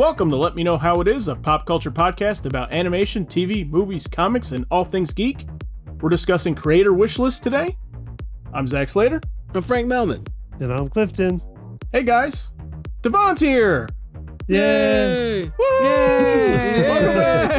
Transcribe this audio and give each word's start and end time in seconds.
Welcome 0.00 0.30
to 0.30 0.36
Let 0.36 0.54
Me 0.54 0.64
Know 0.64 0.78
How 0.78 1.02
It 1.02 1.08
Is, 1.08 1.28
a 1.28 1.36
pop 1.36 1.66
culture 1.66 1.90
podcast 1.90 2.46
about 2.46 2.72
animation, 2.72 3.26
TV, 3.26 3.68
movies, 3.68 4.06
comics, 4.06 4.52
and 4.52 4.64
all 4.70 4.82
things 4.82 5.12
geek. 5.12 5.44
We're 6.00 6.08
discussing 6.08 6.54
creator 6.54 6.94
wish 6.94 7.18
lists 7.18 7.38
today. 7.38 7.76
I'm 8.54 8.66
Zach 8.66 8.88
Slater. 8.88 9.20
I'm 9.54 9.60
Frank 9.60 9.92
Melman. 9.92 10.26
And 10.58 10.72
I'm 10.72 10.88
Clifton. 10.88 11.42
Hey 11.92 12.02
guys, 12.02 12.52
Devon's 13.02 13.40
here. 13.40 13.90
Yay! 14.48 15.50
Woo! 15.58 15.84
Yay! 15.84 16.82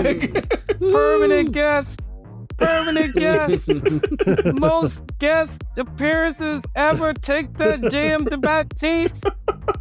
Welcome 0.03 0.31
back. 0.33 0.79
Permanent 0.79 1.51
guest. 1.51 2.01
Permanent 2.57 3.15
guest. 3.17 3.69
Most 4.59 5.03
guest 5.19 5.63
appearances 5.77 6.63
ever. 6.75 7.13
Take 7.13 7.55
that 7.57 7.91
jam 7.91 8.25
to 8.25 8.37
Baptiste. 8.39 9.25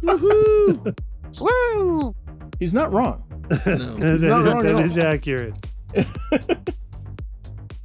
Woohoo! 0.03 0.95
Woo! 1.41 2.15
He's 2.61 2.75
not 2.75 2.93
wrong. 2.93 3.23
No. 3.65 3.95
He's 4.13 4.23
not 4.23 4.45
wrong 4.45 4.59
at 4.59 4.63
That 4.65 4.75
all. 4.75 4.81
is 4.81 4.95
accurate. 4.95 5.57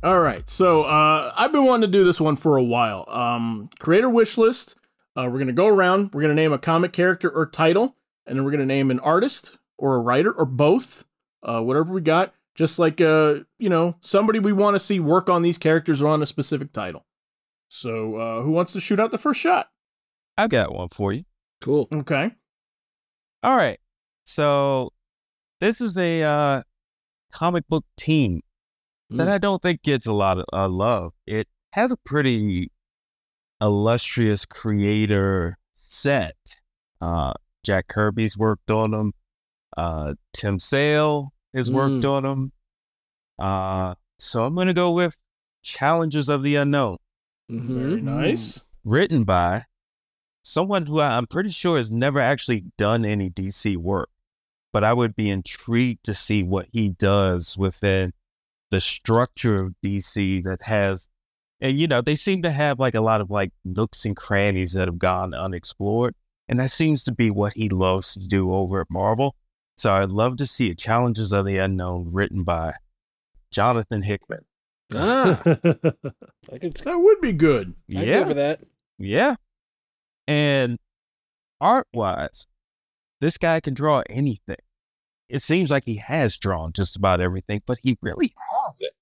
All 0.02 0.21
right, 0.21 0.47
so 0.47 0.83
uh, 0.83 1.33
I've 1.35 1.51
been 1.51 1.65
wanting 1.65 1.91
to 1.91 1.99
do 1.99 2.05
this 2.05 2.21
one 2.21 2.37
for 2.37 2.59
a 2.59 2.62
while. 2.62 3.07
Um, 3.09 3.71
creator 3.79 4.11
wish 4.11 4.37
list. 4.37 4.77
Uh, 5.16 5.30
we're 5.33 5.39
gonna 5.39 5.55
go 5.55 5.66
around. 5.66 6.11
We're 6.12 6.21
gonna 6.21 6.35
name 6.35 6.52
a 6.52 6.59
comic 6.59 6.93
character 6.93 7.30
or 7.30 7.47
title, 7.47 7.97
and 8.27 8.37
then 8.37 8.45
we're 8.45 8.51
gonna 8.51 8.66
name 8.66 8.91
an 8.91 9.01
artist 9.01 9.57
or 9.79 9.95
a 9.97 9.99
writer 9.99 10.30
or 10.30 10.45
both, 10.45 11.07
uh, 11.43 11.63
whatever 11.63 11.95
we 11.95 12.02
got. 12.02 12.35
Just 12.55 12.79
like 12.79 13.01
uh, 13.01 13.37
you 13.59 13.71
know, 13.71 13.97
somebody 14.02 14.38
we 14.38 14.52
want 14.52 14.74
to 14.74 14.79
see 14.79 15.01
work 15.01 15.30
on 15.30 15.41
these 15.41 15.57
characters 15.57 16.02
or 16.02 16.09
on 16.09 16.23
a 16.23 16.27
specific 16.27 16.71
title. 16.74 17.07
So, 17.69 18.16
uh, 18.16 18.43
who 18.43 18.51
wants 18.51 18.74
to 18.74 18.80
shoot 18.80 19.01
out 19.01 19.11
the 19.11 19.16
first 19.19 19.41
shot? 19.41 19.71
I've 20.37 20.51
got 20.51 20.74
one 20.74 20.91
for 20.91 21.15
you. 21.15 21.24
Cool. 21.63 21.88
Okay. 21.93 22.32
All 23.43 23.57
right. 23.57 23.79
So 24.27 24.91
this 25.60 25.80
is 25.80 25.96
a 25.96 26.23
uh, 26.23 26.63
comic 27.32 27.66
book 27.69 27.85
team 27.96 28.41
that 29.10 29.29
Mm. 29.29 29.30
I 29.30 29.38
don't 29.38 29.63
think 29.63 29.82
gets 29.82 30.07
a 30.07 30.13
lot 30.13 30.38
of 30.38 30.45
uh, 30.52 30.69
love. 30.69 31.13
It 31.27 31.46
has 31.74 31.93
a 31.93 31.96
pretty 31.96 32.73
illustrious 33.60 34.45
creator 34.45 35.57
set. 35.73 36.35
Uh, 37.01 37.32
Jack 37.65 37.87
Kirby's 37.88 38.37
worked 38.37 38.71
on 38.71 38.91
them. 38.91 39.13
Uh, 39.77 40.15
Tim 40.32 40.59
Sale 40.59 41.32
has 41.54 41.71
worked 41.71 42.04
Mm. 42.04 42.10
on 42.10 42.23
them. 42.24 42.52
Uh, 43.38 43.95
so 44.19 44.45
I'm 44.45 44.54
gonna 44.57 44.74
go 44.74 44.91
with 44.93 45.16
Challengers 45.63 46.29
of 46.29 46.43
the 46.43 46.57
Unknown, 46.57 46.97
Very 47.49 47.97
Mhm. 48.01 48.02
nice. 48.02 48.65
written 48.85 49.24
by 49.24 49.65
someone 50.43 50.87
who 50.87 51.01
I'm 51.01 51.27
pretty 51.27 51.51
sure 51.51 51.77
has 51.77 51.91
never 51.91 52.19
actually 52.21 52.63
done 52.77 53.04
any 53.04 53.29
DC 53.30 53.77
work, 53.77 54.09
but 54.73 54.85
I 54.85 54.93
would 54.93 55.17
be 55.17 55.31
intrigued 55.31 56.05
to 56.05 56.15
see 56.15 56.43
what 56.43 56.67
he 56.73 56.91
does 56.91 57.57
within 57.59 58.13
the 58.71 58.81
structure 58.81 59.61
of 59.61 59.75
DC 59.85 60.43
that 60.45 60.63
has, 60.63 61.09
and 61.61 61.79
you 61.79 61.87
know, 61.87 62.01
they 62.01 62.17
seem 62.17 62.43
to 62.43 62.51
have 62.51 62.79
like 62.79 62.95
a 62.95 63.01
lot 63.01 63.21
of 63.21 63.31
like 63.31 63.53
nooks 63.65 64.05
and 64.05 64.17
crannies 64.17 64.72
that 64.72 64.89
have 64.89 64.99
gone 64.99 65.34
unexplored. 65.34 66.15
And 66.49 66.61
that 66.61 66.71
seems 66.71 67.03
to 67.05 67.12
be 67.12 67.31
what 67.31 67.55
he 67.55 67.69
loves 67.69 68.15
to 68.15 68.27
do 68.27 68.55
over 68.55 68.81
at 68.81 68.87
Marvel. 68.91 69.34
So 69.77 69.93
I'd 69.93 70.11
love 70.11 70.37
to 70.37 70.47
see 70.47 70.71
a 70.71 70.75
Challengers 70.75 71.33
of 71.33 71.44
the 71.44 71.59
Unknown 71.59 72.11
written 72.12 72.44
by 72.44 72.75
Jonathan 73.50 74.03
Hickman. 74.03 74.44
Ah, 74.94 75.41
I 75.44 76.59
could. 76.59 76.75
That 76.84 76.99
would 76.99 77.21
be 77.21 77.33
good. 77.33 77.75
I'd 77.91 78.06
yeah. 78.06 78.21
go 78.21 78.25
for 78.27 78.34
that. 78.34 78.61
Yeah. 78.99 79.34
And 80.28 80.78
art 81.61 81.87
wise, 81.93 82.47
this 83.21 83.39
guy 83.39 83.61
can 83.61 83.75
draw 83.75 84.03
anything. 84.09 84.56
It 85.28 85.43
seems 85.43 85.71
like 85.71 85.84
he 85.87 85.97
has 85.97 86.37
drawn 86.37 86.72
just 86.72 86.97
about 86.97 87.21
everything, 87.21 87.62
but 87.66 87.78
he 87.82 87.99
really 88.00 88.32
hasn't. 88.65 88.93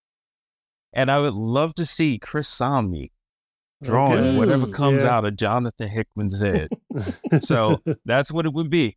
And 0.93 1.11
I 1.11 1.19
would 1.21 1.35
love 1.35 1.75
to 1.75 1.85
see 1.85 2.19
Chris 2.19 2.49
Samnee 2.49 3.11
drawing 3.83 4.19
Okay. 4.25 4.39
whatever 4.39 4.67
comes 4.67 5.03
yeah. 5.03 5.11
out 5.11 5.25
of 5.25 5.37
Jonathan 5.37 5.89
Hickman's 5.89 6.41
head. 6.41 6.69
so 7.41 7.83
that's 8.05 8.33
what 8.33 8.47
it 8.47 8.53
would 8.53 8.71
be. 8.71 8.97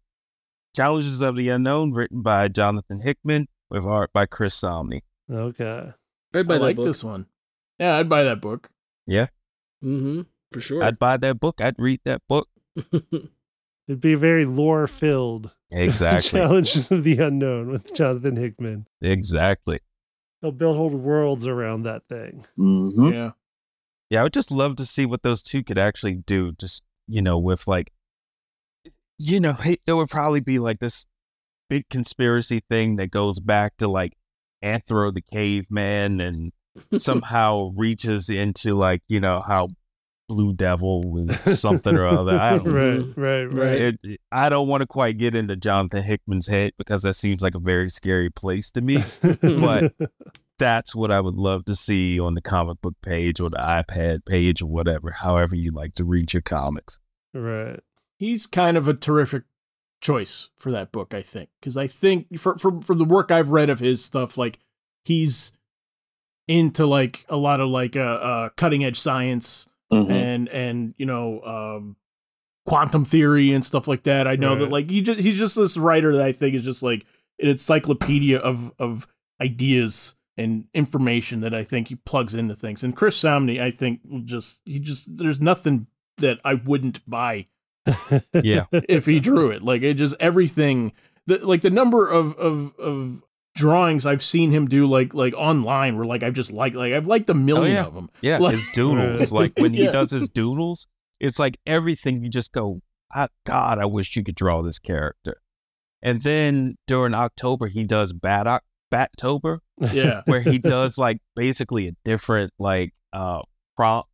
Challengers 0.75 1.21
of 1.21 1.35
the 1.35 1.49
Unknown, 1.49 1.91
written 1.91 2.21
by 2.21 2.47
Jonathan 2.47 3.01
Hickman, 3.01 3.47
with 3.69 3.83
art 3.83 4.13
by 4.13 4.25
Chris 4.25 4.59
Samnee. 4.59 5.01
okay. 5.29 5.91
I'd 6.33 6.47
buy 6.47 6.55
I 6.55 6.57
like 6.57 6.75
book. 6.75 6.85
this 6.85 7.03
one. 7.03 7.25
Yeah, 7.79 7.97
I'd 7.97 8.07
buy 8.09 8.23
that 8.23 8.41
book. 8.41 8.69
Yeah. 9.05 9.27
Mm-hmm. 9.83 10.21
For 10.51 10.61
sure. 10.61 10.83
I'd 10.83 10.99
buy 10.99 11.17
that 11.17 11.39
book. 11.39 11.59
I'd 11.61 11.75
read 11.79 11.99
that 12.05 12.21
book. 12.29 12.47
It'd 13.87 14.01
be 14.01 14.15
very 14.15 14.45
lore 14.45 14.87
filled. 14.87 15.51
Exactly. 15.69 16.39
Challengers 16.39 16.91
of 16.91 17.03
the 17.03 17.17
unknown 17.17 17.69
with 17.69 17.93
Jonathan 17.93 18.37
Hickman. 18.37 18.87
exactly. 19.01 19.81
They'll 20.41 20.53
build 20.53 20.77
whole 20.77 20.89
worlds 20.89 21.45
around 21.45 21.83
that 21.83 22.07
thing. 22.07 22.45
Mm-hmm. 22.57 23.13
Yeah. 23.13 23.31
Yeah, 24.09 24.21
I 24.21 24.23
would 24.23 24.33
just 24.33 24.49
love 24.49 24.77
to 24.77 24.85
see 24.85 25.05
what 25.05 25.23
those 25.23 25.41
two 25.41 25.63
could 25.63 25.77
actually 25.77 26.15
do. 26.15 26.53
Just 26.53 26.83
you 27.05 27.21
know, 27.21 27.37
with 27.37 27.67
like, 27.67 27.91
you 29.17 29.41
know, 29.41 29.53
hey, 29.53 29.77
there 29.85 29.97
would 29.97 30.09
probably 30.09 30.39
be 30.39 30.57
like 30.59 30.79
this 30.79 31.05
big 31.69 31.89
conspiracy 31.89 32.61
thing 32.69 32.95
that 32.95 33.11
goes 33.11 33.41
back 33.41 33.75
to 33.77 33.89
like 33.89 34.13
Anthro 34.63 35.13
the 35.13 35.21
caveman, 35.21 36.21
and 36.21 36.53
somehow 36.95 37.71
reaches 37.75 38.29
into 38.29 38.73
like 38.73 39.01
you 39.09 39.19
know 39.19 39.43
how 39.45 39.67
Blue 40.27 40.53
Devil 40.53 41.01
was 41.09 41.39
something 41.59 41.95
or 41.95 42.05
other. 42.05 42.37
I 42.37 42.57
don't 42.57 42.65
know. 42.67 42.71
right, 42.73 42.99
Mhm. 42.99 43.13
right, 43.17 43.43
right. 43.45 43.53
Right. 43.71 43.75
It, 43.81 43.99
it- 44.03 44.21
I 44.31 44.49
don't 44.49 44.67
want 44.67 44.81
to 44.81 44.87
quite 44.87 45.17
get 45.17 45.35
into 45.35 45.55
Jonathan 45.55 46.03
Hickman's 46.03 46.47
head 46.47 46.73
because 46.77 47.03
that 47.03 47.13
seems 47.15 47.41
like 47.41 47.55
a 47.55 47.59
very 47.59 47.89
scary 47.89 48.29
place 48.29 48.69
to 48.71 48.81
me. 48.81 49.03
But- 49.21 49.93
That's 50.59 50.95
what 50.95 51.11
I 51.11 51.21
would 51.21 51.35
love 51.35 51.65
to 51.65 51.75
see 51.75 52.19
on 52.19 52.33
the 52.33 52.41
comic 52.41 52.81
book 52.81 52.95
page 53.03 53.39
or 53.39 53.47
the 53.51 53.57
iPad 53.57 54.25
page 54.25 54.59
or 54.59 54.65
whatever, 54.65 55.11
however 55.11 55.55
you 55.55 55.71
like 55.71 55.93
to 55.95 56.03
read 56.03 56.33
your 56.33 56.41
comics. 56.41 56.97
right. 57.31 57.79
he's 58.17 58.47
kind 58.47 58.75
of 58.75 58.87
a 58.87 58.95
terrific 58.95 59.43
choice 60.01 60.49
for 60.57 60.71
that 60.71 60.91
book, 60.91 61.13
I 61.13 61.21
think, 61.21 61.49
because 61.59 61.77
I 61.77 61.85
think 61.85 62.39
for 62.39 62.57
from 62.57 62.81
from 62.81 62.97
the 62.97 63.05
work 63.05 63.29
I've 63.29 63.51
read 63.51 63.69
of 63.69 63.77
his 63.79 64.03
stuff, 64.03 64.35
like 64.35 64.57
he's 65.05 65.51
into 66.47 66.87
like 66.87 67.23
a 67.29 67.37
lot 67.37 67.59
of 67.59 67.69
like 67.69 67.95
uh, 67.95 67.99
uh 67.99 68.49
cutting 68.57 68.83
edge 68.83 68.97
science 68.99 69.67
and 69.91 70.47
and 70.49 70.93
you 70.97 71.05
know 71.05 71.41
um 71.41 71.95
quantum 72.65 73.05
theory 73.05 73.53
and 73.53 73.65
stuff 73.65 73.87
like 73.87 74.03
that. 74.03 74.27
I 74.27 74.35
know 74.35 74.55
that 74.55 74.69
like 74.69 74.89
he 74.89 75.01
just 75.01 75.19
he's 75.21 75.37
just 75.37 75.55
this 75.55 75.77
writer 75.77 76.15
that 76.17 76.25
I 76.25 76.31
think 76.33 76.53
is 76.55 76.65
just 76.65 76.83
like 76.83 77.05
an 77.39 77.47
encyclopedia 77.49 78.37
of 78.37 78.73
of 78.79 79.07
ideas 79.41 80.15
and 80.35 80.65
information 80.73 81.39
that 81.41 81.53
I 81.55 81.63
think 81.63 81.87
he 81.87 81.95
plugs 81.95 82.35
into 82.35 82.55
things. 82.55 82.83
And 82.83 82.95
Chris 82.95 83.19
Samnee, 83.21 83.59
I 83.61 83.71
think, 83.71 84.01
just 84.25 84.59
he 84.65 84.79
just 84.79 85.17
there's 85.17 85.39
nothing 85.41 85.87
that 86.17 86.39
I 86.43 86.55
wouldn't 86.55 87.07
buy 87.09 87.47
Yeah. 88.33 88.65
if 88.71 89.05
he 89.05 89.19
drew 89.19 89.49
it. 89.51 89.63
Like 89.63 89.81
it 89.81 89.95
just 89.95 90.15
everything 90.19 90.91
the 91.25 91.45
like 91.45 91.61
the 91.61 91.69
number 91.69 92.09
of 92.09 92.33
of 92.35 92.75
of 92.77 93.23
drawings 93.57 94.05
I've 94.05 94.23
seen 94.23 94.51
him 94.51 94.67
do 94.67 94.87
like 94.87 95.13
like 95.13 95.33
online 95.33 95.97
where 95.97 96.05
like 96.05 96.23
I've 96.23 96.33
just 96.33 96.51
like 96.53 96.73
like 96.73 96.93
I've 96.93 97.07
liked 97.07 97.29
a 97.29 97.33
million 97.33 97.75
yeah. 97.75 97.85
of 97.85 97.93
them. 97.95 98.09
Yeah. 98.21 98.37
Like- 98.37 98.53
his 98.55 98.67
doodles. 98.73 99.31
Like 99.31 99.53
when 99.57 99.73
he 99.73 99.83
Yeah. 99.83 99.91
does 99.91 100.11
his 100.11 100.29
doodles, 100.29 100.87
it's 101.19 101.39
like 101.39 101.57
everything 101.65 102.23
you 102.23 102.29
just 102.29 102.51
go, 102.53 102.81
"Ah, 103.13 103.27
God, 103.45 103.79
I 103.79 103.85
wish 103.85 104.15
you 104.15 104.23
could 104.23 104.35
draw 104.35 104.61
this 104.61 104.79
character. 104.79 105.37
And 106.01 106.21
then 106.21 106.75
during 106.85 107.13
October, 107.15 107.67
he 107.67 107.83
does 107.83 108.13
Bat 108.13 108.61
Battober, 108.93 109.59
Yeah. 109.91 110.21
where 110.25 110.41
he 110.41 110.59
does 110.59 110.97
like 110.97 111.17
basically 111.35 111.87
a 111.87 111.93
different 112.05 112.53
like 112.59 112.93
uh 113.11 113.41
prompt, 113.75 114.07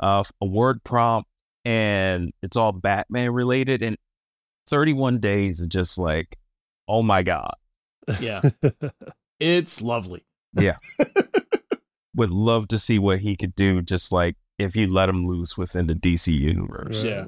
uh 0.00 0.24
a 0.40 0.46
word 0.46 0.82
prompt, 0.84 1.28
and 1.64 2.32
it's 2.42 2.56
all 2.56 2.72
Batman 2.72 3.32
related. 3.32 3.82
And 3.82 3.96
31 4.68 5.20
days 5.20 5.62
are 5.62 5.68
just 5.68 5.96
like, 5.96 6.36
oh 6.88 7.02
my 7.02 7.22
God. 7.22 7.54
Yeah. 8.20 8.42
It's 9.38 9.82
lovely. 9.82 10.22
Yeah. 10.58 10.76
Would 12.16 12.30
love 12.30 12.68
to 12.68 12.78
see 12.78 12.98
what 12.98 13.18
he 13.20 13.36
could 13.36 13.54
do 13.54 13.82
just 13.82 14.10
like 14.10 14.36
if 14.58 14.74
you 14.74 14.90
let 14.90 15.10
him 15.10 15.26
loose 15.26 15.58
within 15.58 15.86
the 15.88 15.94
DC 15.94 16.32
universe. 16.32 17.04
Right. 17.04 17.10
Yeah. 17.10 17.26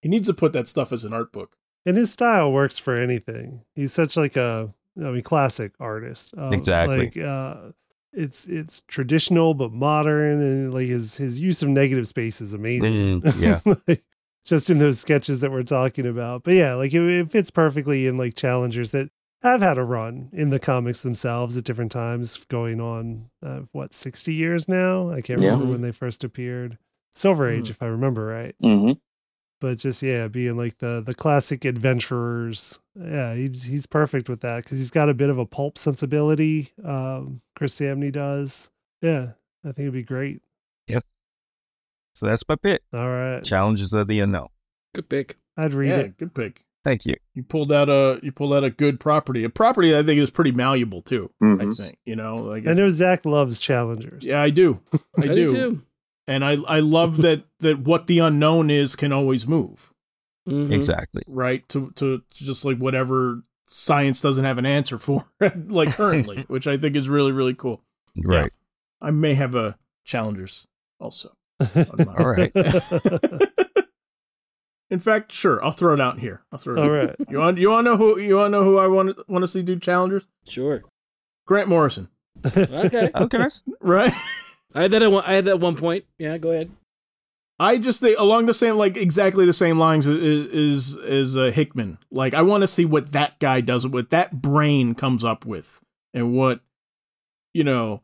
He 0.00 0.08
needs 0.08 0.26
to 0.28 0.34
put 0.34 0.54
that 0.54 0.66
stuff 0.68 0.90
as 0.92 1.04
an 1.04 1.12
art 1.12 1.32
book. 1.32 1.56
and 1.84 1.98
his 1.98 2.10
style 2.10 2.50
works 2.50 2.78
for 2.78 2.94
anything. 2.98 3.60
He's 3.74 3.92
such 3.92 4.16
like 4.16 4.36
a, 4.36 4.72
I 4.96 5.10
mean, 5.10 5.22
classic 5.22 5.72
artist. 5.78 6.32
Um, 6.38 6.54
Exactly. 6.54 6.98
Like, 6.98 7.16
uh, 7.18 7.72
it's 8.14 8.48
it's 8.48 8.80
traditional 8.88 9.52
but 9.54 9.70
modern, 9.72 10.40
and 10.40 10.74
like 10.74 10.86
his 10.88 11.16
his 11.18 11.38
use 11.38 11.62
of 11.62 11.68
negative 11.68 12.08
space 12.08 12.40
is 12.40 12.54
amazing. 12.54 13.20
Mm, 13.20 13.40
yeah. 13.66 13.74
like, 13.86 14.02
just 14.46 14.70
in 14.70 14.78
those 14.78 14.98
sketches 14.98 15.40
that 15.40 15.52
we're 15.52 15.62
talking 15.62 16.06
about. 16.06 16.42
But 16.44 16.54
yeah, 16.54 16.74
like 16.74 16.92
it, 16.94 17.02
it 17.02 17.30
fits 17.30 17.50
perfectly 17.50 18.06
in 18.06 18.16
like 18.16 18.34
challengers 18.34 18.90
that 18.92 19.10
have 19.42 19.60
had 19.62 19.78
a 19.78 19.84
run 19.84 20.28
in 20.32 20.50
the 20.50 20.58
comics 20.58 21.00
themselves 21.02 21.56
at 21.56 21.64
different 21.64 21.92
times, 21.92 22.44
going 22.46 22.80
on 22.80 23.30
uh, 23.42 23.60
what 23.72 23.94
sixty 23.94 24.34
years 24.34 24.68
now. 24.68 25.10
I 25.10 25.20
can't 25.20 25.40
Yeah. 25.40 25.50
remember 25.52 25.72
when 25.72 25.82
they 25.82 25.92
first 25.92 26.22
appeared. 26.24 26.78
Silver 27.14 27.48
Age, 27.48 27.66
Mhm. 27.66 27.70
if 27.70 27.82
I 27.82 27.86
remember 27.86 28.24
right. 28.26 28.54
Mm-hmm. 28.62 28.92
but 29.60 29.76
just 29.78 30.02
yeah, 30.02 30.26
being 30.28 30.56
like 30.56 30.78
the 30.78 31.02
the 31.04 31.14
classic 31.14 31.64
adventurers. 31.64 32.78
Yeah, 32.94 33.34
he's 33.34 33.64
he's 33.64 33.86
perfect 33.86 34.28
with 34.28 34.40
that 34.40 34.64
because 34.64 34.78
he's 34.78 34.90
got 34.90 35.08
a 35.08 35.14
bit 35.14 35.28
of 35.30 35.38
a 35.38 35.46
pulp 35.46 35.76
sensibility. 35.78 36.70
Um, 36.84 37.40
Chris 37.56 37.74
Samnee 37.78 38.12
does. 38.12 38.70
Yeah, 39.02 39.32
I 39.64 39.68
think 39.68 39.80
it'd 39.80 39.92
be 39.92 40.02
great. 40.02 40.42
Yep. 40.88 41.04
So 42.14 42.26
that's 42.26 42.44
my 42.48 42.56
pick. 42.56 42.82
All 42.92 43.08
right, 43.08 43.42
Challengers 43.44 43.92
of 43.92 44.06
the 44.06 44.20
unknown. 44.20 44.48
Good 44.94 45.08
pick. 45.08 45.36
I'd 45.56 45.74
read 45.74 45.88
yeah, 45.90 45.96
it. 45.98 46.16
good 46.18 46.34
pick. 46.34 46.64
Thank 46.82 47.04
you. 47.04 47.14
You 47.34 47.42
pulled 47.42 47.70
out 47.72 47.88
a 47.90 48.18
you 48.22 48.32
pulled 48.32 48.54
out 48.54 48.64
a 48.64 48.70
good 48.70 48.98
property. 49.00 49.44
A 49.44 49.50
property 49.50 49.96
I 49.96 50.02
think 50.02 50.20
is 50.20 50.30
pretty 50.30 50.52
malleable 50.52 51.02
too. 51.02 51.30
I 51.42 51.44
Mhm. 51.44 51.76
think 51.76 51.98
you 52.06 52.16
know 52.16 52.36
like 52.36 52.66
I 52.66 52.72
know 52.72 52.88
Zach 52.90 53.24
loves 53.24 53.58
challengers. 53.58 54.26
Yeah, 54.26 54.40
I 54.42 54.50
do. 54.50 54.80
I, 55.18 55.26
do. 55.28 55.54
too. 55.54 55.82
and 56.26 56.44
I 56.44 56.56
I 56.66 56.80
love 56.80 57.18
that 57.18 57.44
that 57.60 57.80
what 57.80 58.06
the 58.06 58.18
unknown 58.20 58.70
is 58.70 58.96
can 58.96 59.12
always 59.12 59.46
move. 59.46 59.92
Mhm. 60.48 60.72
Exactly. 60.72 61.22
right 61.28 61.68
to 61.68 61.90
to 61.96 62.22
just 62.32 62.64
like 62.64 62.78
whatever 62.78 63.42
science 63.66 64.20
doesn't 64.22 64.44
have 64.46 64.56
an 64.58 64.66
answer 64.66 64.96
for 65.06 65.24
like 65.68 65.94
currently 65.94 66.38
which 66.48 66.66
i 66.66 66.76
think 66.76 66.96
is 66.96 67.08
really 67.08 67.30
really 67.30 67.54
cool 67.54 67.82
Right. 68.16 68.50
i 69.02 69.10
may 69.12 69.34
have 69.34 69.54
a 69.54 69.76
challengers 70.04 70.66
also. 70.98 71.36
All 71.60 72.26
right. 72.34 72.52
In 74.90 74.98
fact 75.00 75.32
sure 75.32 75.62
i'll 75.64 75.70
throw 75.70 75.94
it 75.94 76.00
out 76.00 76.18
here 76.18 76.42
i'll 76.52 76.58
throw 76.58 76.74
it 76.74 76.78
All 76.78 76.84
out. 76.86 76.90
right. 76.90 77.16
you 77.30 77.38
want 77.38 77.58
you 77.58 77.70
want 77.70 77.86
to 77.86 77.90
know 77.92 77.96
who 77.96 78.18
you 78.18 78.36
want 78.36 78.46
to 78.52 78.58
know 78.58 78.64
who 78.64 78.78
i 78.78 78.86
want 78.86 79.28
want 79.28 79.42
to 79.42 79.48
see 79.48 79.62
do 79.62 79.78
challengers 79.78 80.24
Sure. 80.46 80.82
grant 81.46 81.68
morrison 81.68 82.08
Okay. 82.44 83.10
Okay. 83.14 83.46
right 83.80 84.12
I 84.74 84.82
had 84.82 84.92
that 84.92 85.02
at 85.02 85.10
one, 85.10 85.24
I 85.26 85.34
had 85.34 85.44
that 85.46 85.50
at 85.54 85.60
one 85.60 85.74
point. 85.74 86.04
Yeah, 86.16 86.38
go 86.38 86.52
ahead. 86.52 86.70
I 87.58 87.76
just 87.76 88.00
think 88.00 88.16
along 88.20 88.46
the 88.46 88.54
same, 88.54 88.76
like 88.76 88.96
exactly 88.96 89.44
the 89.44 89.52
same 89.52 89.80
lines 89.80 90.06
as 90.06 90.16
is 90.16 90.96
is 90.96 91.36
uh, 91.36 91.50
Hickman. 91.52 91.98
Like 92.12 92.34
I 92.34 92.42
want 92.42 92.60
to 92.62 92.68
see 92.68 92.84
what 92.84 93.10
that 93.10 93.40
guy 93.40 93.60
does, 93.62 93.84
what 93.84 94.10
that 94.10 94.40
brain 94.40 94.94
comes 94.94 95.24
up 95.24 95.44
with, 95.44 95.82
and 96.14 96.32
what 96.36 96.60
you 97.52 97.64
know 97.64 98.02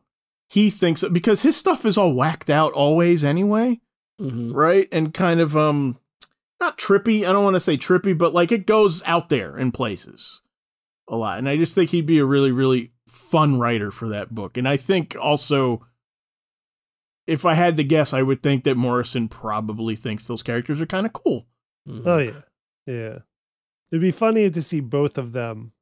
he 0.49 0.69
thinks 0.69 1.05
because 1.05 1.41
his 1.43 1.55
stuff 1.55 1.85
is 1.85 1.97
all 1.97 2.13
whacked 2.13 2.49
out 2.49 2.73
always 2.73 3.23
anyway, 3.23 3.79
hmm 4.19 4.51
right? 4.51 4.89
And 4.91 5.13
kind 5.13 5.39
of 5.39 5.55
um 5.55 5.97
not 6.59 6.77
trippy. 6.77 7.27
I 7.27 7.31
don't 7.31 7.43
want 7.43 7.55
to 7.55 7.59
say 7.59 7.77
trippy, 7.77 8.17
but 8.17 8.33
like 8.33 8.51
it 8.51 8.65
goes 8.65 9.03
out 9.05 9.29
there 9.29 9.57
in 9.57 9.71
places 9.71 10.41
a 11.07 11.15
lot. 11.15 11.37
And 11.37 11.47
I 11.47 11.57
just 11.57 11.75
think 11.75 11.91
he'd 11.91 12.05
be 12.05 12.19
a 12.19 12.25
really 12.25 12.51
really 12.51 12.91
fun 13.07 13.59
writer 13.59 13.91
for 13.91 14.09
that 14.09 14.33
book. 14.33 14.57
And 14.57 14.67
I 14.67 14.77
think 14.77 15.15
also 15.19 15.85
if 17.25 17.45
I 17.45 17.53
had 17.55 17.75
to 17.77 17.83
guess, 17.83 18.13
I 18.13 18.21
would 18.21 18.41
think 18.41 18.63
that 18.63 18.77
Morrison 18.77 19.27
probably 19.27 19.95
thinks 19.95 20.27
those 20.27 20.43
characters 20.43 20.81
are 20.81 20.85
kind 20.85 21.05
of 21.05 21.13
cool. 21.13 21.45
Mm-hmm. 21.87 22.07
Oh 22.07 22.17
yeah, 22.17 22.41
yeah. 22.85 23.19
It'd 23.91 24.01
be 24.01 24.11
funny 24.11 24.49
to 24.49 24.61
see 24.61 24.79
both 24.79 25.17
of 25.17 25.33
them 25.33 25.73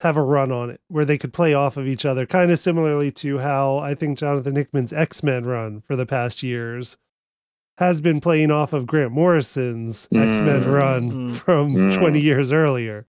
have 0.00 0.16
a 0.16 0.22
run 0.22 0.50
on 0.50 0.70
it 0.70 0.80
where 0.88 1.04
they 1.04 1.18
could 1.18 1.32
play 1.32 1.54
off 1.54 1.76
of 1.76 1.86
each 1.86 2.04
other, 2.04 2.26
kind 2.26 2.50
of 2.50 2.58
similarly 2.58 3.10
to 3.12 3.38
how 3.38 3.78
I 3.78 3.94
think 3.94 4.18
Jonathan 4.18 4.56
Hickman's 4.56 4.92
X 4.92 5.22
Men 5.22 5.44
run 5.44 5.80
for 5.80 5.96
the 5.96 6.06
past 6.06 6.42
years 6.42 6.98
has 7.78 8.00
been 8.00 8.20
playing 8.20 8.50
off 8.50 8.72
of 8.72 8.86
Grant 8.86 9.12
Morrison's 9.12 10.06
X 10.12 10.40
Men 10.40 10.62
Mm. 10.64 10.72
run 10.72 11.10
Mm. 11.10 11.34
from 11.36 11.70
Mm. 11.70 11.98
20 11.98 12.20
years 12.20 12.52
earlier. 12.52 13.06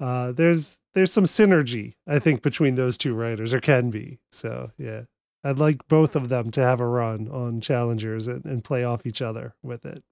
Uh, 0.00 0.32
there's 0.32 0.78
there's 0.94 1.12
some 1.12 1.24
synergy 1.24 1.94
I 2.06 2.18
think 2.18 2.42
between 2.42 2.74
those 2.74 2.98
two 2.98 3.14
writers, 3.14 3.54
or 3.54 3.60
can 3.60 3.90
be. 3.90 4.18
So 4.30 4.72
yeah, 4.78 5.02
I'd 5.44 5.58
like 5.58 5.86
both 5.88 6.16
of 6.16 6.28
them 6.28 6.50
to 6.52 6.60
have 6.60 6.80
a 6.80 6.86
run 6.86 7.28
on 7.28 7.60
Challengers 7.60 8.28
and, 8.28 8.44
and 8.44 8.64
play 8.64 8.82
off 8.84 9.06
each 9.06 9.22
other 9.22 9.54
with 9.62 9.84
it. 9.86 10.02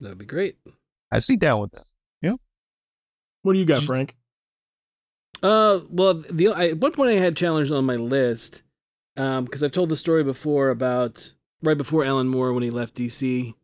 That'd 0.00 0.18
be 0.18 0.24
great. 0.26 0.56
I 1.10 1.20
see 1.20 1.36
down 1.36 1.60
with 1.60 1.72
that. 1.72 1.86
Yep. 2.22 2.36
What 3.42 3.52
do 3.52 3.58
you 3.58 3.64
got, 3.64 3.82
Frank? 3.84 4.16
Uh, 5.42 5.80
well, 5.90 6.14
the 6.14 6.48
I, 6.48 6.68
at 6.68 6.78
one 6.78 6.92
point 6.92 7.10
I 7.10 7.14
had 7.14 7.36
Challengers 7.36 7.70
on 7.70 7.84
my 7.84 7.96
list, 7.96 8.62
um, 9.16 9.44
because 9.44 9.62
I've 9.62 9.72
told 9.72 9.88
the 9.90 9.96
story 9.96 10.24
before 10.24 10.70
about 10.70 11.32
right 11.66 11.76
before 11.76 12.04
Alan 12.04 12.28
Moore 12.28 12.52
when 12.52 12.62
he 12.62 12.70
left 12.70 12.94
DC, 12.94 13.54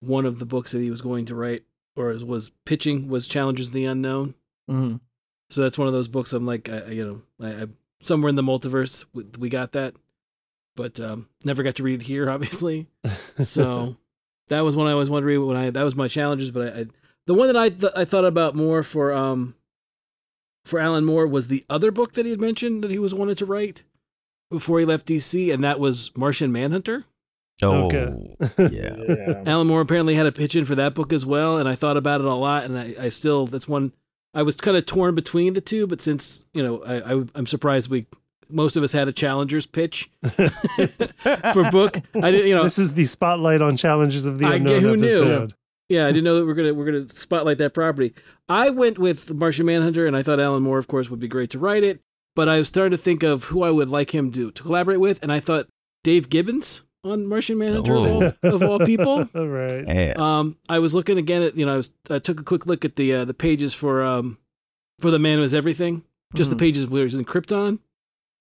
one 0.00 0.24
of 0.24 0.38
the 0.38 0.46
books 0.46 0.72
that 0.72 0.80
he 0.80 0.90
was 0.90 1.02
going 1.02 1.24
to 1.26 1.34
write 1.34 1.62
or 1.96 2.08
was 2.24 2.50
pitching 2.64 3.08
was 3.08 3.28
Challengers 3.28 3.68
of 3.68 3.72
the 3.74 3.84
Unknown. 3.84 4.34
Mm-hmm. 4.70 4.96
So 5.50 5.62
that's 5.62 5.76
one 5.76 5.88
of 5.88 5.92
those 5.92 6.08
books. 6.08 6.32
I'm 6.32 6.46
like, 6.46 6.68
I, 6.68 6.78
I- 6.78 6.90
you 6.90 7.04
know, 7.40 7.46
I, 7.46 7.62
I 7.64 7.66
somewhere 8.00 8.28
in 8.30 8.36
the 8.36 8.42
multiverse 8.42 9.04
we, 9.12 9.24
we 9.38 9.48
got 9.48 9.72
that, 9.72 9.94
but 10.76 10.98
um, 11.00 11.28
never 11.44 11.62
got 11.62 11.74
to 11.76 11.82
read 11.82 12.00
it 12.00 12.06
here, 12.06 12.30
obviously. 12.34 12.86
So 13.36 13.96
that 14.48 14.60
was 14.60 14.76
one 14.76 14.86
I 14.86 14.94
was 14.94 15.10
wondering 15.10 15.44
when 15.44 15.56
I 15.56 15.70
that 15.70 15.82
was 15.82 15.96
my 15.96 16.08
Challengers. 16.08 16.50
But 16.50 16.74
I, 16.74 16.80
I 16.80 16.84
the 17.26 17.34
one 17.34 17.48
that 17.48 17.56
I 17.56 17.68
th- 17.68 17.92
I 17.96 18.04
thought 18.04 18.24
about 18.24 18.54
more 18.54 18.82
for 18.82 19.12
um 19.12 19.54
for 20.64 20.78
Alan 20.78 21.04
Moore 21.04 21.26
was 21.26 21.48
the 21.48 21.64
other 21.68 21.90
book 21.90 22.12
that 22.12 22.24
he 22.26 22.30
had 22.30 22.40
mentioned 22.40 22.82
that 22.84 22.90
he 22.90 22.98
was 22.98 23.14
wanted 23.14 23.38
to 23.38 23.46
write 23.46 23.82
before 24.50 24.78
he 24.78 24.84
left 24.84 25.06
DC, 25.06 25.52
and 25.52 25.62
that 25.64 25.80
was 25.80 26.10
Martian 26.16 26.52
Manhunter. 26.52 27.04
Oh, 27.62 27.86
Okay. 27.86 28.14
yeah. 28.58 28.96
Yeah. 29.08 29.42
Alan 29.46 29.66
Moore 29.66 29.80
apparently 29.80 30.14
had 30.14 30.26
a 30.26 30.32
pitch 30.32 30.56
in 30.56 30.64
for 30.64 30.74
that 30.76 30.94
book 30.94 31.12
as 31.12 31.24
well, 31.26 31.58
and 31.58 31.68
I 31.68 31.74
thought 31.74 31.96
about 31.96 32.20
it 32.20 32.26
a 32.26 32.34
lot, 32.34 32.64
and 32.64 32.78
I, 32.78 32.94
I 33.00 33.08
still 33.08 33.46
that's 33.46 33.68
one 33.68 33.92
I 34.34 34.42
was 34.42 34.56
kind 34.56 34.76
of 34.76 34.86
torn 34.86 35.14
between 35.14 35.54
the 35.54 35.60
two, 35.60 35.86
but 35.86 36.00
since 36.00 36.44
you 36.54 36.62
know 36.62 36.82
I, 36.84 37.14
I 37.14 37.24
I'm 37.34 37.46
surprised 37.46 37.90
we 37.90 38.06
most 38.48 38.76
of 38.76 38.82
us 38.82 38.92
had 38.92 39.06
a 39.08 39.12
challenger's 39.12 39.66
pitch 39.66 40.10
for 41.52 41.70
book. 41.70 41.96
I 42.14 42.30
didn't 42.30 42.48
you 42.48 42.54
know 42.54 42.62
this 42.64 42.78
is 42.78 42.94
the 42.94 43.04
spotlight 43.04 43.62
on 43.62 43.76
challengers 43.76 44.24
of 44.24 44.38
the 44.38 44.46
I 44.46 44.56
unknown 44.56 44.72
get- 44.74 44.82
who 44.82 44.96
knew? 44.96 45.06
episode. 45.06 45.54
yeah 45.88 46.04
I 46.06 46.08
didn't 46.12 46.24
know 46.24 46.36
that 46.38 46.46
we're 46.46 46.54
gonna 46.54 46.74
we're 46.74 46.84
gonna 46.86 47.08
spotlight 47.08 47.58
that 47.58 47.74
property. 47.74 48.14
I 48.48 48.70
went 48.70 48.98
with 48.98 49.32
Martian 49.34 49.66
Manhunter, 49.66 50.06
and 50.06 50.16
I 50.16 50.22
thought 50.22 50.40
Alan 50.40 50.62
Moore, 50.62 50.78
of 50.78 50.88
course, 50.88 51.10
would 51.10 51.20
be 51.20 51.28
great 51.28 51.50
to 51.50 51.58
write 51.58 51.84
it. 51.84 52.00
But 52.36 52.48
I 52.48 52.58
was 52.58 52.68
starting 52.68 52.92
to 52.96 53.02
think 53.02 53.22
of 53.22 53.44
who 53.44 53.62
I 53.64 53.70
would 53.70 53.88
like 53.88 54.14
him 54.14 54.30
to 54.32 54.50
to 54.50 54.62
collaborate 54.62 55.00
with, 55.00 55.22
and 55.22 55.32
I 55.32 55.40
thought 55.40 55.66
Dave 56.04 56.28
Gibbons 56.30 56.82
on 57.04 57.26
Martian 57.26 57.58
Manhunter 57.58 57.94
of, 57.94 57.98
all, 58.42 58.54
of 58.54 58.62
all 58.62 58.78
people. 58.80 59.28
All 59.34 59.48
right. 59.48 59.84
Yeah. 59.86 60.14
Um, 60.16 60.56
I 60.68 60.78
was 60.80 60.94
looking 60.94 61.18
again 61.18 61.42
at 61.42 61.56
you 61.56 61.64
know 61.66 61.74
I 61.74 61.76
was 61.76 61.90
I 62.10 62.18
took 62.18 62.40
a 62.40 62.44
quick 62.44 62.66
look 62.66 62.84
at 62.84 62.96
the 62.96 63.12
uh, 63.14 63.24
the 63.24 63.34
pages 63.34 63.74
for 63.74 64.02
um 64.02 64.38
for 64.98 65.10
the 65.10 65.18
man 65.18 65.38
who 65.38 65.44
is 65.44 65.54
everything, 65.54 66.04
just 66.34 66.50
Mhm. 66.50 66.54
the 66.54 66.58
pages 66.58 66.86
where 66.86 67.02
he's 67.04 67.14
in 67.14 67.24
Krypton, 67.24 67.78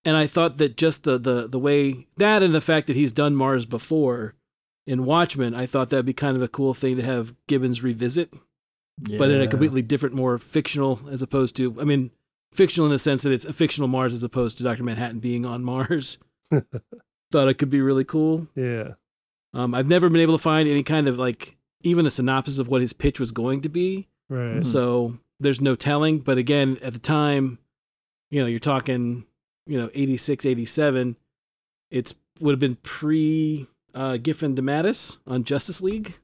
and 0.04 0.18
I 0.18 0.28
thought 0.28 0.58
that 0.58 0.76
just 0.78 1.04
the 1.04 1.18
the 1.18 1.48
the 1.48 1.60
way 1.60 2.08
that 2.18 2.44
and 2.44 2.54
the 2.54 2.62
fact 2.62 2.88
that 2.88 2.96
he's 2.96 3.12
done 3.14 3.36
Mars 3.36 3.66
before 3.66 4.36
in 4.86 5.06
Watchmen, 5.06 5.54
I 5.56 5.66
thought 5.66 5.89
that'd 5.92 6.06
be 6.06 6.13
kind 6.13 6.36
of 6.36 6.44
a 6.44 6.48
cool 6.48 6.74
thing 6.74 6.98
to 6.98 7.04
have 7.04 7.34
Gibbons 7.48 7.82
revisit, 7.84 8.34
but 9.18 9.30
in 9.32 9.39
a 9.39 9.48
completely 9.48 9.82
different, 9.84 10.16
more 10.16 10.38
fictional 10.38 11.00
as 11.12 11.22
opposed 11.22 11.56
to 11.58 11.75
I 11.80 11.84
mean 11.86 12.12
fictional 12.51 12.88
in 12.88 12.92
the 12.92 13.00
sense 13.00 13.22
that 13.24 13.32
it's 13.32 13.46
a 13.46 13.54
fictional 13.54 13.88
Mars 13.88 14.12
as 14.13 14.24
opposed 14.24 14.58
to 14.58 14.63
Doctor 14.63 14.84
Manhattan 14.84 15.20
being 15.20 15.46
on 15.46 15.63
Mars. 15.63 16.18
thought 17.31 17.48
it 17.48 17.55
could 17.55 17.69
be 17.69 17.81
really 17.81 18.03
cool. 18.03 18.48
Yeah. 18.55 18.93
Um, 19.53 19.74
I've 19.74 19.88
never 19.88 20.09
been 20.09 20.21
able 20.21 20.38
to 20.38 20.43
find 20.43 20.69
any 20.69 20.83
kind 20.83 21.07
of 21.07 21.17
like 21.17 21.57
even 21.81 22.05
a 22.05 22.09
synopsis 22.09 22.59
of 22.59 22.67
what 22.67 22.81
his 22.81 22.93
pitch 22.93 23.19
was 23.19 23.31
going 23.31 23.62
to 23.62 23.69
be. 23.69 24.07
Right. 24.29 24.63
So 24.63 25.17
there's 25.39 25.62
no 25.62 25.75
telling. 25.75 26.19
But 26.19 26.38
again, 26.38 26.77
at 26.83 26.93
the 26.93 27.00
time, 27.00 27.59
you 28.29 28.41
know, 28.41 28.48
you're 28.48 28.59
talking, 28.59 29.25
you 29.65 29.79
know, 29.79 29.89
86, 29.93 30.45
87. 30.45 31.15
It's 31.89 32.13
would 32.39 32.51
have 32.51 32.59
been 32.59 32.75
pre 32.75 33.67
uh, 33.95 34.17
Giffen 34.17 34.55
DeMatteis 34.55 35.19
on 35.27 35.43
Justice 35.43 35.81
League. 35.81 36.19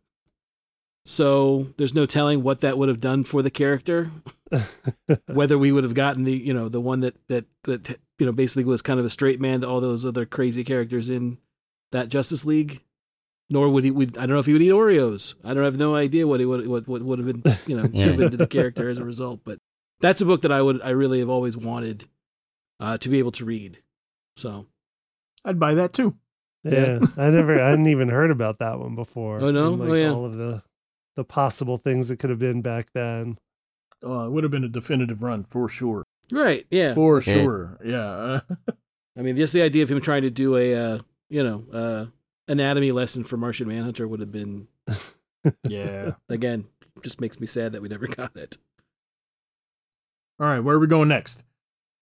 So 1.05 1.67
there's 1.77 1.93
no 1.93 2.05
telling 2.05 2.41
what 2.43 2.61
that 2.61 2.77
would 2.77 2.89
have 2.89 2.99
done 3.01 3.23
for 3.23 3.41
the 3.41 3.51
character. 3.51 4.11
Whether 5.27 5.57
we 5.57 5.71
would 5.71 5.83
have 5.83 5.93
gotten 5.93 6.23
the, 6.23 6.33
you 6.35 6.53
know, 6.53 6.69
the 6.69 6.81
one 6.81 7.01
that 7.01 7.15
that 7.27 7.45
that 7.63 7.97
you 8.19 8.25
know 8.25 8.31
basically 8.31 8.63
was 8.63 8.81
kind 8.81 8.99
of 8.99 9.05
a 9.05 9.09
straight 9.09 9.39
man 9.41 9.61
to 9.61 9.67
all 9.67 9.81
those 9.81 10.05
other 10.05 10.25
crazy 10.25 10.63
characters 10.63 11.09
in 11.09 11.37
that 11.91 12.09
Justice 12.09 12.45
League 12.45 12.81
nor 13.49 13.69
would 13.69 13.83
he 13.83 13.91
would 13.91 14.17
I 14.17 14.21
don't 14.21 14.31
know 14.31 14.39
if 14.39 14.45
he 14.47 14.53
would 14.53 14.61
eat 14.61 14.71
Oreos. 14.71 15.35
I 15.43 15.53
don't 15.53 15.63
have 15.63 15.77
no 15.77 15.93
idea 15.95 16.25
what 16.25 16.39
he 16.39 16.45
would 16.47 16.67
what, 16.67 16.87
what 16.87 17.01
would 17.03 17.19
have 17.19 17.27
been 17.43 17.55
you 17.67 17.77
know 17.77 17.87
Yeah. 17.93 18.05
given 18.05 18.31
to 18.31 18.37
the 18.37 18.47
character 18.47 18.89
as 18.89 18.97
a 18.97 19.05
result. 19.05 19.41
But 19.43 19.59
that's 19.99 20.21
a 20.21 20.25
book 20.25 20.41
that 20.43 20.51
I 20.51 20.61
would 20.61 20.81
I 20.81 20.89
really 20.91 21.19
have 21.19 21.29
always 21.29 21.55
wanted 21.57 22.05
uh, 22.79 22.97
to 22.97 23.09
be 23.09 23.19
able 23.19 23.31
to 23.33 23.45
read. 23.45 23.77
So 24.37 24.65
I'd 25.43 25.59
buy 25.59 25.75
that 25.75 25.93
too. 25.93 26.15
yeah. 26.63 26.99
I 27.17 27.29
never 27.29 27.61
I 27.61 27.69
hadn't 27.69 27.87
even 27.89 28.09
heard 28.09 28.31
about 28.31 28.57
that 28.59 28.79
one 28.79 28.95
before. 28.95 29.39
Oh, 29.41 29.51
no? 29.51 29.73
And, 29.73 29.81
Oh, 29.83 29.93
yeah. 29.93 30.09
all 30.11 30.25
of 30.25 30.35
the 30.35 30.63
the 31.15 31.23
possible 31.23 31.77
things 31.77 32.07
that 32.09 32.17
could 32.19 32.29
have 32.29 32.39
been 32.39 32.61
back 32.61 32.87
then. 32.93 33.37
Uh, 34.05 34.25
it 34.25 34.31
would 34.31 34.43
have 34.43 34.51
been 34.51 34.63
a 34.63 34.69
definitive 34.69 35.23
run 35.23 35.43
for 35.43 35.67
sure. 35.69 36.03
right, 36.31 36.65
yeah. 36.69 36.93
For 36.93 37.15
Yeah. 37.25 37.33
sure. 37.33 37.77
Yeah. 37.83 38.39
I 39.17 39.21
mean, 39.21 39.35
just 39.35 39.53
the 39.53 39.61
idea 39.61 39.83
of 39.83 39.89
him 39.91 40.01
trying 40.01 40.23
to 40.23 40.29
do 40.29 40.57
a 40.57 40.73
uh, 40.75 40.99
you 41.29 41.41
know 41.43 41.63
uh, 41.71 42.05
anatomy 42.47 42.91
lesson 42.91 43.23
for 43.23 43.37
Martian 43.37 43.67
Manhunter 43.67 44.07
would 44.07 44.19
have 44.19 44.31
been 44.31 44.67
yeah. 45.67 46.11
again 46.29 46.65
just 47.03 47.21
makes 47.21 47.39
me 47.39 47.47
sad 47.47 47.71
that 47.73 47.81
we 47.81 47.87
never 47.87 48.07
got 48.21 48.35
it. 48.35 48.57
All 50.39 50.47
right. 50.47 50.59
Where 50.59 50.75
are 50.75 50.79
we 50.79 50.87
going 50.87 51.07
next? 51.07 51.43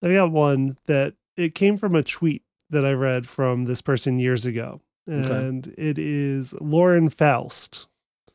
I 0.02 0.12
got 0.12 0.32
one 0.32 0.76
that 0.86 1.14
it 1.36 1.54
came 1.54 1.76
from 1.76 1.94
a 1.94 2.02
tweet 2.02 2.42
that 2.70 2.84
I 2.84 2.92
read 2.92 3.26
from 3.28 3.64
this 3.66 3.80
person 3.80 4.18
years 4.18 4.44
ago. 4.44 4.80
Okay. 5.08 5.32
And 5.46 5.72
it 5.78 5.98
is 5.98 6.54
Lauren 6.60 7.08
Faust. 7.10 7.86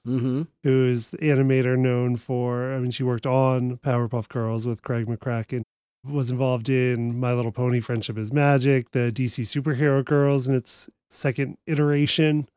Mm-hmm. 0.07 0.43
who's 0.63 1.09
the 1.09 1.17
animator 1.17 1.77
known 1.77 2.15
for, 2.15 2.73
I 2.73 2.79
mean, 2.79 2.91
she 2.91 3.03
worked 3.03 3.25
on 3.25 3.77
Powerpuff 3.77 4.29
Girls 4.29 4.65
with 4.65 4.81
Craig 4.81 5.07
McCracken, 5.07 5.63
was 6.05 6.31
involved 6.31 6.69
in 6.69 7.19
My 7.19 7.33
Little 7.33 7.51
Pony 7.51 7.79
Friendship 7.79 8.17
is 8.17 8.31
Magic, 8.31 8.91
the 8.91 9.11
DC 9.11 9.43
Superhero 9.43 10.03
Girls 10.03 10.47
in 10.47 10.55
its 10.55 10.89
second 11.09 11.57
iteration. 11.67 12.47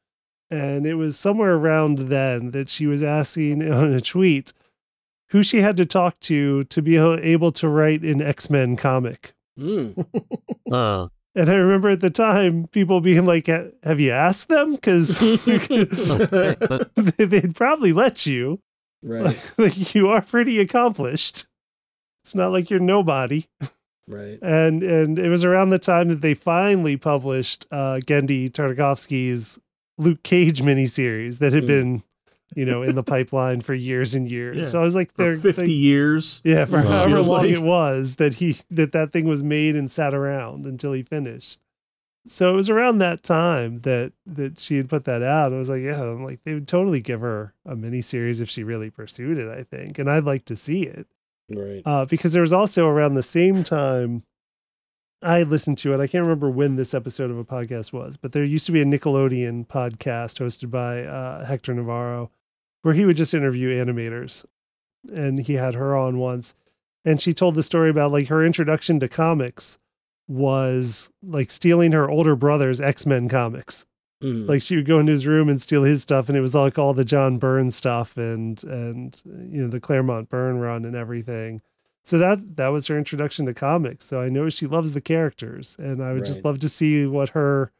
And 0.50 0.86
it 0.86 0.94
was 0.94 1.18
somewhere 1.18 1.54
around 1.54 1.98
then 1.98 2.50
that 2.52 2.68
she 2.68 2.86
was 2.86 3.02
asking 3.02 3.70
on 3.72 3.92
a 3.92 4.00
tweet 4.00 4.52
who 5.30 5.42
she 5.42 5.62
had 5.62 5.76
to 5.78 5.86
talk 5.86 6.20
to 6.20 6.64
to 6.64 6.82
be 6.82 6.96
able 6.96 7.52
to 7.52 7.68
write 7.68 8.02
an 8.02 8.20
X 8.22 8.48
Men 8.50 8.76
comic. 8.76 9.32
Mm. 9.58 10.06
Uh, 10.70 11.08
And 11.34 11.48
I 11.48 11.54
remember 11.54 11.88
at 11.90 12.00
the 12.00 12.10
time 12.10 12.66
people 12.72 13.00
being 13.00 13.24
like, 13.24 13.46
Have 13.46 13.98
you 14.00 14.10
asked 14.10 14.48
them? 14.48 14.72
Because 14.74 15.18
they'd 17.16 17.54
probably 17.54 17.92
let 17.92 18.26
you. 18.26 18.60
Right. 19.02 19.52
like 19.58 19.94
you 19.94 20.08
are 20.08 20.20
pretty 20.22 20.58
accomplished. 20.60 21.46
It's 22.24 22.34
not 22.34 22.52
like 22.52 22.70
you're 22.70 22.78
nobody. 22.80 23.46
Right. 24.06 24.38
And 24.42 24.82
and 24.82 25.18
it 25.18 25.28
was 25.28 25.44
around 25.44 25.70
the 25.70 25.78
time 25.78 26.08
that 26.08 26.20
they 26.20 26.34
finally 26.34 26.96
published 26.96 27.66
uh 27.70 28.00
Genndy 28.04 28.50
Tartakovsky's 28.50 29.58
Luke 29.98 30.22
Cage 30.22 30.60
miniseries 30.62 31.38
that 31.38 31.52
had 31.52 31.64
Mm. 31.64 31.66
been, 31.66 32.02
you 32.54 32.64
know, 32.64 32.82
in 32.82 32.94
the 32.94 33.02
pipeline 33.02 33.60
for 33.60 33.74
years 33.74 34.14
and 34.14 34.30
years. 34.30 34.56
Yeah. 34.56 34.62
So 34.64 34.80
I 34.80 34.84
was 34.84 34.94
like 34.94 35.12
For 35.14 35.34
50 35.34 35.62
they- 35.64 35.70
years. 35.72 36.40
yeah, 36.44 36.64
for 36.64 36.76
Wow. 36.76 36.82
however 36.82 37.20
long 37.22 37.42
like- 37.42 37.50
it 37.50 37.62
was 37.62 38.16
that 38.16 38.34
he 38.34 38.56
that 38.70 38.92
that 38.92 39.12
thing 39.12 39.26
was 39.26 39.42
made 39.42 39.76
and 39.76 39.90
sat 39.90 40.14
around 40.14 40.66
until 40.66 40.92
he 40.92 41.02
finished. 41.02 41.58
So 42.26 42.52
it 42.52 42.56
was 42.56 42.70
around 42.70 42.98
that 42.98 43.22
time 43.24 43.80
that 43.80 44.12
that 44.26 44.58
she 44.58 44.76
had 44.76 44.88
put 44.88 45.04
that 45.06 45.22
out. 45.22 45.52
I 45.52 45.56
was 45.58 45.68
like, 45.68 45.82
yeah, 45.82 46.00
I'm 46.02 46.22
like 46.24 46.40
they 46.44 46.54
would 46.54 46.68
totally 46.68 47.00
give 47.00 47.20
her 47.20 47.52
a 47.66 47.74
miniseries 47.74 48.40
if 48.40 48.48
she 48.48 48.62
really 48.62 48.90
pursued 48.90 49.38
it. 49.38 49.48
I 49.48 49.64
think, 49.64 49.98
and 49.98 50.08
I'd 50.10 50.24
like 50.24 50.44
to 50.44 50.54
see 50.56 50.84
it 50.84 51.08
Right. 51.52 51.82
uh, 51.84 52.04
because 52.04 52.32
there 52.32 52.42
was 52.42 52.52
also 52.52 52.86
around 52.86 53.14
the 53.14 53.22
same 53.24 53.64
time 53.64 54.22
I 55.24 55.44
listened 55.44 55.78
to 55.78 55.94
it. 55.94 56.00
I 56.00 56.08
can't 56.08 56.24
remember 56.24 56.50
when 56.50 56.74
this 56.76 56.94
episode 56.94 57.30
of 57.30 57.38
a 57.38 57.44
podcast 57.44 57.92
was, 57.92 58.16
but 58.16 58.32
there 58.32 58.42
used 58.42 58.66
to 58.66 58.72
be 58.72 58.82
a 58.82 58.84
Nickelodeon 58.84 59.68
podcast 59.68 60.40
hosted 60.44 60.68
by 60.70 61.04
uh, 61.04 61.44
Hector 61.44 61.72
Navarro 61.74 62.30
where 62.82 62.94
he 62.94 63.04
would 63.04 63.16
just 63.16 63.34
interview 63.34 63.70
animators. 63.84 64.44
And 65.12 65.38
he 65.40 65.54
had 65.54 65.74
her 65.74 65.96
on 65.96 66.18
once. 66.18 66.54
And 67.04 67.20
she 67.20 67.32
told 67.34 67.54
the 67.56 67.62
story 67.62 67.90
about 67.90 68.12
like 68.12 68.28
her 68.28 68.44
introduction 68.44 69.00
to 69.00 69.08
comics 69.08 69.78
was 70.28 71.10
like 71.22 71.50
stealing 71.50 71.92
her 71.92 72.08
older 72.08 72.36
brother's 72.36 72.80
X 72.80 73.04
Men 73.06 73.28
comics 73.28 73.84
Mhm. 74.22 74.48
like 74.48 74.62
she 74.62 74.76
would 74.76 74.86
go 74.86 75.00
into 75.00 75.10
his 75.10 75.26
room 75.26 75.48
and 75.48 75.60
steal 75.60 75.82
his 75.82 76.00
stuff 76.02 76.28
and 76.28 76.38
it 76.38 76.40
was 76.40 76.54
like 76.54 76.78
all 76.78 76.94
the 76.94 77.04
john 77.04 77.38
byrne 77.38 77.72
stuff 77.72 78.16
and 78.16 78.62
and 78.62 79.20
you 79.26 79.60
know 79.60 79.66
the 79.68 79.80
claremont 79.80 80.28
byrne 80.28 80.58
run 80.58 80.84
and 80.84 80.94
everything 80.94 81.60
so 82.04 82.18
that 82.18 82.54
that 82.54 82.68
was 82.68 82.86
her 82.86 82.96
introduction 82.96 83.46
to 83.46 83.52
comics 83.52 84.04
so 84.04 84.20
i 84.20 84.28
know 84.28 84.48
she 84.48 84.64
loves 84.68 84.94
the 84.94 85.00
characters 85.00 85.74
and 85.80 86.00
i 86.00 86.12
would 86.12 86.24
just 86.24 86.44
love 86.44 86.60
to 86.60 86.68
see 86.68 87.04
what 87.04 87.30
her 87.30 87.72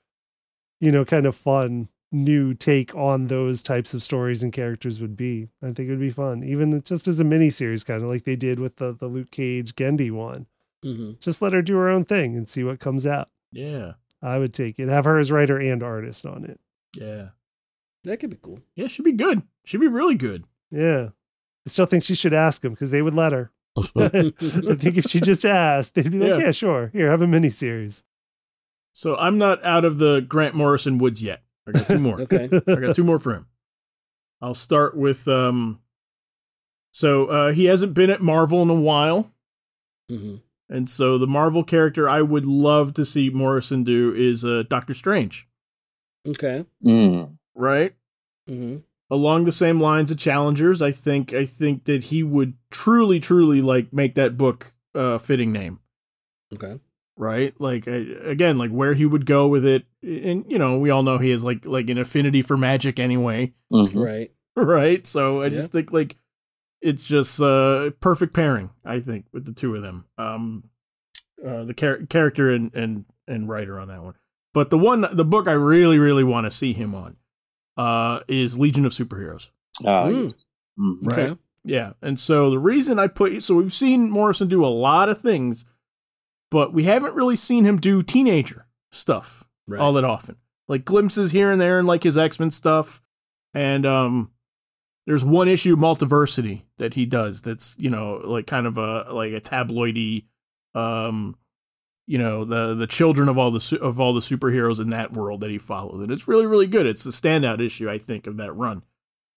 you 0.80 0.90
know 0.90 1.04
kind 1.04 1.26
of 1.26 1.37
fun 1.37 1.88
new 2.12 2.52
take 2.54 2.95
on 2.95 3.26
those 3.28 3.62
types 3.62 3.95
of 3.95 4.02
stories 4.02 4.42
and 4.42 4.52
characters 4.52 5.00
would 5.00 5.16
be 5.16 5.49
i 5.62 5.66
think 5.66 5.81
it 5.88 5.90
would 5.90 5.99
be 6.00 6.11
fun 6.11 6.45
even 6.45 6.83
just 6.83 7.09
as 7.09 7.19
a 7.19 7.25
mini 7.25 7.49
series 7.50 7.83
kind 7.85 8.02
of 8.02 8.09
like 8.11 8.25
they 8.25 8.37
did 8.37 8.59
with 8.61 8.76
the 8.76 8.92
the 8.92 9.07
luke 9.09 9.31
cage 9.31 9.75
genndy 9.75 10.11
one 10.11 10.47
Mhm. 10.85 11.19
just 11.21 11.40
let 11.40 11.52
her 11.52 11.62
do 11.62 11.76
her 11.76 11.88
own 11.88 12.04
thing 12.04 12.37
and 12.37 12.49
see 12.49 12.62
what 12.64 12.81
comes 12.81 13.07
out 13.07 13.28
Yeah. 13.52 13.92
i 14.21 14.37
would 14.38 14.52
take 14.52 14.78
it 14.78 14.88
have 14.88 15.04
her 15.07 15.19
as 15.19 15.33
writer 15.33 15.57
and 15.59 15.83
artist 15.83 16.26
on 16.26 16.45
it 16.45 16.61
Yeah. 16.95 17.28
That 18.04 18.19
could 18.19 18.31
be 18.31 18.38
cool. 18.42 18.59
Yeah, 18.75 18.88
she'd 18.88 19.04
be 19.04 19.12
good. 19.12 19.42
She'd 19.64 19.78
be 19.81 19.87
really 19.87 20.16
good. 20.16 20.45
Yeah. 20.73 21.11
I 21.64 21.71
still 21.71 21.87
think 21.87 22.02
she 22.02 22.16
should 22.16 22.35
ask 22.35 22.61
them 22.62 22.73
because 22.73 22.90
they 22.90 23.00
would 23.00 23.14
let 23.14 23.31
her. 23.31 23.52
I 23.97 24.09
think 24.11 24.97
if 24.99 25.04
she 25.04 25.21
just 25.21 25.45
asked, 25.47 25.95
they'd 25.95 26.11
be 26.11 26.19
like, 26.19 26.31
Yeah. 26.40 26.47
yeah, 26.47 26.50
sure. 26.50 26.90
Here, 26.92 27.09
have 27.11 27.23
a 27.23 27.26
miniseries. 27.26 28.02
So 28.92 29.16
I'm 29.16 29.38
not 29.38 29.64
out 29.64 29.85
of 29.85 29.99
the 29.99 30.21
Grant 30.21 30.54
Morrison 30.57 30.99
woods 30.99 31.23
yet. 31.23 31.45
I 31.66 31.73
got 31.73 31.87
two 31.88 31.99
more. 31.99 32.21
Okay. 32.23 32.49
I 32.66 32.75
got 32.76 32.97
two 32.97 33.04
more 33.04 33.19
for 33.19 33.35
him. 33.35 33.47
I'll 34.40 34.54
start 34.54 34.97
with 34.97 35.28
um 35.28 35.81
so 36.92 37.26
uh 37.26 37.52
he 37.52 37.66
hasn't 37.66 37.95
been 37.95 38.11
at 38.11 38.21
Marvel 38.23 38.62
in 38.62 38.71
a 38.71 38.81
while. 38.81 39.31
hmm 40.09 40.37
And 40.69 40.88
so 40.88 41.19
the 41.19 41.26
Marvel 41.26 41.62
character 41.64 42.09
I 42.09 42.23
would 42.23 42.45
love 42.47 42.95
to 42.95 43.04
see 43.04 43.31
Morrison 43.31 43.85
do 43.85 44.12
is 44.14 44.45
uh 44.45 44.64
Doctor 44.69 44.95
Strange, 44.95 45.49
Okay. 46.26 46.64
mm. 46.85 47.37
right? 47.54 47.95
hmm 48.49 48.78
Along 49.11 49.45
the 49.45 49.52
same 49.52 49.78
lines 49.78 50.11
of 50.11 50.16
Challengers, 50.19 50.81
I 50.81 50.90
think 50.90 51.35
I 51.35 51.45
think 51.45 51.85
that 51.85 52.04
he 52.04 52.23
would 52.23 52.54
truly 52.71 53.21
truly 53.21 53.61
like 53.61 53.92
make 53.92 54.14
that 54.16 54.37
book 54.37 54.73
uh 54.95 55.19
fitting 55.19 55.52
name. 55.52 55.81
Okay. 56.54 56.81
Right 57.16 57.59
like 57.61 57.87
I, 57.87 58.04
again 58.25 58.57
like 58.59 58.71
where 58.71 58.95
he 58.95 59.04
would 59.04 59.26
go 59.26 59.47
with 59.49 59.64
it 59.66 59.85
and 60.02 60.45
you 60.49 60.59
know 60.59 60.78
we 60.78 60.90
all 60.90 61.02
know 61.02 61.19
he 61.19 61.31
has 61.31 61.45
like 61.45 61.64
like 61.66 61.88
an 61.90 61.99
affinity 61.99 62.40
for 62.42 62.57
magic 62.57 62.99
anyway 62.99 63.52
Mhm. 63.73 63.95
Right. 64.02 64.33
right 64.57 65.07
so 65.07 65.40
i 65.42 65.45
Yeah. 65.45 65.50
just 65.50 65.73
think 65.73 65.92
like 65.92 66.16
it's 66.81 67.02
just 67.02 67.40
uh 67.40 67.90
perfect 68.00 68.33
pairing 68.35 68.71
i 68.85 68.99
think 68.99 69.26
with 69.33 69.45
the 69.45 69.52
two 69.52 69.75
of 69.76 69.83
them 69.83 70.07
um 70.16 70.64
uh 71.47 71.64
the 71.64 71.75
char- 71.75 72.04
character 72.07 72.50
and 72.50 72.75
and 72.75 73.04
and 73.28 73.49
writer 73.49 73.78
on 73.78 73.88
that 73.88 74.02
one 74.02 74.14
but 74.54 74.71
the 74.71 74.78
one 74.78 75.07
the 75.12 75.25
book 75.25 75.47
i 75.47 75.52
really 75.52 75.99
really 75.99 76.25
want 76.25 76.45
to 76.45 76.50
see 76.50 76.73
him 76.73 76.95
on 76.95 77.16
uh 77.76 78.21
is 78.28 78.59
legion 78.59 78.85
of 78.87 78.92
superheroes 78.92 79.50
Ah, 79.87 80.04
Mm. 80.07 80.25
yes. 80.25 80.33
Right. 81.02 81.19
Okay. 81.31 81.40
yeah. 81.64 81.92
And 82.02 82.19
so 82.19 82.49
the 82.50 82.59
reason 82.59 82.99
I 82.99 83.07
put 83.07 83.42
so 83.42 83.54
we've 83.57 83.73
seen 83.73 84.11
Morrison 84.11 84.49
do 84.49 84.64
a 84.64 84.69
lot 84.69 85.09
of 85.09 85.21
things, 85.21 85.64
but 86.52 86.73
we 86.73 86.85
haven't 86.85 87.16
really 87.16 87.35
seen 87.35 87.64
him 87.64 87.78
do 87.78 88.02
teenager 88.02 88.66
stuff 88.92 89.44
Right. 89.66 89.80
all 89.80 89.92
that 89.94 90.04
often. 90.04 90.37
Like 90.68 90.85
glimpses 90.85 91.32
here 91.32 91.50
and 91.50 91.61
there 91.61 91.78
and 91.78 91.88
like 91.88 92.02
his 92.02 92.18
X-Men 92.18 92.50
stuff. 92.50 93.00
And 93.54 93.85
um 93.87 94.30
there's 95.06 95.25
one 95.25 95.49
issue 95.49 95.75
multiversity 95.76 96.62
that 96.78 96.94
he 96.94 97.06
does 97.06 97.42
that's, 97.42 97.75
you 97.78 97.90
know, 97.90 98.21
like 98.25 98.47
kind 98.47 98.66
of 98.66 98.78
a 98.78 99.12
like 99.12 99.32
a 99.32 99.40
tabloidy 99.40 100.26
um 100.75 101.37
you 102.06 102.18
know, 102.18 102.44
the 102.44 102.75
the 102.75 102.87
children 102.87 103.28
of 103.28 103.38
all 103.38 103.50
the 103.50 103.61
su- 103.61 103.76
of 103.78 103.99
all 103.99 104.12
the 104.12 104.21
superheroes 104.21 104.80
in 104.80 104.90
that 104.90 105.12
world 105.12 105.40
that 105.40 105.50
he 105.50 105.59
followed. 105.59 106.00
And 106.02 106.11
it's 106.11 106.28
really 106.28 106.47
really 106.47 106.66
good. 106.66 106.87
It's 106.87 107.06
a 107.06 107.11
standout 107.11 107.61
issue 107.64 107.88
I 107.88 107.99
think 107.99 108.26
of 108.26 108.37
that 108.37 108.52
run. 108.52 108.82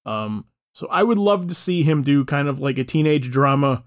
Um 0.06 0.46
so 0.74 0.88
I 0.92 1.04
would 1.04 1.18
love 1.18 1.48
to 1.48 1.56
see 1.56 1.84
him 1.84 2.02
do 2.02 2.26
kind 2.26 2.48
of 2.50 2.60
like 2.60 2.78
a 2.78 2.84
teenage 2.84 3.32
drama 3.32 3.86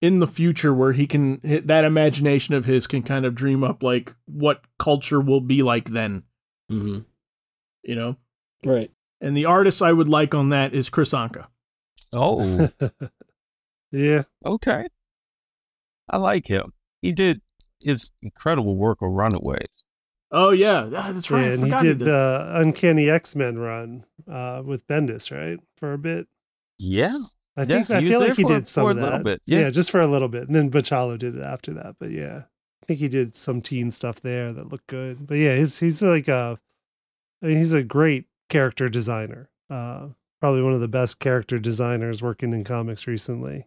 in 0.00 0.18
the 0.20 0.26
future 0.26 0.74
where 0.74 0.92
he 0.92 1.06
can 1.06 1.40
hit 1.42 1.66
that 1.66 1.84
imagination 1.84 2.54
of 2.54 2.64
his 2.66 2.86
can 2.86 3.02
kind 3.02 3.24
of 3.24 3.34
dream 3.34 3.64
up 3.64 3.82
like 3.82 4.14
what 4.26 4.62
culture 4.78 5.20
will 5.20 5.40
be 5.40 5.62
like 5.62 5.90
then, 5.90 6.24
hmm 6.68 7.00
you 7.82 7.94
know? 7.94 8.16
Right. 8.64 8.90
And 9.20 9.36
the 9.36 9.44
artist 9.44 9.82
I 9.82 9.92
would 9.92 10.08
like 10.08 10.34
on 10.34 10.48
that 10.50 10.72
is 10.74 10.88
Kris 10.90 11.12
Anka. 11.12 11.48
Oh, 12.12 12.70
yeah. 13.92 14.22
okay. 14.44 14.88
I 16.10 16.16
like 16.18 16.46
him. 16.48 16.72
He 17.02 17.12
did 17.12 17.40
his 17.82 18.10
incredible 18.22 18.76
work 18.76 19.02
on 19.02 19.12
Runaways. 19.12 19.84
Oh 20.30 20.50
yeah, 20.50 20.88
Ah, 20.94 21.12
that's 21.12 21.30
right. 21.30 21.44
I 21.50 21.52
and 21.54 21.64
he 21.64 21.70
did 21.70 21.98
did 21.98 21.98
the 22.00 22.50
Uncanny 22.54 23.08
X 23.08 23.36
Men 23.36 23.56
run 23.58 24.04
uh, 24.30 24.62
with 24.64 24.86
Bendis, 24.86 25.30
right? 25.30 25.58
For 25.76 25.92
a 25.92 25.98
bit. 25.98 26.26
Yeah. 26.78 27.18
I 27.56 27.62
Yeah, 27.62 27.66
think 27.66 27.86
he 27.88 27.94
I 27.94 28.00
feel 28.10 28.20
like 28.20 28.36
he 28.36 28.42
for- 28.42 28.48
did 28.48 28.66
some 28.68 28.84
for 28.84 28.88
a 28.88 28.90
of 28.92 28.96
little 28.98 29.18
that. 29.18 29.24
bit, 29.24 29.42
yeah. 29.46 29.70
just 29.70 29.90
for 29.90 30.00
a 30.00 30.06
little 30.06 30.28
bit. 30.28 30.46
And 30.48 30.54
then 30.56 30.70
Bachalo 30.70 31.16
did 31.18 31.36
it 31.36 31.42
after 31.42 31.72
that. 31.74 31.96
But 31.98 32.10
yeah. 32.10 32.42
I 32.82 32.86
think 32.86 33.00
he 33.00 33.08
did 33.08 33.34
some 33.34 33.62
teen 33.62 33.90
stuff 33.90 34.20
there 34.20 34.52
that 34.52 34.68
looked 34.68 34.88
good. 34.88 35.26
But 35.26 35.36
yeah, 35.36 35.56
he's 35.56 35.78
he's 35.78 36.02
like 36.02 36.28
a 36.28 36.58
I 37.42 37.46
mean, 37.46 37.58
he's 37.58 37.72
a 37.72 37.82
great 37.82 38.26
character 38.50 38.88
designer. 38.88 39.50
Uh 39.70 40.08
probably 40.40 40.62
one 40.62 40.74
of 40.74 40.80
the 40.82 40.88
best 40.88 41.18
character 41.20 41.58
designers 41.58 42.22
working 42.22 42.52
in 42.52 42.64
comics 42.64 43.06
recently. 43.06 43.66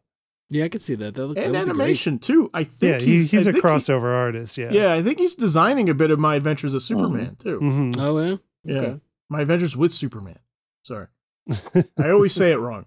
Yeah, 0.50 0.66
I 0.66 0.70
could 0.70 0.82
see 0.82 0.94
that. 0.96 1.16
That 1.16 1.26
look, 1.26 1.38
and 1.38 1.48
would 1.48 1.54
be 1.54 1.60
great. 1.66 1.70
animation 1.70 2.20
too. 2.20 2.50
I 2.54 2.64
think 2.64 3.02
he, 3.02 3.14
he's, 3.18 3.32
he's 3.32 3.48
I 3.48 3.50
a 3.50 3.54
think 3.54 3.64
he- 3.66 3.70
crossover 3.70 4.14
artist. 4.16 4.58
Yeah. 4.58 4.70
yeah, 4.72 4.94
I 4.94 5.02
think 5.02 5.18
he's 5.18 5.36
designing 5.36 5.90
a 5.90 5.94
bit 5.96 6.12
of 6.12 6.20
my 6.20 6.36
Adventures 6.36 6.74
of 6.76 6.84
Superman 6.84 7.36
too. 7.38 7.60
Mhm. 7.60 7.98
Oh 8.00 8.20
yeah. 8.20 8.36
Yeah, 8.64 8.96
my 9.30 9.42
Adventures 9.42 9.76
with 9.76 9.92
Superman. 9.94 10.40
Sorry, 10.84 11.08
I 11.98 12.12
always 12.12 12.34
say 12.34 12.52
it 12.52 12.58
wrong. 12.60 12.86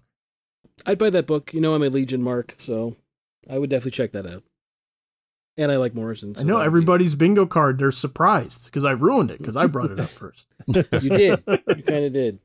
I'd 0.85 0.97
buy 0.97 1.09
that 1.11 1.27
book. 1.27 1.53
You 1.53 1.61
know, 1.61 1.73
I'm 1.75 1.83
a 1.83 1.89
Legion 1.89 2.21
mark, 2.21 2.55
so 2.57 2.95
I 3.49 3.57
would 3.57 3.69
definitely 3.69 3.91
check 3.91 4.11
that 4.11 4.25
out. 4.25 4.43
And 5.57 5.71
I 5.71 5.75
like 5.77 5.93
Morrison. 5.93 6.33
I 6.37 6.43
know 6.43 6.47
that 6.47 6.53
would 6.53 6.59
be- 6.63 6.65
everybody's 6.67 7.15
bingo 7.15 7.45
card. 7.45 7.77
They're 7.77 7.91
surprised 7.91 8.65
because 8.65 8.85
I 8.85 8.91
ruined 8.91 9.31
it 9.31 9.37
because 9.39 9.57
I 9.57 9.67
brought 9.67 9.91
it 9.91 9.99
up 9.99 10.09
first. 10.09 10.47
You 10.67 11.09
did. 11.09 11.43
You 11.47 11.83
kind 11.83 12.05
of 12.05 12.13
did. 12.13 12.39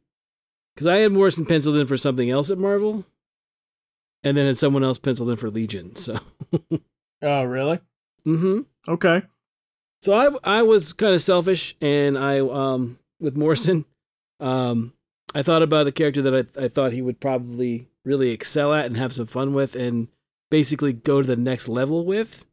Because 0.74 0.86
I 0.88 0.96
had 0.98 1.12
Morrison 1.12 1.46
penciled 1.46 1.76
in 1.76 1.86
for 1.86 1.96
something 1.96 2.28
else 2.30 2.50
at 2.50 2.58
Marvel, 2.58 3.04
and 4.24 4.36
then 4.36 4.46
had 4.46 4.58
someone 4.58 4.84
else 4.84 4.98
penciled 4.98 5.30
in 5.30 5.36
for 5.36 5.48
Legion. 5.50 5.96
So, 5.96 6.18
Oh, 7.22 7.44
really? 7.44 7.78
Mm-hmm. 8.26 8.60
Okay. 8.88 9.22
so 10.02 10.12
I 10.12 10.58
I 10.58 10.62
was 10.62 10.92
kind 10.92 11.14
of 11.14 11.22
selfish, 11.22 11.74
and 11.80 12.18
I 12.18 12.40
um 12.40 12.98
with 13.20 13.36
Morrison, 13.36 13.84
um 14.40 14.92
I 15.34 15.42
thought 15.42 15.62
about 15.62 15.86
a 15.86 15.92
character 15.92 16.22
that 16.22 16.34
I, 16.58 16.64
I 16.64 16.68
thought 16.68 16.92
he 16.92 17.02
would 17.02 17.20
probably 17.20 17.86
really 18.06 18.30
excel 18.30 18.72
at 18.72 18.86
and 18.86 18.96
have 18.96 19.12
some 19.12 19.26
fun 19.26 19.52
with 19.52 19.74
and 19.74 20.08
basically 20.50 20.94
go 20.94 21.20
to 21.20 21.26
the 21.26 21.36
next 21.36 21.68
level 21.68 22.06
with. 22.06 22.46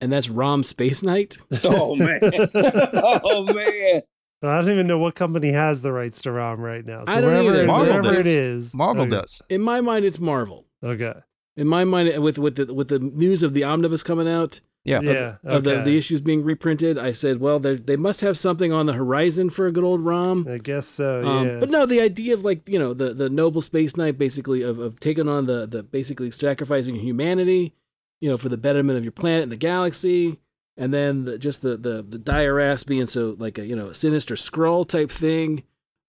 And 0.00 0.12
that's 0.12 0.28
Rom 0.28 0.64
Space 0.64 1.02
Knight. 1.02 1.36
Oh 1.64 1.94
man. 1.94 2.18
oh 2.54 3.54
man. 3.54 4.02
I 4.42 4.60
don't 4.60 4.70
even 4.70 4.86
know 4.86 4.98
what 4.98 5.14
company 5.14 5.52
has 5.52 5.80
the 5.80 5.92
rights 5.92 6.20
to 6.22 6.32
ROM 6.32 6.60
right 6.60 6.84
now. 6.84 7.04
So 7.04 7.12
I 7.12 7.20
don't 7.20 7.30
wherever, 7.30 7.54
either. 7.54 7.66
Marvel 7.66 7.86
wherever 7.86 8.22
does. 8.22 8.26
is. 8.26 8.74
Marvel 8.74 9.02
okay. 9.02 9.10
does. 9.10 9.40
In 9.48 9.62
my 9.62 9.80
mind, 9.80 10.04
it's 10.04 10.18
Marvel. 10.18 10.66
Okay. 10.82 11.14
In 11.56 11.66
my 11.66 11.84
mind, 11.84 12.18
with 12.22 12.38
with 12.38 12.56
the 12.56 12.74
with 12.74 12.88
the 12.88 12.98
news 12.98 13.42
of 13.42 13.54
the 13.54 13.64
omnibus 13.64 14.02
coming 14.02 14.28
out, 14.28 14.60
Yeah. 14.84 15.00
Yeah. 15.00 15.36
of 15.44 15.64
the, 15.64 15.76
okay. 15.76 15.84
the 15.84 15.96
issues 15.96 16.20
being 16.20 16.44
reprinted, 16.44 16.98
I 16.98 17.12
said, 17.12 17.40
well, 17.40 17.58
they 17.58 17.76
they 17.76 17.96
must 17.96 18.20
have 18.20 18.36
something 18.36 18.72
on 18.72 18.86
the 18.86 18.92
horizon 18.92 19.48
for 19.48 19.66
a 19.66 19.72
good 19.72 19.84
old 19.84 20.02
Rom. 20.02 20.46
I 20.48 20.58
guess 20.58 20.86
so. 20.86 21.26
Um, 21.26 21.46
yeah. 21.46 21.58
But 21.58 21.70
no, 21.70 21.86
the 21.86 22.00
idea 22.00 22.34
of 22.34 22.44
like 22.44 22.68
you 22.68 22.78
know 22.78 22.92
the 22.92 23.14
the 23.14 23.30
noble 23.30 23.62
space 23.62 23.96
knight, 23.96 24.18
basically 24.18 24.62
of, 24.62 24.78
of 24.78 25.00
taking 25.00 25.28
on 25.28 25.46
the 25.46 25.66
the 25.66 25.82
basically 25.82 26.30
sacrificing 26.30 26.96
humanity, 26.96 27.74
you 28.20 28.28
know, 28.28 28.36
for 28.36 28.50
the 28.50 28.58
betterment 28.58 28.98
of 28.98 29.04
your 29.04 29.12
planet 29.12 29.44
and 29.44 29.52
the 29.52 29.56
galaxy, 29.56 30.38
and 30.76 30.92
then 30.92 31.24
the, 31.24 31.38
just 31.38 31.62
the 31.62 31.76
the 31.76 32.02
the 32.02 32.18
dire 32.18 32.60
ass 32.60 32.84
being 32.84 33.06
so 33.06 33.36
like 33.38 33.56
a 33.58 33.66
you 33.66 33.74
know 33.74 33.88
a 33.88 33.94
sinister 33.94 34.34
Skrull 34.34 34.86
type 34.86 35.10
thing. 35.10 35.62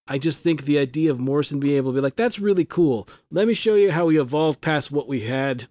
I 0.07 0.19
just 0.19 0.43
think 0.43 0.63
the 0.63 0.77
idea 0.77 1.09
of 1.09 1.19
Morrison 1.19 1.59
being 1.59 1.77
able 1.77 1.91
to 1.91 1.95
be 1.95 2.01
like, 2.01 2.15
that's 2.15 2.39
really 2.39 2.65
cool. 2.65 3.09
Let 3.31 3.47
me 3.47 3.55
show 3.55 3.73
you 3.73 3.91
how 3.91 4.05
we 4.05 4.19
evolved 4.19 4.61
past 4.61 4.91
what 4.91 5.07
we 5.07 5.21
had, 5.21 5.65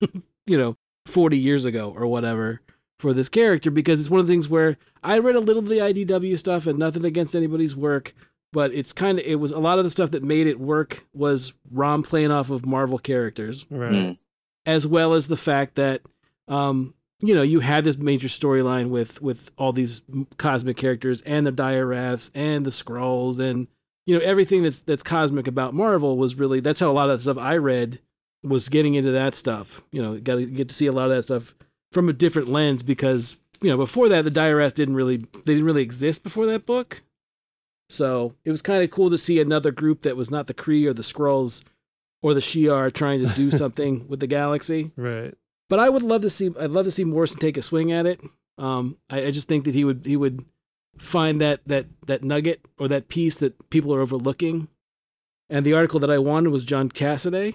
you 0.46 0.56
know, 0.56 0.76
40 1.06 1.38
years 1.38 1.64
ago 1.64 1.92
or 1.94 2.06
whatever 2.06 2.60
for 2.98 3.12
this 3.12 3.28
character 3.28 3.70
because 3.70 4.00
it's 4.00 4.10
one 4.10 4.20
of 4.20 4.26
the 4.26 4.32
things 4.32 4.48
where 4.48 4.76
I 5.02 5.18
read 5.18 5.36
a 5.36 5.40
little 5.40 5.62
of 5.62 5.68
the 5.68 5.76
IDW 5.76 6.38
stuff 6.38 6.66
and 6.66 6.78
nothing 6.78 7.04
against 7.04 7.34
anybody's 7.34 7.74
work, 7.74 8.12
but 8.52 8.72
it's 8.74 8.92
kind 8.92 9.18
of, 9.18 9.24
it 9.24 9.36
was 9.36 9.52
a 9.52 9.58
lot 9.58 9.78
of 9.78 9.84
the 9.84 9.90
stuff 9.90 10.10
that 10.10 10.22
made 10.22 10.46
it 10.46 10.60
work 10.60 11.06
was 11.12 11.54
Rom 11.70 12.02
playing 12.02 12.30
off 12.30 12.50
of 12.50 12.66
Marvel 12.66 12.98
characters 12.98 13.66
right. 13.70 13.92
Mm. 13.92 14.18
as 14.66 14.86
well 14.86 15.14
as 15.14 15.28
the 15.28 15.36
fact 15.36 15.76
that 15.76 16.02
um, 16.48 16.94
you 17.20 17.34
know 17.34 17.42
you 17.42 17.60
had 17.60 17.84
this 17.84 17.96
major 17.96 18.28
storyline 18.28 18.90
with 18.90 19.20
with 19.22 19.50
all 19.56 19.72
these 19.72 20.02
cosmic 20.36 20.76
characters 20.76 21.22
and 21.22 21.46
the 21.46 21.52
Dire 21.52 21.86
Wraiths 21.86 22.30
and 22.34 22.64
the 22.64 22.70
Skrulls 22.70 23.38
and 23.38 23.68
you 24.06 24.18
know 24.18 24.24
everything 24.24 24.62
that's 24.62 24.82
that's 24.82 25.02
cosmic 25.02 25.46
about 25.46 25.74
Marvel 25.74 26.16
was 26.16 26.34
really 26.34 26.60
that's 26.60 26.80
how 26.80 26.90
a 26.90 26.92
lot 26.92 27.10
of 27.10 27.18
the 27.18 27.22
stuff 27.22 27.38
I 27.38 27.56
read 27.56 28.00
was 28.42 28.68
getting 28.68 28.94
into 28.94 29.10
that 29.12 29.34
stuff. 29.34 29.82
You 29.92 30.02
know, 30.02 30.18
got 30.18 30.36
to 30.36 30.46
get 30.46 30.68
to 30.68 30.74
see 30.74 30.86
a 30.86 30.92
lot 30.92 31.10
of 31.10 31.16
that 31.16 31.24
stuff 31.24 31.54
from 31.92 32.08
a 32.08 32.12
different 32.12 32.48
lens 32.48 32.82
because 32.82 33.36
you 33.60 33.70
know 33.70 33.76
before 33.76 34.08
that 34.08 34.22
the 34.22 34.54
Wraiths 34.54 34.72
didn't 34.74 34.94
really 34.94 35.18
they 35.18 35.54
didn't 35.54 35.64
really 35.64 35.82
exist 35.82 36.22
before 36.22 36.46
that 36.46 36.66
book. 36.66 37.02
So 37.88 38.36
it 38.44 38.50
was 38.50 38.62
kind 38.62 38.84
of 38.84 38.90
cool 38.90 39.10
to 39.10 39.18
see 39.18 39.40
another 39.40 39.72
group 39.72 40.02
that 40.02 40.16
was 40.16 40.30
not 40.30 40.46
the 40.46 40.54
Kree 40.54 40.86
or 40.86 40.92
the 40.92 41.02
Skrulls 41.02 41.64
or 42.22 42.34
the 42.34 42.40
Shi'ar 42.40 42.92
trying 42.92 43.20
to 43.26 43.34
do 43.34 43.50
something 43.50 44.06
with 44.08 44.20
the 44.20 44.28
galaxy. 44.28 44.92
Right. 44.96 45.34
But 45.68 45.80
I 45.80 45.88
would 45.88 46.02
love 46.02 46.22
to 46.22 46.30
see. 46.30 46.50
I'd 46.58 46.70
love 46.70 46.84
to 46.84 46.90
see 46.90 47.04
Morrison 47.04 47.40
take 47.40 47.56
a 47.56 47.62
swing 47.62 47.92
at 47.92 48.06
it. 48.06 48.20
Um, 48.58 48.98
I, 49.08 49.26
I 49.26 49.30
just 49.30 49.48
think 49.48 49.64
that 49.64 49.74
he 49.74 49.84
would 49.84 50.02
he 50.04 50.16
would 50.16 50.44
find 50.98 51.40
that 51.40 51.64
that 51.66 51.86
that 52.06 52.22
nugget 52.22 52.66
or 52.78 52.88
that 52.88 53.08
piece 53.08 53.36
that 53.36 53.70
people 53.70 53.94
are 53.94 54.00
overlooking. 54.00 54.68
And 55.48 55.66
the 55.66 55.74
article 55.74 55.98
that 56.00 56.10
I 56.10 56.18
wanted 56.18 56.50
was 56.50 56.64
John 56.64 56.90
Cassaday 56.90 57.54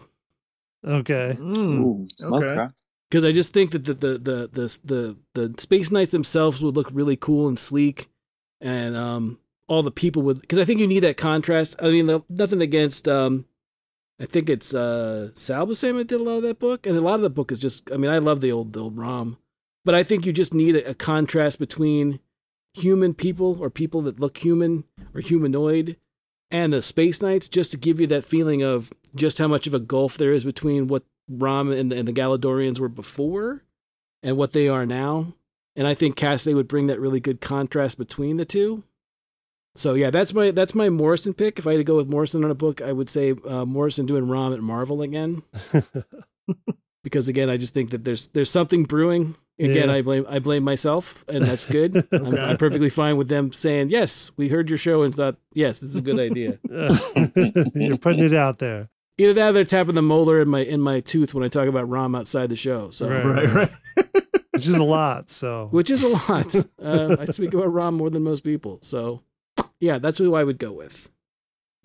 Okay. 0.86 1.36
Mm, 1.39 1.80
Ooh, 1.80 2.08
okay. 2.22 2.46
okay. 2.46 2.74
because 3.10 3.25
I 3.25 3.32
just 3.32 3.54
think 3.54 3.72
that 3.72 3.86
the 3.86 3.94
the, 3.94 4.18
the 4.18 4.50
the 4.54 4.80
the 4.84 5.18
the 5.34 5.62
Space 5.62 5.92
Knights 5.92 6.12
themselves 6.12 6.63
would 6.63 6.75
look 6.75 6.89
really 6.92 7.15
cool 7.15 7.48
and 7.48 7.58
sleek, 7.58 8.08
and 8.62 8.96
um, 8.96 9.39
all 9.68 9.84
the 9.84 9.92
people 9.92 10.22
would 10.24 10.42
because 10.42 10.60
I 10.60 10.65
think 10.65 10.80
you 10.80 10.88
need 10.88 11.01
that 11.01 11.18
contrast. 11.18 11.75
I 11.82 11.89
mean, 11.89 12.24
nothing 12.30 12.62
against 12.62 13.08
um, 13.08 13.46
I 14.20 14.25
think 14.25 14.50
it's 14.50 14.74
uh 14.74 15.32
Sal 15.34 15.67
Buscema 15.67 15.98
that 16.00 16.08
did 16.08 16.21
a 16.21 16.24
lot 16.24 16.38
of 16.38 16.43
that 16.43 16.60
book, 16.60 16.86
and 16.86 16.95
a 16.95 17.02
lot 17.02 17.15
of 17.15 17.21
the 17.21 17.30
book 17.30 17.52
is 17.52 17.60
just. 17.60 17.91
I 17.91 17.98
mean, 17.98 18.12
I 18.12 18.19
love 18.19 18.41
the 18.41 18.52
old 18.52 18.74
the 18.74 18.82
old 18.82 18.98
Rom, 18.98 19.38
but 19.84 19.95
I 19.95 20.04
think 20.04 20.26
you 20.26 20.34
just 20.34 20.54
need 20.54 20.76
a, 20.76 20.91
a 20.91 20.93
contrast 20.93 21.60
between 21.60 22.19
human 22.74 23.13
people 23.13 23.58
or 23.62 23.69
people 23.69 24.02
that 24.02 24.19
look 24.19 24.38
human 24.38 24.84
or 25.13 25.21
humanoid 25.21 25.98
and 26.56 26.72
the 26.72 26.82
space 26.82 27.22
knights 27.22 27.50
just 27.50 27.72
to 27.72 27.78
give 27.78 28.00
you 28.00 28.08
that 28.08 28.24
feeling 28.24 28.63
of 28.63 28.94
just 29.13 29.39
how 29.39 29.48
much 29.48 29.68
of 29.68 29.74
a 29.74 29.80
gulf 29.80 30.18
there 30.18 30.32
is 30.32 30.46
between 30.46 30.88
what 30.88 31.04
Rom 31.28 31.70
and 31.70 31.91
the, 31.91 32.00
and 32.00 32.08
the 32.08 32.13
Galadorians 32.13 32.80
were 32.80 32.88
before 32.88 33.65
and 34.24 34.38
what 34.38 34.54
they 34.54 34.70
are 34.70 34.86
now. 34.86 35.34
And 35.76 35.86
I 35.86 35.94
think 35.94 36.15
Cassaday 36.15 36.56
would 36.56 36.70
bring 36.70 36.88
that 36.88 37.02
really 37.02 37.20
good 37.20 37.41
contrast 37.41 37.98
between 37.98 38.38
the 38.38 38.46
two. 38.46 38.86
So 39.76 39.96
yeah, 39.96 40.12
that's 40.12 40.34
my 40.34 40.52
that's 40.52 40.74
my 40.74 40.89
Morrison 40.89 41.34
pick. 41.34 41.60
If 41.60 41.68
I 41.68 41.72
had 41.72 41.80
to 41.80 41.84
go 41.84 41.98
with 41.98 42.08
Morrison 42.08 42.46
on 42.46 42.52
a 42.52 42.56
book, 42.56 42.82
I 42.82 42.94
would 42.94 43.10
say 43.10 43.36
uh, 43.46 43.65
Morrison 43.65 44.06
doing 44.06 44.30
Rom 44.30 44.54
at 44.54 44.62
Marvel 44.62 45.02
again, 45.02 45.44
because 47.04 47.28
again, 47.28 47.50
I 47.50 47.58
just 47.58 47.74
think 47.74 47.89
that 47.89 48.06
there's 48.06 48.28
there's 48.28 48.50
something 48.50 48.86
brewing. 48.86 49.36
Again, 49.58 49.88
Yeah. 49.89 49.96
I 49.96 50.02
blame 50.02 50.26
I 50.30 50.39
blame 50.39 50.63
myself, 50.63 51.24
and 51.30 51.44
that's 51.46 51.65
good. 51.65 52.06
I'm, 52.12 52.38
I'm 52.38 52.58
perfectly 52.58 52.89
fine 52.89 53.15
with 53.18 53.30
them 53.30 53.52
saying 53.54 53.89
yes. 53.89 54.32
We 54.36 54.50
heard 54.50 54.70
your 54.70 54.78
show 54.78 55.04
and 55.04 55.13
thought 55.15 55.38
yes, 55.54 55.80
this 55.80 55.91
is 55.91 55.96
a 55.96 56.02
good 56.02 56.20
idea. 56.20 56.60
You're 57.76 57.98
putting 57.98 58.26
it 58.26 58.34
out 58.34 58.60
there. 58.60 58.89
Either 59.18 59.32
that, 59.34 59.50
or 59.50 59.52
they're 59.54 59.63
tapping 59.63 59.96
the 59.96 60.02
molar 60.02 60.41
in 60.41 60.50
my 60.50 60.60
in 60.60 60.82
my 60.82 61.00
tooth 61.00 61.34
when 61.34 61.44
I 61.44 61.48
talk 61.48 61.68
about 61.68 61.88
Rom 61.88 62.15
outside 62.15 62.50
the 62.50 62.56
show. 62.58 62.89
So, 62.89 63.08
Right. 63.10 63.26
Right, 63.26 63.54
right. 63.54 63.72
Which 64.52 64.68
is 64.68 64.76
a 64.76 64.84
lot. 64.84 65.30
So 65.30 65.68
which 65.72 65.89
is 65.89 66.04
a 66.04 66.10
lot. 66.10 66.54
Uh, 66.82 67.15
I 67.20 67.26
speak 67.26 67.54
about 67.54 67.72
Rom 67.72 67.96
more 67.96 68.10
than 68.10 68.24
most 68.24 68.41
people. 68.41 68.80
So, 68.82 69.22
yeah, 69.80 70.00
that's 70.00 70.18
who 70.18 70.36
I 70.36 70.44
would 70.44 70.60
go 70.60 70.74
with 70.74 71.12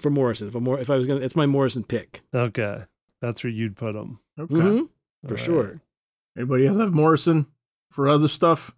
for 0.01 0.11
Morrison. 0.11 0.49
If 0.49 0.55
I'm 0.57 0.65
more, 0.65 0.81
if 0.81 0.91
I 0.91 0.97
was 0.97 1.07
gonna, 1.07 1.21
it's 1.21 1.37
my 1.37 1.47
Morrison 1.47 1.85
pick 1.85 2.23
okay. 2.35 2.85
That's 3.23 3.45
where 3.45 3.53
you'd 3.53 3.77
put 3.77 3.93
them. 3.93 4.19
Okay. 4.39 4.55
Mhm, 4.55 4.89
for 5.29 5.37
sure. 5.37 5.81
Anybody 6.37 6.67
else 6.67 6.79
have 6.79 6.95
Morrison 6.95 7.47
for 7.91 8.09
other 8.09 8.29
stuff? 8.29 8.75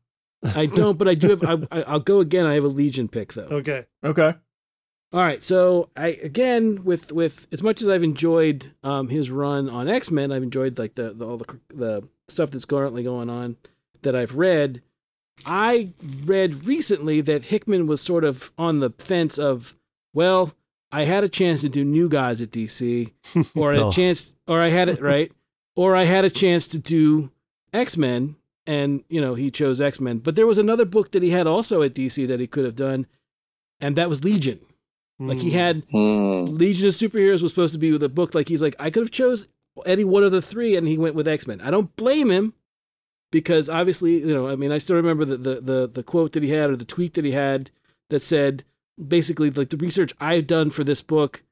I 0.54 0.66
don't, 0.66 0.98
but 0.98 1.06
I 1.08 1.14
do 1.14 1.28
have. 1.36 1.44
I, 1.44 1.78
I- 1.78 1.82
I'll 1.82 2.00
go 2.00 2.20
again. 2.20 2.46
I 2.46 2.54
have 2.54 2.64
a 2.64 2.68
Legion 2.68 3.08
pick 3.08 3.32
though. 3.34 3.42
Okay. 3.44 3.86
Okay. 4.04 4.34
All 5.14 5.20
right, 5.20 5.42
so 5.42 5.90
I 5.94 6.08
again 6.22 6.84
with 6.84 7.12
with 7.12 7.46
as 7.52 7.62
much 7.62 7.82
as 7.82 7.88
I've 7.88 8.02
enjoyed 8.02 8.72
um, 8.82 9.08
his 9.10 9.30
run 9.30 9.68
on 9.68 9.86
X 9.86 10.10
Men, 10.10 10.32
I've 10.32 10.42
enjoyed 10.42 10.78
like 10.78 10.94
the, 10.94 11.12
the 11.12 11.26
all 11.28 11.36
the 11.36 11.58
the 11.68 12.08
stuff 12.28 12.50
that's 12.50 12.64
currently 12.64 13.02
going 13.02 13.28
on 13.28 13.56
that 14.00 14.16
I've 14.16 14.36
read. 14.36 14.80
I 15.44 15.92
read 16.24 16.64
recently 16.66 17.20
that 17.20 17.44
Hickman 17.44 17.86
was 17.86 18.00
sort 18.00 18.24
of 18.24 18.52
on 18.56 18.80
the 18.80 18.90
fence 18.98 19.38
of, 19.38 19.74
well, 20.14 20.52
I 20.90 21.02
had 21.04 21.24
a 21.24 21.28
chance 21.28 21.60
to 21.62 21.68
do 21.68 21.84
New 21.84 22.08
Gods 22.08 22.40
at 22.40 22.50
DC, 22.50 23.12
or 23.54 23.72
a 23.72 23.78
Oh. 23.84 23.90
chance, 23.92 24.34
or 24.46 24.60
I 24.60 24.68
had 24.68 24.88
it 24.88 25.00
right, 25.02 25.30
or 25.76 25.94
I 25.94 26.04
had 26.04 26.24
a 26.24 26.30
chance 26.30 26.66
to 26.68 26.78
do 26.78 27.30
X 27.72 27.96
Men, 27.98 28.36
and 28.66 29.02
you 29.08 29.20
know 29.20 29.34
he 29.34 29.50
chose 29.50 29.80
X 29.80 30.00
Men. 30.00 30.18
But 30.18 30.36
there 30.36 30.46
was 30.46 30.58
another 30.58 30.84
book 30.84 31.12
that 31.12 31.22
he 31.22 31.30
had 31.30 31.46
also 31.46 31.82
at 31.82 31.94
DC 31.94 32.26
that 32.28 32.40
he 32.40 32.46
could 32.46 32.64
have 32.64 32.76
done, 32.76 33.06
and 33.80 33.96
that 33.96 34.08
was 34.08 34.24
Legion. 34.24 34.60
Like 35.18 35.38
he 35.38 35.50
Mm. 35.50 35.52
had 35.52 35.86
Mm. 35.88 36.58
Legion 36.58 36.88
of 36.88 36.94
Superheroes 36.94 37.42
was 37.42 37.52
supposed 37.52 37.74
to 37.74 37.78
be 37.78 37.92
with 37.92 38.02
a 38.02 38.08
book. 38.08 38.34
Like 38.34 38.48
he's 38.48 38.62
like, 38.62 38.74
I 38.78 38.90
could 38.90 39.02
have 39.04 39.10
chose 39.12 39.46
any 39.86 40.04
one 40.04 40.24
of 40.24 40.32
the 40.32 40.42
three, 40.42 40.74
and 40.76 40.86
he 40.88 40.98
went 40.98 41.14
with 41.14 41.28
X 41.28 41.46
Men. 41.46 41.60
I 41.60 41.70
don't 41.70 41.94
blame 41.96 42.30
him 42.30 42.54
because 43.30 43.68
obviously, 43.68 44.18
you 44.18 44.34
know, 44.34 44.48
I 44.48 44.56
mean, 44.56 44.72
I 44.72 44.78
still 44.78 44.96
remember 44.96 45.24
the, 45.24 45.36
the 45.36 45.60
the 45.60 45.86
the 45.92 46.02
quote 46.02 46.32
that 46.32 46.42
he 46.42 46.50
had 46.50 46.70
or 46.70 46.76
the 46.76 46.84
tweet 46.84 47.14
that 47.14 47.24
he 47.24 47.32
had 47.32 47.70
that 48.10 48.20
said 48.20 48.64
basically 49.02 49.50
like 49.50 49.70
the 49.70 49.76
research 49.76 50.12
I've 50.20 50.46
done 50.46 50.70
for 50.70 50.84
this 50.84 51.02
book 51.02 51.42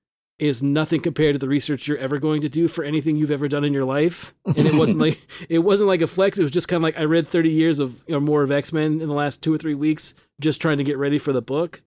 is 0.40 0.62
nothing 0.62 1.00
compared 1.00 1.35
to 1.35 1.38
the 1.38 1.48
research 1.48 1.87
you're 1.87 1.98
ever 1.98 2.18
going 2.18 2.40
to 2.40 2.48
do 2.48 2.66
for 2.66 2.83
anything 2.83 3.16
you've 3.16 3.31
ever 3.31 3.46
done 3.46 3.64
in 3.64 3.74
your 3.74 3.85
life. 3.85 4.33
And 4.44 4.59
it 4.59 4.74
wasn't 4.74 5.00
like 5.00 5.18
it 5.48 5.61
wasn't 5.61 5.88
like 5.88 6.00
a 6.00 6.07
flex. 6.07 6.38
It 6.38 6.42
was 6.42 6.50
just 6.50 6.68
kind 6.68 6.79
of 6.79 6.83
like 6.83 6.98
I 6.98 7.05
read 7.05 7.26
30 7.26 7.50
years 7.50 7.79
of 7.79 8.05
or 8.09 8.20
more 8.20 8.42
of 8.42 8.50
X 8.50 8.72
Men 8.72 9.00
in 9.00 9.09
the 9.09 9.14
last 9.14 9.42
two 9.42 9.55
or 9.55 9.59
three 9.59 9.74
weeks, 9.74 10.14
just 10.40 10.61
trying 10.61 10.79
to 10.79 10.85
get 10.85 10.98
ready 10.98 11.18
for 11.18 11.33
the 11.33 11.42
book. 11.42 11.83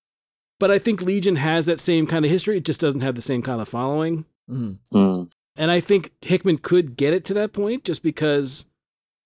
But 0.59 0.71
I 0.71 0.79
think 0.79 1.01
Legion 1.01 1.37
has 1.37 1.65
that 1.65 1.79
same 1.79 2.07
kind 2.07 2.23
of 2.23 2.31
history. 2.31 2.57
It 2.57 2.65
just 2.65 2.79
doesn't 2.79 3.01
have 3.01 3.15
the 3.15 3.21
same 3.21 3.41
kind 3.41 3.59
of 3.59 3.67
following. 3.67 4.25
Mm. 4.49 4.77
Mm. 4.93 5.31
And 5.55 5.71
I 5.71 5.79
think 5.79 6.11
Hickman 6.21 6.59
could 6.59 6.95
get 6.95 7.13
it 7.13 7.25
to 7.25 7.33
that 7.35 7.53
point 7.53 7.83
just 7.83 8.01
because, 8.01 8.65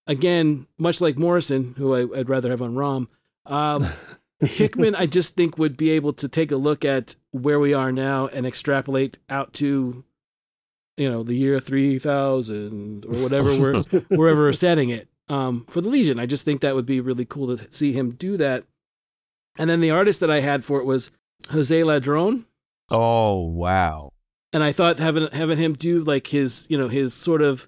again, 0.07 0.67
much 0.77 0.99
like 0.99 1.17
Morrison, 1.17 1.75
who 1.77 1.93
I, 1.93 2.19
I'd 2.19 2.29
rather 2.29 2.49
have 2.49 2.61
on 2.61 2.75
ROM, 2.75 3.09
um, 3.45 3.85
Hickman, 4.39 4.95
I 4.95 5.05
just 5.05 5.35
think 5.35 5.57
would 5.57 5.77
be 5.77 5.91
able 5.91 6.13
to 6.13 6.27
take 6.27 6.51
a 6.51 6.57
look 6.57 6.85
at 6.85 7.15
where 7.43 7.59
we 7.59 7.73
are 7.73 7.91
now 7.91 8.27
and 8.27 8.45
extrapolate 8.45 9.17
out 9.29 9.53
to, 9.53 10.03
you 10.97 11.09
know, 11.09 11.23
the 11.23 11.35
year 11.35 11.59
3000 11.59 13.05
or 13.05 13.11
whatever 13.23 13.49
we're, 13.49 13.81
wherever 14.09 14.41
we're 14.41 14.51
setting 14.53 14.89
it 14.89 15.07
um, 15.29 15.65
for 15.69 15.81
the 15.81 15.89
Legion. 15.89 16.19
I 16.19 16.25
just 16.25 16.45
think 16.45 16.61
that 16.61 16.75
would 16.75 16.85
be 16.85 16.99
really 17.01 17.25
cool 17.25 17.55
to 17.55 17.71
see 17.71 17.93
him 17.93 18.11
do 18.11 18.37
that. 18.37 18.63
And 19.57 19.69
then 19.69 19.81
the 19.81 19.91
artist 19.91 20.19
that 20.19 20.31
I 20.31 20.41
had 20.41 20.63
for 20.63 20.79
it 20.79 20.85
was 20.85 21.11
Jose 21.51 21.79
Ladronn 21.81 22.45
Oh 22.89 23.41
wow. 23.41 24.11
and 24.53 24.63
I 24.63 24.71
thought 24.71 24.97
having 24.97 25.27
having 25.33 25.57
him 25.57 25.73
do 25.73 26.01
like 26.01 26.27
his 26.27 26.65
you 26.69 26.77
know 26.77 26.87
his 26.87 27.13
sort 27.13 27.41
of 27.41 27.67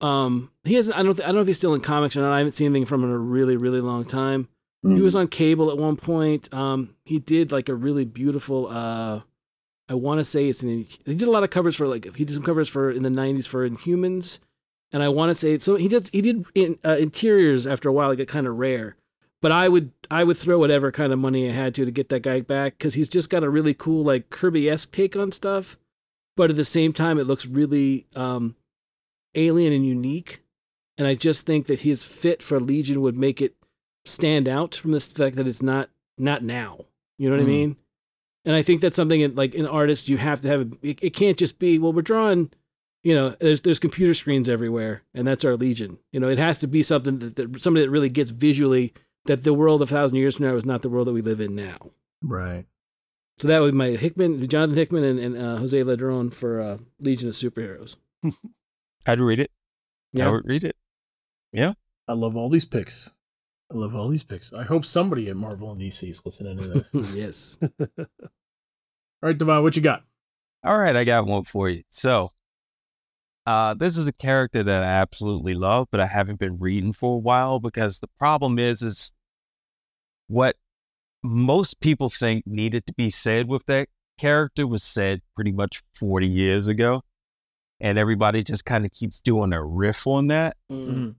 um 0.00 0.50
he 0.64 0.74
hasn't 0.74 0.96
I 0.96 1.02
don't 1.02 1.20
I 1.20 1.26
don't 1.26 1.34
know 1.36 1.40
if 1.42 1.46
he's 1.46 1.58
still 1.58 1.74
in 1.74 1.80
comics 1.80 2.16
or 2.16 2.20
not 2.22 2.32
I 2.32 2.38
haven't 2.38 2.52
seen 2.52 2.66
anything 2.66 2.86
from 2.86 3.02
him 3.04 3.10
in 3.10 3.14
a 3.16 3.18
really 3.18 3.56
really 3.56 3.80
long 3.80 4.04
time 4.04 4.48
he 4.84 4.98
Mm. 4.98 5.02
was 5.02 5.16
on 5.16 5.28
cable 5.28 5.70
at 5.70 5.78
one 5.78 5.96
point 5.96 6.52
um 6.52 6.94
he 7.04 7.18
did 7.18 7.50
like 7.50 7.68
a 7.68 7.74
really 7.74 8.04
beautiful 8.04 8.68
uh 8.68 9.20
I 9.88 9.92
want 9.94 10.18
to 10.18 10.24
say 10.24 10.48
it's 10.48 10.62
an. 10.62 10.86
He 11.04 11.14
did 11.14 11.28
a 11.28 11.30
lot 11.30 11.42
of 11.44 11.50
covers 11.50 11.76
for 11.76 11.86
like 11.86 12.04
he 12.16 12.24
did 12.24 12.32
some 12.32 12.42
covers 12.42 12.70
for 12.70 12.90
in 12.90 13.02
the 13.02 13.10
'90s 13.10 13.46
for 13.46 13.68
Inhumans, 13.68 14.40
and 14.92 15.02
I 15.02 15.10
want 15.10 15.28
to 15.28 15.34
say 15.34 15.58
so 15.58 15.76
he 15.76 15.88
did 15.88 16.08
he 16.10 16.22
did 16.22 16.46
in, 16.54 16.78
uh, 16.82 16.96
interiors 16.98 17.66
after 17.66 17.90
a 17.90 17.92
while. 17.92 18.10
It 18.10 18.16
got 18.16 18.26
kind 18.26 18.46
of 18.46 18.56
rare, 18.56 18.96
but 19.42 19.52
I 19.52 19.68
would 19.68 19.90
I 20.10 20.24
would 20.24 20.38
throw 20.38 20.58
whatever 20.58 20.90
kind 20.90 21.12
of 21.12 21.18
money 21.18 21.46
I 21.50 21.52
had 21.52 21.74
to 21.74 21.84
to 21.84 21.90
get 21.90 22.08
that 22.08 22.22
guy 22.22 22.40
back 22.40 22.78
because 22.78 22.94
he's 22.94 23.10
just 23.10 23.28
got 23.28 23.44
a 23.44 23.50
really 23.50 23.74
cool 23.74 24.02
like 24.04 24.30
Kirby 24.30 24.70
esque 24.70 24.90
take 24.90 25.16
on 25.16 25.30
stuff, 25.32 25.76
but 26.34 26.48
at 26.48 26.56
the 26.56 26.64
same 26.64 26.94
time 26.94 27.18
it 27.18 27.26
looks 27.26 27.44
really 27.46 28.06
um, 28.16 28.56
alien 29.34 29.74
and 29.74 29.84
unique, 29.84 30.42
and 30.96 31.06
I 31.06 31.14
just 31.14 31.44
think 31.44 31.66
that 31.66 31.80
his 31.80 32.04
fit 32.04 32.42
for 32.42 32.58
Legion 32.58 33.02
would 33.02 33.18
make 33.18 33.42
it 33.42 33.54
stand 34.04 34.48
out 34.48 34.74
from 34.74 34.92
the 34.92 35.00
fact 35.00 35.36
that 35.36 35.46
it's 35.46 35.62
not 35.62 35.90
not 36.18 36.42
now. 36.42 36.86
You 37.18 37.28
know 37.30 37.36
what 37.36 37.42
I 37.42 37.46
Mm. 37.46 37.48
mean? 37.48 37.76
And 38.46 38.54
I 38.54 38.62
think 38.62 38.80
that's 38.82 38.96
something 38.96 39.20
in, 39.20 39.34
like 39.34 39.54
an 39.54 39.66
artist 39.66 40.08
you 40.08 40.18
have 40.18 40.40
to 40.40 40.48
have. 40.48 40.72
It, 40.82 40.98
it 41.02 41.10
can't 41.14 41.38
just 41.38 41.58
be 41.58 41.78
well 41.78 41.92
we're 41.92 42.02
drawing. 42.02 42.50
You 43.02 43.14
know, 43.14 43.30
there's 43.40 43.60
there's 43.62 43.78
computer 43.78 44.14
screens 44.14 44.48
everywhere, 44.48 45.02
and 45.14 45.26
that's 45.26 45.44
our 45.44 45.56
Legion. 45.56 45.98
You 46.12 46.20
know, 46.20 46.28
it 46.28 46.38
has 46.38 46.58
to 46.60 46.66
be 46.66 46.82
something 46.82 47.18
that, 47.20 47.36
that 47.36 47.60
somebody 47.60 47.84
that 47.86 47.90
really 47.90 48.08
gets 48.08 48.30
visually 48.30 48.92
that 49.26 49.44
the 49.44 49.54
world 49.54 49.80
a 49.82 49.86
thousand 49.86 50.16
years 50.18 50.36
from 50.36 50.46
now 50.46 50.54
is 50.56 50.64
not 50.66 50.82
the 50.82 50.88
world 50.90 51.06
that 51.06 51.12
we 51.14 51.22
live 51.22 51.40
in 51.40 51.54
now. 51.54 51.76
Right. 52.22 52.66
So 53.38 53.48
that 53.48 53.60
would 53.60 53.72
be 53.72 53.78
my 53.78 53.88
Hickman, 53.90 54.46
Jonathan 54.48 54.76
Hickman, 54.76 55.02
and, 55.04 55.18
and 55.18 55.36
uh, 55.38 55.56
Jose 55.56 55.76
Ladronn 55.82 56.32
for 56.32 56.60
uh, 56.60 56.78
Legion 57.00 57.28
of 57.28 57.34
Superheroes. 57.34 57.96
I'd 59.06 59.20
read 59.20 59.40
it. 59.40 59.50
I 60.14 60.18
Yeah, 60.18 60.30
would 60.30 60.44
read 60.46 60.62
it. 60.64 60.76
Yeah. 61.52 61.72
I 62.06 62.12
love 62.12 62.36
all 62.36 62.48
these 62.50 62.66
picks. 62.66 63.12
I 63.74 63.76
love 63.76 63.96
all 63.96 64.08
these 64.08 64.22
picks. 64.22 64.52
I 64.52 64.62
hope 64.62 64.84
somebody 64.84 65.28
at 65.28 65.36
Marvel 65.36 65.72
and 65.72 65.80
DC 65.80 66.08
is 66.08 66.24
listening 66.24 66.58
to 66.58 66.68
this. 66.68 66.90
yes. 67.14 67.58
all 67.80 68.06
right, 69.20 69.36
Devon, 69.36 69.64
what 69.64 69.74
you 69.74 69.82
got? 69.82 70.04
All 70.62 70.78
right, 70.78 70.94
I 70.94 71.02
got 71.02 71.26
one 71.26 71.42
for 71.42 71.68
you. 71.68 71.82
So, 71.88 72.30
uh, 73.46 73.74
this 73.74 73.96
is 73.96 74.06
a 74.06 74.12
character 74.12 74.62
that 74.62 74.82
I 74.84 74.86
absolutely 74.86 75.54
love, 75.54 75.88
but 75.90 76.00
I 76.00 76.06
haven't 76.06 76.38
been 76.38 76.58
reading 76.58 76.92
for 76.92 77.16
a 77.16 77.18
while 77.18 77.58
because 77.58 77.98
the 77.98 78.08
problem 78.16 78.60
is, 78.60 78.80
is 78.80 79.12
what 80.28 80.54
most 81.22 81.80
people 81.80 82.08
think 82.10 82.46
needed 82.46 82.86
to 82.86 82.94
be 82.94 83.10
said 83.10 83.48
with 83.48 83.66
that 83.66 83.88
character 84.18 84.68
was 84.68 84.84
said 84.84 85.20
pretty 85.34 85.52
much 85.52 85.82
40 85.94 86.28
years 86.28 86.68
ago. 86.68 87.02
And 87.80 87.98
everybody 87.98 88.44
just 88.44 88.64
kind 88.64 88.84
of 88.84 88.92
keeps 88.92 89.20
doing 89.20 89.52
a 89.52 89.62
riff 89.62 90.06
on 90.06 90.28
that. 90.28 90.56
Mm. 90.70 91.16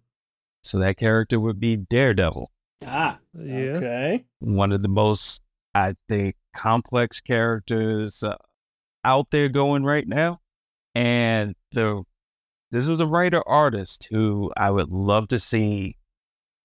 So 0.66 0.80
that 0.80 0.98
character 0.98 1.40
would 1.40 1.60
be 1.60 1.78
Daredevil, 1.78 2.50
Ah, 2.86 3.20
yeah. 3.38 3.62
Okay. 3.78 4.26
one 4.40 4.72
of 4.72 4.82
the 4.82 4.88
most, 4.88 5.44
I 5.76 5.94
think, 6.10 6.36
complex 6.56 7.22
characters 7.22 8.24
uh, 8.24 8.36
out 9.04 9.30
there 9.32 9.48
going 9.50 9.84
right 9.84 10.08
now. 10.08 10.40
And 10.96 11.56
the 11.72 12.04
this 12.72 12.88
is 12.88 13.00
a 13.00 13.06
writer 13.06 13.48
artist 13.48 14.08
who 14.10 14.52
I 14.58 14.72
would 14.72 14.90
love 14.90 15.28
to 15.30 15.40
see 15.40 15.98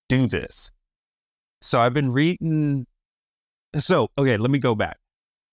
do 0.08 0.26
this. 0.26 0.72
So 1.60 1.78
I've 1.80 1.94
been 1.94 2.10
reading. 2.10 2.86
So, 3.78 4.08
okay, 4.18 4.36
let 4.38 4.50
me 4.50 4.58
go 4.58 4.74
back. 4.74 4.96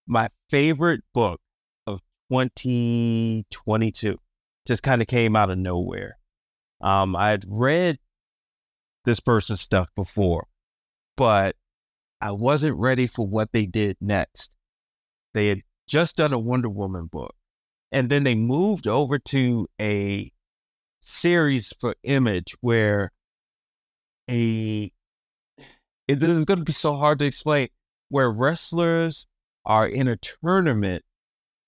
My 0.08 0.30
favorite 0.50 1.02
book 1.14 1.42
of 1.86 2.00
2022 2.32 4.18
just 4.66 4.84
kind 4.84 5.02
of 5.02 5.08
came 5.08 5.36
out 5.36 5.50
of 5.50 5.58
nowhere. 5.58 6.18
Um, 6.82 7.16
I'd 7.16 7.44
read 7.48 8.00
this 9.08 9.20
person's 9.22 9.62
stuff 9.62 9.88
before, 9.96 10.48
but 11.15 11.56
I 12.20 12.34
wasn't 12.34 12.78
ready 12.78 13.08
for 13.08 13.26
what 13.26 13.54
they 13.54 13.65
did 13.65 13.96
next. 14.02 14.54
They 15.34 15.48
had 15.48 15.62
just 15.88 16.17
done 16.17 16.34
a 16.34 16.38
Wonder 16.38 16.70
Woman 16.70 17.06
book, 17.06 17.34
and 17.89 18.10
then 18.10 18.26
they 18.26 18.36
moved 18.36 18.86
over 18.86 19.17
to 19.17 19.67
a 19.80 20.32
series 21.00 21.74
for 21.80 21.96
Image 22.04 22.56
where 22.60 23.12
a 24.30 24.91
it, 26.10 26.20
this 26.20 26.30
is 26.30 26.43
going 26.43 26.60
to 26.60 26.65
be 26.65 26.74
so 26.74 26.98
hard 26.98 27.20
to 27.20 27.26
explain 27.26 27.70
where 28.10 28.30
wrestlers 28.30 29.28
are 29.65 29.88
in 29.88 30.10
a 30.10 30.17
tournament 30.17 31.04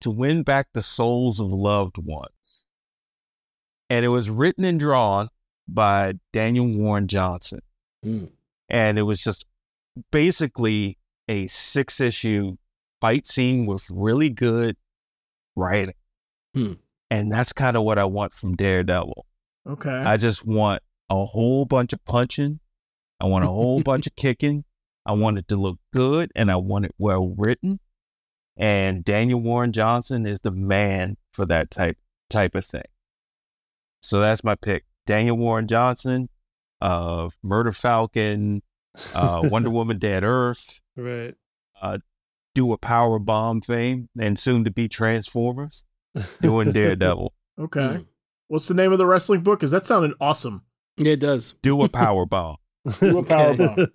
to 0.01 0.11
win 0.11 0.43
back 0.43 0.67
the 0.73 0.81
souls 0.81 1.39
of 1.39 1.47
loved 1.47 1.97
ones. 1.97 2.65
And 3.89 4.03
it 4.03 4.09
was 4.09 4.29
written 4.29 4.65
and 4.65 4.79
drawn 4.79 5.29
by 5.73 6.13
Daniel 6.33 6.67
Warren 6.77 7.07
Johnson. 7.07 7.59
Hmm. 8.03 8.25
And 8.69 8.97
it 8.97 9.03
was 9.03 9.23
just 9.23 9.45
basically 10.11 10.97
a 11.27 11.47
six 11.47 11.99
issue 11.99 12.57
fight 13.01 13.27
scene 13.27 13.65
with 13.65 13.87
really 13.91 14.29
good 14.29 14.75
writing. 15.55 15.95
Hmm. 16.53 16.73
And 17.11 17.31
that's 17.31 17.53
kind 17.53 17.75
of 17.75 17.83
what 17.83 17.97
I 17.97 18.05
want 18.05 18.33
from 18.33 18.55
Daredevil. 18.55 19.25
Okay. 19.67 19.89
I 19.89 20.17
just 20.17 20.45
want 20.45 20.81
a 21.09 21.25
whole 21.25 21.65
bunch 21.65 21.93
of 21.93 22.03
punching. 22.05 22.59
I 23.19 23.25
want 23.25 23.45
a 23.45 23.47
whole 23.47 23.81
bunch 23.81 24.07
of 24.07 24.15
kicking. 24.17 24.65
I 25.05 25.13
want 25.13 25.37
it 25.37 25.47
to 25.47 25.55
look 25.55 25.79
good 25.93 26.31
and 26.35 26.51
I 26.51 26.57
want 26.57 26.85
it 26.85 26.93
well 26.97 27.33
written. 27.37 27.79
And 28.55 29.03
Daniel 29.03 29.39
Warren 29.39 29.71
Johnson 29.71 30.27
is 30.27 30.41
the 30.41 30.51
man 30.51 31.17
for 31.33 31.45
that 31.45 31.71
type 31.71 31.97
type 32.29 32.55
of 32.55 32.65
thing. 32.65 32.83
So 34.01 34.19
that's 34.19 34.43
my 34.43 34.55
pick. 34.55 34.85
Daniel 35.09 35.35
Warren 35.37 35.65
Johnson 35.67 36.29
of 36.79 37.33
Murder 37.41 37.71
Falcon, 37.71 38.61
uh, 39.15 39.41
Wonder 39.43 39.71
Woman 39.71 39.97
Dead 40.07 40.23
Earth, 40.23 40.81
Right. 40.95 41.33
do 42.53 42.71
a 42.73 42.77
power 42.77 43.17
bomb 43.17 43.61
fame, 43.61 44.07
and 44.19 44.37
soon 44.37 44.63
to 44.65 44.71
be 44.71 44.87
Transformers, 44.87 45.83
doing 46.41 46.71
Daredevil. 46.71 47.33
okay. 47.59 47.79
Mm. 47.79 48.05
What's 48.49 48.67
the 48.67 48.75
name 48.75 48.91
of 48.91 48.99
the 48.99 49.07
wrestling 49.07 49.41
book? 49.41 49.57
Because 49.59 49.71
that 49.71 49.87
sounded 49.87 50.13
awesome. 50.21 50.63
yeah, 50.97 51.13
it 51.13 51.19
does. 51.19 51.55
Do 51.63 51.81
a 51.83 51.89
power 52.03 52.27
bomb. 52.27 52.57
Do 52.99 53.17
a 53.19 53.23
power 53.25 53.53
bomb. 53.55 53.87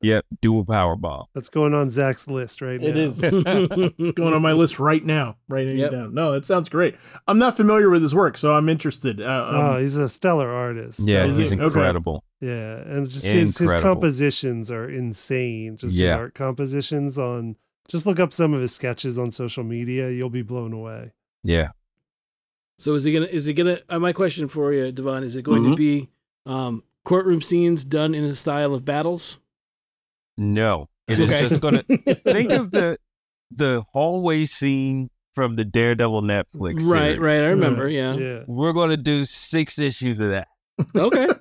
Yep, 0.00 0.24
do 0.40 0.58
a 0.58 0.64
power 0.64 0.96
bomb. 0.96 1.26
That's 1.34 1.48
going 1.48 1.74
on 1.74 1.90
Zach's 1.90 2.26
list 2.26 2.60
right 2.60 2.80
now. 2.80 2.88
It 2.88 2.98
is. 2.98 3.22
It's 3.32 4.10
going 4.12 4.34
on 4.34 4.42
my 4.42 4.52
list 4.52 4.78
right 4.80 5.04
now. 5.04 5.36
Writing 5.48 5.78
Yep. 5.78 5.92
it 5.92 5.94
down. 5.94 6.14
No, 6.14 6.32
that 6.32 6.44
sounds 6.44 6.68
great. 6.68 6.96
I'm 7.28 7.38
not 7.38 7.56
familiar 7.56 7.88
with 7.88 8.02
his 8.02 8.14
work, 8.14 8.36
so 8.36 8.54
I'm 8.54 8.68
interested. 8.68 9.20
Uh, 9.20 9.46
um, 9.48 9.54
oh, 9.54 9.78
he's 9.80 9.96
a 9.96 10.08
stellar 10.08 10.48
artist. 10.50 11.00
Yeah, 11.00 11.24
Is 11.24 11.36
he's 11.36 11.50
he? 11.50 11.56
Okay. 11.56 11.64
incredible. 11.66 12.24
Yeah, 12.40 12.76
and 12.78 13.08
just 13.08 13.24
his, 13.24 13.56
his 13.56 13.74
compositions 13.82 14.70
are 14.70 14.88
insane. 14.90 15.76
Just 15.76 15.94
Yeah. 15.94 16.12
his 16.12 16.20
art 16.20 16.34
compositions 16.34 17.18
on. 17.18 17.56
Just 17.88 18.06
look 18.06 18.18
up 18.18 18.32
some 18.32 18.54
of 18.54 18.60
his 18.60 18.72
sketches 18.74 19.18
on 19.18 19.30
social 19.30 19.62
media. 19.64 20.10
You'll 20.10 20.30
be 20.30 20.42
blown 20.42 20.72
away. 20.72 21.12
Yeah. 21.44 21.68
So 22.78 22.94
is 22.94 23.04
he 23.04 23.12
gonna? 23.12 23.26
Is 23.26 23.46
he 23.46 23.52
gonna? 23.54 23.78
Uh, 23.88 23.98
my 24.00 24.12
question 24.12 24.48
for 24.48 24.72
you, 24.72 24.90
Devon, 24.90 25.22
is 25.22 25.36
it 25.36 25.42
going 25.42 25.62
to 25.64 25.70
Mhm. 25.70 25.76
be 25.76 26.08
um, 26.46 26.82
courtroom 27.04 27.40
scenes 27.42 27.84
done 27.84 28.14
in 28.14 28.26
the 28.26 28.34
style 28.34 28.74
of 28.74 28.84
battles? 28.84 29.38
No, 30.36 30.88
it 31.08 31.18
is 31.20 31.32
Okay. 31.32 31.42
just 31.42 31.60
gonna 31.60 31.82
think 32.24 32.52
of 32.52 32.70
the 32.70 32.96
the 33.50 33.82
hallway 33.92 34.46
scene 34.46 35.10
from 35.34 35.56
the 35.56 35.64
Daredevil 35.64 36.22
Netflix. 36.22 36.88
right, 36.90 37.16
series. 37.16 37.18
right. 37.20 37.42
I 37.42 37.48
remember. 37.48 37.88
Yeah. 37.88 38.14
Yeah. 38.14 38.40
We're 38.46 38.72
gonna 38.72 38.96
do 38.96 39.24
six 39.24 39.78
issues 39.78 40.20
of 40.20 40.30
that. 40.30 40.48
Okay. 40.96 41.26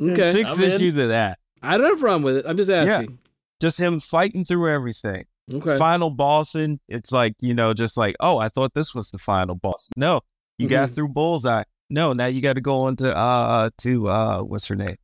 Okay. 0.00 0.30
Six 0.30 0.52
I'm 0.52 0.62
in. 0.62 0.70
issues 0.70 0.96
of 0.96 1.08
that. 1.08 1.40
I 1.60 1.76
don't 1.76 1.88
have 1.88 1.96
a 1.98 2.00
problem 2.00 2.22
with 2.22 2.36
it. 2.36 2.44
I'm 2.46 2.56
just 2.56 2.70
asking. 2.70 3.10
Yeah. 3.10 3.16
Just 3.60 3.80
him 3.80 3.98
fighting 3.98 4.44
through 4.44 4.70
everything. 4.70 5.24
Okay. 5.52 5.76
Final 5.76 6.10
bossing. 6.10 6.78
It's 6.88 7.10
like 7.10 7.34
you 7.40 7.52
know, 7.52 7.74
just 7.74 7.96
like 7.96 8.14
oh, 8.20 8.38
I 8.38 8.48
thought 8.48 8.74
this 8.74 8.94
was 8.94 9.10
the 9.10 9.18
final 9.18 9.56
boss. 9.56 9.90
No, 9.96 10.20
you 10.56 10.68
got 10.68 10.90
Mhm. 10.90 10.94
through 10.94 11.08
Bullseye. 11.08 11.64
No, 11.90 12.12
now 12.12 12.26
you 12.26 12.40
got 12.42 12.54
to 12.54 12.60
go 12.60 12.82
on 12.82 12.96
to 12.96 13.16
uh 13.16 13.70
to 13.78 14.08
uh 14.08 14.42
what's 14.42 14.66
her 14.68 14.76
name, 14.76 14.96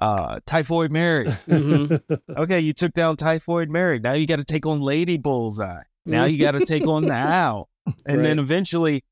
uh 0.00 0.40
Typhoid 0.46 0.90
Mary. 0.92 1.26
Mhm. 1.48 2.00
Okay, 2.36 2.60
you 2.60 2.72
took 2.72 2.92
down 2.92 3.16
Typhoid 3.16 3.68
Mary. 3.70 3.98
Now 3.98 4.12
you 4.12 4.26
got 4.26 4.36
to 4.38 4.44
take 4.44 4.66
on 4.66 4.80
Lady 4.80 5.18
Bullseye. 5.18 5.82
Now 6.06 6.24
you 6.24 6.38
got 6.38 6.52
to 6.52 6.64
take 6.64 6.86
on 6.86 7.02
the 7.04 7.12
Owl, 7.14 7.68
and 8.06 8.24
then 8.24 8.38
eventually, 8.38 9.02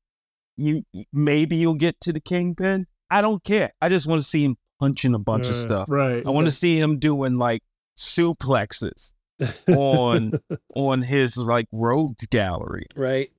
you 0.55 0.83
maybe 1.13 1.55
you'll 1.57 1.75
get 1.75 1.99
to 2.01 2.13
the 2.13 2.19
Kingpin. 2.19 2.87
I 3.11 3.21
don't 3.21 3.43
care. 3.43 3.71
I 3.81 3.89
just 3.89 4.07
want 4.07 4.21
to 4.21 4.27
see 4.27 4.43
him 4.43 4.55
punching 4.79 5.13
a 5.13 5.19
bunch 5.19 5.47
of 5.47 5.55
stuff. 5.55 5.87
right. 5.89 6.25
I 6.25 6.29
want 6.29 6.47
to 6.47 6.51
see 6.51 6.79
him 6.79 6.97
doing 6.99 7.37
like 7.37 7.61
suplexes 7.97 9.13
on 9.67 10.31
on 10.75 11.01
his 11.03 11.37
like 11.37 11.67
rogues 11.71 12.25
gallery. 12.27 12.85
Right. 12.95 13.29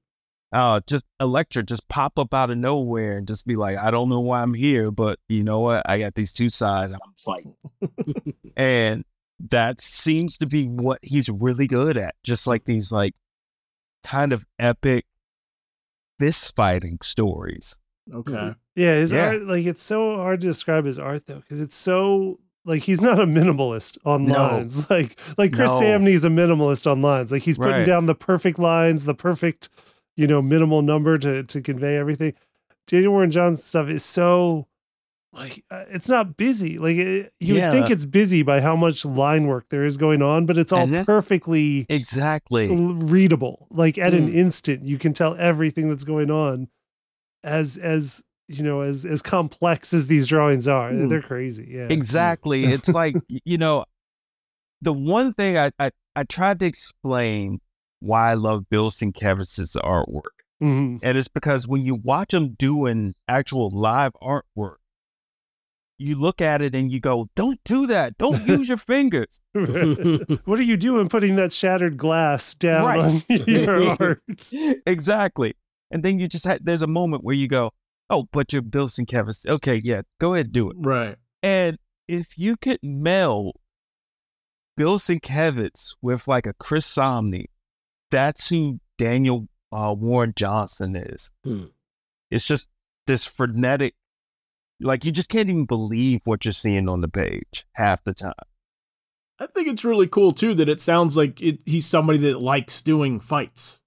Uh, 0.51 0.81
just 0.89 1.05
Elektra 1.21 1.63
just 1.63 1.87
pop 1.89 2.19
up 2.19 2.33
out 2.33 2.51
of 2.51 2.57
nowhere 2.57 3.19
and 3.19 3.29
just 3.29 3.47
be 3.47 3.55
like, 3.57 3.77
I 3.77 3.91
don't 3.91 4.09
know 4.09 4.21
why 4.21 4.41
I'm 4.43 4.55
here, 4.55 4.91
but 4.91 5.19
you 5.29 5.45
know 5.45 5.61
what? 5.61 5.89
I 5.89 5.99
got 5.99 6.15
these 6.15 6.33
two 6.33 6.49
sides 6.49 6.93
I'm 6.95 7.01
fighting. 7.19 7.55
and 8.57 9.05
that 9.51 9.81
seems 9.81 10.39
to 10.39 10.47
be 10.47 10.65
what 10.67 11.01
he's 11.03 11.29
really 11.29 11.67
good 11.67 11.97
at. 11.99 12.15
Just 12.25 12.47
like 12.47 12.65
these 12.65 12.91
like 12.91 13.15
kind 14.05 14.33
of 14.33 14.47
epic 14.59 15.05
fist 16.19 16.55
fighting 16.57 16.99
stories. 17.03 17.79
Okay. 18.13 18.55
Yeah, 18.75 18.95
his 18.95 19.13
Yeah. 19.13 19.29
art 19.29 19.43
like 19.43 19.67
it's 19.67 19.83
so 19.83 20.17
hard 20.17 20.41
to 20.41 20.47
describe 20.47 20.85
his 20.87 20.99
art 20.99 21.27
though 21.27 21.41
because 21.41 21.61
it's 21.61 21.77
so 21.77 22.41
like 22.65 22.83
he's 22.83 23.01
not 23.01 23.21
a 23.21 23.27
minimalist 23.27 23.99
on 24.05 24.25
No. 24.25 24.33
lines. 24.33 24.89
Like 24.91 25.19
like 25.37 25.53
Chris 25.53 25.71
No. 25.71 25.81
Samnee's 25.81 26.25
a 26.25 26.29
minimalist 26.31 26.91
on 26.91 27.03
lines. 27.03 27.31
Like 27.33 27.43
he's 27.43 27.59
putting 27.59 27.73
Right. 27.73 27.87
down 27.87 28.07
the 28.07 28.15
perfect 28.15 28.59
lines, 28.59 29.05
the 29.05 29.15
perfect 29.15 29.69
you 30.19 30.27
know, 30.27 30.43
minimal 30.43 30.83
number 30.83 31.17
to 31.17 31.43
to 31.45 31.63
convey 31.63 31.97
everything. 31.97 32.35
Daniel 32.87 33.13
Warren 33.13 33.31
Johnson 33.31 33.63
stuff 33.65 33.89
is 33.89 34.05
so 34.05 34.67
like 35.33 35.63
uh, 35.71 35.85
it's 35.91 36.09
not 36.09 36.37
busy. 36.37 36.79
Like 36.79 36.97
it, 36.97 37.33
you 37.39 37.55
Yeah. 37.55 37.71
would 37.71 37.79
think 37.79 37.91
it's 37.91 38.05
busy 38.07 38.43
by 38.43 38.61
how 38.61 38.75
much 38.75 39.05
line 39.05 39.47
work 39.47 39.67
there 39.69 39.85
is 39.85 39.97
going 39.97 40.21
on, 40.23 40.45
but 40.47 40.59
it's 40.59 40.73
all 40.73 40.87
that- 40.89 41.07
perfectly 41.07 41.87
Exactly. 41.89 42.69
readable. 42.75 43.67
Like 43.71 43.97
at 43.99 44.13
an 44.15 44.29
Mm. 44.29 44.35
instant, 44.35 44.85
you 44.85 44.99
can 44.99 45.13
tell 45.13 45.37
everything 45.39 45.89
that's 45.89 46.05
going 46.05 46.31
on. 46.31 46.69
As 47.45 47.77
as 47.77 48.25
you 48.49 48.65
know, 48.65 48.81
as 48.81 49.05
as 49.05 49.21
complex 49.23 49.93
as 49.95 50.07
these 50.09 50.27
drawings 50.27 50.67
are, 50.67 50.91
Mm. 50.91 51.11
they're 51.11 51.23
crazy. 51.23 51.69
Yeah, 51.73 51.89
Exactly. 51.91 52.65
It's 52.65 52.89
like, 52.89 53.15
you 53.45 53.59
know, 53.59 53.85
the 54.81 54.93
one 54.95 55.33
thing 55.35 55.59
I, 55.59 55.71
I, 55.79 55.91
I 56.17 56.25
tried 56.25 56.59
to 56.61 56.67
explain 56.67 57.61
why 58.01 58.31
I 58.31 58.35
love 58.35 58.69
Bill 58.71 58.91
Sienkiewicz's 58.91 59.77
artwork. 59.83 60.23
Mhm. 60.63 60.99
And 61.03 61.19
it's 61.19 61.29
because 61.29 61.69
when 61.69 61.85
you 61.85 61.95
watch 61.95 62.35
him 62.35 62.55
doing 62.55 63.15
actual 63.29 63.71
live 63.71 64.13
artwork, 64.23 64.77
you 66.01 66.15
look 66.21 66.41
at 66.41 66.63
it 66.63 66.75
and 66.77 66.93
you 66.93 67.01
go, 67.01 67.27
don't 67.35 67.59
do 67.65 67.87
that. 67.89 68.17
Don't 68.19 68.47
use 68.49 68.69
your 68.69 68.77
fingers. 68.79 69.41
what 69.53 70.59
are 70.59 70.63
you 70.63 70.77
doing 70.77 71.09
putting 71.09 71.37
that 71.37 71.53
shattered 71.53 71.97
glass 71.97 72.55
down 72.55 72.85
Right. 72.85 73.01
on 73.01 73.23
your 73.47 73.97
art? 74.01 74.23
exactly. 74.87 75.55
And 75.91 76.03
then 76.03 76.19
you 76.19 76.29
just 76.29 76.45
had, 76.45 76.65
there's 76.65 76.83
a 76.83 76.87
moment 76.87 77.25
where 77.25 77.35
you 77.35 77.49
go, 77.49 77.71
oh, 78.11 78.29
but 78.33 78.53
you're 78.53 78.63
Bill 78.63 78.89
Sienkiewicz. 78.89 79.49
Okay, 79.49 79.81
yeah, 79.83 80.03
go 80.21 80.35
ahead, 80.35 80.53
do 80.53 80.71
it. 80.71 80.77
Right. 80.79 81.17
And 81.43 81.79
if 82.07 82.37
you 82.39 82.57
could 82.57 82.79
meld 82.83 83.57
Bill 84.77 84.99
Sienkiewicz 84.99 85.97
with 86.03 86.29
like 86.29 86.47
a 86.47 86.53
Chris 86.55 86.87
Samnee, 86.87 87.47
that's 88.11 88.49
who 88.49 88.81
Daniel 88.97 89.49
uh, 89.73 89.95
Warren 89.99 90.33
Johnson 90.37 90.97
is. 90.97 91.31
Hmm. 91.45 91.67
It's 92.31 92.47
just 92.47 92.69
this 93.07 93.25
frenetic, 93.25 93.95
like 94.81 95.05
you 95.05 95.13
just 95.13 95.29
can't 95.31 95.49
even 95.49 95.65
believe 95.65 96.21
what 96.25 96.45
you're 96.45 96.53
seeing 96.53 96.89
on 96.89 97.01
the 97.01 97.09
page 97.09 97.67
half 97.73 98.05
the 98.05 98.15
time. 98.15 98.33
I 99.41 99.47
think 99.47 99.69
it's 99.69 99.85
really 99.85 100.09
cool 100.09 100.33
too 100.33 100.55
that 100.55 100.69
it 100.69 100.81
sounds 100.81 101.17
like 101.17 101.41
it, 101.41 101.63
he's 101.65 101.87
somebody 101.87 102.19
that 102.21 102.41
likes 102.41 102.83
doing 102.83 103.21
fights. 103.21 103.83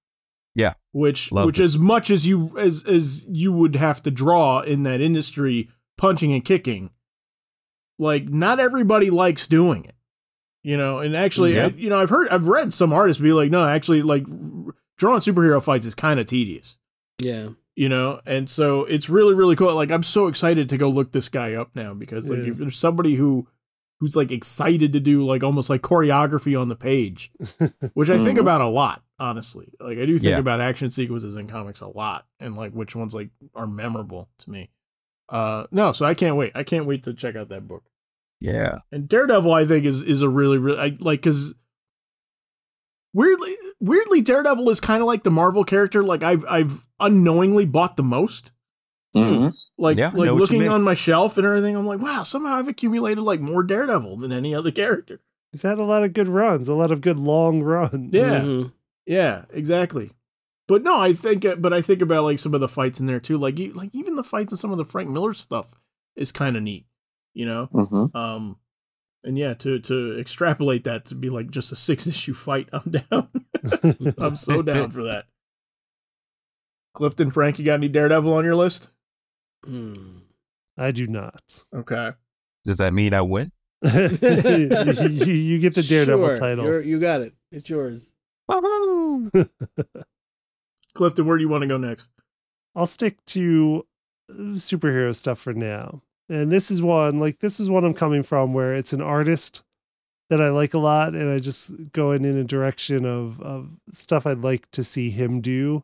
Yeah. 0.55 0.73
Which 0.91 1.31
Loved 1.31 1.45
which 1.47 1.59
it. 1.59 1.63
as 1.63 1.77
much 1.77 2.09
as 2.09 2.27
you 2.27 2.57
as 2.57 2.83
as 2.85 3.25
you 3.29 3.51
would 3.53 3.75
have 3.75 4.01
to 4.03 4.11
draw 4.11 4.61
in 4.61 4.83
that 4.83 5.01
industry 5.01 5.69
punching 5.97 6.33
and 6.33 6.43
kicking 6.43 6.91
like 7.99 8.29
not 8.29 8.59
everybody 8.59 9.09
likes 9.09 9.47
doing 9.47 9.85
it. 9.85 9.95
You 10.63 10.77
know, 10.77 10.99
and 10.99 11.15
actually 11.15 11.55
Yeah. 11.55 11.65
I- 11.65 11.75
you 11.77 11.89
know, 11.89 11.99
I've 11.99 12.09
heard 12.09 12.29
I've 12.29 12.47
read 12.47 12.71
some 12.73 12.93
artists 12.93 13.21
be 13.21 13.33
like 13.33 13.49
no, 13.51 13.67
actually 13.67 14.01
like 14.01 14.25
drawing 14.97 15.19
superhero 15.21 15.63
fights 15.63 15.85
is 15.85 15.95
kind 15.95 16.19
of 16.19 16.25
tedious. 16.27 16.77
yeah. 17.19 17.49
you 17.75 17.87
know 17.89 18.19
and 18.25 18.49
so 18.49 18.83
it's 18.85 19.09
really 19.09 19.33
really 19.33 19.55
cool 19.55 19.73
like 19.73 19.89
i'm 19.91 20.03
so 20.03 20.27
excited 20.27 20.67
to 20.67 20.77
go 20.77 20.89
look 20.89 21.13
this 21.13 21.29
guy 21.29 21.53
up 21.53 21.69
now 21.73 21.93
because 21.93 22.29
like 22.29 22.39
Yeah. 22.39 22.51
if 22.51 22.57
there's 22.57 22.75
somebody 22.77 23.15
who 23.15 23.47
who's 23.99 24.15
like 24.15 24.29
excited 24.31 24.91
to 24.93 24.99
do 24.99 25.25
like 25.25 25.41
almost 25.41 25.69
like 25.69 25.81
choreography 25.81 26.59
on 26.59 26.67
the 26.67 26.75
page 26.75 27.31
which 27.93 28.09
i 28.09 28.17
think 28.19 28.37
Mhm. 28.37 28.41
about 28.41 28.59
a 28.61 28.67
lot 28.67 29.03
honestly 29.19 29.71
like 29.79 29.97
i 29.97 30.05
do 30.05 30.19
think 30.19 30.31
Yeah. 30.31 30.39
about 30.39 30.59
action 30.59 30.91
sequences 30.91 31.37
in 31.37 31.47
comics 31.47 31.79
a 31.81 31.87
lot 31.87 32.25
and 32.41 32.55
like 32.57 32.73
which 32.73 32.93
ones 32.95 33.15
like 33.15 33.29
are 33.55 33.67
memorable 33.67 34.27
to 34.39 34.49
me 34.51 34.69
uh 35.29 35.65
no 35.71 35.93
so 35.93 36.05
i 36.05 36.13
can't 36.13 36.35
wait 36.35 36.51
i 36.55 36.63
can't 36.63 36.85
wait 36.85 37.03
to 37.03 37.13
check 37.13 37.35
out 37.37 37.47
that 37.49 37.67
book 37.69 37.85
Yeah. 38.41 38.79
and 38.91 39.07
Daredevil, 39.07 39.53
I 39.53 39.65
think, 39.65 39.85
is 39.85 40.01
is 40.01 40.21
a 40.21 40.27
really 40.29 40.57
really 40.57 40.79
I, 40.79 40.97
like 40.99 41.21
because 41.21 41.53
weirdly 43.13 43.55
weirdly 43.79 44.21
Daredevil 44.21 44.69
is 44.69 44.81
kind 44.81 45.01
of 45.01 45.07
like 45.07 45.23
the 45.23 45.31
Marvel 45.31 45.63
character. 45.63 46.03
Like 46.03 46.23
I've 46.23 46.43
I've 46.49 46.85
unknowingly 46.99 47.65
bought 47.65 47.97
the 47.97 48.03
most. 48.03 48.51
Mhm. 49.15 49.53
Like 49.77 49.97
Yeah, 49.97 50.07
like 50.07 50.13
know 50.13 50.35
what 50.35 50.51
you 50.51 50.57
looking 50.57 50.69
on 50.69 50.83
my 50.83 50.93
shelf 50.93 51.37
and 51.37 51.45
everything, 51.45 51.75
I'm 51.75 51.85
like, 51.85 51.99
wow, 51.99 52.23
somehow 52.23 52.55
I've 52.55 52.67
accumulated 52.67 53.23
like 53.23 53.41
more 53.41 53.63
Daredevil 53.63 54.17
than 54.17 54.31
any 54.31 54.55
other 54.55 54.71
character. 54.71 55.21
He's 55.51 55.63
had 55.63 55.79
a 55.79 55.83
lot 55.83 56.03
of 56.03 56.13
good 56.13 56.29
runs, 56.29 56.69
a 56.69 56.73
lot 56.73 56.91
of 56.91 57.01
good 57.01 57.19
long 57.19 57.61
runs. 57.61 58.13
Yeah. 58.13 58.39
Mhm. 58.39 58.71
Yeah, 59.05 59.45
exactly. 59.51 60.11
But 60.67 60.83
no, 60.83 60.97
I 61.01 61.11
think, 61.11 61.43
uh, 61.43 61.57
but 61.57 61.73
I 61.73 61.81
think 61.81 62.01
about 62.01 62.23
like 62.23 62.39
some 62.39 62.53
of 62.53 62.61
the 62.61 62.67
fights 62.69 63.01
in 63.01 63.05
there 63.05 63.19
too. 63.19 63.37
Like, 63.37 63.59
like 63.73 63.89
even 63.93 64.15
the 64.15 64.23
fights 64.23 64.53
in 64.53 64.57
some 64.57 64.71
of 64.71 64.77
the 64.77 64.85
Frank 64.85 65.09
Miller 65.09 65.33
stuff 65.33 65.73
is 66.15 66.31
kind 66.31 66.55
of 66.55 66.63
neat, 66.63 66.85
you 67.33 67.45
know. 67.45 67.67
Mhm. 67.73 68.15
Um, 68.15 68.57
and 69.23 69.37
yeah, 69.37 69.53
to 69.55 69.79
to 69.79 70.19
extrapolate 70.19 70.83
that 70.85 71.05
to 71.05 71.15
be 71.15 71.29
like 71.29 71.51
just 71.51 71.71
a 71.71 71.75
six 71.75 72.07
issue 72.13 72.33
fight, 72.33 72.69
I'm 72.73 72.91
down. 72.91 73.29
I'm 74.17 74.35
so 74.35 74.61
down 74.61 74.91
for 74.91 75.03
that. 75.03 75.25
Clifton, 76.93 77.31
Frank, 77.31 77.57
you 77.59 77.65
got 77.65 77.75
any 77.75 77.87
Daredevil 77.87 78.33
on 78.33 78.43
your 78.43 78.55
list? 78.55 78.89
Hmm. 79.65 80.17
I 80.77 80.91
do 80.91 81.07
not. 81.07 81.63
Okay. 81.73 82.11
Does 82.65 82.77
that 82.77 82.93
mean 82.93 83.13
I 83.13 83.21
win? 83.21 83.51
you, 83.83 83.91
you 85.33 85.59
get 85.59 85.73
the 85.75 85.85
Daredevil 85.87 86.27
Sure, 86.27 86.35
title. 86.35 86.65
you're- 86.65 86.85
you 86.87 86.99
got 86.99 87.21
it. 87.21 87.33
It's 87.51 87.69
yours. 87.69 88.09
Woohoo! 88.49 89.49
Clifton, 90.93 91.25
where 91.25 91.37
do 91.37 91.43
you 91.43 91.49
want 91.49 91.61
to 91.61 91.67
go 91.67 91.77
next? 91.77 92.09
I'll 92.75 92.85
stick 92.85 93.23
to 93.27 93.85
superhero 94.29 95.15
stuff 95.15 95.39
for 95.39 95.53
now. 95.53 96.01
And 96.31 96.51
this 96.51 96.71
is 96.71 96.81
one, 96.81 97.19
like, 97.19 97.39
this 97.39 97.59
is 97.59 97.69
one 97.69 97.83
I'm 97.83 97.93
coming 97.93 98.23
from 98.23 98.53
where 98.53 98.73
it's 98.73 98.93
an 98.93 99.01
artist 99.01 99.63
that 100.29 100.41
I 100.41 100.49
like 100.49 100.73
a 100.73 100.79
lot. 100.79 101.13
And 101.13 101.29
I 101.29 101.39
just 101.39 101.91
going 101.91 102.23
in 102.23 102.37
a 102.37 102.43
direction 102.45 103.05
of, 103.05 103.41
of 103.41 103.69
stuff 103.91 104.25
I'd 104.25 104.39
like 104.39 104.69
to 104.71 104.83
see 104.83 105.09
him 105.09 105.41
do. 105.41 105.83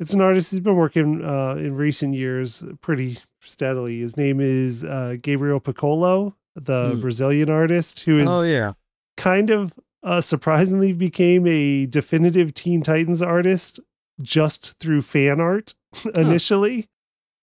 It's 0.00 0.12
an 0.14 0.20
artist 0.20 0.50
who's 0.50 0.60
been 0.60 0.76
working 0.76 1.24
uh, 1.24 1.54
in 1.54 1.76
recent 1.76 2.14
years 2.14 2.64
pretty 2.80 3.18
steadily. 3.40 4.00
His 4.00 4.16
name 4.16 4.40
is 4.40 4.82
uh, 4.82 5.16
Gabriel 5.22 5.60
Picolo, 5.60 6.34
the 6.56 6.92
Hmm. 6.94 7.00
Brazilian 7.00 7.48
artist 7.50 8.00
who 8.06 8.18
is 8.18 8.28
oh 8.28 8.42
yeah. 8.42 8.72
kind 9.16 9.50
of 9.50 9.74
uh, 10.02 10.20
surprisingly 10.20 10.92
became 10.94 11.46
a 11.46 11.86
definitive 11.86 12.54
Teen 12.54 12.82
Titans 12.82 13.22
artist 13.22 13.78
just 14.20 14.78
through 14.80 15.02
fan 15.02 15.38
art 15.40 15.74
initially. 16.14 16.88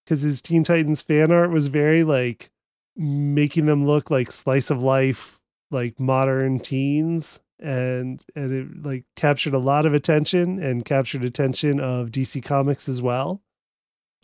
Because 0.08 0.22
his 0.22 0.42
Teen 0.42 0.64
Titans 0.64 1.02
fan 1.02 1.34
art 1.34 1.52
was 1.52 1.68
very 1.68 2.06
like 2.06 2.50
making 2.96 3.66
them 3.66 3.86
look 3.86 4.10
like 4.10 4.32
slice 4.32 4.70
of 4.70 4.82
life, 4.82 5.42
like 5.70 6.00
modern 6.00 6.60
teens. 6.60 7.42
And 7.60 8.24
and 8.34 8.52
it 8.52 8.84
like 8.86 9.04
captured 9.18 9.54
a 9.54 9.60
lot 9.60 9.86
of 9.86 9.94
attention 9.94 10.64
and 10.64 10.86
captured 10.86 11.26
attention 11.26 11.82
of 11.82 12.10
DC 12.10 12.42
Comics 12.42 12.88
as 12.88 13.02
well. 13.02 13.42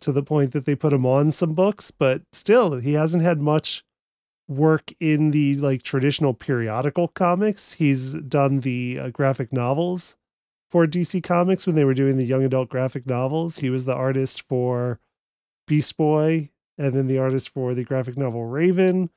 To 0.00 0.12
the 0.12 0.22
point 0.22 0.52
that 0.52 0.64
they 0.64 0.74
put 0.74 0.92
him 0.92 1.04
on 1.04 1.32
some 1.32 1.52
books, 1.52 1.90
but 1.90 2.22
still 2.32 2.76
he 2.76 2.94
hasn't 2.94 3.22
had 3.22 3.40
much 3.40 3.84
work 4.48 4.92
in 5.00 5.30
the 5.32 5.54
like 5.56 5.82
traditional 5.82 6.32
periodical 6.32 7.08
comics. 7.08 7.74
He's 7.74 8.14
done 8.14 8.60
the 8.60 8.98
uh, 9.00 9.08
graphic 9.10 9.52
novels 9.52 10.16
for 10.68 10.86
DC 10.86 11.22
Comics 11.22 11.66
when 11.66 11.76
they 11.76 11.84
were 11.84 11.94
doing 11.94 12.16
the 12.16 12.24
young 12.24 12.42
adult 12.42 12.68
graphic 12.68 13.06
novels. 13.06 13.58
He 13.58 13.70
was 13.70 13.84
the 13.84 13.94
artist 13.94 14.42
for 14.48 14.98
Beast 15.66 15.96
Boy 15.96 16.50
and 16.78 16.94
then 16.94 17.06
the 17.06 17.18
artist 17.18 17.48
for 17.50 17.74
the 17.74 17.84
graphic 17.84 18.16
novel 18.16 18.44
Raven 18.46 19.10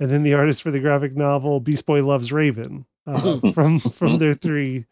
and 0.00 0.10
then 0.10 0.22
the 0.22 0.34
artist 0.34 0.62
for 0.62 0.70
the 0.70 0.80
graphic 0.80 1.16
novel 1.16 1.60
Beast 1.60 1.86
Boy 1.86 2.04
Loves 2.04 2.32
Raven 2.32 2.86
uh, 3.06 3.38
from 3.52 3.78
from 3.78 4.18
their 4.18 4.34
three 4.34 4.86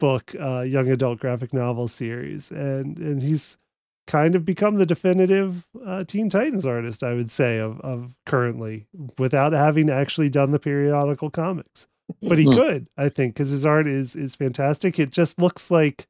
book 0.00 0.34
uh, 0.40 0.60
young 0.60 0.88
adult 0.88 1.18
graphic 1.20 1.52
novel 1.52 1.88
series 1.88 2.50
and 2.50 2.98
and 2.98 3.22
he's 3.22 3.58
kind 4.06 4.34
of 4.34 4.42
become 4.44 4.76
the 4.76 4.86
definitive 4.86 5.66
uh, 5.84 6.02
Teen 6.02 6.30
Titans 6.30 6.64
artist, 6.64 7.02
I 7.02 7.12
would 7.12 7.30
say, 7.30 7.58
of 7.58 7.78
of 7.82 8.14
currently, 8.24 8.86
without 9.18 9.52
having 9.52 9.90
actually 9.90 10.30
done 10.30 10.50
the 10.50 10.58
periodical 10.58 11.28
comics. 11.28 11.88
But 12.22 12.38
he 12.38 12.44
Hmm. 12.46 12.54
could, 12.54 12.88
I 12.96 13.10
think, 13.10 13.34
because 13.34 13.50
his 13.50 13.66
art 13.66 13.86
is 13.86 14.16
is 14.16 14.34
fantastic. 14.34 14.98
It 14.98 15.10
just 15.10 15.38
looks 15.38 15.70
like 15.70 16.06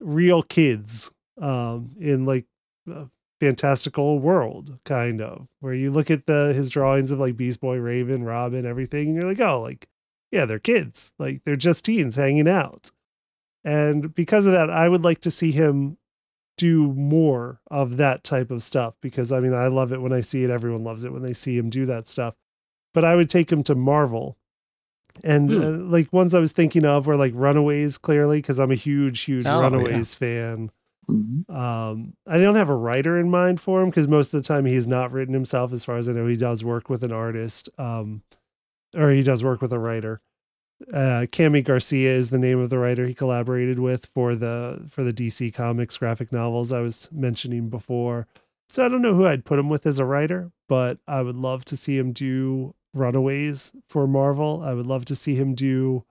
real 0.00 0.44
kids 0.44 1.10
um, 1.40 1.96
in 1.98 2.24
like 2.24 2.44
a 2.88 3.08
fantastical 3.40 4.18
world, 4.18 4.78
kind 4.84 5.20
of, 5.20 5.48
where 5.60 5.74
you 5.74 5.90
look 5.90 6.10
at 6.10 6.26
the 6.26 6.52
his 6.54 6.70
drawings 6.70 7.10
of 7.12 7.18
like 7.18 7.36
Beast 7.36 7.60
Boy, 7.60 7.76
Raven, 7.76 8.24
Robin, 8.24 8.66
everything, 8.66 9.08
and 9.08 9.14
you're 9.16 9.28
like, 9.28 9.40
oh, 9.40 9.60
like 9.60 9.88
yeah, 10.32 10.44
they're 10.44 10.58
kids, 10.58 11.12
like 11.18 11.42
they're 11.44 11.56
just 11.56 11.84
teens 11.84 12.16
hanging 12.16 12.48
out. 12.48 12.90
And 13.64 14.14
because 14.14 14.46
of 14.46 14.52
that, 14.52 14.70
I 14.70 14.88
would 14.88 15.02
like 15.04 15.20
to 15.22 15.30
see 15.30 15.52
him 15.52 15.98
do 16.56 16.92
more 16.92 17.60
of 17.70 17.96
that 17.98 18.24
type 18.24 18.50
of 18.50 18.62
stuff 18.62 18.94
because 19.00 19.30
I 19.32 19.40
mean, 19.40 19.54
I 19.54 19.68
love 19.68 19.92
it 19.92 20.00
when 20.02 20.12
I 20.12 20.20
see 20.20 20.44
it. 20.44 20.50
Everyone 20.50 20.84
loves 20.84 21.04
it 21.04 21.12
when 21.12 21.22
they 21.22 21.32
see 21.32 21.56
him 21.56 21.70
do 21.70 21.86
that 21.86 22.08
stuff. 22.08 22.34
But 22.94 23.04
I 23.04 23.14
would 23.14 23.30
take 23.30 23.50
him 23.52 23.62
to 23.64 23.74
Marvel. 23.74 24.36
And 25.24 25.50
Hmm. 25.50 25.62
uh, 25.62 25.70
like 25.90 26.12
ones 26.12 26.34
I 26.34 26.40
was 26.40 26.52
thinking 26.52 26.84
of 26.84 27.06
were 27.06 27.16
like 27.16 27.32
Runaways, 27.34 27.96
clearly, 27.98 28.38
because 28.38 28.58
I'm 28.58 28.70
a 28.70 28.76
huge, 28.76 29.20
huge 29.22 29.46
Oh, 29.46 29.50
yeah. 29.50 29.60
Runaways 29.60 30.14
fan. 30.14 30.70
Mhm. 31.10 31.48
Um, 31.50 32.14
I 32.26 32.38
don't 32.38 32.56
have 32.56 32.68
a 32.68 32.76
writer 32.76 33.18
in 33.18 33.30
mind 33.30 33.60
for 33.60 33.82
him 33.82 33.88
because 33.88 34.08
most 34.08 34.34
of 34.34 34.42
the 34.42 34.46
time 34.46 34.66
he's 34.66 34.86
not 34.86 35.12
written 35.12 35.34
himself. 35.34 35.72
As 35.72 35.84
far 35.84 35.96
as 35.96 36.08
I 36.08 36.12
know, 36.12 36.26
he 36.26 36.36
does 36.36 36.64
work 36.64 36.90
with 36.90 37.02
an 37.02 37.12
artist, 37.12 37.70
um, 37.78 38.22
or 38.96 39.10
he 39.12 39.22
does 39.22 39.44
work 39.44 39.62
with 39.62 39.72
a 39.72 39.78
writer. 39.78 40.20
Uh, 40.92 41.26
Kami 41.32 41.62
Garcia 41.62 42.14
is 42.14 42.30
the 42.30 42.38
name 42.38 42.60
of 42.60 42.70
the 42.70 42.78
writer 42.78 43.06
he 43.06 43.14
collaborated 43.14 43.78
with 43.80 44.06
for 44.06 44.36
the 44.36 44.84
for 44.88 45.02
the 45.02 45.12
DC 45.12 45.50
Comics 45.50 45.98
graphic 45.98 46.32
novels 46.32 46.72
I 46.72 46.80
was 46.80 47.08
mentioning 47.12 47.68
before. 47.68 48.26
So 48.68 48.84
I 48.84 48.88
don't 48.88 49.02
know 49.02 49.14
who 49.14 49.26
I'd 49.26 49.44
put 49.44 49.58
him 49.58 49.68
with 49.68 49.86
as 49.86 49.98
a 49.98 50.04
writer, 50.04 50.52
but 50.68 50.98
I 51.08 51.22
would 51.22 51.36
love 51.36 51.64
to 51.66 51.76
see 51.76 51.98
him 51.98 52.12
do 52.12 52.74
Runaways 52.94 53.72
for 53.88 54.06
Marvel. 54.06 54.62
I 54.64 54.74
would 54.74 54.86
love 54.86 55.04
to 55.06 55.16
see 55.16 55.34
him 55.34 55.54
do 55.54 56.04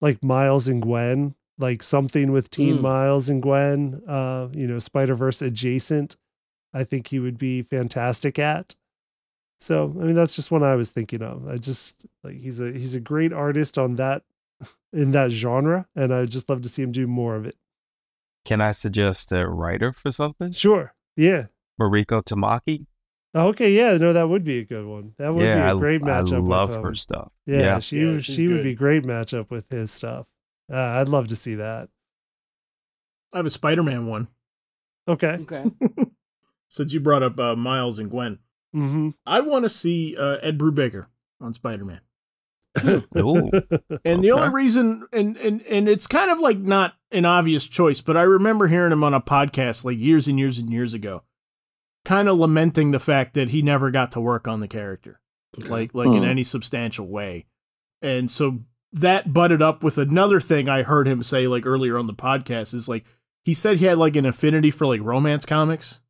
like 0.00 0.22
Miles 0.24 0.68
and 0.68 0.82
Gwen, 0.82 1.34
like 1.60 1.82
something 1.82 2.32
with 2.32 2.50
Teen 2.50 2.78
Mm. 2.78 2.82
Miles 2.82 3.28
and 3.28 3.42
Gwen, 3.42 4.02
uh, 4.08 4.48
you 4.52 4.66
know, 4.66 4.78
Spider 4.78 5.14
Verse 5.14 5.40
adjacent. 5.42 6.16
I 6.72 6.84
think 6.84 7.08
he 7.08 7.18
would 7.18 7.36
be 7.38 7.62
fantastic 7.62 8.38
at. 8.38 8.76
So 9.60 9.94
I 10.00 10.04
mean, 10.04 10.14
that's 10.14 10.34
just 10.34 10.50
one 10.50 10.62
I 10.62 10.74
was 10.74 10.90
thinking 10.90 11.22
of. 11.22 11.46
I 11.48 11.56
just 11.56 12.06
like 12.24 12.36
he's 12.38 12.60
a 12.60 12.72
he's 12.72 12.94
a 12.94 13.00
great 13.00 13.32
artist 13.32 13.76
on 13.78 13.96
that 13.96 14.22
in 14.92 15.10
that 15.12 15.30
genre, 15.30 15.86
and 15.94 16.12
I'd 16.14 16.30
just 16.30 16.48
love 16.48 16.62
to 16.62 16.68
see 16.68 16.82
him 16.82 16.92
do 16.92 17.06
more 17.06 17.36
of 17.36 17.44
it. 17.46 17.56
Can 18.44 18.60
I 18.62 18.72
suggest 18.72 19.32
a 19.32 19.46
writer 19.48 19.92
for 19.92 20.10
something? 20.10 20.52
Sure, 20.52 20.94
yeah. 21.16 21.46
Mariko 21.80 22.22
Tamaki. 22.22 22.86
Okay, 23.34 23.72
yeah, 23.72 23.96
no, 23.96 24.12
that 24.12 24.28
would 24.28 24.42
be 24.44 24.58
a 24.58 24.64
good 24.64 24.86
one. 24.86 25.12
That 25.18 25.34
would 25.34 25.42
yeah, 25.44 25.70
be 25.72 25.76
a 25.76 25.80
great 25.80 26.02
I, 26.02 26.06
matchup. 26.06 26.34
I 26.34 26.38
love 26.38 26.70
with, 26.76 26.84
her 26.84 26.94
stuff. 26.94 27.30
Yeah, 27.46 27.58
Yeah. 27.58 27.78
she 27.80 28.00
Yeah, 28.00 28.06
would- 28.12 28.24
she's 28.24 28.34
she 28.36 28.48
would 28.48 28.62
be 28.64 28.74
great 28.74 29.04
matchup 29.04 29.50
with 29.50 29.70
his 29.70 29.90
stuff. 29.92 30.26
Uh, 30.72 30.76
I'd 30.76 31.08
love 31.08 31.28
to 31.28 31.36
see 31.36 31.56
that. 31.56 31.88
I 33.32 33.38
have 33.38 33.46
a 33.46 33.50
Spider-Man 33.50 34.06
one. 34.06 34.28
Okay. 35.08 35.38
Okay. 35.42 35.64
Since 36.68 36.92
you 36.92 37.00
brought 37.00 37.22
up 37.22 37.38
uh, 37.40 37.56
Miles 37.56 37.98
and 37.98 38.10
Gwen, 38.10 38.38
Mm-hmm. 38.74 39.08
I 39.26 39.40
want 39.40 39.64
to 39.64 39.68
see 39.68 40.16
uh, 40.16 40.36
Ed 40.42 40.56
Brubaker 40.56 41.06
on 41.40 41.52
Spider-Man. 41.54 42.00
Ooh. 43.18 43.50
And 44.04 44.22
the 44.22 44.30
Okay. 44.30 44.40
only 44.40 44.54
reason, 44.54 45.08
and, 45.12 45.36
and 45.38 45.60
and 45.62 45.88
it's 45.88 46.06
kind 46.06 46.30
of 46.30 46.38
like 46.38 46.58
not 46.58 46.94
an 47.10 47.24
obvious 47.24 47.66
choice, 47.66 48.00
but 48.00 48.16
I 48.16 48.22
remember 48.22 48.68
hearing 48.68 48.92
him 48.92 49.02
on 49.02 49.12
a 49.12 49.20
podcast 49.20 49.84
like 49.84 49.98
years 49.98 50.28
and 50.28 50.38
years 50.38 50.58
and 50.58 50.70
years 50.70 50.94
ago, 50.94 51.24
kind 52.04 52.28
of 52.28 52.38
lamenting 52.38 52.92
the 52.92 53.00
fact 53.00 53.34
that 53.34 53.50
he 53.50 53.60
never 53.60 53.90
got 53.90 54.12
to 54.12 54.20
work 54.20 54.46
on 54.46 54.60
the 54.60 54.68
character, 54.68 55.20
like 55.68 55.92
like 55.92 56.06
in 56.06 56.18
Hmm. 56.22 56.28
any 56.28 56.44
substantial 56.44 57.08
way. 57.08 57.46
And 58.00 58.30
so 58.30 58.60
that 58.92 59.32
butted 59.32 59.62
up 59.62 59.82
with 59.84 59.98
another 59.98 60.40
thing 60.40 60.68
I 60.68 60.82
heard 60.82 61.06
him 61.06 61.22
say 61.22 61.46
like 61.46 61.66
earlier 61.66 61.96
on 61.98 62.06
the 62.06 62.14
podcast 62.14 62.74
is 62.74 62.88
like 62.88 63.04
he 63.44 63.54
said 63.54 63.78
he 63.78 63.84
had 63.86 63.98
like 63.98 64.16
an 64.16 64.26
affinity 64.26 64.70
for 64.70 64.86
like 64.86 65.00
romance 65.02 65.46
comics 65.46 66.00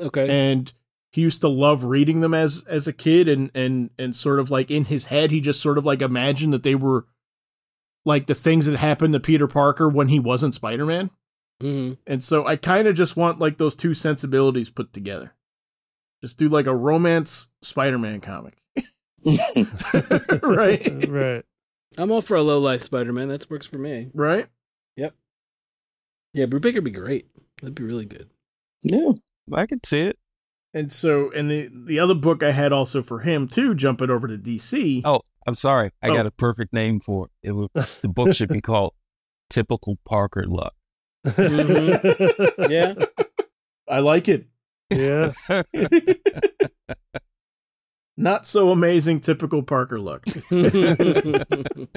Okay. 0.00 0.28
and 0.28 0.72
he 1.12 1.20
used 1.20 1.42
to 1.42 1.48
love 1.48 1.84
reading 1.84 2.20
them 2.20 2.34
as 2.34 2.64
as 2.68 2.88
a 2.88 2.92
kid 2.92 3.28
and 3.28 3.50
and 3.54 3.90
and 3.98 4.16
sort 4.16 4.40
of 4.40 4.50
like 4.50 4.70
in 4.70 4.86
his 4.86 5.06
head 5.06 5.30
he 5.30 5.40
just 5.40 5.60
sort 5.60 5.78
of 5.78 5.84
like 5.84 6.00
imagined 6.02 6.52
that 6.52 6.62
they 6.62 6.74
were 6.74 7.06
like 8.06 8.26
the 8.26 8.34
things 8.34 8.66
that 8.66 8.78
happened 8.78 9.12
to 9.12 9.20
Peter 9.20 9.46
Parker 9.46 9.88
when 9.88 10.08
he 10.08 10.18
wasn't 10.18 10.54
Spider-Man. 10.54 11.10
hmm 11.60 11.92
And 12.06 12.22
so 12.22 12.46
I 12.46 12.56
kind 12.56 12.86
of 12.88 12.94
just 12.94 13.16
want 13.16 13.38
like 13.38 13.58
those 13.58 13.76
two 13.76 13.94
sensibilities 13.94 14.68
put 14.70 14.92
together. 14.92 15.34
Just 16.22 16.36
do 16.38 16.48
like 16.48 16.66
a 16.66 16.74
romance 16.74 17.50
Spider-Man 17.62 18.20
comic. 18.20 18.54
right? 20.42 21.06
right. 21.08 21.44
I'm 21.98 22.10
all 22.10 22.20
for 22.20 22.36
a 22.36 22.42
low 22.42 22.58
life 22.58 22.80
Spider 22.82 23.12
Man. 23.12 23.28
That 23.28 23.48
works 23.50 23.66
for 23.66 23.78
me. 23.78 24.10
Right? 24.14 24.46
Yep. 24.96 25.14
Yeah, 26.34 26.46
Brubaker 26.46 26.74
would 26.76 26.84
be 26.84 26.90
great. 26.90 27.26
That'd 27.60 27.74
be 27.74 27.84
really 27.84 28.06
good. 28.06 28.30
yeah. 28.82 29.12
I 29.52 29.66
could 29.66 29.84
see 29.84 30.02
it. 30.02 30.16
And 30.72 30.90
so 30.92 31.30
and 31.32 31.50
the 31.50 31.68
the 31.86 31.98
other 32.00 32.14
book 32.14 32.42
I 32.42 32.50
had 32.50 32.72
also 32.72 33.02
for 33.02 33.20
him 33.20 33.46
too 33.46 33.74
jumping 33.74 34.10
over 34.10 34.26
to 34.26 34.36
DC. 34.36 35.02
Oh, 35.04 35.20
I'm 35.46 35.54
sorry. 35.54 35.90
I 36.02 36.08
Oh. 36.08 36.14
got 36.14 36.26
a 36.26 36.30
perfect 36.32 36.72
name 36.72 36.98
for 37.00 37.26
it. 37.42 37.48
it 37.48 37.52
would, 37.52 37.70
the 38.02 38.08
book 38.08 38.34
should 38.34 38.48
be 38.48 38.60
called 38.62 38.92
Typical 39.50 39.98
Parker 40.04 40.44
Luck. 40.46 40.74
Mhm. 41.26 42.50
Yeah. 42.70 42.94
I 43.88 44.00
like 44.00 44.28
it. 44.28 44.46
yeah. 44.90 45.32
Not 48.16 48.46
so 48.46 48.70
amazing 48.70 49.20
typical 49.20 49.62
Parker 49.62 50.00
look. 50.00 50.24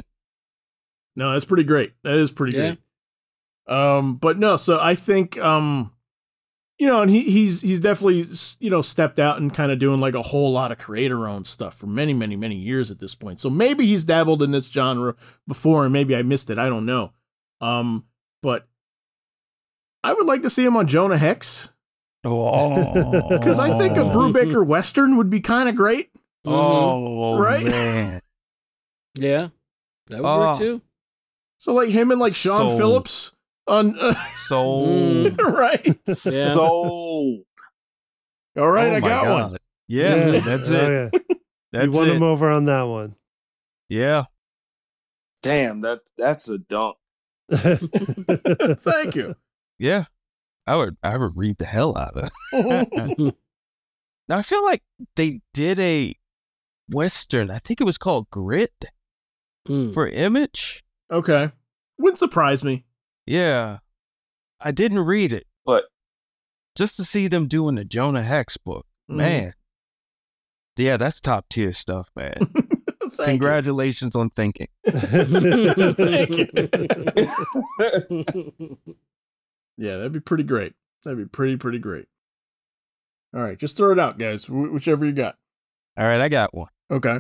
No, 1.15 1.33
that's 1.33 1.45
pretty 1.45 1.63
great. 1.63 1.93
That 2.03 2.13
is 2.15 2.31
pretty 2.31 2.55
Yeah. 2.55 2.75
great. 2.75 3.75
Um, 3.75 4.17
but 4.17 4.37
no, 4.37 4.55
so 4.55 4.79
I 4.79 4.93
think 4.93 5.37
um, 5.39 5.91
you 6.77 6.85
know, 6.85 7.01
and 7.01 7.09
he 7.09 7.23
he's 7.23 7.61
he's 7.61 7.79
definitely 7.81 8.25
you 8.59 8.69
know 8.69 8.83
stepped 8.83 9.17
out 9.17 9.39
and 9.39 9.51
kind 9.53 9.71
of 9.71 9.79
doing 9.79 9.99
like 9.99 10.13
a 10.13 10.21
whole 10.21 10.51
lot 10.51 10.71
of 10.71 10.77
creator 10.77 11.27
owned 11.27 11.47
stuff 11.47 11.73
for 11.73 11.87
many 11.87 12.13
many 12.13 12.35
many 12.35 12.55
years 12.55 12.91
at 12.91 12.99
this 12.99 13.15
point. 13.15 13.39
So 13.39 13.49
maybe 13.49 13.87
he's 13.87 14.05
dabbled 14.05 14.43
in 14.43 14.51
this 14.51 14.69
genre 14.71 15.15
before, 15.47 15.85
and 15.85 15.91
maybe 15.91 16.15
I 16.15 16.21
missed 16.21 16.49
it. 16.51 16.59
I 16.59 16.69
don't 16.69 16.85
know. 16.85 17.13
Um, 17.61 18.05
but 18.43 18.67
I 20.03 20.13
would 20.13 20.27
like 20.27 20.43
to 20.43 20.49
see 20.51 20.63
him 20.63 20.77
on 20.77 20.85
Jonah 20.87 21.17
Hex 21.17 21.71
oh, 22.27 23.27
because 23.29 23.59
I 23.59 23.77
think 23.77 23.97
a 23.97 24.01
Brubaker 24.01 24.65
Western 24.65 25.17
would 25.17 25.29
be 25.29 25.39
kind 25.39 25.67
of 25.69 25.75
great. 25.75 26.09
Oh, 26.45 27.39
Right? 27.39 27.65
man. 27.65 28.21
Yeah. 29.15 29.47
That 30.07 30.21
would 30.21 30.27
Oh. 30.27 30.39
work 30.39 30.57
too. 30.59 30.81
So 31.57 31.73
like 31.73 31.89
him 31.89 32.11
and 32.11 32.19
like 32.19 32.33
Sean 32.33 32.57
Sold. 32.69 32.77
Phillips 32.77 33.35
on 33.67 33.97
uh, 33.99 34.13
So, 34.35 34.63
Mm. 34.63 35.37
right. 35.41 35.85
Yeah. 36.07 36.53
So 36.53 36.63
All 38.55 38.71
right, 38.71 38.91
oh 38.93 38.95
I 38.95 38.99
got 38.99 39.23
God. 39.25 39.51
one. 39.51 39.57
Yeah, 39.87 40.31
that's 40.39 40.69
Oh, 40.69 40.73
it. 40.73 41.13
yeah. 41.13 41.19
That's 41.71 41.93
you 41.93 41.99
won 41.99 42.09
it. 42.09 42.15
him 42.15 42.23
over 42.23 42.49
on 42.49 42.65
that 42.65 42.83
one. 42.83 43.15
Yeah. 43.89 44.25
damn, 45.41 45.81
that 45.81 46.01
that's 46.17 46.47
a 46.49 46.57
dunk. 46.59 46.97
Thank 47.53 49.15
you. 49.15 49.35
Yeah. 49.79 50.05
I 50.67 50.75
would 50.75 50.97
I 51.01 51.17
would 51.17 51.31
read 51.35 51.57
the 51.57 51.65
hell 51.65 51.97
out 51.97 52.15
of 52.17 52.29
it. 52.53 53.35
Now 54.29 54.39
I 54.39 54.41
feel 54.41 54.61
like 54.65 54.83
they 55.15 55.39
did 55.53 55.79
a 55.79 56.13
western. 56.89 57.49
I 57.49 57.59
think 57.59 57.79
it 57.79 57.85
was 57.85 57.97
called 57.97 58.29
Grit 58.29 58.85
Mm. 59.67 59.93
for 59.93 60.07
Image. 60.07 60.83
okay. 61.11 61.51
Wouldn't 61.97 62.17
surprise 62.17 62.61
me. 62.63 62.85
Yeah. 63.25 63.77
I 64.61 64.71
didn't 64.71 64.99
read 64.99 65.31
it, 65.33 65.45
But 65.65 65.85
just 66.77 66.95
to 66.97 67.03
see 67.05 67.27
them 67.29 67.47
doing 67.47 67.75
the 67.75 67.83
Jonah 67.85 68.23
Hex 68.23 68.57
book, 68.57 68.85
Mm. 69.09 69.15
man. 69.15 69.53
Yeah, 70.77 70.97
that's 70.97 71.19
top 71.21 71.47
tier 71.49 71.71
stuff, 71.73 72.09
man. 72.15 72.35
Thank 73.09 73.29
Congratulations 73.39 74.13
on 74.15 74.29
thinking. 74.31 74.67
Thank 74.87 76.37
you. 76.37 76.51
Yeah, 79.77 79.97
that'd 79.97 80.11
be 80.11 80.19
pretty 80.19 80.43
great. 80.43 80.73
That'd 81.03 81.19
be 81.19 81.25
pretty, 81.25 81.57
pretty 81.57 81.79
great. 81.79 82.07
All 83.35 83.41
right, 83.41 83.57
just 83.57 83.77
throw 83.77 83.91
it 83.91 83.99
out, 83.99 84.17
guys. 84.17 84.45
Wh- 84.45 84.73
whichever 84.73 85.05
you 85.05 85.11
got. 85.11 85.37
All 85.97 86.05
right, 86.05 86.21
I 86.21 86.29
got 86.29 86.53
one. 86.53 86.69
Okay. 86.89 87.19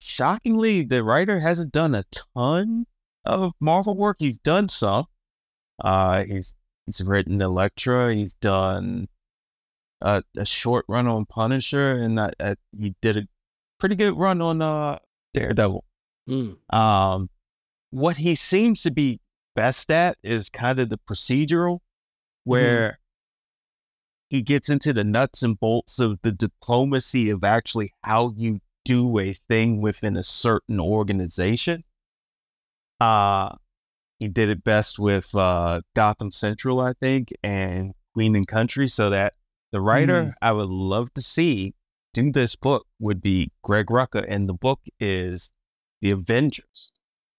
Shockingly, 0.00 0.84
the 0.84 1.02
writer 1.02 1.40
hasn't 1.40 1.72
done 1.72 1.94
a 1.94 2.04
ton 2.36 2.86
of 3.24 3.52
Marvel 3.60 3.96
work. 3.96 4.16
He's 4.18 4.38
done 4.38 4.68
some. 4.68 5.06
Uh, 5.82 6.24
he's 6.24 6.54
he's 6.86 7.02
written 7.02 7.40
Elektra. 7.40 8.14
He's 8.14 8.34
done 8.34 9.08
a, 10.00 10.22
a 10.36 10.46
short 10.46 10.84
run 10.88 11.06
on 11.06 11.26
Punisher, 11.26 11.92
and 11.92 12.18
uh, 12.18 12.30
uh, 12.38 12.54
he 12.72 12.94
did 13.02 13.16
a 13.16 13.28
pretty 13.78 13.94
good 13.94 14.16
run 14.16 14.40
on 14.40 14.62
uh, 14.62 14.98
Daredevil. 15.34 15.84
Mm. 16.28 16.56
Um, 16.74 17.30
what 17.90 18.18
he 18.18 18.34
seems 18.34 18.82
to 18.82 18.90
be 18.90 19.20
best 19.56 19.90
at 19.90 20.16
is 20.22 20.48
kind 20.48 20.78
of 20.78 20.88
the 20.88 20.98
procedural, 20.98 21.80
where 22.44 23.00
he 24.28 24.42
gets 24.42 24.68
into 24.68 24.92
the 24.92 25.04
nuts 25.04 25.42
and 25.42 25.58
bolts 25.58 25.98
of 25.98 26.18
the 26.22 26.32
diplomacy 26.32 27.30
of 27.30 27.42
actually 27.42 27.90
how 28.04 28.32
you 28.36 28.60
do 28.84 29.18
a 29.18 29.34
thing 29.48 29.80
within 29.80 30.16
a 30.16 30.22
certain 30.22 30.78
organization. 30.78 31.82
Uh, 33.00 33.56
he 34.18 34.28
did 34.28 34.48
it 34.48 34.64
best 34.64 34.98
with 34.98 35.34
uh, 35.34 35.80
Gotham 35.94 36.30
Central, 36.30 36.80
I 36.80 36.92
think, 36.92 37.32
and 37.42 37.92
Queen 38.14 38.36
and 38.36 38.46
Country. 38.46 38.88
So 38.88 39.10
that 39.10 39.34
the 39.72 39.80
writer 39.80 40.34
I 40.40 40.52
would 40.52 40.68
love 40.68 41.12
to 41.14 41.20
see 41.20 41.74
do 42.14 42.32
this 42.32 42.56
book 42.56 42.86
would 42.98 43.20
be 43.20 43.52
Greg 43.62 43.86
Rucka, 43.86 44.24
and 44.26 44.48
the 44.48 44.54
book 44.54 44.80
is 44.98 45.52
The 46.00 46.10
Avengers. 46.10 46.92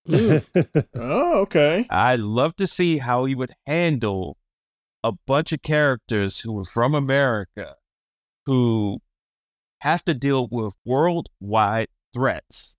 Mm. 0.08 0.88
Oh, 0.96 1.42
okay. 1.42 1.86
I'd 1.90 2.20
love 2.20 2.56
to 2.58 2.68
see 2.68 3.00
how 3.00 3.26
he 3.26 3.36
would 3.36 3.52
handle 3.66 4.38
a 5.04 5.12
bunch 5.12 5.52
of 5.52 5.62
characters 5.62 6.42
who 6.42 6.58
are 6.60 6.66
from 6.66 6.96
America 6.96 7.76
who 8.46 9.00
have 9.80 10.04
to 10.06 10.14
deal 10.14 10.48
with 10.50 10.74
worldwide 10.86 11.90
threats. 12.14 12.78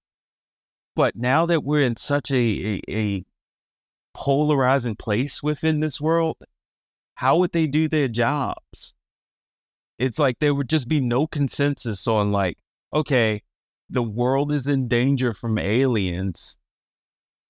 But 0.97 1.15
now 1.15 1.47
that 1.47 1.63
we're 1.63 1.83
in 1.83 1.97
such 1.97 2.31
a, 2.33 2.35
a, 2.37 2.81
a 2.91 3.25
polarizing 4.15 4.97
place 4.97 5.43
within 5.43 5.81
this 5.81 6.01
world, 6.01 6.37
how 7.17 7.39
would 7.39 7.53
they 7.53 7.67
do 7.67 7.89
their 7.89 8.09
jobs? 8.09 8.95
It's 9.99 10.19
like 10.19 10.39
there 10.39 10.55
would 10.55 10.69
just 10.69 10.89
be 10.89 11.01
no 11.01 11.27
consensus 11.27 12.09
on, 12.09 12.33
like, 12.33 12.59
okay, 12.93 13.43
the 13.91 14.03
world 14.03 14.53
is 14.53 14.67
in 14.67 14.89
danger 14.89 15.33
from 15.33 15.59
aliens 15.59 16.59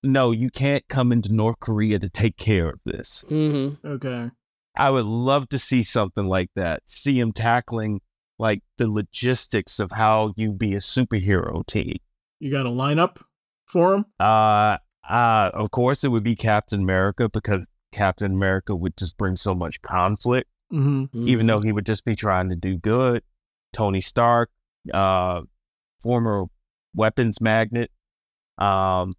no, 0.03 0.31
you 0.31 0.49
can't 0.49 0.87
come 0.87 1.11
into 1.11 1.33
North 1.33 1.59
Korea 1.59 1.99
to 1.99 2.09
take 2.09 2.37
care 2.37 2.69
of 2.69 2.79
this. 2.85 3.25
Mm-hmm. 3.29 3.85
Okay. 3.87 4.29
I 4.77 4.89
would 4.89 5.05
love 5.05 5.49
to 5.49 5.59
see 5.59 5.83
something 5.83 6.25
like 6.27 6.51
that. 6.55 6.81
See 6.85 7.19
him 7.19 7.31
tackling 7.33 8.01
like 8.37 8.61
the 8.77 8.89
logistics 8.89 9.79
of 9.79 9.91
how 9.91 10.33
you 10.37 10.53
be 10.53 10.73
a 10.73 10.77
superhero 10.77 11.65
team. 11.65 11.97
You 12.39 12.51
got 12.51 12.65
a 12.65 12.69
lineup 12.69 13.21
for 13.67 13.95
him? 13.95 14.05
Uh, 14.19 14.77
uh, 15.07 15.51
of 15.53 15.71
course, 15.71 16.03
it 16.03 16.09
would 16.09 16.23
be 16.23 16.35
Captain 16.35 16.79
America 16.81 17.27
because 17.27 17.69
Captain 17.91 18.31
America 18.31 18.75
would 18.75 18.95
just 18.95 19.17
bring 19.17 19.35
so 19.35 19.53
much 19.53 19.81
conflict, 19.81 20.47
Mm-hmm. 20.71 21.27
even 21.27 21.47
though 21.47 21.61
he 21.61 21.71
would 21.71 21.85
just 21.85 22.05
be 22.05 22.15
trying 22.15 22.49
to 22.49 22.55
do 22.55 22.77
good. 22.77 23.23
Tony 23.73 23.99
Stark, 24.01 24.51
uh, 24.93 25.41
former 25.99 26.45
weapons 26.93 27.41
magnet, 27.41 27.89
um, 28.59 29.13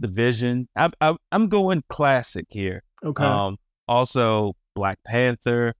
the 0.00 0.08
Vision. 0.08 0.68
I'm 0.74 0.92
I'm, 1.00 1.16
I'm 1.30 1.48
going 1.48 1.82
classic 1.88 2.46
here. 2.48 2.82
Okay. 3.04 3.22
Um, 3.24 3.56
also 3.86 4.54
Black 4.74 4.98
Panther, 5.06 5.74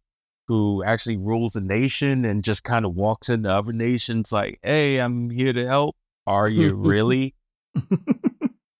who 0.48 0.84
actually 0.84 1.16
rules 1.16 1.56
a 1.56 1.60
nation 1.60 2.24
and 2.24 2.44
just 2.44 2.62
kind 2.64 2.84
of 2.84 2.94
walks 2.94 3.28
into 3.28 3.50
other 3.50 3.72
nations 3.72 4.32
like, 4.32 4.58
"Hey, 4.62 4.98
I'm 4.98 5.30
here 5.30 5.52
to 5.52 5.66
help." 5.66 5.96
Are 6.26 6.48
you 6.48 6.74
really? 6.76 7.34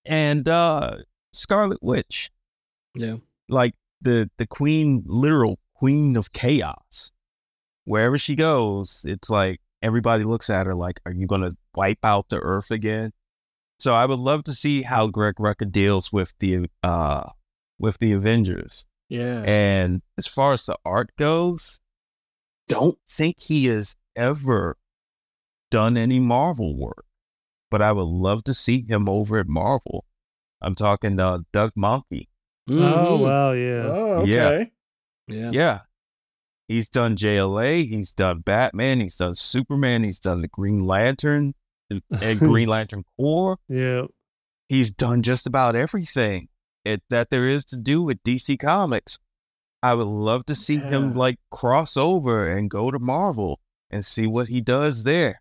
and 0.06 0.46
uh 0.48 0.96
Scarlet 1.32 1.78
Witch, 1.82 2.30
Yeah. 2.94 3.16
like 3.48 3.74
the 4.00 4.30
the 4.38 4.46
queen, 4.46 5.02
literal 5.06 5.58
queen 5.74 6.16
of 6.16 6.32
chaos. 6.32 7.12
Wherever 7.84 8.18
she 8.18 8.34
goes, 8.36 9.04
it's 9.08 9.30
like 9.30 9.60
everybody 9.82 10.24
looks 10.24 10.50
at 10.50 10.66
her 10.66 10.74
like, 10.74 11.00
"Are 11.06 11.12
you 11.12 11.26
gonna 11.26 11.52
wipe 11.74 12.04
out 12.04 12.28
the 12.28 12.38
earth 12.40 12.70
again?" 12.70 13.12
So 13.80 13.94
I 13.94 14.06
would 14.06 14.18
love 14.18 14.44
to 14.44 14.52
see 14.52 14.82
how 14.82 15.08
Greg 15.08 15.36
Rucka 15.36 15.70
deals 15.70 16.12
with 16.12 16.34
the 16.38 16.66
uh 16.82 17.30
with 17.78 17.98
the 17.98 18.12
Avengers. 18.12 18.84
yeah. 19.08 19.42
And 19.46 20.02
as 20.18 20.26
far 20.26 20.52
as 20.52 20.66
the 20.66 20.76
art 20.84 21.10
goes, 21.16 21.80
don't 22.68 22.98
think 23.08 23.36
he 23.40 23.66
has 23.66 23.96
ever 24.14 24.76
done 25.70 25.96
any 25.96 26.20
Marvel 26.20 26.76
work. 26.78 27.04
But 27.70 27.80
I 27.80 27.92
would 27.92 28.02
love 28.02 28.44
to 28.44 28.54
see 28.54 28.84
him 28.86 29.08
over 29.08 29.38
at 29.38 29.48
Marvel. 29.48 30.04
I'm 30.60 30.74
talking 30.74 31.18
uh, 31.18 31.38
Doug 31.52 31.72
Mahnke. 31.76 32.26
Oh 32.68 32.72
Mhm. 32.72 33.20
wow, 33.20 33.52
yeah. 33.52 33.82
oh, 33.86 34.12
okay. 34.22 34.28
yeah. 34.28 34.64
Yeah. 35.36 35.50
Yeah. 35.52 35.78
He's 36.68 36.88
done 36.88 37.16
JLA, 37.16 37.88
he's 37.88 38.12
done 38.12 38.40
Batman, 38.40 39.00
he's 39.00 39.16
done 39.16 39.34
Superman, 39.34 40.02
he's 40.04 40.20
done 40.20 40.42
the 40.42 40.48
Green 40.48 40.84
Lantern 40.86 41.54
and, 42.22 42.38
Green 42.38 42.68
Lantern 42.68 43.04
Corps. 43.18 43.58
Yeah. 43.68 44.04
He's 44.68 44.92
done 44.92 45.22
just 45.22 45.46
about 45.46 45.74
everything 45.74 46.48
it, 46.84 47.02
that 47.10 47.30
there 47.30 47.48
is 47.48 47.64
to 47.66 47.80
do 47.80 48.02
with 48.02 48.22
DC 48.22 48.58
Comics. 48.58 49.18
I 49.82 49.94
would 49.94 50.06
love 50.06 50.44
to 50.46 50.54
see 50.54 50.76
him 50.76 51.14
like 51.14 51.38
cross 51.50 51.96
over 51.96 52.46
and 52.46 52.70
go 52.70 52.90
to 52.90 52.98
Marvel 52.98 53.58
and 53.90 54.04
see 54.04 54.26
what 54.26 54.48
he 54.48 54.60
does 54.60 55.04
there. 55.04 55.40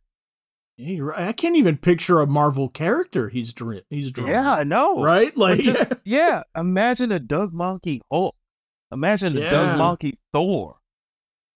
Yeah, 0.77 0.91
you're 0.91 1.05
right. 1.07 1.27
I 1.27 1.33
can't 1.33 1.57
even 1.57 1.77
picture 1.77 2.21
a 2.21 2.27
Marvel 2.27 2.69
character 2.69 3.27
he's 3.27 3.53
drawn. 3.53 3.81
He's 3.89 4.11
drawn. 4.11 4.29
Yeah, 4.29 4.53
I 4.53 4.63
know. 4.63 5.03
Right? 5.03 5.35
Like 5.35 5.59
just 5.59 5.91
yeah, 6.05 6.43
imagine 6.55 7.11
a 7.11 7.19
Doug 7.19 7.51
Mahnke 7.51 7.99
Hulk. 8.09 8.35
Imagine 8.91 9.37
a 9.37 9.41
Yeah. 9.41 9.49
Doug 9.49 9.77
Mahnke 9.77 10.13
Thor. 10.31 10.77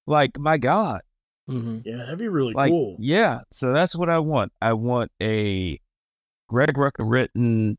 Like 0.05 0.37
my 0.37 0.57
God. 0.57 1.01
Mm-hmm. 1.49 1.79
yeah, 1.85 1.97
that'd 1.97 2.19
be 2.19 2.27
really 2.29 2.53
Like 2.53 2.71
cool. 2.71 2.95
yeah. 2.99 3.39
So 3.51 3.73
that's 3.73 3.95
what 3.95 4.09
I 4.09 4.19
want. 4.19 4.51
I 4.61 4.73
want 4.73 5.11
a 5.21 5.79
Greg 6.47 6.73
Rucka 6.75 6.99
written, 7.09 7.77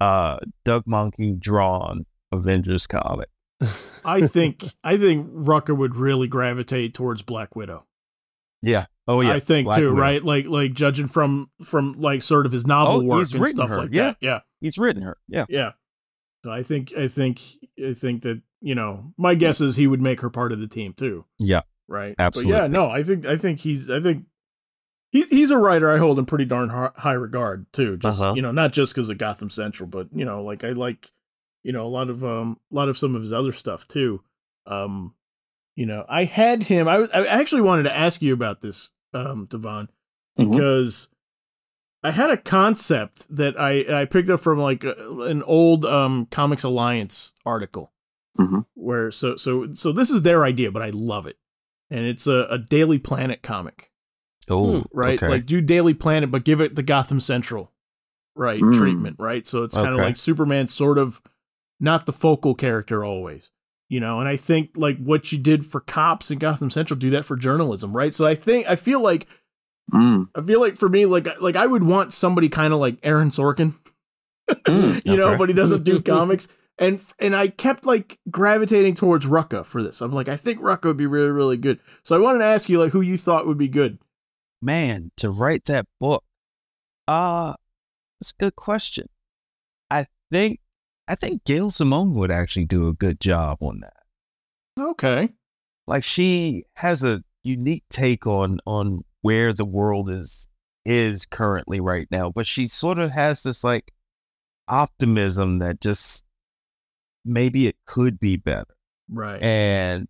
uh, 0.00 0.38
Doug 0.64 0.84
Mahnke 0.84 1.38
drawn 1.40 2.04
Avengers 2.32 2.86
comic. 2.86 3.28
I 4.04 4.26
think 4.26 4.64
I 4.84 4.96
think 4.98 5.30
Rucka 5.30 5.74
would 5.76 5.96
really 5.96 6.28
gravitate 6.28 6.92
towards 6.92 7.22
Black 7.22 7.56
Widow. 7.56 7.86
Yeah. 8.62 8.86
Oh 9.08 9.20
yeah. 9.22 9.32
I 9.32 9.40
think 9.40 9.64
Black 9.66 9.78
too, 9.78 9.90
Widow. 9.90 10.00
right? 10.02 10.22
Like 10.22 10.46
like 10.46 10.74
judging 10.74 11.06
from 11.08 11.50
from 11.64 11.94
like 12.00 12.22
sort 12.22 12.44
of 12.44 12.52
his 12.52 12.66
novel 12.66 12.96
Oh, 12.96 13.04
work 13.04 13.18
he's 13.20 13.32
and 13.32 13.42
written 13.42 13.56
stuff 13.56 13.70
her, 13.70 13.76
like 13.78 13.90
yeah. 13.94 14.02
that. 14.08 14.16
Yeah. 14.20 14.40
He's 14.60 14.76
written 14.76 15.02
her. 15.02 15.16
Yeah. 15.28 15.46
Yeah. 15.48 15.72
So 16.44 16.50
I 16.52 16.62
think 16.62 16.94
I 16.96 17.08
think 17.08 17.40
I 17.82 17.94
think 17.94 18.22
that, 18.22 18.42
you 18.60 18.74
know, 18.74 19.12
my 19.16 19.34
guess 19.34 19.60
is 19.62 19.76
he 19.76 19.86
would 19.86 20.02
make 20.02 20.20
her 20.20 20.28
part 20.30 20.52
of 20.52 20.60
the 20.60 20.66
team 20.68 20.92
too. 20.92 21.24
Yeah. 21.38 21.62
Right. 21.88 22.14
But 22.16 22.44
yeah, 22.44 22.66
no, 22.66 22.90
I 22.90 23.02
think 23.02 23.24
I 23.26 23.36
think 23.36 23.60
he's 23.60 23.88
I 23.90 24.00
think 24.00 24.26
he, 25.12 25.22
he's 25.30 25.50
a 25.50 25.58
writer 25.58 25.90
I 25.90 25.98
hold 25.98 26.18
in 26.18 26.26
pretty 26.26 26.44
darn 26.44 26.68
high 26.68 27.12
regard 27.12 27.72
too. 27.72 27.96
Just 27.96 28.20
Uh-huh. 28.22 28.34
you 28.34 28.42
know, 28.42 28.52
not 28.52 28.72
just 28.72 28.94
because 28.94 29.08
of 29.08 29.18
Gotham 29.18 29.50
Central, 29.50 29.88
but 29.88 30.08
you 30.12 30.24
know, 30.24 30.42
like 30.42 30.64
I 30.64 30.70
like 30.70 31.12
you 31.62 31.72
know 31.72 31.86
a 31.86 31.88
lot 31.88 32.10
of 32.10 32.24
um 32.24 32.58
a 32.72 32.74
lot 32.74 32.88
of 32.88 32.98
some 32.98 33.14
of 33.14 33.22
his 33.22 33.32
other 33.32 33.52
stuff 33.52 33.86
too. 33.86 34.22
Um, 34.66 35.14
you 35.76 35.86
know, 35.86 36.04
I 36.08 36.24
had 36.24 36.64
him. 36.64 36.88
I 36.88 36.98
was- 36.98 37.10
I 37.10 37.26
actually 37.26 37.62
wanted 37.62 37.84
to 37.84 37.96
ask 37.96 38.20
you 38.22 38.32
about 38.32 38.62
this, 38.62 38.90
um, 39.14 39.46
Devon, 39.46 39.88
Mhm. 40.38 40.50
because 40.52 41.08
I 42.02 42.10
had 42.12 42.30
a 42.30 42.36
concept 42.36 43.26
that 43.34 43.58
I 43.60 44.00
I 44.02 44.04
picked 44.06 44.28
up 44.30 44.40
from 44.40 44.58
like 44.58 44.84
uh, 44.84 45.20
an 45.20 45.42
old 45.44 45.84
um 45.84 46.26
Comics 46.32 46.64
Alliance 46.64 47.32
article 47.44 47.92
Mhm. 48.38 48.66
where 48.74 49.10
so 49.12 49.36
so 49.36 49.72
so 49.72 49.92
this 49.92 50.10
is 50.10 50.22
their 50.22 50.44
idea, 50.44 50.70
but 50.72 50.82
I 50.82 50.90
love 50.90 51.26
it, 51.26 51.36
and 51.90 52.04
it's 52.06 52.26
a, 52.26 52.46
a 52.50 52.58
Daily 52.58 52.98
Planet 52.98 53.42
comic 53.42 53.90
Oh, 54.48 54.84
right? 54.92 55.20
okay. 55.20 55.28
Like 55.28 55.46
do 55.46 55.60
Daily 55.60 55.94
Planet, 55.94 56.30
but 56.30 56.44
give 56.44 56.60
it 56.60 56.76
the 56.76 56.82
Gotham 56.82 57.18
Central, 57.20 57.72
right? 58.36 58.60
Mm. 58.60 58.74
Treatment, 58.74 59.16
right? 59.18 59.46
So 59.46 59.64
it's 59.64 59.74
kind 59.74 59.88
of 59.88 59.94
Okay. 59.94 60.04
like 60.04 60.16
Superman, 60.16 60.68
sort 60.68 60.98
of 60.98 61.20
not 61.80 62.06
the 62.06 62.12
focal 62.12 62.54
character 62.54 63.04
always, 63.04 63.50
you 63.88 63.98
know. 64.00 64.20
And 64.20 64.28
I 64.28 64.36
think 64.36 64.70
like 64.76 64.98
what 64.98 65.32
you 65.32 65.38
did 65.38 65.64
for 65.66 65.80
cops 65.80 66.30
in 66.30 66.38
Gotham 66.38 66.70
Central, 66.70 66.98
do 66.98 67.10
that 67.10 67.24
for 67.24 67.36
journalism, 67.36 67.96
right? 67.96 68.14
So 68.14 68.24
I 68.26 68.34
think 68.36 68.68
I 68.68 68.76
feel 68.76 69.00
like 69.00 69.26
Mm. 69.92 70.26
I 70.34 70.40
feel 70.42 70.60
like 70.60 70.74
for 70.74 70.88
me, 70.88 71.06
like 71.06 71.28
like 71.40 71.54
I 71.54 71.64
would 71.66 71.84
want 71.84 72.12
somebody 72.12 72.48
kind 72.48 72.72
of 72.72 72.80
like 72.80 72.98
Aaron 73.04 73.30
Sorkin, 73.30 73.74
Mm. 74.50 75.02
you 75.04 75.16
know, 75.16 75.36
but 75.38 75.48
he 75.48 75.54
doesn't 75.54 75.84
do 75.84 76.00
comics. 76.02 76.48
And 76.78 77.00
and 77.18 77.34
I 77.34 77.48
kept 77.48 77.86
like 77.86 78.18
gravitating 78.30 78.94
towards 78.94 79.26
Rucka 79.26 79.64
for 79.64 79.82
this. 79.82 80.00
I'm 80.02 80.12
like, 80.12 80.28
I 80.28 80.36
think 80.36 80.60
Rucka 80.60 80.84
would 80.84 80.96
be 80.98 81.06
really 81.06 81.30
really 81.30 81.56
good. 81.56 81.80
So 82.02 82.14
I 82.14 82.18
wanted 82.18 82.40
to 82.40 82.44
ask 82.44 82.68
you 82.68 82.78
like 82.78 82.92
who 82.92 83.00
you 83.00 83.16
thought 83.16 83.46
would 83.46 83.58
be 83.58 83.68
good. 83.68 83.98
man, 84.60 85.10
to 85.16 85.30
write 85.30 85.64
that 85.66 85.86
book, 86.00 86.24
uh, 87.08 87.54
that's 88.20 88.32
a 88.32 88.42
good 88.42 88.56
question. 88.56 89.08
I 89.90 90.06
think, 90.30 90.60
I 91.08 91.14
think 91.14 91.44
Gail 91.44 91.70
Simone 91.70 92.14
would 92.14 92.30
actually 92.32 92.64
do 92.66 92.88
a 92.88 92.92
good 92.92 93.20
job 93.20 93.58
on 93.62 93.80
that. 93.80 94.02
Okay. 94.78 95.30
Like 95.86 96.02
she 96.02 96.64
has 96.76 97.04
a 97.04 97.22
unique 97.44 97.84
take 97.88 98.26
on 98.26 98.58
on 98.66 99.02
where 99.22 99.52
the 99.52 99.64
world 99.64 100.10
is 100.10 100.48
is 100.84 101.26
currently 101.26 101.80
right 101.80 102.08
now, 102.10 102.30
but 102.30 102.46
she 102.46 102.66
sort 102.66 102.98
of 102.98 103.12
has 103.12 103.42
this 103.42 103.64
like 103.64 103.92
optimism 104.68 105.58
that 105.60 105.80
just 105.80 106.25
maybe 107.26 107.66
it 107.66 107.76
could 107.86 108.18
be 108.18 108.36
better. 108.36 108.74
Right. 109.10 109.42
And 109.42 110.08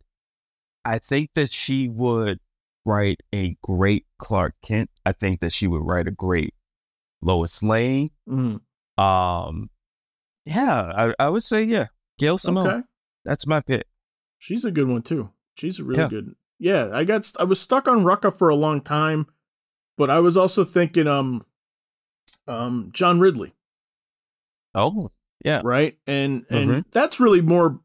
I 0.84 0.98
think 0.98 1.30
that 1.34 1.50
she 1.52 1.88
would 1.88 2.38
write 2.84 3.22
a 3.34 3.56
great 3.62 4.06
Clark 4.18 4.54
Kent. 4.62 4.90
I 5.04 5.12
think 5.12 5.40
that 5.40 5.52
she 5.52 5.66
would 5.66 5.82
write 5.82 6.06
a 6.06 6.12
great 6.12 6.54
Lois 7.20 7.62
Lane. 7.62 8.10
Mhm. 8.28 8.60
Um, 9.02 9.70
yeah, 10.44 10.92
I, 10.96 11.14
I 11.18 11.28
would 11.28 11.42
say 11.42 11.64
yeah, 11.64 11.86
Gail 12.18 12.38
Simone. 12.38 12.66
Okay. 12.68 12.82
That's 13.24 13.46
my 13.46 13.60
pick. 13.60 13.84
She's 14.38 14.64
a 14.64 14.70
good 14.70 14.86
one 14.88 15.02
too. 15.02 15.32
She's 15.54 15.80
a 15.80 15.84
really 15.84 16.00
Yeah. 16.02 16.08
good. 16.08 16.34
Yeah, 16.58 16.90
I 16.92 17.04
got 17.04 17.30
I 17.40 17.44
was 17.44 17.60
stuck 17.60 17.88
on 17.88 18.04
Rucka 18.04 18.32
for 18.32 18.48
a 18.48 18.54
long 18.54 18.80
time, 18.80 19.26
but 19.98 20.08
I 20.08 20.20
was 20.20 20.36
also 20.36 20.62
thinking 20.64 21.06
um 21.08 21.44
um 22.46 22.90
John 22.92 23.18
Ridley, 23.20 23.52
Oh, 24.74 25.10
yeah, 25.45 25.61
right? 25.64 25.97
And 26.07 26.45
and 26.51 26.70
Mhm. 26.70 26.84
that's 26.93 27.20
really 27.20 27.41
more 27.41 27.80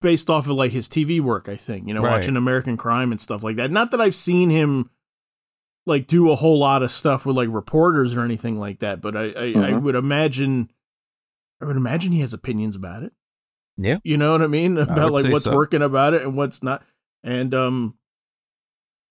based 0.00 0.28
off 0.30 0.46
of 0.48 0.56
like 0.56 0.72
his 0.72 0.88
TV 0.88 1.20
work, 1.20 1.48
I 1.48 1.56
think. 1.56 1.86
You 1.86 1.94
know, 1.94 2.02
Right. 2.02 2.10
watching 2.12 2.36
American 2.36 2.76
Crime 2.76 3.12
and 3.12 3.20
stuff 3.20 3.42
like 3.44 3.56
that. 3.56 3.70
Not 3.70 3.90
that 3.92 4.00
I've 4.00 4.14
seen 4.14 4.50
him 4.50 4.90
like 5.86 6.06
do 6.06 6.30
a 6.30 6.34
whole 6.36 6.58
lot 6.58 6.82
of 6.82 6.90
stuff 6.90 7.24
with 7.26 7.36
like 7.36 7.48
reporters 7.50 8.16
or 8.16 8.24
anything 8.24 8.58
like 8.58 8.80
that, 8.80 9.00
but 9.00 9.16
I 9.16 9.24
I, 9.24 9.26
I 9.26 9.70
Mhm. 9.72 9.82
would 9.82 9.94
imagine 9.94 10.70
I 11.60 11.66
would 11.66 11.76
imagine 11.76 12.12
he 12.12 12.20
has 12.20 12.34
opinions 12.34 12.74
about 12.76 13.02
it. 13.04 13.12
Yeah. 13.76 13.98
You 14.04 14.16
know 14.16 14.32
what 14.32 14.42
I 14.42 14.48
mean? 14.48 14.76
About 14.78 15.12
would 15.12 15.22
like 15.24 15.32
what's 15.32 15.44
so. 15.44 15.54
working 15.54 15.82
about 15.82 16.14
it 16.14 16.22
and 16.22 16.36
what's 16.36 16.62
not. 16.62 16.82
And 17.22 17.54
um 17.54 17.94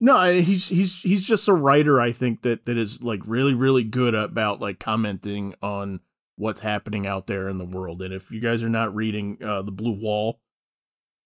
no, 0.04 0.34
he's 0.42 0.68
he's 0.70 1.02
he's 1.04 1.28
just 1.28 1.48
a 1.48 1.54
writer 1.54 2.02
I 2.02 2.12
think 2.12 2.42
that 2.42 2.66
that 2.66 2.78
is 2.78 3.02
like 3.04 3.22
really 3.26 3.54
really 3.54 3.84
good 3.84 4.14
about 4.16 4.60
like 4.60 4.80
commenting 4.80 5.54
on 5.62 6.00
what's 6.42 6.62
happening 6.62 7.06
out 7.06 7.28
there 7.28 7.48
in 7.48 7.60
the 7.60 7.66
world. 7.66 8.02
And 8.02 8.12
if 8.12 8.32
you 8.32 8.40
guys 8.40 8.64
are 8.64 8.70
not 8.70 8.94
reading 8.96 9.38
uh 9.44 9.62
the 9.62 9.72
Blue 9.72 9.98
Wall 10.02 10.40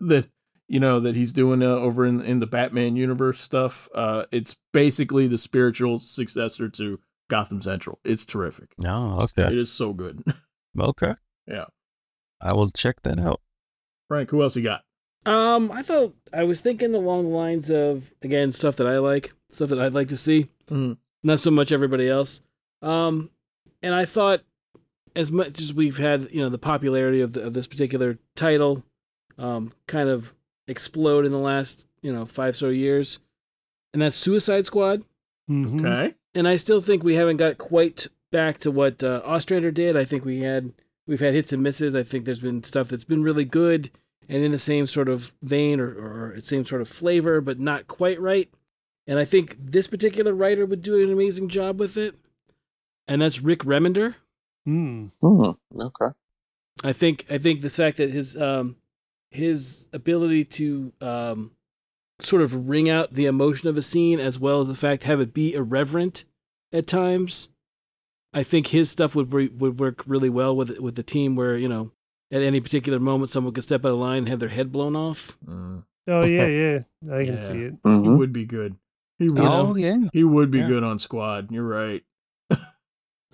that 0.02 0.28
you 0.68 0.80
know 0.80 1.00
that 1.00 1.16
he's 1.16 1.32
doing 1.32 1.64
uh, 1.64 1.68
over 1.68 2.06
in 2.06 2.22
in 2.22 2.40
the 2.40 2.48
Batman 2.48 2.96
universe 2.98 3.40
stuff, 3.40 3.88
uh 3.96 4.26
it's 4.32 4.58
basically 4.74 5.26
the 5.28 5.38
spiritual 5.38 6.00
successor 6.00 6.68
to 6.70 7.00
Gotham 7.30 7.62
Central. 7.62 8.00
It's 8.04 8.26
terrific. 8.26 8.74
no, 8.80 9.20
It 9.22 9.24
okay, 9.40 9.48
it 9.54 9.58
is 9.58 9.72
so 9.72 9.94
good. 9.94 10.22
okay. 10.80 11.14
Yeah, 11.48 11.66
I 12.42 12.54
will 12.54 12.70
check 12.72 13.02
that 13.04 13.20
out. 13.20 13.40
Frank, 14.10 14.30
who 14.32 14.42
else 14.44 14.56
you 14.58 14.64
got? 14.64 14.84
Um, 15.26 15.72
I 15.72 15.82
thought 15.82 16.14
I 16.34 16.44
was 16.44 16.62
thinking 16.62 16.94
along 16.94 17.24
the 17.24 17.30
lines 17.30 17.70
of 17.72 18.14
again 18.22 18.52
stuff 18.52 18.76
that 18.76 18.88
I 18.88 18.98
like, 19.00 19.34
stuff 19.50 19.70
that 19.70 19.80
I'd 19.80 19.94
like 19.96 20.10
to 20.10 20.18
see, 20.18 20.50
Mm. 20.68 20.98
not 21.24 21.40
so 21.40 21.52
much 21.52 21.72
everybody 21.72 22.10
else. 22.10 22.42
Um, 22.82 23.30
and 23.82 23.94
I 23.96 24.06
thought 24.06 24.42
as 25.16 25.32
much 25.32 25.60
as 25.60 25.74
we've 25.74 25.98
had, 25.98 26.32
you 26.32 26.42
know, 26.42 26.50
the 26.50 26.58
popularity 26.58 27.22
of 27.22 27.34
the, 27.34 27.42
of 27.42 27.54
this 27.54 27.68
particular 27.68 28.18
title, 28.36 28.84
um, 29.38 29.72
kind 29.88 30.10
of 30.10 30.34
explode 30.68 31.26
in 31.26 31.32
the 31.32 31.38
last, 31.38 31.86
you 32.02 32.12
know, 32.12 32.26
five 32.26 32.56
so 32.56 32.70
years, 32.70 33.20
and 33.94 34.02
that's 34.02 34.16
Suicide 34.16 34.66
Squad. 34.66 35.04
Mhm. 35.50 35.80
Okay. 35.80 36.16
And 36.34 36.48
I 36.48 36.56
still 36.58 36.82
think 36.82 37.04
we 37.04 37.16
haven't 37.16 37.38
got 37.38 37.58
quite 37.58 38.08
back 38.32 38.58
to 38.60 38.72
what 38.72 39.04
uh, 39.04 39.22
Ostrander 39.24 39.72
did. 39.72 39.96
I 39.96 40.04
think 40.04 40.26
we 40.26 40.42
had 40.42 40.74
we've 41.08 41.20
had 41.20 41.34
hits 41.34 41.54
and 41.54 41.64
misses. 41.64 41.96
I 41.96 42.04
think 42.04 42.26
there's 42.26 42.40
been 42.42 42.64
stuff 42.64 42.90
that's 42.90 43.04
been 43.04 43.24
really 43.24 43.46
good 43.46 43.92
and 44.28 44.44
in 44.44 44.52
the 44.52 44.58
same 44.58 44.88
sort 44.88 45.08
of 45.08 45.34
vein 45.42 45.80
or, 45.80 45.88
or 46.34 46.40
same 46.42 46.66
sort 46.66 46.82
of 46.82 46.90
flavor, 46.90 47.42
but 47.42 47.60
not 47.60 47.88
quite 47.88 48.20
right. 48.20 48.50
And 49.08 49.20
I 49.20 49.26
think 49.26 49.56
this 49.60 49.88
particular 49.88 50.34
writer 50.34 50.66
would 50.66 50.82
do 50.82 51.02
an 51.02 51.14
amazing 51.14 51.48
job 51.48 51.80
with 51.80 51.96
it. 51.96 52.16
And 53.08 53.22
that's 53.22 53.42
Rick 53.42 53.60
Remender. 53.60 54.16
Hmm. 54.66 55.08
Hmm. 55.22 55.52
Okay. 55.82 56.14
I 56.84 56.94
think 56.94 57.26
I 57.32 57.38
think 57.38 57.62
the 57.62 57.70
fact 57.70 57.98
that 57.98 58.10
his 58.12 58.36
um 58.36 58.76
his 59.32 59.88
ability 59.94 60.46
to 60.46 60.92
um 61.02 61.52
sort 62.20 62.42
of 62.42 62.68
wring 62.70 62.90
out 62.90 63.12
the 63.12 63.26
emotion 63.26 63.70
of 63.70 63.78
a 63.78 63.82
scene 63.82 64.20
as 64.20 64.40
well 64.40 64.62
as 64.62 64.68
the 64.70 64.76
fact 64.76 65.04
have 65.04 65.20
it 65.20 65.34
be 65.34 65.54
irreverent 65.54 66.26
at 66.74 66.88
times. 66.88 67.50
I 68.34 68.44
think 68.44 68.68
his 68.68 68.90
stuff 68.90 69.16
would 69.16 69.32
re- 69.34 69.48
would 69.50 69.80
work 69.80 70.04
really 70.06 70.30
well 70.30 70.56
with 70.56 70.80
with 70.80 70.96
the 70.96 71.04
team 71.04 71.36
where 71.36 71.58
you 71.58 71.70
know 71.70 71.92
at 72.32 72.42
any 72.42 72.60
particular 72.60 73.00
moment 73.00 73.30
someone 73.30 73.54
could 73.54 73.64
step 73.64 73.86
out 73.86 73.92
of 73.92 73.98
line 73.98 74.20
and 74.20 74.30
have 74.30 74.40
their 74.40 74.50
head 74.50 74.72
blown 74.72 74.96
off. 74.96 75.38
Mm. 75.46 75.84
Oh 76.08 76.26
yeah, 76.26 76.46
yeah. 76.48 76.80
I 77.14 77.24
can 77.26 77.36
Yeah. 77.36 77.48
see 77.48 77.62
it. 77.64 77.74
He 77.84 77.90
Mhm. 77.90 78.18
would 78.18 78.34
be 78.34 78.46
good. 78.46 78.76
He 79.20 79.26
would. 79.26 79.38
Oh 79.40 79.76
yeah. 79.76 80.00
He 80.12 80.24
would 80.24 80.52
be 80.52 80.60
Yeah. 80.60 80.68
good 80.68 80.84
on 80.84 81.00
Squad. 81.00 81.52
You're 81.52 81.64
right. 81.68 82.04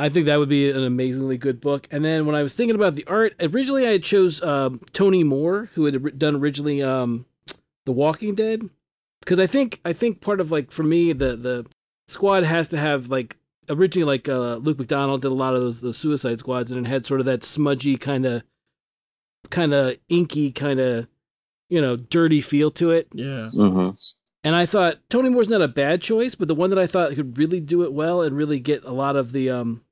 I 0.02 0.10
think 0.10 0.26
that 0.26 0.40
would 0.40 0.50
be 0.50 0.72
an 0.72 0.84
amazingly 0.84 1.38
good 1.38 1.62
book. 1.62 1.88
And 1.92 2.04
then 2.04 2.26
when 2.26 2.36
I 2.36 2.42
was 2.42 2.56
thinking 2.56 2.76
about 2.76 2.96
the 2.96 3.06
art, 3.06 3.36
originally 3.40 3.88
I 3.88 4.00
chose 4.00 4.42
um, 4.42 4.82
Tony 4.94 5.24
Moore, 5.24 5.70
who 5.76 5.86
had 5.86 6.18
done 6.18 6.38
originally 6.38 6.82
um, 6.82 7.28
The 7.86 7.92
Walking 7.92 8.34
Dead, 8.34 8.68
because 9.20 9.40
I 9.40 9.46
think 9.46 9.80
I 9.86 9.94
think 9.94 10.20
part 10.20 10.42
of 10.42 10.52
like 10.52 10.72
for 10.72 10.82
me 10.82 11.14
the 11.14 11.36
the 11.36 11.68
squad 12.08 12.44
has 12.44 12.68
to 12.70 12.78
have 12.78 13.10
like 13.10 13.38
originally 13.70 14.08
like 14.08 14.28
uh, 14.28 14.56
Luke 14.56 14.80
McDonnell 14.80 15.22
did 15.22 15.32
a 15.32 15.36
lot 15.36 15.54
of 15.54 15.62
those 15.62 15.82
those 15.82 15.98
Suicide 15.98 16.40
Squads, 16.40 16.72
and 16.72 16.84
it 16.86 16.90
had 16.90 17.06
sort 17.06 17.20
of 17.20 17.28
that 17.28 17.44
smudgy 17.44 17.96
kind 17.98 18.26
of 18.26 18.42
kind 19.52 19.72
of 19.72 19.98
inky 20.10 20.52
kind 20.52 20.80
of 20.80 21.08
you 21.70 21.80
know 21.80 21.96
dirty 21.96 22.42
feel 22.42 22.72
to 22.72 22.90
it. 22.90 23.08
Yeah. 23.14 23.50
hmm 23.50 23.92
And 24.44 24.56
I 24.56 24.66
thought 24.66 24.98
Tony 25.12 25.30
Moore's 25.30 25.48
not 25.48 25.62
a 25.62 25.68
bad 25.68 26.02
choice, 26.02 26.34
but 26.34 26.48
the 26.48 26.56
one 26.56 26.72
that 26.72 26.80
I 26.80 26.88
thought 26.88 27.14
could 27.14 27.38
really 27.38 27.60
do 27.60 27.84
it 27.84 27.94
well 27.94 28.24
and 28.24 28.36
really 28.36 28.60
get 28.60 28.84
a 28.84 28.92
lot 28.92 29.16
of 29.16 29.32
the 29.32 29.52
um 29.52 29.84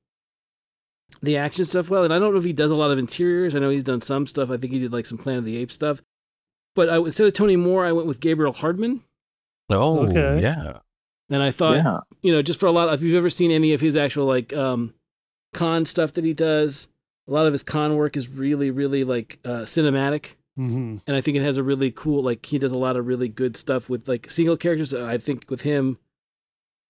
the 1.22 1.36
action 1.36 1.64
stuff 1.64 1.90
well. 1.90 2.04
And 2.04 2.12
I 2.12 2.18
don't 2.18 2.32
know 2.32 2.38
if 2.38 2.44
he 2.44 2.52
does 2.52 2.70
a 2.70 2.74
lot 2.76 2.90
of 2.90 2.98
interiors. 2.98 3.54
I 3.54 3.58
know 3.58 3.70
he's 3.70 3.84
done 3.84 4.00
some 4.00 4.26
stuff. 4.26 4.50
I 4.50 4.56
think 4.56 4.72
he 4.72 4.78
did 4.78 4.92
like 4.92 5.06
some 5.06 5.18
Planet 5.18 5.40
of 5.40 5.44
the 5.44 5.56
Apes 5.56 5.74
stuff. 5.74 6.02
But 6.74 6.88
I, 6.88 6.98
instead 6.98 7.26
of 7.26 7.32
Tony 7.32 7.56
Moore, 7.56 7.84
I 7.84 7.92
went 7.92 8.06
with 8.06 8.20
Gabriel 8.20 8.52
Hardman. 8.52 9.02
Oh 9.70 10.08
Okay. 10.08 10.40
yeah. 10.42 10.78
And 11.28 11.42
I 11.42 11.50
thought, 11.52 11.76
yeah. 11.76 12.00
you 12.22 12.32
know, 12.32 12.42
just 12.42 12.58
for 12.58 12.66
a 12.66 12.72
lot, 12.72 12.92
if 12.92 13.02
you've 13.02 13.16
ever 13.16 13.30
seen 13.30 13.50
any 13.50 13.72
of 13.72 13.80
his 13.80 13.96
actual 13.96 14.26
like 14.26 14.52
um 14.52 14.94
con 15.52 15.84
stuff 15.84 16.12
that 16.14 16.24
he 16.24 16.32
does, 16.32 16.88
a 17.28 17.32
lot 17.32 17.46
of 17.46 17.52
his 17.52 17.62
con 17.62 17.96
work 17.96 18.16
is 18.16 18.28
really, 18.28 18.70
really 18.70 19.04
like 19.04 19.38
uh, 19.44 19.60
cinematic. 19.64 20.36
hmm 20.56 20.96
and 21.06 21.16
I 21.16 21.20
think 21.20 21.36
it 21.36 21.42
has 21.42 21.56
a 21.58 21.62
really 21.62 21.90
cool 21.92 22.22
like 22.22 22.46
he 22.46 22.58
does 22.58 22.72
a 22.72 22.78
lot 22.78 22.96
of 22.96 23.06
really 23.06 23.28
good 23.28 23.56
stuff 23.56 23.88
with 23.88 24.08
like 24.08 24.30
single 24.30 24.56
characters. 24.56 24.92
I 24.94 25.18
think 25.18 25.48
with 25.50 25.62
him, 25.62 25.98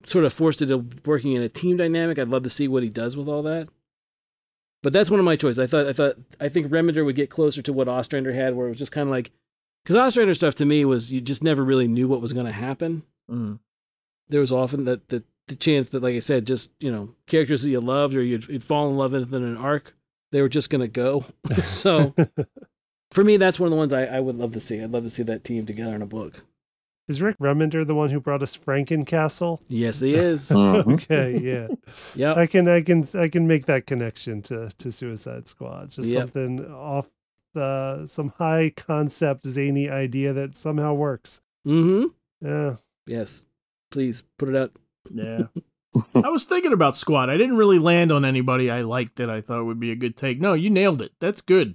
sort 0.05 0.25
of 0.25 0.33
forced 0.33 0.63
into 0.63 0.87
working 1.05 1.33
in 1.33 1.43
a 1.43 1.49
team 1.49 1.77
dynamic. 1.77 2.19
I'd 2.19 2.29
love 2.29 2.43
to 2.45 2.51
see 2.51 2.69
what 2.69 2.83
he 2.83 2.89
does 2.89 3.17
with 3.17 3.29
all 3.29 3.43
that. 3.43 3.69
But 4.83 4.93
that's 4.93 5.11
one 5.11 5.21
of 5.21 5.27
my 5.27 5.37
choices. 5.37 5.59
I 5.59 5.67
thought 5.67 5.87
I 5.87 5.93
thought 5.93 6.15
I 6.41 6.49
think 6.49 6.69
Remender 6.69 7.05
would 7.05 7.17
get 7.17 7.31
closer 7.31 7.61
to 7.63 7.73
what 7.73 7.89
Ostrander 7.89 8.33
had, 8.33 8.55
where 8.55 8.67
it 8.67 8.71
was 8.71 8.79
just 8.79 8.93
kind 8.93 9.09
of 9.09 9.13
like 9.13 9.31
because 9.85 9.97
Ostrander 9.97 10.35
stuff 10.35 10.55
to 10.57 10.65
me 10.65 10.85
was 10.85 11.13
you 11.13 11.21
just 11.21 11.45
never 11.45 11.65
really 11.65 11.89
knew 11.89 12.09
what 12.09 12.21
was 12.21 12.33
going 12.33 12.47
to 12.47 12.53
happen. 12.53 13.03
Mm. 13.31 13.59
There 14.29 14.41
was 14.41 14.53
often 14.53 14.85
that 14.87 15.09
the 15.09 15.25
the 15.49 15.57
chance 15.57 15.89
that, 15.91 16.03
like 16.03 16.15
I 16.15 16.21
said, 16.21 16.47
just 16.47 16.73
you 16.81 16.91
know 16.91 17.15
characters 17.27 17.63
that 17.63 17.71
you 17.71 17.81
loved 17.81 18.17
or 18.17 18.23
you'd, 18.23 18.49
you'd 18.49 18.65
fall 18.65 18.89
in 18.89 18.97
love 18.97 19.13
with 19.13 19.35
in 19.35 19.43
an 19.43 19.57
arc, 19.57 19.95
they 20.33 20.41
were 20.41 20.49
just 20.49 20.71
going 20.71 20.81
to 20.81 20.89
go. 20.89 21.27
so 21.63 22.15
for 23.11 23.25
me, 23.25 23.37
that's 23.37 23.61
one 23.61 23.67
of 23.67 23.71
the 23.71 23.77
ones 23.77 23.93
I, 23.93 24.05
I 24.05 24.21
would 24.21 24.37
love 24.37 24.53
to 24.53 24.61
see. 24.61 24.83
I'd 24.83 24.91
love 24.91 25.03
to 25.03 25.11
see 25.11 25.25
that 25.25 25.45
team 25.45 25.67
together 25.67 25.95
in 25.95 26.03
a 26.03 26.07
book. 26.07 26.45
Is 27.11 27.21
Rick 27.21 27.39
Remender 27.39 27.85
the 27.85 27.95
one 27.97 28.11
who 28.11 28.21
brought 28.21 28.41
us 28.41 28.57
Frankencastle? 28.57 29.61
Yes, 29.67 29.99
he 29.99 30.15
is. 30.15 30.49
Mhm. 30.51 30.93
okay, 30.95 31.37
yeah. 31.43 31.67
yep. 32.15 32.37
I 32.37 32.47
can 32.47 32.69
I 32.69 32.83
can 32.83 33.09
I 33.15 33.27
can 33.27 33.49
make 33.49 33.67
that 33.67 33.85
connection 33.85 34.43
to 34.43 34.69
to 34.79 34.93
Suicide 34.93 35.49
Squad. 35.49 35.91
Just 35.91 36.09
Yep. 36.09 36.21
something 36.21 36.73
off 36.73 37.11
the 37.53 38.07
some 38.07 38.29
high 38.39 38.73
concept 38.77 39.45
zany 39.45 39.91
idea 39.91 40.33
that 40.33 40.57
somehow 40.57 40.95
works. 40.95 41.41
Mm-hmm. 41.67 42.47
Yeah. 42.47 42.77
Yes. 43.09 43.45
Please 43.91 44.23
put 44.39 44.49
it 44.49 44.55
out. 44.55 44.71
Yeah. 45.13 45.47
I 46.25 46.29
was 46.29 46.45
thinking 46.45 46.73
about 46.73 46.95
Squad. 46.95 47.29
I 47.29 47.37
didn't 47.37 47.57
really 47.57 47.81
land 47.81 48.13
on 48.13 48.25
anybody 48.25 48.71
I 48.71 48.83
liked 48.83 49.17
that 49.17 49.29
I 49.29 49.41
thought 49.41 49.65
would 49.65 49.81
be 49.81 49.91
a 49.91 49.97
good 49.97 50.17
take. 50.17 50.41
No, 50.41 50.53
you 50.53 50.71
nailed 50.71 51.03
it. 51.03 51.11
That's 51.19 51.41
good. 51.41 51.75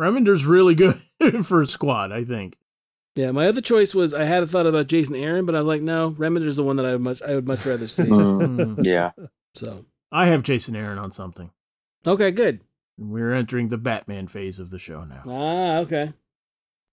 Remender's 0.00 0.46
really 0.46 0.76
good 0.76 1.00
for 1.44 1.66
Squad, 1.66 2.12
I 2.12 2.22
think. 2.22 2.54
Yeah, 3.16 3.30
my 3.30 3.46
other 3.46 3.60
choice 3.60 3.94
was 3.94 4.12
I 4.12 4.24
had 4.24 4.42
a 4.42 4.46
thought 4.46 4.66
about 4.66 4.88
Jason 4.88 5.14
Aaron, 5.14 5.46
but 5.46 5.54
I 5.54 5.60
was 5.60 5.68
like, 5.68 5.82
no, 5.82 6.10
Remender's 6.12 6.56
the 6.56 6.64
one 6.64 6.76
that 6.76 6.86
I 6.86 6.92
would 6.92 7.00
much 7.00 7.22
I 7.22 7.34
would 7.34 7.46
much 7.46 7.64
rather 7.64 7.86
see. 7.86 8.02
Mhm. 8.04 8.76
Mm. 8.76 8.84
Yeah. 8.84 9.12
so 9.54 9.84
I 10.10 10.26
have 10.26 10.42
Jason 10.42 10.74
Aaron 10.74 10.98
on 10.98 11.10
something. 11.12 11.50
okay, 12.06 12.30
good. 12.30 12.62
We're 12.98 13.32
entering 13.32 13.68
the 13.68 13.78
Batman 13.78 14.28
phase 14.28 14.60
of 14.60 14.70
the 14.70 14.78
show 14.78 15.04
now. 15.04 15.22
Ah, 15.26 15.78
okay. 15.78 16.12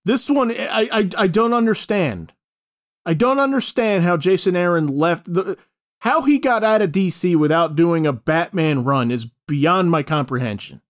This 0.03 0.29
one, 0.29 0.51
I, 0.51 0.89
I, 0.91 1.09
I 1.17 1.27
don't 1.27 1.53
understand. 1.53 2.33
I 3.05 3.13
don't 3.13 3.39
understand 3.39 4.03
how 4.03 4.17
Jason 4.17 4.55
Aaron 4.55 4.87
left. 4.87 5.31
The, 5.31 5.57
how 5.99 6.23
he 6.23 6.39
got 6.39 6.63
out 6.63 6.81
of 6.81 6.91
DC 6.91 7.35
without 7.35 7.75
doing 7.75 8.07
a 8.07 8.13
Batman 8.13 8.83
run 8.83 9.11
is 9.11 9.27
beyond 9.47 9.91
my 9.91 10.01
comprehension. 10.01 10.81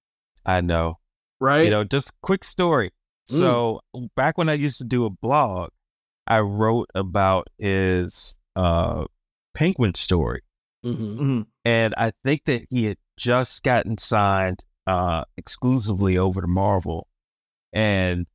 I 0.45 0.61
know. 0.61 0.99
Right? 1.41 1.65
You 1.65 1.71
know, 1.71 1.83
just 1.83 2.13
quick 2.21 2.45
story. 2.45 2.91
So 3.25 3.81
back 4.15 4.37
when 4.37 4.49
I 4.49 4.53
used 4.53 4.77
to 4.79 4.83
do 4.83 5.05
a 5.05 5.09
blog, 5.09 5.69
I 6.27 6.39
wrote 6.39 6.89
about 6.95 7.47
his 7.57 8.37
uh 8.55 9.05
penguin 9.53 9.93
story. 9.95 10.41
Mm-hmm. 10.85 11.21
Mhm. 11.21 11.45
And 11.63 11.93
I 11.97 12.11
think 12.23 12.45
that 12.45 12.65
he 12.69 12.85
had 12.85 12.97
just 13.17 13.63
gotten 13.63 13.97
signed 13.97 14.63
uh 14.87 15.23
exclusively 15.37 16.17
over 16.17 16.41
to 16.41 16.47
Marvel. 16.47 17.07
And 17.71 18.27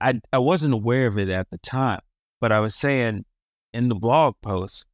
I 0.00 0.20
I 0.32 0.38
wasn't 0.38 0.74
aware 0.74 1.06
of 1.06 1.18
it 1.18 1.28
at 1.28 1.50
the 1.50 1.58
time, 1.58 2.00
but 2.40 2.52
I 2.52 2.60
was 2.60 2.74
saying 2.74 3.24
in 3.72 3.88
the 3.88 3.94
blog 3.94 4.36
post, 4.42 4.86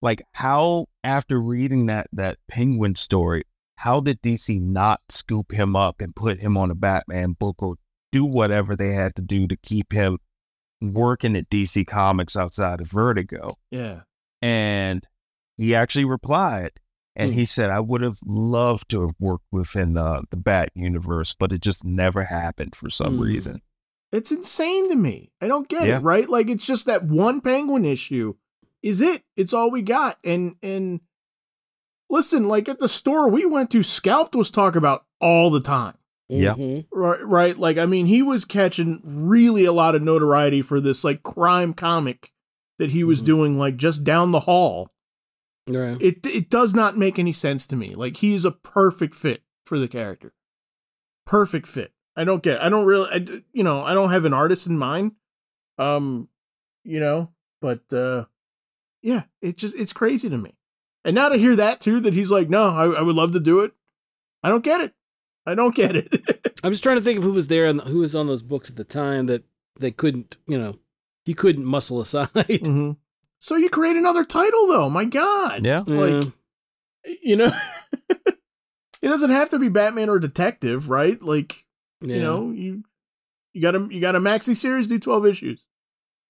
like 0.00 0.22
how 0.34 0.86
after 1.04 1.40
reading 1.40 1.86
that 1.86 2.08
that 2.12 2.38
penguin 2.48 2.94
story, 2.94 3.44
how 3.76 4.00
did 4.00 4.20
DC 4.22 4.60
not 4.60 5.00
scoop 5.08 5.52
him 5.52 5.76
up 5.76 6.00
and 6.00 6.16
put 6.16 6.38
him 6.38 6.56
on 6.56 6.70
a 6.70 6.74
Batman 6.74 7.32
book 7.32 7.62
or 7.62 7.76
do 8.12 8.24
whatever 8.24 8.76
they 8.76 8.92
had 8.92 9.14
to 9.16 9.22
do 9.22 9.46
to 9.48 9.56
keep 9.56 9.92
him 9.92 10.18
working 10.80 11.34
at 11.36 11.48
DC 11.50 11.86
Comics 11.86 12.36
outside 12.36 12.80
of 12.80 12.88
Vertigo? 12.90 13.56
Yeah. 13.70 14.02
And 14.40 15.04
he 15.56 15.74
actually 15.74 16.04
replied 16.04 16.72
and 17.14 17.32
Hmm. 17.32 17.38
he 17.38 17.44
said, 17.44 17.70
I 17.70 17.80
would 17.80 18.00
have 18.00 18.18
loved 18.24 18.88
to 18.90 19.02
have 19.02 19.14
worked 19.20 19.44
within 19.50 19.92
the, 19.94 20.24
the 20.30 20.36
Bat 20.36 20.70
universe, 20.74 21.34
but 21.38 21.52
it 21.52 21.60
just 21.60 21.84
never 21.84 22.24
happened 22.24 22.74
for 22.74 22.88
some 22.88 23.16
Hmm. 23.16 23.22
reason. 23.22 23.62
It's 24.12 24.30
insane 24.32 24.90
to 24.90 24.96
me. 24.96 25.30
I 25.40 25.48
don't 25.48 25.68
get 25.68 25.86
Yeah. 25.86 25.98
it, 25.98 26.02
right? 26.02 26.28
Like 26.28 26.48
it's 26.50 26.66
just 26.66 26.86
that 26.86 27.04
one 27.04 27.40
penguin 27.40 27.84
issue 27.84 28.34
is 28.82 29.00
it. 29.00 29.22
It's 29.36 29.52
all 29.54 29.70
we 29.70 29.80
got. 29.82 30.18
And 30.24 30.56
and 30.62 31.00
listen, 32.10 32.46
like 32.48 32.68
at 32.68 32.78
the 32.78 32.88
store 32.88 33.30
we 33.30 33.46
went 33.46 33.70
to, 33.70 33.82
Scalped 33.82 34.34
was 34.34 34.50
talked 34.50 34.76
about 34.76 35.06
all 35.20 35.50
the 35.50 35.60
time. 35.60 35.94
Yeah. 36.40 36.54
Mhm. 36.54 36.86
Right, 36.92 37.20
right. 37.24 37.58
Like, 37.58 37.78
I 37.78 37.86
mean, 37.86 38.06
he 38.06 38.22
was 38.22 38.44
catching 38.44 39.00
really 39.04 39.64
a 39.64 39.72
lot 39.72 39.94
of 39.94 40.02
notoriety 40.02 40.62
for 40.62 40.80
this 40.80 41.04
like 41.04 41.22
crime 41.22 41.74
comic 41.74 42.32
that 42.78 42.90
he 42.92 43.04
was 43.04 43.22
Mhm. 43.22 43.26
doing, 43.26 43.58
like 43.58 43.76
just 43.76 44.04
down 44.04 44.30
the 44.32 44.40
hall. 44.40 44.90
Right. 45.68 45.96
It 46.00 46.26
it 46.26 46.50
does 46.50 46.74
not 46.74 46.96
make 46.96 47.18
any 47.18 47.32
sense 47.32 47.66
to 47.68 47.76
me. 47.76 47.94
Like, 47.94 48.16
he 48.18 48.34
is 48.34 48.44
a 48.44 48.50
perfect 48.50 49.14
fit 49.14 49.42
for 49.66 49.78
the 49.78 49.88
character. 49.88 50.32
Perfect 51.26 51.66
fit. 51.66 51.92
I 52.16 52.24
don't 52.24 52.42
get. 52.42 52.60
I 52.62 52.68
don't 52.68 52.84
really. 52.86 53.08
I, 53.10 53.42
you 53.52 53.62
know, 53.62 53.82
I 53.84 53.94
don't 53.94 54.10
have 54.10 54.24
an 54.24 54.34
artist 54.34 54.66
in 54.66 54.76
mind. 54.76 55.12
Um, 55.78 56.28
you 56.84 56.98
know, 57.00 57.32
but 57.60 57.80
uh, 57.92 58.24
yeah, 59.02 59.24
it 59.40 59.56
just 59.56 59.76
it's 59.76 59.92
crazy 59.92 60.28
to 60.28 60.36
me. 60.38 60.56
And 61.04 61.14
now 61.14 61.28
to 61.28 61.36
hear 61.38 61.56
that 61.56 61.80
too, 61.80 62.00
that 62.00 62.14
he's 62.14 62.30
like, 62.30 62.48
no, 62.50 62.70
I, 62.70 62.86
I 62.98 63.02
would 63.02 63.16
love 63.16 63.32
to 63.32 63.40
do 63.40 63.60
it. 63.60 63.72
I 64.42 64.48
don't 64.48 64.64
get 64.64 64.80
it. 64.80 64.94
I 65.46 65.54
don't 65.54 65.74
get 65.74 65.96
it. 65.96 66.58
I'm 66.64 66.70
just 66.72 66.82
trying 66.82 66.96
to 66.98 67.02
think 67.02 67.18
of 67.18 67.24
who 67.24 67.32
was 67.32 67.48
there 67.48 67.66
and 67.66 67.80
who 67.82 67.98
was 67.98 68.14
on 68.14 68.26
those 68.28 68.42
books 68.42 68.70
at 68.70 68.76
the 68.76 68.84
time 68.84 69.26
that 69.26 69.44
they 69.78 69.90
couldn't, 69.90 70.36
you 70.46 70.56
know, 70.58 70.78
he 71.24 71.34
couldn't 71.34 71.64
muscle 71.64 72.00
aside. 72.00 72.28
Mhm. 72.34 72.96
So 73.38 73.56
you 73.56 73.68
create 73.68 73.96
another 73.96 74.22
title 74.24 74.68
though. 74.68 74.88
My 74.88 75.04
God. 75.04 75.64
Yeah. 75.64 75.82
Like 75.86 76.28
you 77.22 77.34
know 77.36 77.50
it 78.08 79.08
doesn't 79.08 79.30
have 79.30 79.48
to 79.50 79.58
be 79.58 79.68
Batman 79.68 80.08
or 80.08 80.18
detective, 80.20 80.88
right? 80.88 81.20
Like, 81.20 81.64
Yeah. 82.00 82.16
you 82.16 82.22
know, 82.22 82.50
you 82.52 82.84
you 83.52 83.60
got 83.62 83.74
a 83.74 83.88
you 83.90 84.00
got 84.00 84.14
a 84.14 84.20
maxi 84.20 84.54
series, 84.54 84.86
do 84.88 84.98
12 85.00 85.26
issues. 85.26 85.64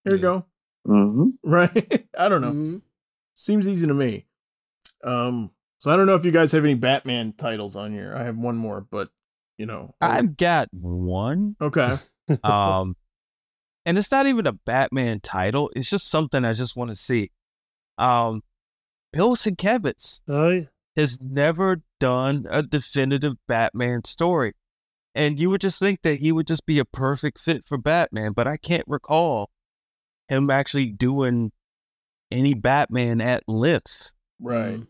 Here 0.05 0.15
you 0.17 0.21
Yeah. 0.23 0.23
go. 0.23 0.47
hmm 0.87 1.31
Right? 1.45 2.07
I 2.19 2.29
don't 2.29 2.41
know. 2.41 2.53
Mhm. 2.53 2.83
Seems 3.35 3.69
easy 3.69 3.87
to 3.87 3.95
me. 3.95 4.27
Um 5.05 5.51
so 5.83 5.91
I 5.91 5.97
don't 5.97 6.07
know 6.07 6.15
if 6.15 6.25
you 6.25 6.31
guys 6.31 6.53
have 6.53 6.63
any 6.63 6.75
Batman 6.75 7.33
titles 7.37 7.75
on 7.75 7.93
here. 7.93 8.15
I 8.17 8.23
have 8.23 8.37
one 8.39 8.57
more, 8.57 8.87
but 8.89 9.09
you 9.59 9.67
know. 9.67 9.91
I've 10.01 10.37
got 10.37 10.69
one. 10.71 11.57
okay. 11.61 11.99
Um, 12.45 12.95
and 13.85 13.99
it's 13.99 14.13
not 14.13 14.27
even 14.27 14.47
a 14.47 14.53
Batman 14.53 15.19
title. 15.21 15.71
It's 15.75 15.91
just 15.91 16.09
something 16.09 16.45
I 16.45 16.53
just 16.53 16.77
want 16.77 16.91
to 16.91 16.97
see. 16.97 17.31
Um, 17.99 18.43
Bill 19.13 19.35
Sienkiewicz 19.35 20.23
Oh, 20.29 20.49
yeah. 20.51 20.61
has 20.97 21.21
never 21.21 21.83
done 21.99 22.47
a 22.49 22.63
definitive 22.63 23.35
Batman 23.49 24.05
story. 24.05 24.53
And 25.17 25.39
you 25.41 25.51
would 25.51 25.61
just 25.61 25.81
think 25.81 26.03
that 26.03 26.21
he 26.21 26.31
would 26.31 26.47
just 26.47 26.65
be 26.65 26.79
a 26.79 26.85
perfect 26.85 27.41
fit 27.41 27.65
for 27.67 27.77
Batman, 27.77 28.33
but 28.33 28.47
I 28.47 28.57
can't 28.57 28.87
recall 28.87 29.51
him 30.29 30.49
actually 30.49 30.87
doing 30.87 31.51
any 32.31 32.55
Batman 32.55 33.21
at 33.21 33.43
length. 33.49 34.15
Right. 34.41 34.79
Mhm. 34.79 34.87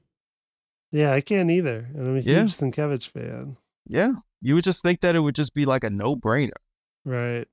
Yeah, 0.93 1.13
I 1.13 1.21
can't 1.23 1.51
either. 1.51 1.89
And 1.95 2.07
I'm 2.07 2.17
a 2.17 2.21
huge 2.21 2.61
Yeah. 2.61 2.99
Fan. 3.09 3.57
Yeah. 3.89 4.13
You 4.41 4.55
would 4.55 4.65
just 4.65 4.83
think 4.83 5.01
that 5.01 5.17
it 5.17 5.21
would 5.21 5.35
just 5.35 5.55
be 5.55 5.65
like 5.65 5.85
a 5.85 5.91
no 5.91 6.15
brainer. 6.17 6.51
Right. 7.05 7.49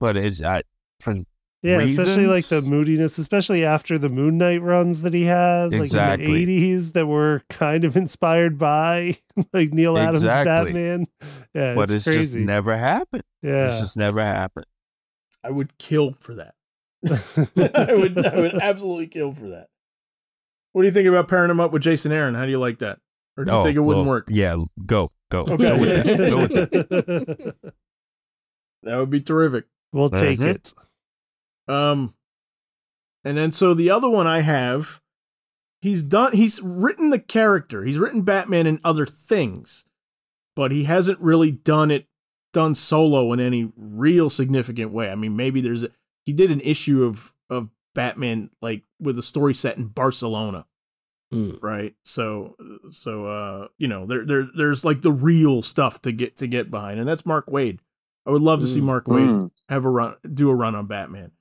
But 0.00 0.16
it's 0.16 0.42
I, 0.42 0.62
for 1.00 1.14
Yeah, 1.62 1.80
especially 1.80 2.26
like 2.26 2.46
the 2.46 2.62
moodiness, 2.62 3.16
especially 3.18 3.64
after 3.64 3.98
the 3.98 4.08
Moon 4.08 4.36
Knight 4.36 4.60
runs 4.60 5.02
that 5.02 5.14
he 5.14 5.24
had, 5.24 5.72
Exactly. 5.72 6.26
like 6.26 6.36
in 6.36 6.46
the 6.46 6.72
'80s, 6.76 6.92
that 6.92 7.06
were 7.06 7.42
kind 7.48 7.84
of 7.84 7.96
inspired 8.04 8.58
by 8.58 9.16
like 9.52 9.72
Neal 9.72 9.96
Adams' 9.96 10.24
Exactly. 10.24 10.72
Batman. 10.72 11.06
Yeah, 11.54 11.74
but 11.74 11.84
it's, 11.84 11.94
it's, 11.94 12.04
crazy. 12.04 12.20
just 12.20 12.34
never 12.46 12.76
happened. 12.76 13.22
yeah, 13.42 13.64
It's 13.64 13.78
just 13.80 13.96
never 13.96 14.20
happened. 14.20 14.66
I 15.42 15.50
would 15.50 15.78
kill 15.78 16.12
for 16.20 16.34
that. 16.34 16.54
I 17.88 17.94
would 17.94 18.18
I 18.26 18.40
would 18.40 18.54
absolutely 18.56 19.06
kill 19.06 19.32
for 19.32 19.48
that. 19.50 19.68
What 20.74 20.82
do 20.82 20.88
you 20.88 20.92
think 20.92 21.06
about 21.06 21.28
pairing 21.28 21.50
him 21.52 21.60
up 21.60 21.70
with 21.72 21.82
Jason 21.82 22.10
Aaron? 22.10 22.34
How 22.34 22.44
do 22.44 22.50
you 22.50 22.58
like 22.58 22.80
that? 22.80 22.98
Or 23.36 23.44
do 23.44 23.54
you 23.54 23.62
think 23.62 23.76
it 23.76 23.80
wouldn't 23.80 24.06
well, 24.06 24.14
work? 24.16 24.26
Yeah, 24.28 24.56
go, 24.84 25.10
go. 25.30 25.42
Okay. 25.42 25.56
Go 25.56 25.78
with 25.78 26.04
that. 26.04 26.16
Go 26.30 26.38
with 26.40 26.52
that. 27.62 27.72
That 28.82 28.96
would 28.98 29.10
be 29.10 29.20
terrific. 29.20 29.66
we'll 29.92 30.10
take 30.10 30.40
Mhm. 30.40 30.54
it. 30.56 30.74
Um, 31.68 32.14
and 33.24 33.36
then 33.36 33.52
so 33.52 33.72
the 33.72 33.88
other 33.88 34.10
one 34.10 34.26
I 34.26 34.40
have, 34.40 35.00
he's 35.80 36.02
done. 36.02 36.32
He's 36.32 36.60
written 36.60 37.10
the 37.10 37.20
character. 37.20 37.84
He's 37.84 37.98
written 37.98 38.22
Batman 38.22 38.66
and 38.66 38.80
other 38.82 39.06
things, 39.06 39.86
but 40.56 40.72
he 40.72 40.84
hasn't 40.84 41.20
really 41.20 41.52
done 41.52 41.92
it 41.92 42.08
done 42.52 42.74
solo 42.74 43.32
in 43.32 43.38
any 43.40 43.72
real 43.76 44.28
significant 44.28 44.90
way. 44.92 45.10
I 45.10 45.14
mean, 45.14 45.36
maybe 45.36 45.60
there's 45.60 45.84
a 45.84 45.90
he 46.26 46.32
did 46.32 46.50
an 46.50 46.60
issue 46.60 47.04
of 47.04 47.32
of 47.48 47.70
Batman 47.94 48.50
like 48.60 48.82
with 49.04 49.18
a 49.18 49.22
story 49.22 49.54
set 49.54 49.76
in 49.76 49.86
Barcelona, 49.88 50.66
Mm. 51.32 51.58
right? 51.62 51.94
So 52.04 52.56
so 52.90 53.26
uh 53.26 53.68
you 53.78 53.88
know 53.88 54.06
there 54.06 54.24
there 54.26 54.48
there's 54.56 54.84
like 54.84 55.00
the 55.02 55.12
real 55.12 55.62
stuff 55.62 56.02
to 56.02 56.12
get 56.12 56.36
to 56.38 56.46
get 56.46 56.70
behind, 56.70 56.98
and 57.00 57.08
that's 57.08 57.24
Mark 57.26 57.46
Waid. 57.46 57.78
I 58.26 58.30
would 58.30 58.42
love 58.42 58.60
to 58.60 58.66
see 58.66 58.80
Mm. 58.80 58.84
Mark 58.84 59.06
Waid 59.06 59.28
Mm. 59.28 59.50
have 59.68 59.84
a 59.84 59.90
run 59.90 60.14
do 60.32 60.50
a 60.50 60.54
run 60.54 60.74
on 60.74 60.86
Batman. 60.86 61.32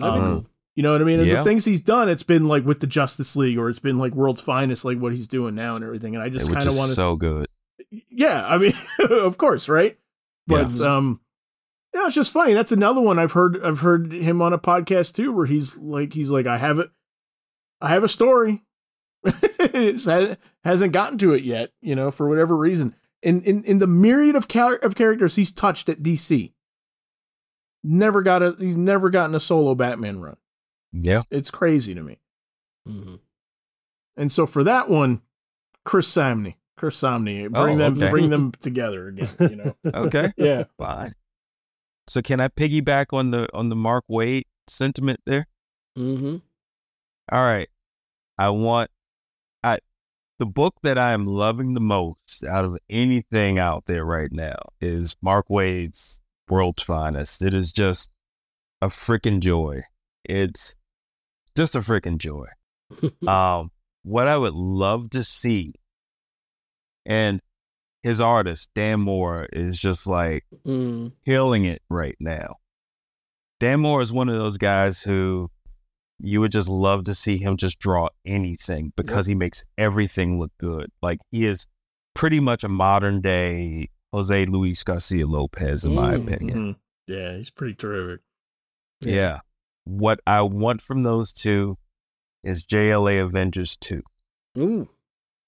Um, 0.00 0.20
cool. 0.26 0.46
You 0.76 0.82
know 0.82 0.92
what 0.92 1.00
I 1.00 1.04
mean? 1.04 1.18
And 1.20 1.28
Yeah. 1.28 1.36
the 1.36 1.44
things 1.44 1.64
he's 1.64 1.80
done, 1.80 2.08
it's 2.08 2.22
been 2.22 2.46
like 2.46 2.64
with 2.64 2.80
the 2.80 2.86
Justice 2.86 3.34
League, 3.36 3.58
or 3.58 3.68
it's 3.68 3.78
been 3.80 3.98
like 3.98 4.14
World's 4.14 4.40
Finest, 4.40 4.84
like 4.84 4.98
what 4.98 5.12
he's 5.12 5.26
doing 5.28 5.54
now 5.54 5.74
and 5.76 5.84
everything. 5.84 6.14
And 6.14 6.22
I 6.22 6.28
just 6.28 6.52
kind 6.52 6.64
of 6.66 6.76
want 6.76 6.88
to, 6.90 6.94
so 6.94 7.16
good. 7.16 7.46
yeah. 8.10 8.46
I 8.46 8.58
mean, 8.58 8.72
of 9.10 9.38
course, 9.38 9.68
right? 9.68 9.98
But 10.46 10.70
Yeah. 10.72 10.96
um, 10.96 11.20
yeah, 11.94 12.06
it's 12.06 12.14
just 12.14 12.32
funny. 12.32 12.52
That's 12.54 12.70
another 12.72 13.00
one 13.00 13.18
I've 13.18 13.32
heard. 13.32 13.60
I've 13.64 13.80
heard 13.80 14.12
him 14.12 14.40
on 14.40 14.52
a 14.52 14.58
podcast 14.58 15.14
too, 15.14 15.32
where 15.32 15.46
he's 15.46 15.78
like, 15.78 16.12
he's 16.12 16.30
like, 16.30 16.46
I 16.46 16.58
have 16.58 16.78
it, 16.78 16.90
I 17.80 17.88
have 17.90 18.04
a 18.04 18.08
story. 18.08 18.62
it 19.24 20.38
hasn't 20.64 20.92
gotten 20.92 21.18
to 21.18 21.32
it 21.34 21.42
yet, 21.42 21.70
you 21.80 21.94
know, 21.94 22.10
for 22.10 22.28
whatever 22.28 22.56
reason. 22.56 22.94
In 23.22 23.42
in 23.42 23.64
in 23.64 23.78
the 23.78 23.86
myriad 23.86 24.36
of 24.36 24.46
char- 24.48 24.76
of 24.76 24.94
characters 24.94 25.34
he's 25.36 25.50
touched 25.52 25.88
at 25.88 26.02
DC, 26.02 26.52
never 27.82 28.22
got 28.22 28.42
a 28.42 28.54
he's 28.58 28.76
never 28.76 29.10
gotten 29.10 29.34
a 29.34 29.40
solo 29.40 29.74
Batman 29.74 30.20
run. 30.20 30.36
Yeah. 30.92 31.22
It's 31.30 31.50
crazy 31.50 31.94
to 31.94 32.02
me. 32.02 32.18
Mm-hmm. 32.88 33.16
And 34.16 34.32
so 34.32 34.46
for 34.46 34.64
that 34.64 34.88
one, 34.88 35.22
Chris 35.84 36.08
Samnee, 36.12 36.54
Chris 36.76 37.00
Samnee, 37.00 37.50
bring 37.50 37.80
Oh, 37.80 37.84
them 37.90 37.96
okay. 37.98 38.10
bring 38.10 38.30
them 38.30 38.52
together 38.60 39.08
again. 39.08 39.28
You 39.40 39.56
know, 39.56 39.76
Okay. 39.94 40.32
yeah. 40.36 40.64
Fine. 40.78 41.14
So 42.06 42.22
can 42.22 42.40
I 42.40 42.48
piggyback 42.48 43.06
on 43.12 43.32
the 43.32 43.48
on 43.52 43.68
the 43.68 43.76
Mark 43.76 44.04
Waid 44.10 44.42
sentiment 44.68 45.20
there? 45.26 45.46
Mhm. 45.98 46.42
All 47.30 47.42
right. 47.42 47.68
I 48.38 48.50
want 48.50 48.90
I 49.64 49.78
the 50.38 50.46
book 50.46 50.74
that 50.82 50.96
I 50.98 51.12
am 51.12 51.26
loving 51.26 51.74
the 51.74 51.80
most 51.80 52.44
out 52.44 52.64
of 52.64 52.78
anything 52.88 53.58
out 53.58 53.84
there 53.86 54.04
right 54.04 54.32
now 54.32 54.56
is 54.80 55.16
Mark 55.20 55.46
Waid's 55.50 56.20
World's 56.48 56.82
Finest. 56.84 57.42
It 57.42 57.52
is 57.54 57.72
just 57.72 58.10
a 58.80 58.86
freaking 58.86 59.40
joy. 59.40 59.82
It's 60.24 60.76
just 61.56 61.74
a 61.74 61.80
freaking 61.80 62.18
joy. 62.18 62.46
um 63.28 63.70
what 64.04 64.28
I 64.28 64.38
would 64.38 64.54
love 64.54 65.10
to 65.10 65.22
see 65.24 65.74
and 67.04 67.40
his 68.02 68.20
artist 68.20 68.70
Dan 68.74 69.00
Mora 69.00 69.48
is 69.52 69.78
just 69.78 70.06
like 70.06 70.44
Mm. 70.64 71.12
killing 71.26 71.64
it 71.64 71.82
right 71.90 72.16
now. 72.20 72.56
Dan 73.60 73.80
Mora 73.80 74.04
is 74.04 74.12
one 74.12 74.28
of 74.28 74.38
those 74.38 74.56
guys 74.56 75.02
who 75.02 75.50
you 76.20 76.40
would 76.40 76.52
just 76.52 76.68
love 76.68 77.04
to 77.04 77.14
see 77.14 77.36
him 77.38 77.56
just 77.56 77.78
draw 77.78 78.08
anything 78.24 78.92
because 78.96 79.26
he 79.26 79.34
makes 79.34 79.64
everything 79.76 80.38
look 80.40 80.52
good. 80.58 80.90
Like 81.00 81.18
he 81.30 81.46
is 81.46 81.66
pretty 82.14 82.40
much 82.40 82.64
a 82.64 82.68
modern 82.68 83.20
day 83.20 83.88
Jose 84.12 84.46
Luis 84.46 84.82
Garcia 84.84 85.26
Lopez, 85.26 85.84
in 85.84 85.94
my 85.94 86.14
Mm, 86.14 86.22
opinion. 86.22 86.58
Mhm. 86.58 86.76
Yeah, 87.06 87.36
he's 87.36 87.50
pretty 87.50 87.74
terrific. 87.74 88.20
Yeah. 89.00 89.40
What 89.84 90.20
I 90.26 90.42
want 90.42 90.80
from 90.80 91.02
those 91.02 91.32
two 91.32 91.78
is 92.42 92.66
JLA 92.66 93.18
Avengers 93.24 93.76
2 93.76 94.02
Ooh. 94.58 94.88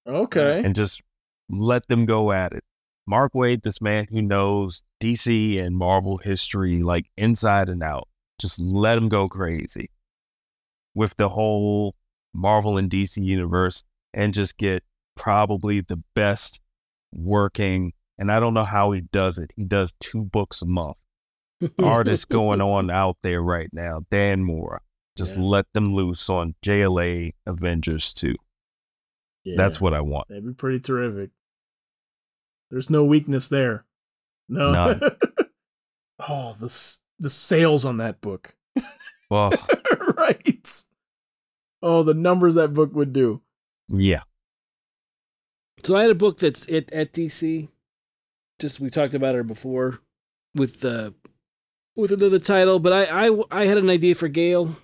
Okay. 0.06 0.62
and 0.64 0.74
just 0.74 1.02
let 1.48 1.86
them 1.88 2.06
go 2.06 2.32
at 2.32 2.52
it. 2.52 2.62
Mark 3.06 3.32
Waid, 3.32 3.62
this 3.62 3.80
man 3.80 4.06
who 4.10 4.22
knows 4.22 4.82
DC 5.00 5.58
and 5.58 5.76
Marvel 5.76 6.18
history 6.18 6.82
like 6.82 7.10
inside 7.16 7.68
and 7.68 7.82
out, 7.82 8.08
just 8.38 8.60
let 8.60 8.96
him 8.96 9.08
go 9.08 9.28
crazy 9.28 9.90
with 11.00 11.16
the 11.16 11.30
whole 11.30 11.94
Marvel 12.34 12.76
and 12.76 12.90
DC 12.90 13.16
universe 13.24 13.82
and 14.12 14.34
just 14.34 14.58
get 14.58 14.82
probably 15.16 15.80
the 15.80 16.02
best 16.14 16.60
working. 17.10 17.92
And 18.18 18.30
I 18.30 18.38
don't 18.38 18.52
know 18.52 18.64
how 18.64 18.92
he 18.92 19.00
does 19.00 19.38
it. 19.38 19.50
He 19.56 19.64
does 19.64 19.94
two 19.98 20.26
books 20.26 20.60
a 20.60 20.66
month. 20.66 20.98
Artists 21.82 22.26
going 22.26 22.60
on 22.60 22.90
out 23.02 23.16
there 23.22 23.40
right 23.42 23.70
now. 23.72 24.02
Dan 24.10 24.44
Mora. 24.44 24.80
Just 25.16 25.36
Yeah. 25.36 25.42
let 25.44 25.66
them 25.72 25.94
loose 25.94 26.28
on 26.28 26.54
JLA 26.62 27.32
Avengers 27.46 28.12
2. 28.12 28.34
Yeah, 29.44 29.54
That's 29.56 29.80
what 29.80 29.94
I 29.94 30.02
want. 30.02 30.28
that'd 30.28 30.46
be 30.46 30.52
pretty 30.52 30.80
terrific. 30.80 31.30
There's 32.70 32.90
no 32.90 33.06
weakness 33.06 33.48
there. 33.48 33.86
No. 34.48 35.00
Oh, 36.28 36.52
the 36.52 36.68
the 37.18 37.30
sales 37.30 37.86
on 37.86 37.96
that 37.96 38.20
book. 38.20 38.54
Well, 39.30 39.52
right. 40.18 40.82
Oh, 41.82 42.02
the 42.02 42.14
numbers 42.14 42.54
that 42.56 42.72
book 42.74 42.94
would 42.94 43.12
do. 43.12 43.40
yeah. 43.88 44.20
So 45.82 45.96
I 45.96 46.02
had 46.02 46.10
a 46.10 46.14
book 46.14 46.38
that's 46.38 46.70
at, 46.70 46.92
at 46.92 47.12
DC. 47.14 47.68
Just 48.58 48.80
we 48.80 48.90
talked 48.90 49.14
about 49.14 49.34
her 49.34 49.42
before 49.42 50.00
with 50.54 50.84
uh 50.84 51.12
with 51.96 52.12
another 52.12 52.38
title, 52.38 52.78
but 52.78 52.92
I, 52.92 53.28
I 53.28 53.42
I 53.50 53.64
had 53.66 53.78
an 53.78 53.88
idea 53.88 54.14
for 54.14 54.28
Gail 54.28 54.76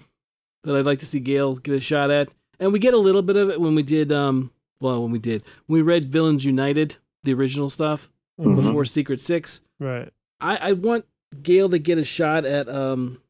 that 0.64 0.74
I'd 0.74 0.86
like 0.86 0.98
to 1.00 1.06
see 1.06 1.20
Gail 1.20 1.56
get 1.56 1.74
a 1.74 1.80
shot 1.80 2.10
at. 2.10 2.30
And 2.58 2.72
we 2.72 2.78
get 2.78 2.94
a 2.94 2.98
little 2.98 3.20
bit 3.22 3.36
of 3.36 3.50
it 3.50 3.60
when 3.60 3.74
we 3.74 3.82
did 3.82 4.10
um 4.10 4.50
well 4.80 5.02
when 5.02 5.12
we 5.12 5.18
did 5.18 5.42
when 5.66 5.80
we 5.80 5.82
read 5.82 6.06
Villains 6.10 6.46
United, 6.46 6.96
the 7.24 7.34
original 7.34 7.68
stuff 7.68 8.10
Mhm. 8.40 8.56
before 8.56 8.84
Secret 8.86 9.20
Six. 9.20 9.60
Right. 9.78 10.10
I, 10.40 10.56
I 10.70 10.72
want 10.72 11.04
Gail 11.42 11.68
to 11.68 11.78
get 11.78 11.98
a 11.98 12.04
shot 12.04 12.46
at 12.46 12.68
um 12.70 13.20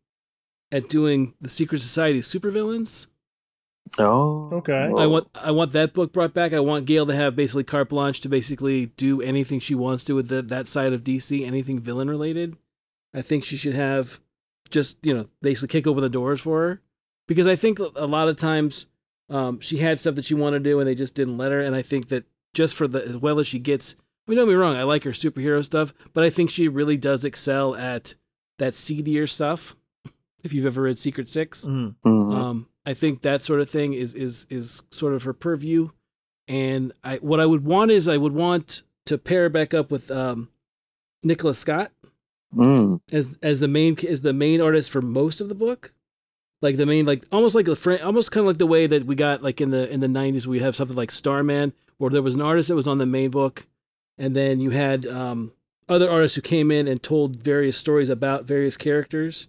at 0.70 0.88
doing 0.88 1.34
the 1.40 1.48
Secret 1.48 1.80
Society 1.80 2.20
supervillains. 2.20 3.08
Oh. 3.98 4.50
Okay. 4.52 4.88
Whoa. 4.88 4.98
I 4.98 5.06
want 5.06 5.28
I 5.34 5.50
want 5.50 5.72
that 5.72 5.94
book 5.94 6.12
brought 6.12 6.34
back. 6.34 6.52
I 6.52 6.60
want 6.60 6.84
Gail 6.86 7.06
to 7.06 7.14
have 7.14 7.34
basically 7.36 7.64
carte 7.64 7.88
blanche 7.88 8.20
to 8.22 8.28
basically 8.28 8.86
do 8.96 9.22
anything 9.22 9.58
she 9.60 9.74
wants 9.74 10.04
to 10.04 10.14
with 10.14 10.28
the, 10.28 10.42
that 10.42 10.66
side 10.66 10.92
of 10.92 11.02
DC, 11.04 11.46
anything 11.46 11.78
villain 11.80 12.08
related. 12.10 12.56
I 13.14 13.22
think 13.22 13.44
she 13.44 13.56
should 13.56 13.74
have 13.74 14.20
just 14.70 14.98
you 15.06 15.14
know 15.14 15.28
basically 15.42 15.72
kick 15.78 15.86
open 15.86 16.02
the 16.02 16.08
doors 16.08 16.40
for 16.40 16.60
her 16.68 16.82
because 17.28 17.46
I 17.46 17.56
think 17.56 17.78
a 17.78 18.06
lot 18.06 18.28
of 18.28 18.36
times 18.36 18.86
um, 19.30 19.60
she 19.60 19.78
had 19.78 19.98
stuff 19.98 20.14
that 20.16 20.24
she 20.24 20.34
wanted 20.34 20.62
to 20.64 20.70
do 20.70 20.78
and 20.80 20.88
they 20.88 20.94
just 20.94 21.14
didn't 21.14 21.38
let 21.38 21.52
her. 21.52 21.60
And 21.60 21.74
I 21.74 21.82
think 21.82 22.08
that 22.08 22.24
just 22.54 22.74
for 22.76 22.86
the 22.86 23.02
as 23.04 23.16
well 23.16 23.38
as 23.38 23.46
she 23.46 23.58
gets, 23.58 23.96
I 24.26 24.30
mean, 24.30 24.36
don't 24.38 24.46
be 24.46 24.50
me 24.52 24.56
wrong, 24.56 24.76
I 24.76 24.82
like 24.82 25.04
her 25.04 25.10
superhero 25.10 25.64
stuff, 25.64 25.92
but 26.12 26.22
I 26.24 26.30
think 26.30 26.50
she 26.50 26.68
really 26.68 26.96
does 26.96 27.24
excel 27.24 27.74
at 27.76 28.14
that 28.58 28.74
seedier 28.74 29.26
stuff. 29.26 29.74
If 30.44 30.52
you've 30.52 30.66
ever 30.66 30.82
read 30.82 30.98
Secret 30.98 31.28
Six, 31.28 31.66
Mm. 31.66 31.96
Mhm. 32.04 32.34
um, 32.34 32.68
I 32.86 32.94
think 32.94 33.22
that 33.22 33.42
sort 33.42 33.60
of 33.60 33.68
thing 33.68 33.92
is 33.92 34.14
is 34.14 34.46
is 34.48 34.82
sort 34.90 35.12
of 35.12 35.24
her 35.24 35.32
purview. 35.32 35.88
And 36.48 36.92
I 37.02 37.16
what 37.16 37.40
I 37.40 37.46
would 37.46 37.64
want 37.64 37.90
is 37.90 38.06
I 38.08 38.16
would 38.16 38.32
want 38.32 38.82
to 39.06 39.18
pair 39.18 39.48
back 39.48 39.74
up 39.74 39.90
with 39.90 40.10
um, 40.10 40.48
Nicola 41.22 41.54
Scott 41.54 41.90
Mm. 42.54 43.00
as 43.12 43.38
as 43.42 43.58
the 43.60 43.68
main 43.68 43.96
as 44.08 44.22
the 44.22 44.32
main 44.32 44.60
artist 44.60 44.90
for 44.90 45.02
most 45.02 45.40
of 45.40 45.48
the 45.48 45.54
book. 45.54 45.92
Like 46.62 46.76
the 46.76 46.86
main 46.86 47.04
like 47.04 47.24
almost 47.32 47.54
like 47.56 47.66
the 47.66 47.74
fr- 47.76 48.02
almost 48.02 48.30
kind 48.30 48.42
of 48.42 48.46
like 48.46 48.58
the 48.58 48.66
way 48.66 48.86
that 48.86 49.04
we 49.04 49.16
got 49.16 49.42
like 49.42 49.60
in 49.60 49.70
the 49.70 49.90
in 49.92 49.98
the 50.00 50.06
90s 50.06 50.46
we 50.46 50.60
have 50.60 50.76
something 50.76 50.96
like 50.96 51.10
Starman 51.10 51.72
where 51.98 52.10
there 52.10 52.22
was 52.22 52.36
an 52.36 52.40
artist 52.40 52.68
that 52.68 52.76
was 52.76 52.86
on 52.86 52.98
the 52.98 53.04
main 53.04 53.30
book 53.30 53.66
and 54.16 54.34
then 54.34 54.60
you 54.60 54.70
had 54.70 55.04
um, 55.06 55.52
other 55.88 56.08
artists 56.08 56.36
who 56.36 56.40
came 56.40 56.70
in 56.70 56.86
and 56.88 57.02
told 57.02 57.42
various 57.42 57.76
stories 57.76 58.08
about 58.08 58.44
various 58.44 58.76
characters 58.76 59.48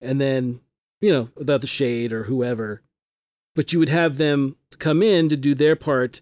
and 0.00 0.20
then 0.20 0.60
you 1.00 1.12
know 1.12 1.28
without 1.36 1.60
the 1.60 1.66
shade 1.66 2.12
or 2.12 2.24
whoever 2.24 2.82
but 3.54 3.72
you 3.72 3.78
would 3.78 3.88
have 3.88 4.16
them 4.16 4.56
come 4.78 5.02
in 5.02 5.28
to 5.28 5.36
do 5.36 5.54
their 5.54 5.76
part 5.76 6.20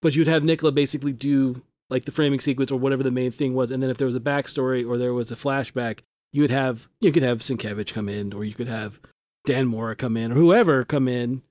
but 0.00 0.14
you 0.16 0.20
would 0.20 0.28
have 0.28 0.44
Nicola 0.44 0.72
basically 0.72 1.12
do 1.12 1.62
like 1.88 2.04
the 2.04 2.10
framing 2.10 2.40
sequence 2.40 2.72
or 2.72 2.78
whatever 2.78 3.02
the 3.02 3.10
main 3.10 3.30
thing 3.30 3.54
was 3.54 3.70
and 3.70 3.82
then 3.82 3.90
if 3.90 3.98
there 3.98 4.06
was 4.06 4.16
a 4.16 4.20
backstory 4.20 4.86
or 4.86 4.98
there 4.98 5.14
was 5.14 5.30
a 5.30 5.36
flashback 5.36 6.00
you 6.32 6.42
would 6.42 6.50
have 6.50 6.88
you 7.00 7.12
could 7.12 7.22
have 7.22 7.38
Sienkiewicz 7.38 7.92
come 7.92 8.08
in 8.08 8.32
or 8.32 8.44
you 8.44 8.54
could 8.54 8.68
have 8.68 9.00
Dan 9.44 9.66
Mora 9.66 9.96
come 9.96 10.16
in 10.16 10.32
or 10.32 10.36
whoever 10.36 10.84
come 10.84 11.08
in 11.08 11.42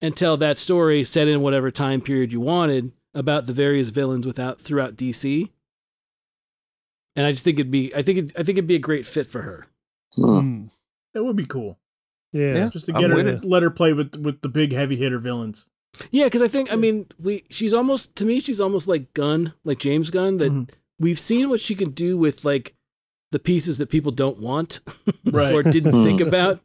and 0.00 0.16
tell 0.16 0.36
that 0.36 0.58
story 0.58 1.04
set 1.04 1.28
in 1.28 1.40
whatever 1.40 1.70
time 1.70 2.00
period 2.00 2.32
you 2.32 2.40
wanted 2.40 2.92
about 3.14 3.46
the 3.46 3.52
various 3.52 3.90
villains 3.90 4.26
without 4.26 4.60
throughout 4.60 4.96
DC. 4.96 5.50
And 7.16 7.26
I 7.26 7.32
just 7.32 7.44
think 7.44 7.58
it'd 7.58 7.70
be 7.70 7.94
I 7.94 8.02
think 8.02 8.18
it, 8.18 8.32
I 8.38 8.42
think 8.42 8.58
it'd 8.58 8.68
be 8.68 8.76
a 8.76 8.80
great 8.80 9.06
fit 9.06 9.26
for 9.26 9.42
her. 9.42 9.66
Mm. 10.16 10.42
Mm. 10.42 10.70
That 11.14 11.24
would 11.24 11.36
be 11.36 11.46
cool. 11.46 11.78
Yeah. 12.32 12.54
Yeah. 12.54 12.68
Just 12.68 12.86
to 12.86 12.94
I'm 12.94 13.00
get 13.00 13.10
her, 13.10 13.16
with 13.16 13.26
it. 13.28 13.44
let 13.44 13.62
her 13.62 13.70
play 13.70 13.92
with 13.92 14.16
with 14.16 14.40
the 14.42 14.48
big 14.48 14.72
heavy 14.72 14.96
hitter 14.96 15.18
villains. 15.18 15.68
Yeah, 16.10 16.24
because 16.24 16.42
I 16.42 16.48
think 16.48 16.72
I 16.72 16.76
mean 16.76 17.06
we 17.20 17.44
she's 17.50 17.74
almost 17.74 18.14
to 18.16 18.24
me 18.24 18.40
she's 18.40 18.60
almost 18.60 18.86
like 18.88 19.12
Gunn, 19.14 19.54
like 19.64 19.78
James 19.78 20.10
Gunn, 20.10 20.36
that 20.38 20.52
Mhm. 20.52 20.70
we've 20.98 21.18
seen 21.18 21.48
what 21.48 21.60
she 21.60 21.74
can 21.74 21.90
do 21.90 22.16
with 22.18 22.44
like 22.44 22.74
the 23.32 23.38
pieces 23.38 23.78
that 23.78 23.88
people 23.90 24.12
don't 24.12 24.38
want 24.38 24.80
Right. 25.24 25.52
or 25.54 25.62
didn't 25.62 25.92
think 26.04 26.20
about. 26.28 26.60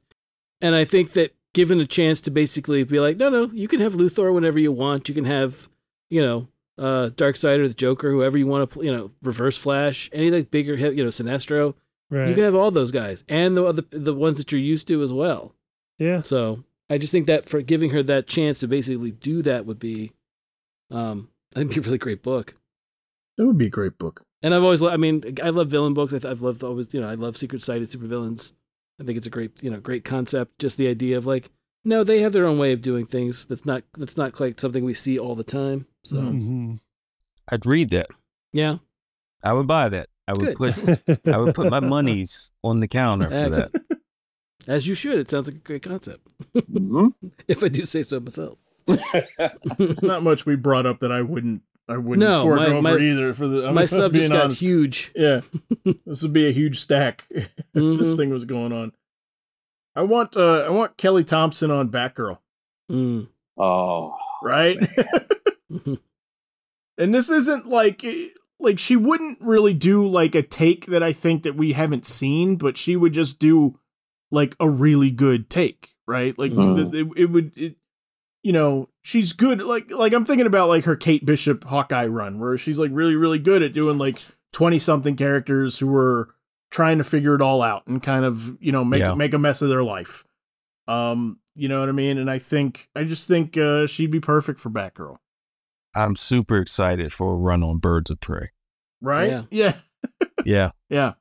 And 0.61 0.75
I 0.75 0.85
think 0.85 1.11
that 1.13 1.33
given 1.53 1.79
a 1.79 1.85
chance 1.87 2.19
to 2.21 2.31
basically 2.31 2.83
be 2.83 2.99
like, 2.99 3.17
no, 3.17 3.29
no, 3.29 3.49
you 3.53 3.67
can 3.67 3.79
have 3.81 3.93
Luthor 3.93 4.33
whenever 4.33 4.57
you 4.59 4.71
want. 4.71 5.07
You 5.09 5.13
can 5.15 5.25
have, 5.25 5.69
you 6.09 6.21
know, 6.21 6.47
uh, 6.77 7.09
Side 7.33 7.59
or 7.59 7.67
the 7.67 7.73
Joker, 7.73 8.09
whoever 8.11 8.37
you 8.37 8.47
want 8.47 8.71
to, 8.71 8.83
you 8.83 8.91
know, 8.91 9.11
Reverse 9.21 9.57
Flash, 9.57 10.09
any 10.13 10.31
like 10.31 10.51
bigger, 10.51 10.75
hit, 10.77 10.95
you 10.95 11.03
know, 11.03 11.09
Sinestro. 11.09 11.75
Right. 12.13 12.27
You 12.27 12.35
can 12.35 12.43
have 12.43 12.55
all 12.55 12.69
those 12.71 12.91
guys 12.91 13.23
and 13.27 13.57
the 13.57 13.63
other 13.65 13.83
the 13.89 14.13
ones 14.13 14.37
that 14.37 14.51
you're 14.51 14.61
used 14.61 14.87
to 14.89 15.01
as 15.01 15.11
well. 15.11 15.55
yeah. 15.97 16.21
So 16.21 16.63
I 16.89 16.97
just 16.99 17.11
think 17.11 17.25
that 17.27 17.45
for 17.45 17.61
giving 17.61 17.89
her 17.91 18.03
that 18.03 18.27
chance 18.27 18.59
to 18.59 18.67
basically 18.67 19.11
do 19.11 19.41
that 19.41 19.65
would 19.65 19.79
be, 19.79 20.11
um, 20.91 21.29
I 21.55 21.59
think 21.59 21.71
it'd 21.71 21.83
be 21.83 21.87
a 21.87 21.89
really 21.89 21.97
great 21.97 22.21
book. 22.21 22.55
That 23.37 23.47
would 23.47 23.57
be 23.57 23.65
a 23.67 23.69
great 23.69 23.97
book. 23.97 24.23
And 24.43 24.53
I've 24.53 24.63
always, 24.63 24.81
lo- 24.81 24.91
I 24.91 24.97
mean, 24.97 25.23
I 25.41 25.49
love 25.49 25.69
villain 25.69 25.93
books. 25.93 26.13
I 26.13 26.19
th- 26.19 26.29
I've 26.31 26.41
loved 26.41 26.63
always, 26.63 26.93
you 26.93 27.01
know, 27.01 27.07
I 27.09 27.15
love 27.15 27.35
secret 27.37 27.61
sighted 27.63 27.87
supervillains. 27.87 28.53
I 29.01 29.05
think 29.05 29.17
it's 29.17 29.25
a 29.27 29.31
great, 29.31 29.63
you 29.63 29.69
know, 29.71 29.79
great 29.79 30.03
concept. 30.03 30.59
Just 30.59 30.77
the 30.77 30.87
idea 30.89 31.17
of 31.17 31.25
like, 31.25 31.49
no, 31.85 32.03
they 32.03 32.19
have 32.19 32.33
their 32.33 32.45
own 32.45 32.59
way 32.59 32.73
of 32.73 32.81
doing 32.81 33.05
things. 33.07 33.47
That's 33.47 33.65
not, 33.65 33.83
that's 33.97 34.17
not 34.17 34.33
quite 34.33 34.59
something 34.59 34.83
we 34.83 34.93
see 34.93 35.17
all 35.17 35.33
the 35.35 35.43
time. 35.43 35.87
So 36.03 36.17
Mhm. 36.17 36.41
Mhm. 36.43 36.79
I'd 37.49 37.65
read 37.65 37.89
that. 37.89 38.07
yeah, 38.53 38.77
I 39.43 39.53
would 39.53 39.67
buy 39.67 39.89
that. 39.89 40.07
I 40.27 40.33
would 40.33 40.55
Good. 40.55 40.75
put 41.05 41.27
I 41.33 41.37
would 41.37 41.53
put 41.55 41.69
my 41.69 41.79
monies 41.81 42.51
on 42.63 42.79
the 42.79 42.87
counter 42.87 43.25
for 43.29 43.49
that. 43.49 43.71
As 44.67 44.87
you 44.87 44.95
should. 44.95 45.19
It 45.19 45.29
sounds 45.29 45.47
like 45.49 45.57
a 45.57 45.59
great 45.59 45.83
concept. 45.83 46.25
Mhm. 46.55 47.13
if 47.47 47.61
I 47.63 47.67
do 47.67 47.83
say 47.83 48.03
so 48.03 48.19
myself. 48.21 48.57
There's 49.77 50.01
not 50.03 50.23
much 50.23 50.45
we 50.45 50.55
brought 50.55 50.85
up 50.85 50.99
that 50.99 51.11
I 51.11 51.21
wouldn't 51.21 51.61
I 51.89 51.97
wouldn't 51.97 52.19
No, 52.27 52.43
forego 52.43 52.81
my- 52.81 52.91
for 52.93 52.97
my- 52.99 53.03
either. 53.05 53.33
For 53.33 53.47
the 53.49 53.67
I'm, 53.67 53.75
My 53.75 53.83
sub 53.85 54.13
just 54.13 54.31
got 54.31 54.45
honest. 54.45 54.61
huge. 54.61 55.11
Yeah, 55.15 55.41
this 56.05 56.23
would 56.23 56.31
be 56.33 56.47
a 56.47 56.51
huge 56.51 56.79
stack 56.79 57.25
if 57.29 57.53
this 57.73 58.13
Mhm. 58.13 58.17
thing 58.17 58.29
was 58.29 58.45
going 58.45 58.71
on. 58.71 58.93
I 59.95 60.03
want 60.03 60.37
uh 60.37 60.59
I 60.65 60.69
want 60.69 60.95
Kelly 60.97 61.23
Thompson 61.25 61.69
on 61.69 61.89
Batgirl, 61.89 62.37
Mm. 62.89 63.27
oh. 63.57 64.15
right? 64.41 64.77
and 66.97 67.13
this 67.13 67.29
isn't 67.29 67.67
like 67.67 68.03
like 68.63 68.79
she 68.79 68.95
wouldn't 68.95 69.39
really 69.41 69.73
do 69.73 70.07
like 70.07 70.33
a 70.35 70.41
take 70.41 70.87
that 70.87 71.03
I 71.03 71.11
think 71.13 71.43
that 71.43 71.55
we 71.55 71.73
haven't 71.73 72.05
seen, 72.05 72.55
but 72.55 72.77
she 72.77 72.95
would 72.95 73.13
just 73.13 73.37
do 73.39 73.79
like 74.31 74.55
a 74.59 74.67
really 74.69 75.11
good 75.11 75.49
take, 75.49 75.93
right? 76.07 76.37
Like 76.39 76.51
Mhm. 76.53 76.91
the- 76.91 76.99
it, 76.99 77.07
it 77.15 77.25
would 77.27 77.51
it, 77.55 77.75
you 78.41 78.51
know, 78.51 78.89
she's 79.03 79.33
good 79.33 79.61
like 79.61 79.91
like 79.91 80.13
I'm 80.13 80.25
thinking 80.25 80.47
about 80.47 80.69
like 80.69 80.85
her 80.85 80.95
Kate 80.95 81.25
Bishop 81.25 81.63
Hawkeye 81.65 82.07
run 82.07 82.39
where 82.39 82.57
she's 82.57 82.79
like 82.79 82.91
really 82.93 83.15
really 83.15 83.39
good 83.39 83.61
at 83.61 83.73
doing 83.73 83.97
like 83.97 84.19
20 84.53 84.79
something 84.79 85.15
characters 85.15 85.79
who 85.79 85.95
are 85.95 86.33
trying 86.71 86.97
to 86.97 87.03
figure 87.03 87.35
it 87.35 87.41
all 87.41 87.61
out 87.61 87.85
and 87.87 88.01
kind 88.01 88.25
of, 88.25 88.57
you 88.59 88.71
know, 88.71 88.83
make 88.83 88.99
Yeah. 89.01 89.13
make 89.15 89.33
a 89.33 89.37
mess 89.39 89.61
of 89.61 89.69
their 89.69 89.83
life. 89.83 90.23
Um, 90.87 91.39
you 91.55 91.67
know 91.67 91.79
what 91.79 91.89
I 91.89 91.93
mean? 91.93 92.17
And 92.17 92.29
I 92.29 92.39
think 92.39 92.89
I 92.95 93.03
just 93.03 93.27
think 93.27 93.57
uh 93.57 93.85
she'd 93.87 94.11
be 94.11 94.19
perfect 94.19 94.59
for 94.59 94.69
Batgirl. 94.69 95.17
I'm 95.95 96.15
super 96.15 96.57
excited 96.59 97.13
for 97.13 97.33
a 97.33 97.35
run 97.37 97.63
on 97.63 97.77
Birds 97.79 98.09
of 98.11 98.19
Prey. 98.19 98.49
Right? 99.01 99.29
Yeah. 99.29 99.43
Yeah. 99.51 99.73
Yeah. 100.45 100.71
Yeah. 100.89 101.13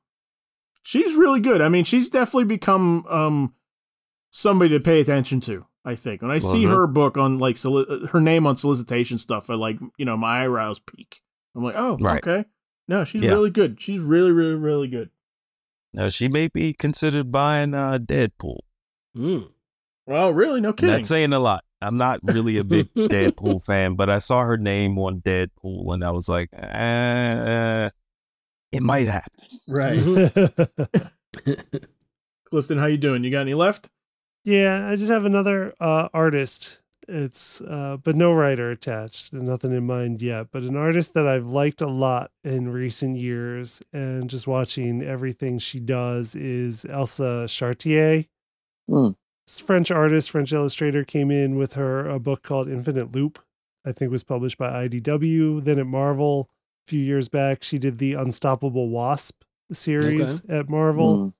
She's 0.83 1.15
really 1.15 1.39
good. 1.41 1.61
I 1.61 1.69
mean, 1.69 1.85
she's 1.85 2.09
definitely 2.09 2.45
become 2.47 3.07
um 3.09 3.55
somebody 4.31 4.71
to 4.71 4.81
pay 4.81 5.01
attention 5.01 5.41
to, 5.43 5.63
I 5.85 5.95
think. 5.95 6.23
When 6.23 6.31
I 6.33 6.39
see 6.39 6.65
Mhm. 6.65 6.71
her 6.71 6.87
book 6.89 7.17
on 7.17 7.39
like 7.39 7.57
soli- 7.57 8.07
her 8.09 8.21
name 8.21 8.47
on 8.47 8.57
solicitation 8.57 9.19
stuff, 9.19 9.49
I 9.51 9.55
like, 9.55 9.79
you 9.99 10.05
know, 10.05 10.17
my 10.17 10.43
eyebrows 10.45 10.81
peak. 10.81 11.21
I'm 11.55 11.63
like, 11.63 11.75
"Oh, 11.77 11.99
Right. 12.01 12.19
okay." 12.27 12.47
No, 12.89 13.05
she's 13.05 13.23
Yeah. 13.23 13.31
really 13.33 13.51
good. 13.51 13.81
She's 13.81 14.01
really 14.01 14.33
really 14.33 14.55
really 14.57 14.89
good. 14.89 15.11
Now 15.93 16.09
she 16.09 16.27
may 16.27 16.49
be 16.49 16.73
considered 16.73 17.31
buying 17.31 17.75
uh, 17.75 17.99
Deadpool. 17.99 18.61
Mm. 19.17 19.51
Well, 20.07 20.33
really, 20.33 20.61
no 20.61 20.73
kidding. 20.73 20.95
That's 20.97 21.09
saying 21.09 21.33
a 21.33 21.39
lot. 21.39 21.65
I'm 21.83 21.97
not 21.97 22.21
really 22.23 22.59
a 22.59 22.65
big 22.65 22.93
Deadpool 22.95 23.63
fan, 23.67 23.95
but 23.95 24.09
I 24.09 24.19
saw 24.19 24.43
her 24.43 24.57
name 24.57 24.99
on 24.99 25.21
Deadpool 25.21 25.93
and 25.95 26.05
I 26.05 26.11
was 26.11 26.29
like, 26.29 26.51
uh, 26.53 27.91
it 28.71 28.83
might 28.83 29.09
happen. 29.09 29.45
right. 29.69 29.99
Clifton, 32.45 32.79
how 32.79 32.87
you 32.87 32.99
doing? 32.99 33.25
You 33.25 33.31
got 33.31 33.41
any 33.41 33.55
left? 33.55 33.91
yeah, 34.45 34.89
I 34.89 34.97
just 34.97 35.11
have 35.11 35.25
another 35.25 35.73
uh, 35.81 36.09
artist. 36.13 36.81
It's 37.09 37.61
uh, 37.61 37.97
but 38.03 38.15
no 38.15 38.33
writer 38.33 38.71
attached. 38.71 39.33
Nothing 39.33 39.73
in 39.73 39.85
mind 39.87 40.23
yet, 40.23 40.49
but 40.53 40.63
an 40.63 40.77
artist 40.77 41.15
that 41.15 41.27
I've 41.27 41.49
liked 41.49 41.81
a 41.81 41.89
lot 41.89 42.31
in 42.45 42.69
recent 42.71 43.17
years, 43.17 43.83
and 43.93 44.31
just 44.31 44.47
watching 44.47 45.03
everything 45.03 45.59
she 45.59 45.81
does 45.81 46.35
is 46.37 46.85
Elsa 46.85 47.47
Charretier. 47.49 48.29
Mm. 48.89 49.17
French 49.47 49.91
artist, 49.91 50.31
French 50.31 50.53
illustrator, 50.53 51.05
came 51.05 51.31
in 51.31 51.57
with 51.57 51.75
her 51.75 52.09
a 52.09 52.19
book 52.19 52.43
called 52.43 52.69
Infinite 52.69 53.13
Loop. 53.13 53.39
I 53.85 53.93
think 53.93 54.13
was 54.13 54.25
published 54.25 54.59
by 54.59 54.87
IDW. 54.87 55.65
Then 55.65 55.79
at 55.79 55.87
Marvel 55.87 56.49
a 56.87 56.91
few 56.91 57.01
years 57.01 57.29
back, 57.29 57.63
she 57.63 57.79
did 57.79 57.99
the 57.99 58.15
Unstoppable 58.15 58.89
Wasp 58.89 59.43
series 59.73 60.45
at 60.49 60.69
Marvel. 60.69 61.35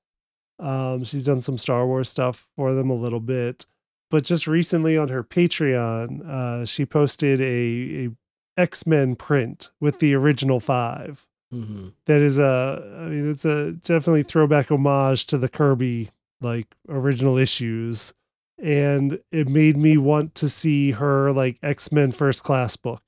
Mm. 0.61 0.65
Um, 0.65 1.05
she's 1.05 1.25
done 1.25 1.43
some 1.43 1.59
Star 1.59 1.87
Wars 1.87 2.09
stuff 2.09 2.49
for 2.57 2.75
them 2.75 2.91
a 2.91 2.95
little 2.95 3.21
bit, 3.21 3.67
but 4.11 4.23
just 4.25 4.47
recently 4.47 4.97
on 4.97 5.09
her 5.09 5.25
Patreon, 5.25 6.25
uh, 6.29 6.65
she 6.65 6.87
posted 6.87 7.41
a, 7.41 8.07
a 8.07 8.11
X 8.57 8.87
Men 8.87 9.17
print 9.17 9.71
with 9.81 9.99
the 9.99 10.15
original 10.15 10.61
five. 10.61 11.27
hmm 11.51 11.89
That 12.07 12.21
is 12.21 12.39
a, 12.39 12.97
I 12.99 13.09
mean, 13.09 13.31
it's 13.31 13.45
a 13.45 13.73
definitely 13.73 14.23
throwback 14.23 14.71
homage 14.71 15.27
to 15.27 15.39
the 15.39 15.49
Kirby 15.49 16.11
like 16.43 16.75
original 16.89 17.37
issues, 17.37 18.13
and 18.59 19.21
it 19.31 19.49
made 19.49 19.77
me 19.77 19.97
want 19.97 20.35
to 20.37 20.49
see 20.49 20.93
her 20.93 21.33
like 21.33 21.59
X 21.63 21.93
Men 21.93 22.13
First 22.13 22.45
Class 22.45 22.77
book. 22.77 23.03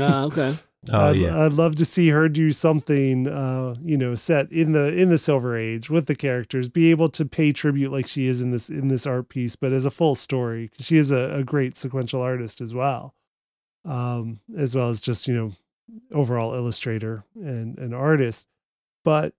Ah, 0.00 0.24
okay. 0.26 0.56
Oh 0.90 1.10
I'd, 1.10 1.16
yeah. 1.16 1.44
I'd 1.44 1.52
love 1.52 1.76
to 1.76 1.84
see 1.84 2.08
her 2.08 2.28
do 2.28 2.50
something, 2.50 3.28
uh, 3.28 3.76
you 3.84 3.96
know, 3.96 4.16
set 4.16 4.50
in 4.50 4.72
the 4.72 4.86
in 4.92 5.10
the 5.10 5.18
Silver 5.18 5.56
Age 5.56 5.88
with 5.88 6.06
the 6.06 6.16
characters, 6.16 6.68
be 6.68 6.90
able 6.90 7.08
to 7.10 7.24
pay 7.24 7.52
tribute 7.52 7.92
like 7.92 8.08
she 8.08 8.26
is 8.26 8.40
in 8.40 8.50
this 8.50 8.68
in 8.68 8.88
this 8.88 9.06
art 9.06 9.28
piece, 9.28 9.54
but 9.54 9.72
as 9.72 9.86
a 9.86 9.90
full 9.90 10.16
story 10.16 10.70
She 10.78 10.96
is 10.96 11.12
a, 11.12 11.34
a 11.36 11.44
great 11.44 11.76
sequential 11.76 12.20
artist 12.20 12.60
as 12.60 12.74
well, 12.74 13.14
um, 13.84 14.40
as 14.56 14.74
well 14.74 14.88
as 14.88 15.00
just 15.00 15.28
you 15.28 15.34
know, 15.34 15.52
overall 16.12 16.54
illustrator 16.54 17.24
and 17.36 17.78
an 17.78 17.94
artist. 17.94 18.48
But 19.04 19.34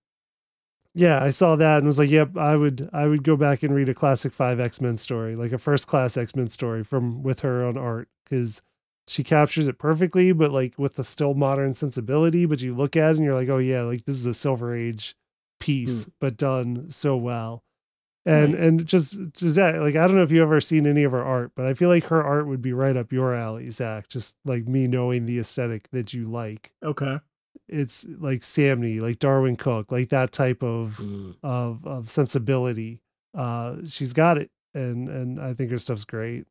yeah, 0.95 1.23
I 1.23 1.31
saw 1.31 1.55
that 1.55 1.77
and 1.77 1.87
was 1.87 1.97
like, 1.97 2.09
yep, 2.09 2.37
I 2.37 2.55
would 2.55 2.89
I 2.93 3.07
would 3.07 3.23
go 3.23 3.35
back 3.35 3.63
and 3.63 3.73
read 3.73 3.89
a 3.89 3.93
classic 3.93 4.31
five 4.33 4.59
X 4.59 4.79
Men 4.79 4.97
story, 4.97 5.35
like 5.35 5.51
a 5.51 5.57
first 5.57 5.87
class 5.87 6.17
X 6.17 6.35
Men 6.35 6.49
story 6.49 6.83
from 6.83 7.23
with 7.23 7.39
her 7.39 7.65
on 7.65 7.77
art 7.77 8.09
because 8.23 8.61
she 9.07 9.23
captures 9.23 9.67
it 9.67 9.79
perfectly, 9.79 10.31
but 10.31 10.51
like 10.51 10.77
with 10.77 10.95
the 10.95 11.03
still 11.03 11.33
modern 11.33 11.73
sensibility. 11.75 12.45
But 12.45 12.61
you 12.61 12.75
look 12.75 12.95
at 12.95 13.11
it 13.11 13.17
and 13.17 13.25
you're 13.25 13.35
like, 13.35 13.49
oh 13.49 13.57
yeah, 13.57 13.81
like 13.81 14.05
this 14.05 14.15
is 14.15 14.25
a 14.27 14.33
Silver 14.35 14.75
Age 14.75 15.15
piece, 15.59 16.03
hmm. 16.03 16.11
but 16.19 16.37
done 16.37 16.89
so 16.89 17.17
well. 17.17 17.63
And 18.25 18.53
Right. 18.53 18.63
and 18.63 18.85
just 18.85 19.17
just 19.33 19.55
that 19.55 19.81
like 19.81 19.95
I 19.95 20.07
don't 20.07 20.15
know 20.15 20.23
if 20.23 20.31
you've 20.31 20.43
ever 20.43 20.61
seen 20.61 20.85
any 20.87 21.03
of 21.03 21.11
her 21.11 21.23
art, 21.23 21.51
but 21.55 21.65
I 21.65 21.73
feel 21.73 21.89
like 21.89 22.05
her 22.05 22.23
art 22.23 22.47
would 22.47 22.61
be 22.61 22.71
right 22.71 22.95
up 22.95 23.11
your 23.11 23.33
alley, 23.33 23.69
Zach. 23.71 24.07
Just 24.07 24.35
like 24.45 24.67
me 24.67 24.87
knowing 24.87 25.25
the 25.25 25.39
aesthetic 25.39 25.89
that 25.91 26.13
you 26.13 26.25
like. 26.25 26.71
Okay. 26.83 27.19
It's 27.69 28.05
like 28.19 28.41
Samnee, 28.41 28.99
like 29.01 29.19
Darwyn 29.19 29.55
Cooke, 29.55 29.91
like 29.91 30.09
that 30.09 30.31
type 30.31 30.61
of 30.63 30.97
Mm. 31.01 31.35
of 31.43 31.85
of 31.87 32.09
sensibility. 32.09 33.01
Uh 33.33 33.77
she's 33.85 34.13
got 34.13 34.37
it. 34.37 34.51
And 34.73 35.07
and 35.09 35.39
I 35.41 35.53
think 35.53 35.71
her 35.71 35.77
stuff's 35.77 36.05
great. 36.05 36.45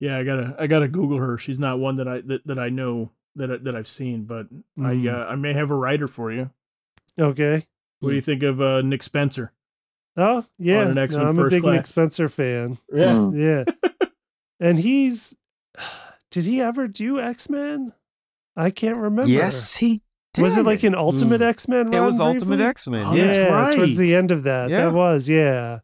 Yeah, 0.00 0.18
I 0.18 0.24
gotta 0.24 0.54
I 0.58 0.66
gotta 0.66 0.88
Google 0.88 1.18
her. 1.18 1.38
She's 1.38 1.58
not 1.58 1.78
one 1.78 1.96
that 1.96 2.08
I 2.08 2.20
that, 2.22 2.46
that 2.46 2.58
I 2.58 2.68
know 2.70 3.12
that 3.36 3.50
I, 3.50 3.56
that 3.58 3.76
I've 3.76 3.86
seen, 3.88 4.24
but 4.24 4.46
Mhm. 4.78 5.08
I 5.10 5.12
uh, 5.12 5.26
I 5.32 5.34
may 5.36 5.52
have 5.52 5.70
a 5.70 5.74
writer 5.76 6.06
for 6.08 6.32
you. 6.32 6.50
Okay. 7.18 7.66
What 8.00 8.10
do 8.10 8.14
you 8.14 8.20
think 8.20 8.42
of 8.42 8.60
uh, 8.60 8.82
Nick 8.82 9.02
Spencer? 9.02 9.52
Oh 10.16 10.46
yeah, 10.58 10.82
an 10.82 10.96
X-Men 10.98 11.22
No, 11.24 11.28
I'm 11.30 11.38
a 11.38 11.42
First 11.42 11.54
big 11.56 11.64
Nick 11.64 11.86
Spencer 11.86 12.28
fan. 12.28 12.78
Yeah. 12.92 13.04
Mm. 13.12 13.66
Yeah, 13.68 13.90
and 14.60 14.78
he's 14.78 15.34
did 16.30 16.44
he 16.44 16.60
ever 16.60 16.88
do 16.88 17.20
X 17.20 17.48
Men? 17.50 17.92
I 18.56 18.70
can't 18.70 18.96
remember. 18.96 19.30
Yes, 19.30 19.76
he 19.76 20.02
did. 20.36 20.42
was 20.42 20.56
it 20.58 20.64
like 20.64 20.82
an 20.84 20.94
Ultimate 20.94 21.40
Mm. 21.40 21.48
X 21.48 21.68
Men? 21.68 21.92
It 21.92 22.00
was 22.00 22.20
Ultimate 22.20 22.60
X 22.60 22.86
Men. 22.88 23.06
Oh, 23.06 23.14
yeah, 23.14 23.26
that's 23.26 23.76
towards 23.76 23.96
the 23.96 24.14
end 24.14 24.30
of 24.30 24.44
that. 24.44 24.70
Yeah. 24.70 24.86
That 24.86 24.92
was 24.94 25.28
yeah, 25.28 25.80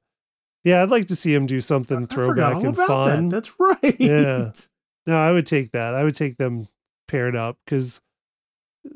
yeah. 0.64 0.82
I'd 0.82 0.90
like 0.90 1.06
to 1.06 1.16
see 1.16 1.34
him 1.34 1.46
do 1.46 1.60
something 1.60 2.06
I 2.10 2.14
forgot 2.14 2.52
throwback 2.52 2.54
all 2.54 2.60
and 2.66 2.74
about 2.74 2.86
fun. 2.86 3.28
that. 3.28 3.34
That's 3.34 3.54
right. 3.58 3.96
Yeah. 4.00 4.52
No, 5.04 5.16
I 5.18 5.32
would 5.32 5.46
take 5.48 5.72
that. 5.72 5.96
I 5.96 6.04
would 6.04 6.14
take 6.14 6.36
them 6.36 6.68
paired 7.08 7.34
up 7.34 7.58
because, 7.64 8.00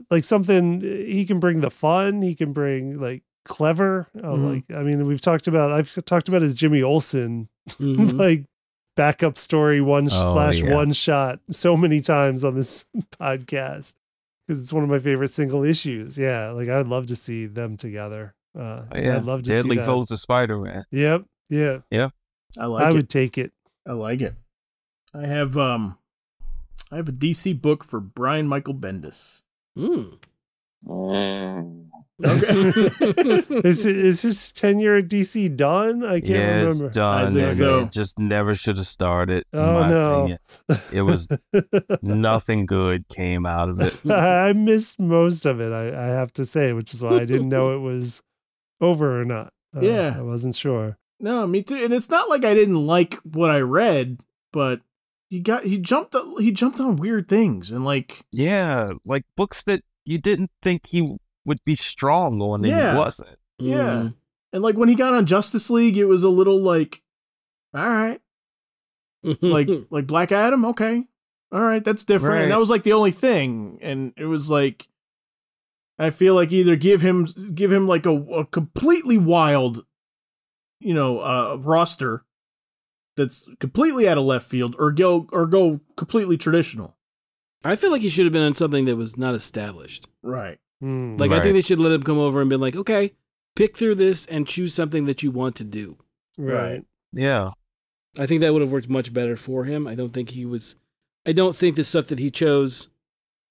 like, 0.09 0.23
something 0.23 0.81
he 0.81 1.25
can 1.25 1.41
bring 1.41 1.63
the 1.63 1.71
fun. 1.71 2.23
He 2.23 2.37
can 2.37 2.53
bring 2.53 3.01
like 3.01 3.25
clever. 3.45 4.07
Oh, 4.23 4.37
Mhm. 4.37 4.55
like 4.69 4.77
I 4.79 4.85
mean, 4.85 5.05
we've 5.07 5.21
talked 5.21 5.49
about. 5.49 5.73
I've 5.73 5.93
talked 6.05 6.29
about 6.29 6.43
his 6.43 6.55
Jimmy 6.55 6.81
Olsen 6.81 7.49
Mhm. 7.71 8.13
like 8.19 8.45
backup 8.95 9.37
story 9.37 9.81
one 9.81 10.05
Oh, 10.13 10.33
slash 10.33 10.63
yeah. 10.63 10.75
one 10.77 10.93
shot 10.93 11.41
so 11.51 11.77
many 11.77 12.01
times 12.01 12.45
on 12.45 12.55
this 12.55 12.87
podcast 13.21 13.97
because 14.47 14.63
it's 14.63 14.73
one 14.73 14.85
of 14.85 14.89
my 14.91 14.99
favorite 14.99 15.33
single 15.33 15.65
issues. 15.65 16.17
Yeah, 16.19 16.51
like 16.51 16.69
I'd 16.69 16.87
love 16.87 17.07
to 17.07 17.17
see 17.17 17.47
them 17.47 17.77
together. 17.77 18.35
Uh, 18.59 18.85
Oh, 18.93 18.99
yeah. 18.99 19.17
I'd 19.17 19.25
love 19.25 19.43
to 19.43 19.51
Deadly 19.51 19.77
see 19.77 19.81
that. 19.81 19.87
Foes 19.87 20.11
of 20.11 20.19
Spider 20.19 20.59
Man. 20.59 20.85
Yep, 20.91 21.25
yeah, 21.51 21.79
Yeah. 21.91 22.09
I 22.59 22.67
like 22.67 22.83
it. 22.83 22.87
I 22.87 22.91
it. 22.91 22.95
would 22.95 23.09
take 23.11 23.37
it. 23.39 23.53
I 23.87 23.93
like 23.93 24.21
it. 24.23 24.35
I 25.15 25.27
have 25.27 25.57
um 25.59 25.99
I 26.91 26.97
have 26.97 27.09
a 27.09 27.13
DC 27.13 27.61
book 27.61 27.85
for 27.85 28.01
Brian 28.01 28.47
Michael 28.49 28.75
Bendis. 28.75 29.43
Mm. 29.77 30.19
Okay. 32.25 33.43
Is 33.69 33.85
is 33.85 34.23
his 34.23 34.53
tenure 34.53 34.97
at 34.97 35.09
DC 35.09 35.55
done? 35.57 36.03
I 36.05 36.21
can't 36.21 36.27
Yeah, 36.31 36.57
remember. 36.61 36.87
it's 36.87 36.97
done. 36.97 37.37
I 37.37 37.41
think 37.41 37.51
so. 37.51 37.79
It 37.81 37.93
just 37.93 38.19
never 38.19 38.55
should 38.55 38.77
have 38.79 38.87
started. 38.87 39.45
in 39.53 39.59
Oh, 39.59 39.73
my 39.75 39.91
no. 39.91 40.15
opinion. 40.15 40.39
It 40.93 41.03
was 41.03 41.29
nothing 42.03 42.65
good 42.67 43.09
came 43.09 43.45
out 43.47 43.69
of 43.69 43.81
it. 43.81 43.95
I 44.11 44.53
missed 44.55 44.99
most 44.99 45.45
of 45.47 45.61
it. 45.61 45.73
I, 45.73 45.89
I 45.89 46.07
have 46.07 46.33
to 46.35 46.45
say, 46.47 46.73
which 46.73 46.95
is 46.95 47.03
why 47.03 47.17
I 47.17 47.25
didn't 47.25 47.49
know 47.49 47.75
it 47.75 47.81
was 47.81 48.23
over 48.81 49.21
or 49.21 49.25
not. 49.25 49.53
Uh, 49.77 49.81
Yeah. 49.81 50.15
I 50.17 50.23
wasn't 50.23 50.55
sure. 50.55 50.97
no, 51.21 51.47
me 51.47 51.63
too. 51.63 51.77
And 51.83 51.93
it's 51.93 52.11
not 52.11 52.29
like 52.29 52.45
I 52.45 52.55
didn't 52.55 52.87
like 52.87 53.15
what 53.25 53.51
I 53.51 53.61
read, 53.61 54.23
but 54.53 54.81
he 55.29 55.41
got 55.41 55.65
he 55.65 55.77
jumped 55.79 56.15
he 56.39 56.51
jumped 56.53 56.79
on 56.81 56.97
weird 56.97 57.29
things 57.29 57.71
and 57.71 57.85
like 57.85 58.23
Yeah, 58.33 58.93
like 59.05 59.25
books 59.37 59.63
that 59.65 59.83
you 60.05 60.19
didn't 60.19 60.51
think 60.63 60.87
he 60.87 61.17
would 61.47 61.59
be 61.65 61.75
strong 61.75 62.41
on, 62.43 62.65
and 62.65 62.67
Yeah. 62.69 62.93
he 62.93 62.99
wasn't. 62.99 63.39
Yeah. 63.59 64.11
and 64.53 64.63
like 64.63 64.77
when 64.77 64.89
he 64.91 64.95
got 64.95 65.15
on 65.15 65.25
Justice 65.27 65.71
League, 65.71 65.97
it 65.97 66.05
was 66.07 66.23
a 66.23 66.29
little 66.29 66.61
like 66.61 67.03
all 67.75 67.85
right, 67.87 68.21
Mm. 69.25 69.39
like 69.43 69.69
like 69.91 70.07
Black 70.07 70.33
Adam, 70.33 70.65
okay. 70.67 71.05
All 71.53 71.63
right, 71.63 71.83
that's 71.85 72.05
different. 72.05 72.43
And 72.45 72.53
that 72.53 72.59
was 72.59 72.71
like 72.71 72.83
the 72.83 72.93
only 72.93 73.13
thing 73.13 73.79
and 73.81 74.13
it 74.17 74.27
was 74.27 74.51
like 74.51 74.89
I 75.99 76.11
feel 76.11 76.35
like 76.35 76.53
either 76.53 76.77
give 76.77 77.01
him 77.01 77.27
give 77.55 77.73
him 77.73 77.87
like 77.89 78.05
a, 78.07 78.11
a 78.15 78.45
completely 78.47 79.17
wild 79.19 79.85
you 80.81 80.93
know, 80.93 81.21
uh 81.21 81.57
roster 81.63 82.25
that's 83.17 83.49
completely 83.61 84.07
out 84.07 84.19
of 84.19 84.25
left 84.25 84.49
field 84.51 84.77
or 84.79 84.93
go 84.93 85.27
or 85.33 85.47
go 85.47 85.81
completely 85.97 86.37
traditional. 86.37 86.97
I 87.65 87.75
feel 87.77 87.91
like 87.91 88.03
he 88.03 88.11
should 88.11 88.27
have 88.27 88.33
been 88.33 88.43
on 88.43 88.55
something 88.55 88.85
that 88.85 88.97
was 88.97 89.17
not 89.17 89.35
established. 89.35 90.07
Right. 90.23 90.59
Hmm. 90.81 91.17
Like 91.17 91.31
I 91.33 91.41
think 91.41 91.55
they 91.55 91.61
should 91.63 91.79
let 91.79 91.93
him 91.93 92.03
come 92.03 92.19
over 92.19 92.41
and 92.41 92.51
be 92.51 92.57
like, 92.57 92.77
okay, 92.77 93.13
pick 93.55 93.77
through 93.77 93.95
this 93.95 94.27
and 94.27 94.47
choose 94.47 94.75
something 94.75 95.07
that 95.07 95.23
you 95.23 95.31
want 95.31 95.57
to 95.57 95.65
do. 95.65 95.97
right. 96.37 96.85
Yeah, 97.13 97.51
I 98.19 98.27
think 98.27 98.41
that 98.43 98.53
would 98.53 98.61
have 98.63 98.71
worked 98.73 98.91
much 98.91 99.13
better 99.15 99.37
for 99.37 99.65
him. 99.65 99.87
I 99.87 99.95
don't 99.95 100.13
think 100.13 100.31
he 100.31 100.45
was. 100.45 100.77
I 101.25 101.33
don't 101.33 101.57
think 101.57 101.77
the 101.77 101.85
stuff 101.85 102.09
that 102.09 102.19
he 102.19 102.31
chose. 102.31 102.89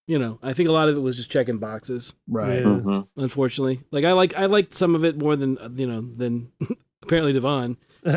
You 0.07 0.19
know, 0.19 0.37
I 0.43 0.53
think 0.53 0.69
a 0.69 0.71
lot 0.71 0.87
of 0.87 0.95
it 0.95 0.99
was 0.99 1.15
just 1.17 1.31
checking 1.31 1.57
boxes. 1.57 2.13
Right. 2.27 2.59
Yeah. 2.59 2.65
Mhm. 2.65 3.07
Unfortunately, 3.17 3.81
like 3.91 4.05
I 4.05 4.11
like 4.11 4.35
I 4.35 4.45
liked 4.45 4.75
some 4.75 4.93
of 4.93 5.03
it 5.03 5.17
more 5.19 5.35
than 5.35 5.57
uh, 5.57 5.69
you 5.75 5.87
know 5.87 6.01
than 6.01 6.51
apparently 7.05 7.33
Devon. 7.33 7.77
but 8.03 8.13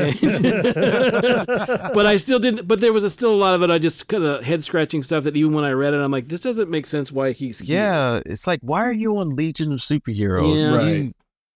I 2.06 2.16
still 2.16 2.38
didn't. 2.38 2.66
But 2.68 2.80
there 2.80 2.92
was 2.92 3.04
a, 3.04 3.10
still 3.10 3.32
a 3.32 3.36
lot 3.36 3.54
of 3.54 3.62
it. 3.62 3.70
I 3.70 3.78
just 3.78 4.08
kind 4.08 4.24
of 4.24 4.44
head 4.44 4.62
scratching 4.62 5.02
stuff 5.02 5.24
that 5.24 5.36
even 5.36 5.52
when 5.52 5.64
I 5.64 5.70
read 5.70 5.94
it, 5.94 5.98
I'm 5.98 6.10
like, 6.10 6.28
this 6.28 6.40
doesn't 6.40 6.70
make 6.70 6.86
sense. 6.86 7.10
Why 7.12 7.32
he's 7.32 7.60
here. 7.60 7.78
yeah. 7.80 8.20
It's 8.26 8.46
like, 8.46 8.60
why 8.62 8.82
are 8.84 8.92
you 8.92 9.16
on 9.18 9.36
Legion 9.36 9.72
of 9.72 9.80
Superheroes? 9.80 10.58
Yeah. 10.58 10.68
You, 10.68 10.76
Right. 10.76 11.14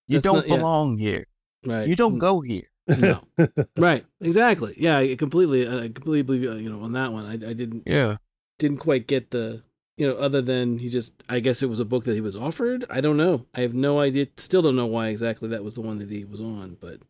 you 0.08 0.10
That's 0.16 0.22
don't 0.24 0.36
not- 0.36 0.48
yeah. 0.48 0.56
belong 0.56 0.98
here. 0.98 1.26
right. 1.66 1.86
You 1.86 1.96
don't 1.96 2.18
go 2.18 2.40
here. 2.40 2.64
No. 2.98 3.22
right. 3.78 4.04
Exactly. 4.20 4.74
Yeah. 4.76 4.98
I 4.98 5.14
completely. 5.16 5.66
I 5.68 5.88
completely 5.88 6.22
believe 6.22 6.50
uh, 6.50 6.54
you 6.56 6.70
know 6.70 6.82
on 6.82 6.92
that 6.92 7.12
one. 7.12 7.26
I, 7.26 7.34
I 7.34 7.52
didn't 7.52 7.84
Yeah, 7.86 8.16
didn't 8.58 8.78
quite 8.78 9.06
get 9.06 9.30
the 9.30 9.62
you 9.96 10.06
know 10.08 10.14
other 10.16 10.40
than 10.42 10.78
he 10.78 10.88
just 10.88 11.22
I 11.28 11.38
guess 11.40 11.62
it 11.62 11.68
was 11.68 11.78
a 11.80 11.84
book 11.84 12.04
that 12.04 12.14
he 12.14 12.20
was 12.20 12.34
offered. 12.34 12.84
I 12.90 13.00
don't 13.00 13.16
know. 13.16 13.46
I 13.54 13.60
have 13.60 13.74
no 13.74 14.00
idea. 14.00 14.26
Still 14.36 14.62
don't 14.62 14.74
know 14.74 14.86
why 14.86 15.08
exactly 15.08 15.48
that 15.50 15.62
was 15.62 15.76
the 15.76 15.80
one 15.82 15.98
that 16.00 16.10
he 16.10 16.24
was 16.24 16.40
on. 16.40 16.76
But 16.80 17.02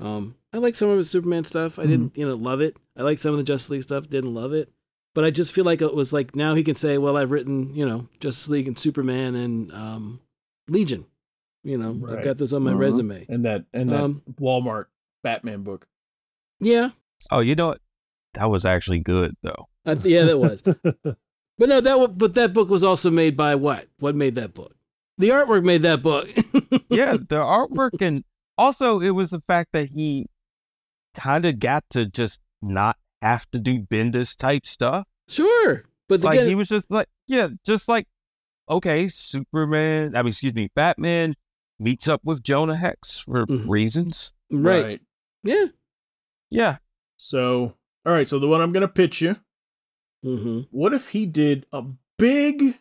um, 0.00 0.34
I 0.52 0.58
like 0.58 0.74
some 0.74 0.90
of 0.90 0.96
his 0.98 1.10
Superman 1.10 1.44
stuff. 1.44 1.78
I 1.78 1.86
didn't 1.86 2.16
you 2.16 2.26
know 2.28 2.34
love 2.34 2.60
it. 2.60 2.76
I 2.96 3.02
like 3.02 3.18
some 3.18 3.32
of 3.32 3.38
the 3.38 3.44
Justice 3.44 3.70
League 3.70 3.82
stuff. 3.82 4.08
Didn't 4.08 4.34
love 4.34 4.52
it. 4.52 4.70
But 5.14 5.24
I 5.24 5.30
just 5.30 5.52
feel 5.52 5.64
like 5.64 5.82
it 5.82 5.94
was 5.94 6.12
like 6.12 6.34
now 6.34 6.54
he 6.54 6.62
can 6.64 6.74
say, 6.74 6.96
well, 6.98 7.16
I've 7.16 7.30
written 7.30 7.74
you 7.74 7.86
know 7.86 8.08
Justice 8.20 8.48
League 8.48 8.66
and 8.68 8.78
Superman 8.78 9.34
and 9.34 9.72
um, 9.72 10.20
Legion. 10.68 11.06
You 11.64 11.78
know, 11.78 11.90
I've 12.10 12.24
got 12.24 12.38
those 12.38 12.52
on 12.52 12.62
my 12.62 12.72
Mhm. 12.72 12.78
resume. 12.78 13.26
And 13.28 13.44
that 13.44 13.64
and 13.72 13.90
that 13.90 14.02
Um, 14.02 14.22
Walmart 14.40 14.86
Batman 15.22 15.62
book. 15.62 15.86
Yeah, 16.60 16.90
Oh, 17.30 17.40
you 17.40 17.54
know 17.54 17.68
what? 17.68 17.80
That 18.34 18.46
was 18.50 18.64
actually 18.64 18.98
good 19.00 19.34
though. 19.42 19.68
I 19.84 19.94
th- 19.94 20.06
yeah, 20.06 20.24
that 20.24 20.38
was. 20.38 20.62
But 21.58 21.68
no, 21.68 21.80
that 21.82 22.00
wa- 22.00 22.06
but 22.08 22.34
that 22.34 22.52
book 22.54 22.70
was 22.70 22.82
also 22.82 23.10
made 23.10 23.36
by 23.36 23.54
what? 23.54 23.86
What 23.98 24.16
made 24.16 24.34
that 24.36 24.54
book? 24.54 24.74
The 25.18 25.28
artwork 25.28 25.62
made 25.64 25.82
that 25.82 26.02
book. 26.02 26.28
Yeah, 26.90 27.12
the 27.12 27.36
artwork 27.36 28.00
and 28.00 28.24
also 28.62 29.00
it 29.00 29.10
was 29.10 29.30
the 29.30 29.40
fact 29.40 29.70
that 29.72 29.90
he 29.90 30.26
kind 31.14 31.44
of 31.44 31.58
got 31.58 31.84
to 31.90 32.06
just 32.06 32.40
not 32.62 32.96
have 33.20 33.50
to 33.50 33.58
do 33.58 33.80
Bendis 33.80 34.36
type 34.36 34.64
stuff. 34.66 35.06
sure, 35.28 35.84
but 36.08 36.20
like 36.22 36.34
again, 36.38 36.48
he 36.48 36.54
was 36.54 36.68
just 36.68 36.90
like, 36.90 37.08
yeah, 37.28 37.48
just 37.66 37.88
like 37.88 38.06
okay, 38.68 39.08
Superman. 39.08 40.16
I 40.16 40.22
mean, 40.22 40.28
excuse 40.28 40.54
me, 40.54 40.68
Batman 40.74 41.34
meets 41.78 42.06
up 42.08 42.20
with 42.24 42.42
Jonah 42.42 42.76
Hex 42.76 43.20
for 43.20 43.44
Mhm. 43.46 43.68
reasons. 43.68 44.32
right. 44.50 45.00
Yeah. 45.42 45.66
Yeah, 46.50 46.76
So, 47.16 47.76
all 48.06 48.12
right. 48.12 48.28
So 48.28 48.38
the 48.38 48.46
one 48.46 48.60
I'm 48.60 48.72
gonna 48.72 48.86
pitch 48.88 49.20
you. 49.22 49.36
Mm-hmm. 50.24 50.60
What 50.70 50.92
if 50.94 51.08
he 51.10 51.24
did 51.26 51.66
a 51.72 51.82
big, 52.18 52.78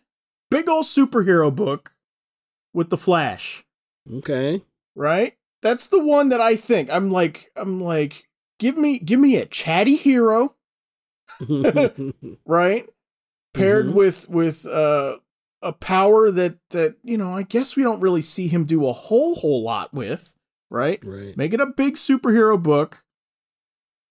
big 0.52 0.70
old 0.70 0.86
superhero 0.86 1.56
book 1.56 1.96
with 2.74 2.90
the 2.90 2.98
Flash? 2.98 3.64
Okay. 4.12 4.62
Right. 4.94 5.38
That's 5.62 5.88
the 5.88 6.04
one 6.04 6.30
that 6.30 6.42
I 6.42 6.56
think. 6.56 6.90
I'm 6.92 7.12
like, 7.12 7.52
I'm 7.56 7.82
like, 7.82 8.28
give 8.60 8.78
me, 8.78 9.00
give 9.00 9.20
me 9.20 9.36
a 9.38 9.46
chatty 9.46 9.96
hero, 9.96 10.56
right? 12.46 12.84
Paired 13.54 13.88
Mhm. 13.88 13.94
with 13.94 14.30
with 14.30 14.66
uh 14.66 15.18
a 15.62 15.74
power 15.74 16.32
that 16.32 16.58
that 16.70 16.96
you 17.04 17.18
know 17.18 17.34
I 17.36 17.44
guess 17.44 17.76
we 17.76 17.84
don't 17.84 18.00
really 18.02 18.22
see 18.22 18.48
him 18.48 18.66
do 18.66 18.88
a 18.88 18.94
whole 18.94 19.36
whole 19.36 19.62
lot 19.64 19.94
with, 19.94 20.36
right? 20.70 21.00
Right. 21.04 21.36
Make 21.38 21.54
it 21.54 21.60
a 21.62 21.68
big 21.68 21.96
superhero 21.96 22.62
book, 22.62 23.04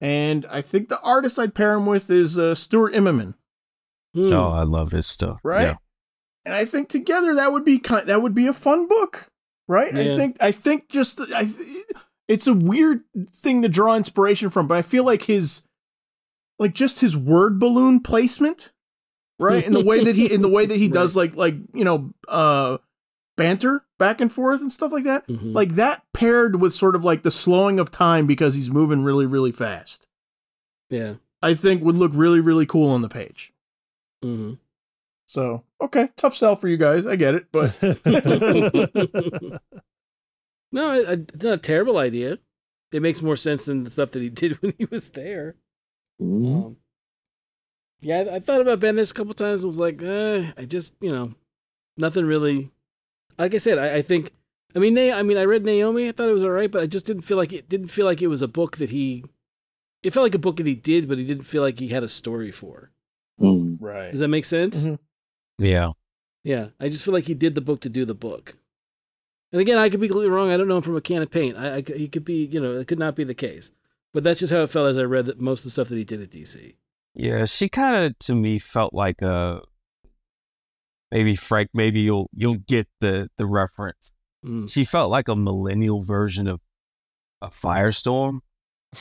and 0.01 0.45
I 0.51 0.61
think 0.61 0.89
the 0.89 1.01
artist 1.01 1.39
I'd 1.39 1.55
pair 1.55 1.75
him 1.75 1.87
with 1.87 2.11
is 2.11 2.39
uh, 2.39 2.55
Stuart 2.55 2.93
Immonen, 2.95 3.35
Hmm. 4.15 4.33
Oh, 4.33 4.51
I 4.53 4.63
love 4.63 4.93
his 4.93 5.07
stuff. 5.07 5.41
right? 5.43 5.69
Yeah. 5.69 5.77
And 6.45 6.55
I 6.55 6.65
think 6.65 6.89
together 6.89 7.35
that 7.35 7.53
would 7.53 7.65
be 7.65 7.79
kind 7.79 8.07
that 8.09 8.21
would 8.23 8.35
be 8.35 8.47
a 8.47 8.53
fun 8.53 8.87
book, 8.89 9.30
right? 9.71 9.95
I 9.95 10.17
think 10.17 10.37
I 10.43 10.51
think 10.53 10.89
just 10.89 11.21
I 11.33 11.47
it's 12.29 12.47
a 12.47 12.55
weird 12.55 13.01
thing 13.29 13.63
to 13.63 13.69
draw 13.69 13.97
inspiration 13.97 14.51
from, 14.51 14.67
but 14.67 14.77
I 14.77 14.83
feel 14.83 15.05
like 15.05 15.23
his 15.23 15.67
like 16.59 16.75
just 16.75 17.01
his 17.01 17.17
word 17.17 17.59
balloon 17.59 18.01
placement, 18.01 18.73
right? 19.39 19.65
In 19.65 19.73
the 19.73 19.85
way 19.85 20.03
that 20.05 20.17
he 20.17 20.33
in 20.35 20.43
the 20.43 20.49
way 20.49 20.67
that 20.67 20.77
he 20.77 20.89
does 21.01 21.17
like 21.17 21.37
like, 21.37 21.55
you 21.73 21.85
know, 21.85 22.13
uh 22.29 22.79
banter 23.37 23.85
back 23.99 24.21
and 24.21 24.31
forth 24.33 24.61
and 24.61 24.71
stuff 24.71 24.93
like 24.93 25.05
that. 25.05 25.27
Mhm. 25.29 25.55
Like 25.55 25.71
that 25.77 26.03
paired 26.13 26.61
with 26.61 26.73
sort 26.75 26.95
of 26.97 27.05
like 27.05 27.23
the 27.23 27.31
slowing 27.31 27.79
of 27.79 27.91
time 27.91 28.27
because 28.27 28.55
he's 28.55 28.71
moving 28.71 29.03
really 29.03 29.27
really 29.27 29.53
fast. 29.53 30.09
yeah. 30.91 31.15
I 31.43 31.55
think 31.55 31.83
would 31.83 31.95
look 31.95 32.13
really 32.15 32.41
really 32.41 32.67
cool 32.67 32.91
on 32.91 33.01
the 33.03 33.09
page. 33.09 33.53
hmm 34.23 34.55
So, 35.31 35.63
okay, 35.81 36.09
tough 36.17 36.35
sell 36.35 36.57
for 36.57 36.67
you 36.67 36.77
guys. 36.77 37.07
I 37.07 37.15
get 37.15 37.37
it, 37.37 37.47
but 37.53 37.81
no, 40.73 40.91
I- 40.91 41.05
I- 41.09 41.13
it's 41.13 41.45
not 41.45 41.53
a 41.55 41.59
terrible 41.59 41.99
idea. 41.99 42.39
It 42.91 43.01
makes 43.01 43.23
more 43.23 43.37
sense 43.37 43.67
than 43.67 43.85
the 43.85 43.91
stuff 43.91 44.11
that 44.11 44.23
he 44.23 44.29
did 44.43 44.61
when 44.61 44.75
he 44.77 44.87
was 44.87 45.09
there. 45.13 45.55
Mhm. 46.21 46.67
Um, 46.67 46.77
yeah, 48.01 48.25
I, 48.29 48.35
I 48.37 48.41
thought 48.41 48.61
about 48.61 48.81
Bendis 48.81 49.13
a 49.13 49.15
couple 49.15 49.35
times. 49.35 49.63
I 49.63 49.69
was 49.69 49.79
like, 49.79 50.03
eh, 50.03 50.51
I 50.59 50.65
just, 50.65 50.97
you 51.01 51.11
know, 51.11 51.33
nothing 51.97 52.25
really. 52.25 52.73
Like 53.39 53.55
I 53.55 53.59
said, 53.59 53.79
I, 53.79 53.97
I 53.99 54.03
think. 54.03 54.33
I 54.75 54.81
mean, 54.81 54.95
Na- 54.95 55.15
I 55.17 55.23
mean, 55.23 55.39
I 55.39 55.45
read 55.45 55.65
Naomi. 55.65 56.09
I 56.09 56.13
thought 56.13 56.29
it 56.29 56.33
was 56.33 56.43
all 56.43 56.51
right, 56.51 56.71
but 56.73 56.83
I 56.83 56.87
just 56.87 57.07
didn't 57.07 57.23
feel 57.23 57.37
like 57.37 57.53
it 57.53 57.69
didn't 57.69 57.87
feel 57.89 58.07
like 58.07 58.21
it 58.21 58.27
was 58.27 58.43
a 58.43 58.49
book 58.49 58.79
that 58.79 58.91
he. 58.91 59.25
It 60.03 60.13
felt 60.13 60.25
like 60.25 60.35
a 60.35 60.39
book 60.41 60.57
that 60.57 60.67
he 60.67 60.75
did, 60.75 61.09
but 61.09 61.19
he 61.19 61.25
didn't 61.25 61.45
feel 61.45 61.63
like 61.63 61.79
he 61.79 61.89
had 61.89 62.03
a 62.03 62.09
story 62.09 62.51
for. 62.51 62.91
Mm. 63.41 63.77
right. 63.81 64.11
Does 64.11 64.19
that 64.19 64.29
make 64.29 64.45
sense? 64.45 64.87
Mhm. 64.89 64.99
Yeah. 65.61 65.91
Yeah, 66.43 66.69
I 66.81 66.89
just 66.89 67.05
feel 67.05 67.13
like 67.13 67.25
he 67.25 67.35
did 67.35 67.55
the 67.55 67.61
book 67.61 67.81
to 67.83 67.89
do 67.91 68.05
the 68.07 68.15
book. 68.15 68.57
And 69.53 69.61
again, 69.61 69.77
I 69.79 69.91
could 69.91 70.01
be 70.01 70.09
completely 70.09 70.31
wrong. 70.31 70.51
I 70.51 70.57
don't 70.57 70.69
know 70.69 70.77
him 70.77 70.83
from 70.83 70.97
a 70.97 71.01
can 71.01 71.21
of 71.23 71.31
paint. 71.31 71.59
I, 71.59 71.77
I 71.77 71.83
he 71.97 72.09
could 72.09 72.25
be, 72.25 72.45
you 72.47 72.61
know, 72.61 72.79
it 72.79 72.87
could 72.89 72.99
not 72.99 73.15
be 73.15 73.25
the 73.25 73.35
case. 73.35 73.71
But 74.15 74.25
that's 74.25 74.41
just 74.41 74.53
how 74.53 74.61
it 74.61 74.71
felt 74.71 74.89
as 74.89 74.99
I 74.99 75.03
read 75.03 75.27
that 75.27 75.41
most 75.41 75.61
of 75.61 75.65
the 75.65 75.71
stuff 75.71 75.89
that 75.89 75.99
he 75.99 76.05
did 76.05 76.23
at 76.23 76.31
DC. 76.31 76.75
Yeah. 77.15 77.45
She 77.45 77.69
kind 77.69 78.05
of 78.07 78.19
to 78.21 78.35
me 78.35 78.59
felt 78.59 78.95
like 78.95 79.21
a 79.23 79.61
maybe 81.11 81.37
Frank. 81.37 81.71
Maybe 81.75 82.01
you'll 82.01 82.31
you'll 82.35 82.57
get 82.67 82.89
the 83.01 83.29
the 83.37 83.47
reference. 83.47 84.13
Mm. 84.45 84.71
She 84.73 84.85
felt 84.85 85.11
like 85.11 85.29
a 85.29 85.37
millennial 85.37 86.01
version 86.03 86.47
of 86.49 86.61
a 87.43 87.49
Firestorm, 87.49 88.41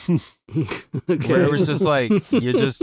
okay. 0.08 0.18
where 1.32 1.42
it 1.42 1.50
was 1.50 1.66
just 1.66 1.82
like 1.82 2.10
you're 2.30 2.52
just 2.52 2.82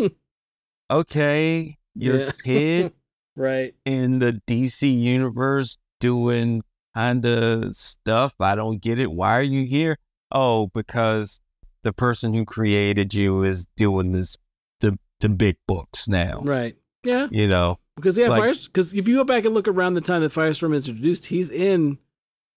okay. 0.91 1.77
You're 1.95 2.19
Yeah. 2.19 2.27
a 2.29 2.33
kid 2.33 2.93
right. 3.37 3.73
in 3.85 4.19
the 4.19 4.41
DC 4.47 4.99
universe 5.01 5.77
doing 5.99 6.63
kind 6.93 7.25
of 7.25 7.75
stuff. 7.75 8.33
I 8.39 8.55
don't 8.55 8.81
get 8.81 8.99
it. 8.99 9.11
Why 9.11 9.37
are 9.37 9.43
you 9.43 9.65
here? 9.65 9.97
Oh, 10.31 10.67
because 10.73 11.39
the 11.83 11.93
person 11.93 12.33
who 12.33 12.43
created 12.43 13.13
you 13.13 13.43
is 13.43 13.67
doing 13.77 14.11
this 14.11 14.35
the 14.81 14.97
the 15.19 15.29
big 15.29 15.57
books 15.67 16.07
now. 16.07 16.41
Right. 16.43 16.75
Yeah. 17.03 17.27
You 17.31 17.47
know. 17.47 17.77
Because 17.95 18.17
yeah, 18.17 18.27
Like- 18.27 18.63
Because 18.65 18.93
if 18.93 19.07
you 19.07 19.15
go 19.15 19.23
back 19.23 19.45
and 19.45 19.53
look 19.53 19.67
around 19.67 19.93
the 19.93 20.01
time 20.01 20.21
that 20.21 20.31
Firestorm 20.31 20.75
is 20.75 20.87
introduced, 20.87 21.27
he's 21.27 21.49
in 21.49 21.97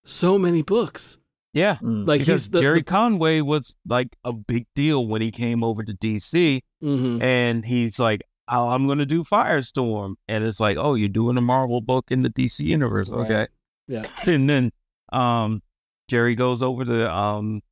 so 0.04 0.38
many 0.38 0.62
books. 0.62 1.18
Yeah. 1.52 1.76
Mm. 1.76 2.06
Like 2.06 2.20
because 2.20 2.42
he's 2.42 2.50
the, 2.50 2.60
Gerry 2.60 2.82
Conway 2.82 3.40
was 3.40 3.76
like 3.86 4.16
a 4.24 4.32
big 4.32 4.66
deal 4.74 5.06
when 5.06 5.22
he 5.22 5.30
came 5.30 5.62
over 5.64 5.82
to 5.82 5.92
DC 5.92 6.60
hmm 6.80 7.18
and 7.22 7.64
he's 7.64 7.98
like, 7.98 8.22
oh, 8.50 8.68
I'm 8.68 8.86
going 8.86 8.98
to 8.98 9.06
do 9.06 9.24
Firestorm. 9.24 10.14
And 10.28 10.44
it's 10.44 10.60
like, 10.60 10.76
oh, 10.78 10.94
you're 10.94 11.08
doing 11.08 11.36
a 11.36 11.40
Marvel 11.40 11.80
book 11.80 12.06
in 12.10 12.22
the 12.22 12.30
DC 12.30 12.60
universe. 12.60 13.08
Right. 13.10 13.24
Okay. 13.24 13.46
Yeah. 13.88 14.04
And 14.26 14.48
then 14.48 14.70
um, 15.12 15.62
Gerry 16.08 16.34
goes 16.34 16.62
over 16.62 16.84
to 16.84 17.12
um, 17.12 17.62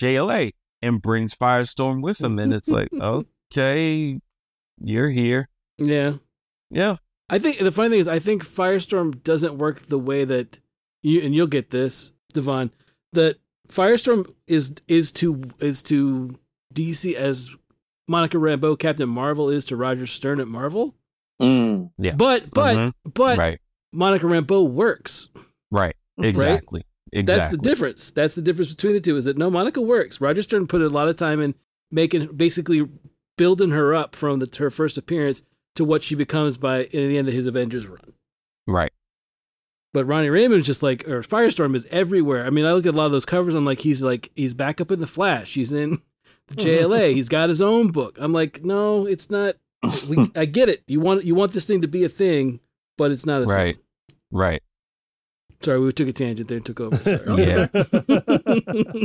JLA 0.00 0.52
and 0.82 1.00
brings 1.00 1.34
Firestorm 1.34 2.02
with 2.02 2.20
him. 2.20 2.38
And 2.38 2.52
it's 2.52 2.68
like, 2.68 2.88
okay, 3.00 4.20
you're 4.78 5.10
here. 5.10 5.48
Yeah. 5.78 6.14
Yeah. 6.70 6.96
I 7.28 7.38
think 7.38 7.58
the 7.58 7.72
funny 7.72 7.90
thing 7.90 8.00
is, 8.00 8.08
I 8.08 8.18
think 8.18 8.44
Firestorm 8.44 9.22
doesn't 9.22 9.56
work 9.56 9.80
the 9.80 9.98
way 9.98 10.24
that 10.24 10.60
you 11.02 11.22
and 11.22 11.34
you'll 11.34 11.46
get 11.46 11.70
this, 11.70 12.12
Devon. 12.34 12.70
That 13.12 13.38
Firestorm 13.68 14.34
is 14.46 14.74
is 14.86 15.12
to 15.12 15.42
is 15.58 15.82
to 15.84 16.38
DC 16.74 17.14
as 17.14 17.50
Monica 18.08 18.36
Rambeau 18.36 18.78
Captain 18.78 19.08
Marvel 19.08 19.48
is 19.50 19.64
to 19.66 19.76
Roger 19.76 20.06
Stern 20.06 20.40
at 20.40 20.48
Marvel. 20.48 20.94
Mm. 21.40 21.90
Yeah. 21.98 22.14
But 22.14 22.50
but 22.52 22.76
Mhm. 22.76 22.92
but 23.14 23.38
right. 23.38 23.58
Monica 23.92 24.26
Rambeau 24.26 24.68
works. 24.68 25.28
Right. 25.70 25.94
Exactly. 26.18 26.82
Exactly. 27.12 27.22
That's 27.22 27.48
the 27.50 27.58
difference. 27.58 28.10
That's 28.12 28.34
the 28.34 28.42
difference 28.42 28.74
between 28.74 28.94
the 28.94 29.00
two. 29.00 29.16
Is 29.16 29.24
that 29.26 29.36
no, 29.36 29.50
Monica 29.50 29.80
works. 29.80 30.20
Roger 30.20 30.42
Stern 30.42 30.66
put 30.66 30.80
a 30.82 30.88
lot 30.88 31.08
of 31.08 31.16
time 31.16 31.40
in 31.40 31.54
making, 31.90 32.36
basically 32.36 32.88
building 33.36 33.70
her 33.70 33.94
up 33.94 34.14
from 34.14 34.38
the, 34.38 34.48
her 34.58 34.70
first 34.70 34.96
appearance 34.98 35.42
to 35.74 35.84
what 35.84 36.02
she 36.02 36.14
becomes 36.14 36.56
by 36.56 36.84
in 36.84 37.08
the 37.08 37.18
end 37.18 37.28
of 37.28 37.34
his 37.34 37.46
Avengers 37.46 37.86
run. 37.86 38.12
Right. 38.66 38.92
But 39.94 40.06
Ronnie 40.06 40.30
Raymond 40.30 40.60
is 40.60 40.66
just 40.66 40.82
like, 40.82 41.06
or 41.06 41.20
Firestorm 41.20 41.74
is 41.74 41.86
everywhere. 41.90 42.46
I 42.46 42.50
mean, 42.50 42.64
I 42.64 42.72
look 42.72 42.86
at 42.86 42.94
a 42.94 42.96
lot 42.96 43.06
of 43.06 43.12
those 43.12 43.26
covers. 43.26 43.54
I'm 43.54 43.66
like, 43.66 43.80
he's 43.80 44.02
like, 44.02 44.30
he's 44.34 44.54
back 44.54 44.80
up 44.80 44.90
in 44.90 45.00
the 45.00 45.06
Flash. 45.06 45.52
He's 45.54 45.72
in 45.72 45.98
the 46.48 46.54
JLA. 46.56 47.14
he's 47.14 47.28
got 47.28 47.48
his 47.48 47.62
own 47.62 47.88
book. 47.92 48.16
I'm 48.20 48.32
like, 48.32 48.64
no, 48.64 49.06
it's 49.06 49.30
not. 49.30 49.56
We, 50.08 50.30
I 50.36 50.44
get 50.44 50.68
it. 50.68 50.82
You 50.86 51.00
want 51.00 51.24
you 51.24 51.34
want 51.34 51.52
this 51.52 51.66
thing 51.66 51.82
to 51.82 51.88
be 51.88 52.04
a 52.04 52.08
thing, 52.08 52.60
but 52.98 53.10
it's 53.10 53.26
not 53.26 53.42
a 53.42 53.44
Right. 53.46 53.76
thing. 53.76 53.84
Right. 54.30 54.52
Right. 54.52 54.62
Sorry, 55.60 55.78
we 55.78 55.92
took 55.92 56.08
a 56.08 56.12
tangent 56.12 56.48
there 56.48 56.56
and 56.56 56.66
took 56.66 56.80
over. 56.80 56.96
Sorry. 56.96 57.44
Yeah. 57.44 57.68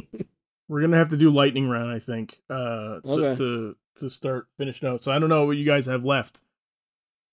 We're 0.69 0.81
gonna 0.81 0.97
have 0.97 1.09
to 1.09 1.17
do 1.17 1.29
lightning 1.29 1.69
round, 1.69 1.91
I 1.91 1.99
think, 1.99 2.41
uh, 2.49 2.99
to, 2.99 3.01
Okay. 3.05 3.33
to 3.35 3.75
to 3.99 4.09
start 4.09 4.47
finishing 4.57 4.89
notes. 4.89 5.05
So 5.05 5.11
I 5.13 5.19
don't 5.19 5.29
know 5.29 5.45
what 5.45 5.55
you 5.55 5.65
guys 5.65 5.85
have 5.85 6.03
left. 6.03 6.41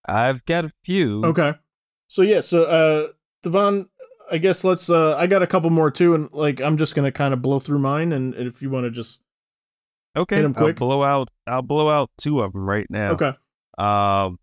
I've 0.06 0.44
got 0.44 0.64
a 0.66 0.70
few. 0.84 1.24
Okay, 1.24 1.54
so 2.06 2.22
yeah, 2.22 2.38
so 2.40 2.62
uh, 2.64 3.08
Devon, 3.42 3.88
I 4.30 4.38
guess 4.38 4.62
let's. 4.62 4.88
Uh, 4.88 5.16
I 5.16 5.26
got 5.26 5.42
a 5.42 5.48
couple 5.48 5.70
more 5.70 5.90
too, 5.90 6.14
and 6.14 6.30
like 6.32 6.60
I'm 6.60 6.76
just 6.76 6.94
gonna 6.94 7.10
kind 7.10 7.34
of 7.34 7.42
blow 7.42 7.58
through 7.58 7.80
mine, 7.80 8.12
and, 8.12 8.34
and 8.34 8.46
if 8.46 8.62
you 8.62 8.70
want 8.70 8.84
to 8.84 8.90
just 8.90 9.20
Okay. 10.16 10.36
Hit 10.36 10.56
I'll 10.56 10.72
blow 10.72 11.02
out 11.02 11.28
I'll 11.46 11.62
blow 11.62 11.88
out 11.88 12.10
two 12.18 12.40
of 12.40 12.52
them 12.52 12.64
right 12.64 12.86
now. 12.88 13.12
okay, 13.12 13.32
Um, 13.78 14.38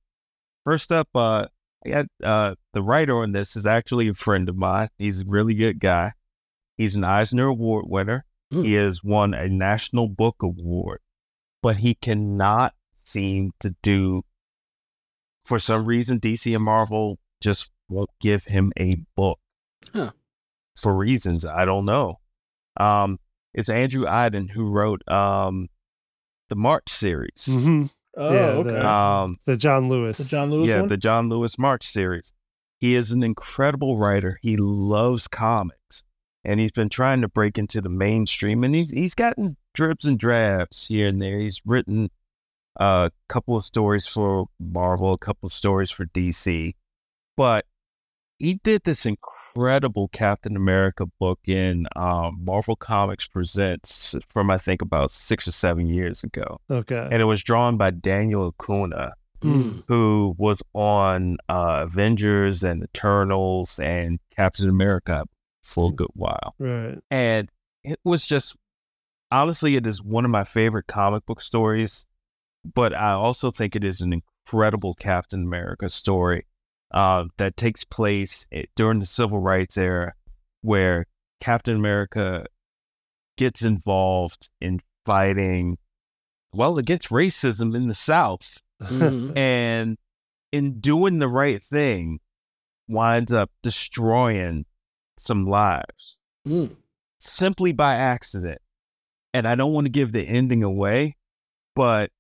first 0.65 0.91
up, 0.91 1.07
uh, 1.15 1.47
I 1.86 1.89
got 1.89 2.05
uh 2.24 2.55
the 2.74 2.84
writer 2.84 3.17
on 3.17 3.32
this 3.32 3.55
is 3.55 3.65
actually 3.65 4.07
a 4.09 4.13
friend 4.13 4.49
of 4.49 4.55
mine. 4.55 4.89
He's 4.97 5.22
a 5.22 5.26
really 5.28 5.53
good 5.53 5.80
guy. 5.80 6.13
He's 6.78 6.95
an 6.95 7.03
Eisner 7.03 7.47
Award 7.47 7.86
winner. 7.88 8.26
Hmm. 8.51 8.63
He 8.63 8.74
has 8.74 9.03
won 9.03 9.34
a 9.34 9.47
National 9.47 10.09
Book 10.09 10.38
Award, 10.41 10.99
but 11.61 11.78
he 11.78 11.95
cannot 11.95 12.74
seem 12.91 13.51
to 13.59 13.76
do. 13.82 14.24
For 15.43 15.57
some 15.57 15.86
reason, 15.86 16.19
DC 16.19 16.53
and 16.53 16.63
Marvel 16.63 17.17
just 17.41 17.72
won't 17.89 18.09
give 18.19 18.45
him 18.45 18.72
a 18.78 18.97
book. 19.15 19.39
Huh. 19.93 20.11
For 20.80 20.95
reasons 20.95 21.45
I 21.45 21.65
don't 21.65 21.86
know. 21.86 22.19
Um, 22.78 23.19
it's 23.53 23.69
Andrew 23.69 24.05
Aydin 24.05 24.51
who 24.51 24.69
wrote 24.69 25.07
um, 25.09 25.67
the 26.49 26.55
March 26.55 26.89
series. 26.89 27.47
hmm 27.59 27.85
oh 28.17 28.33
Yeah, 28.33 28.39
okay, 28.59 28.69
the- 28.71 28.87
Um, 28.87 29.37
The 29.45 29.57
John 29.57 29.89
Lewis. 29.89 30.17
the 30.17 30.23
John 30.25 30.49
Lewis 30.51 30.69
yeah, 30.69 30.79
one. 30.81 30.89
the 30.89 30.97
John 30.97 31.29
Lewis 31.29 31.57
March 31.57 31.83
series. 31.83 32.33
He 32.79 32.95
is 32.95 33.11
an 33.11 33.23
incredible 33.23 33.97
writer. 33.97 34.39
He 34.41 34.57
loves 34.57 35.27
comics, 35.27 36.03
and 36.43 36.59
he's 36.59 36.71
been 36.71 36.89
trying 36.89 37.21
to 37.21 37.27
break 37.27 37.57
into 37.59 37.79
the 37.79 37.89
mainstream. 37.89 38.63
And 38.63 38.73
he's 38.73 38.89
he's 38.91 39.13
gotten 39.15 39.55
drips 39.75 40.03
and 40.03 40.17
drabs 40.17 40.87
here 40.87 41.07
and 41.07 41.21
there. 41.21 41.37
He's 41.39 41.61
written 41.65 42.09
a 42.77 43.11
couple 43.29 43.55
of 43.55 43.63
stories 43.63 44.07
for 44.07 44.47
Marvel, 44.59 45.13
a 45.13 45.17
couple 45.19 45.45
of 45.47 45.51
stories 45.53 45.91
for 45.91 46.05
DC, 46.07 46.73
but 47.37 47.65
he 48.39 48.55
did 48.63 48.81
this 48.83 49.05
incredible 49.05 49.37
Captain 50.11 50.55
America 50.55 51.05
book 51.19 51.39
in 51.45 51.87
um, 51.95 52.37
Marvel 52.43 52.75
Comics 52.75 53.27
Presents 53.27 54.15
from 54.27 54.49
I 54.49 54.57
think 54.57 54.81
about 54.81 55.11
six 55.11 55.47
or 55.47 55.51
seven 55.51 55.87
years 55.87 56.23
ago, 56.23 56.59
okay. 56.69 57.07
and 57.11 57.21
it 57.21 57.25
was 57.25 57.43
drawn 57.43 57.77
by 57.77 57.91
Daniel 57.91 58.47
Acuna 58.47 59.13
Hmm. 59.41 59.79
who 59.87 60.35
was 60.37 60.61
on 60.75 61.37
uh, 61.49 61.81
Avengers 61.85 62.61
and 62.61 62.83
Eternals 62.83 63.79
and 63.79 64.19
Captain 64.35 64.69
America 64.69 65.25
for 65.63 65.89
a 65.89 65.91
good 65.93 66.11
while. 66.13 66.53
right. 66.59 66.99
And 67.09 67.49
it 67.83 67.99
was 68.03 68.27
just, 68.27 68.55
honestly, 69.31 69.75
it 69.75 69.87
is 69.87 69.99
one 70.03 70.25
of 70.25 70.31
my 70.31 70.43
favorite 70.43 70.85
comic 70.85 71.25
book 71.25 71.41
stories. 71.41 72.05
But 72.63 72.93
I 72.93 73.13
also 73.13 73.49
think 73.49 73.75
it 73.75 73.83
is 73.83 74.01
an 74.01 74.13
incredible 74.13 74.93
Captain 74.93 75.41
America 75.41 75.89
story. 75.89 76.45
Uh, 76.93 77.25
that 77.37 77.57
takes 77.57 77.83
place 77.83 78.47
during 78.75 78.99
the 78.99 79.05
civil 79.05 79.39
rights 79.39 79.77
era, 79.77 80.13
where 80.61 81.05
Captain 81.39 81.75
America 81.75 82.45
gets 83.37 83.63
involved 83.63 84.49
in 84.59 84.79
fighting, 85.05 85.77
well, 86.53 86.77
against 86.77 87.09
racism 87.09 87.75
in 87.75 87.87
the 87.87 87.93
South, 87.93 88.61
Mhm. 88.81 89.33
and 89.37 89.97
in 90.51 90.79
doing 90.79 91.19
the 91.19 91.29
right 91.29 91.61
thing, 91.61 92.19
winds 92.87 93.31
up 93.31 93.49
destroying 93.63 94.65
some 95.17 95.45
lives 95.45 96.19
Mm. 96.45 96.75
simply 97.19 97.71
by 97.71 97.95
accident. 97.95 98.59
And 99.33 99.47
I 99.47 99.55
don't 99.55 99.71
want 99.71 99.85
to 99.85 99.91
give 99.91 100.11
the 100.11 100.23
ending 100.27 100.61
away, 100.63 101.15
but 101.73 102.11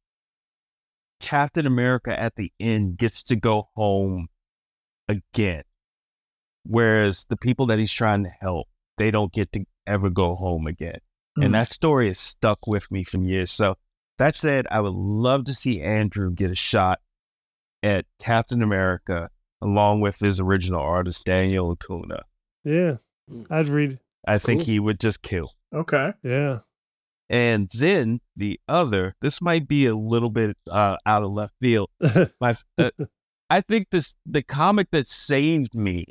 Captain 1.19 1.65
America 1.65 2.17
at 2.17 2.35
the 2.35 2.51
end 2.59 2.97
gets 2.97 3.21
to 3.23 3.35
go 3.35 3.69
home 3.75 4.27
again. 5.11 5.63
Whereas 6.63 7.25
the 7.29 7.37
people 7.37 7.65
that 7.67 7.79
he's 7.79 7.91
trying 7.93 8.23
to 8.23 8.29
help, 8.39 8.67
they 8.97 9.11
don't 9.11 9.31
get 9.33 9.51
to 9.53 9.65
ever 9.87 10.09
go 10.09 10.35
home 10.35 10.67
again. 10.67 10.99
Hmm. 11.35 11.43
And 11.43 11.55
that 11.55 11.67
story 11.67 12.09
is 12.09 12.19
stuck 12.19 12.67
with 12.67 12.91
me 12.91 13.03
from 13.03 13.23
years. 13.23 13.51
So 13.51 13.75
that 14.17 14.35
said, 14.35 14.67
I 14.69 14.81
would 14.81 14.93
love 14.93 15.45
to 15.45 15.53
see 15.53 15.81
Andrew 15.81 16.31
get 16.31 16.51
a 16.51 16.55
shot 16.55 16.99
at 17.81 18.05
Captain 18.19 18.61
America 18.61 19.29
along 19.61 20.01
with 20.01 20.19
his 20.19 20.39
original 20.39 20.81
artist, 20.81 21.25
Daniel 21.25 21.71
Acuna. 21.71 22.23
Yeah. 22.63 22.97
I'd 23.49 23.67
read. 23.67 23.99
I 24.27 24.37
think 24.37 24.61
Cool. 24.61 24.65
he 24.67 24.79
would 24.79 24.99
just 24.99 25.21
kill. 25.21 25.53
Okay. 25.73 26.13
Yeah. 26.23 26.59
And 27.29 27.69
then 27.73 28.19
the 28.35 28.59
other, 28.67 29.15
this 29.21 29.41
might 29.41 29.67
be 29.67 29.85
a 29.85 29.95
little 29.95 30.29
bit 30.29 30.57
uh, 30.69 30.97
out 31.05 31.23
of 31.23 31.31
left 31.31 31.53
field. 31.61 31.89
My, 32.41 32.55
uh, 32.77 32.91
I 33.51 33.61
think 33.61 33.87
this 33.91 34.15
the 34.25 34.41
comic 34.43 34.87
that 34.91 35.07
saved 35.07 35.75
me 35.75 36.05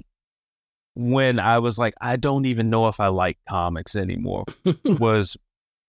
when 0.95 1.39
I 1.41 1.59
was 1.59 1.79
like, 1.79 1.95
I 2.01 2.17
don't 2.17 2.45
even 2.47 2.69
know 2.71 2.89
if 2.89 3.01
I 3.01 3.09
like 3.09 3.39
comics 3.49 3.97
anymore 3.97 4.45
was 4.85 5.37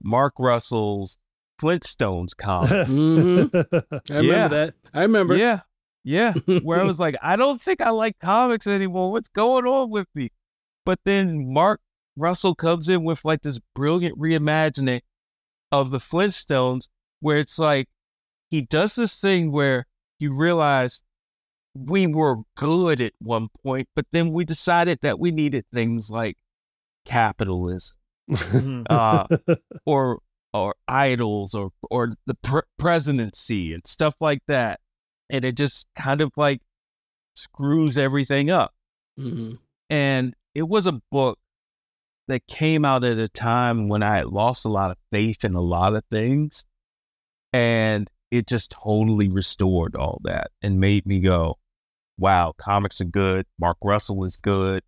Mark 0.04 0.34
Russell's 0.40 1.18
Flintstones 1.62 2.36
comic. 2.36 2.72
Mhm. 2.88 3.50
I 3.54 4.14
remember 4.14 4.34
Yeah. 4.34 4.48
that. 4.48 4.74
I 4.94 5.02
remember. 5.04 5.36
yeah, 5.36 5.60
yeah. 6.04 6.34
Where 6.64 6.80
I 6.80 6.84
was 6.84 7.00
like, 7.00 7.16
I 7.22 7.36
don't 7.36 7.62
think 7.62 7.82
I 7.82 7.90
like 7.92 8.18
comics 8.20 8.66
anymore. 8.68 9.12
What's 9.12 9.30
going 9.30 9.66
on 9.66 9.90
with 9.90 10.08
me? 10.16 10.30
But 10.86 11.00
then 11.06 11.52
Mark 11.54 11.82
Russell 12.16 12.56
comes 12.56 12.90
in 12.90 13.04
with 13.04 13.24
like 13.26 13.42
this 13.42 13.60
brilliant 13.76 14.18
reimagining 14.20 15.02
of 15.72 15.92
the 15.92 16.00
Flintstones, 16.00 16.88
where 17.20 17.38
it's 17.38 17.60
like 17.60 17.88
he 18.50 18.62
does 18.62 18.96
this 18.96 19.20
thing 19.22 19.52
where 19.52 19.86
you 20.20 20.36
realize 20.36 21.04
we 21.74 22.08
were 22.08 22.38
good 22.56 23.00
at 23.02 23.14
one 23.20 23.48
point, 23.64 23.88
but 23.96 24.06
then 24.12 24.32
we 24.32 24.44
decided 24.46 25.00
that 25.02 25.20
we 25.20 25.32
needed 25.32 25.66
things 25.74 26.10
like 26.12 26.38
capitalism 27.06 27.98
Mhm. 28.30 28.86
uh, 28.90 29.26
or 29.86 30.20
or 30.54 30.76
idols 30.88 31.54
or 31.56 31.72
or 31.90 32.10
the 32.26 32.36
pre- 32.36 32.62
presidency 32.78 33.74
and 33.74 33.86
stuff 33.88 34.16
like 34.22 34.42
that, 34.48 34.80
and 35.30 35.44
it 35.46 35.56
just 35.58 35.88
kind 35.96 36.22
of 36.22 36.32
like 36.38 36.62
screws 37.36 37.98
everything 37.98 38.50
up. 38.50 38.74
Mhm. 39.20 39.60
And 39.90 40.34
it 40.54 40.68
was 40.68 40.88
a 40.88 41.02
book 41.12 41.40
that 42.28 42.48
came 42.48 42.86
out 42.86 43.04
at 43.04 43.18
a 43.18 43.28
time 43.28 43.88
when 43.90 44.04
I 44.04 44.18
had 44.18 44.28
lost 44.28 44.64
a 44.66 44.70
lot 44.70 44.92
of 44.92 44.98
faith 45.12 45.44
in 45.44 45.54
a 45.54 45.62
lot 45.62 45.96
of 45.96 46.04
things. 46.12 46.66
And 47.54 48.10
it 48.30 48.48
just 48.48 48.72
totally 48.72 49.28
restored 49.28 49.96
all 49.96 50.22
that 50.24 50.52
and 50.62 50.80
made 50.80 51.06
me 51.06 51.20
go, 51.20 51.58
wow, 52.22 52.54
comics 52.58 53.02
are 53.02 53.06
good. 53.06 53.46
Mark 53.60 53.78
Russell 53.84 54.24
is 54.24 54.38
good. 54.38 54.84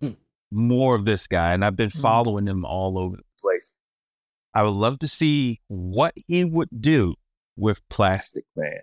More 0.50 0.94
of 0.96 1.04
this 1.04 1.26
guy. 1.28 1.54
And 1.54 1.64
I've 1.64 1.76
been 1.76 1.88
Mhm. 1.90 2.00
following 2.02 2.46
him 2.46 2.64
all 2.64 2.98
over 2.98 3.16
the 3.16 3.22
place. 3.40 3.72
I 4.52 4.64
would 4.64 4.74
love 4.74 4.98
to 4.98 5.08
see 5.08 5.60
what 5.68 6.12
he 6.26 6.44
would 6.44 6.68
do 6.80 7.14
with 7.56 7.80
Plastic 7.88 8.44
Man. 8.56 8.80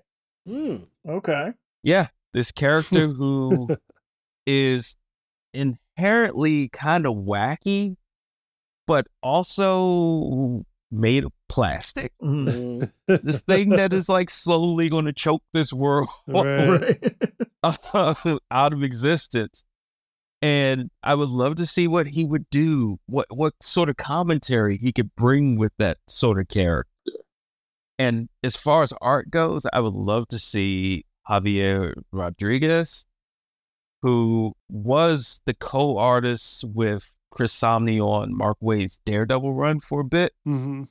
Mm. 0.47 0.87
Okay. 1.07 1.53
Yeah, 1.83 2.07
this 2.33 2.51
character 2.51 3.07
who 3.09 3.67
is 4.47 4.95
inherently 5.53 6.69
kind 6.69 7.05
of 7.05 7.13
wacky, 7.15 7.97
but 8.87 9.05
also 9.21 10.63
made 10.91 11.25
of 11.25 11.31
plastic. 11.49 12.13
Mm. 12.21 12.91
This 13.07 13.43
thing 13.43 13.69
that 13.71 13.93
is 13.93 14.09
like 14.09 14.29
slowly 14.31 14.89
going 14.89 15.05
to 15.05 15.13
choke 15.13 15.43
this 15.53 15.71
world 15.71 16.09
Right. 16.27 16.99
out 18.51 18.73
of 18.73 18.83
existence. 18.83 19.63
And 20.41 20.89
I 21.03 21.15
would 21.15 21.29
love 21.29 21.55
to 21.55 21.65
see 21.65 21.87
what 21.87 22.07
he 22.07 22.23
would 22.23 22.49
do, 22.49 22.99
what 23.07 23.27
what 23.29 23.53
sort 23.61 23.89
of 23.89 23.97
commentary 23.97 24.77
he 24.77 24.93
could 24.93 25.13
bring 25.15 25.57
with 25.57 25.73
that 25.79 25.97
sort 26.07 26.39
of 26.39 26.47
character. 26.47 26.89
And 27.97 28.29
as 28.41 28.55
far 28.55 28.83
as 28.83 28.93
art 29.01 29.29
goes, 29.29 29.65
I 29.73 29.81
would 29.81 29.93
love 29.93 30.29
to 30.29 30.39
see 30.39 31.03
Javier 31.29 31.93
Rodriguez, 32.13 33.05
who 34.01 34.53
was 34.69 35.41
the 35.45 35.53
co-artist 35.53 36.63
with 36.63 37.11
Chris 37.31 37.53
Samnee 37.53 37.99
on 37.99 38.35
Mark 38.35 38.57
Waid's 38.61 39.01
Daredevil 39.05 39.53
run 39.53 39.81
for 39.81 39.99
a 40.01 40.05
bit 40.05 40.31
hmm 40.45 40.83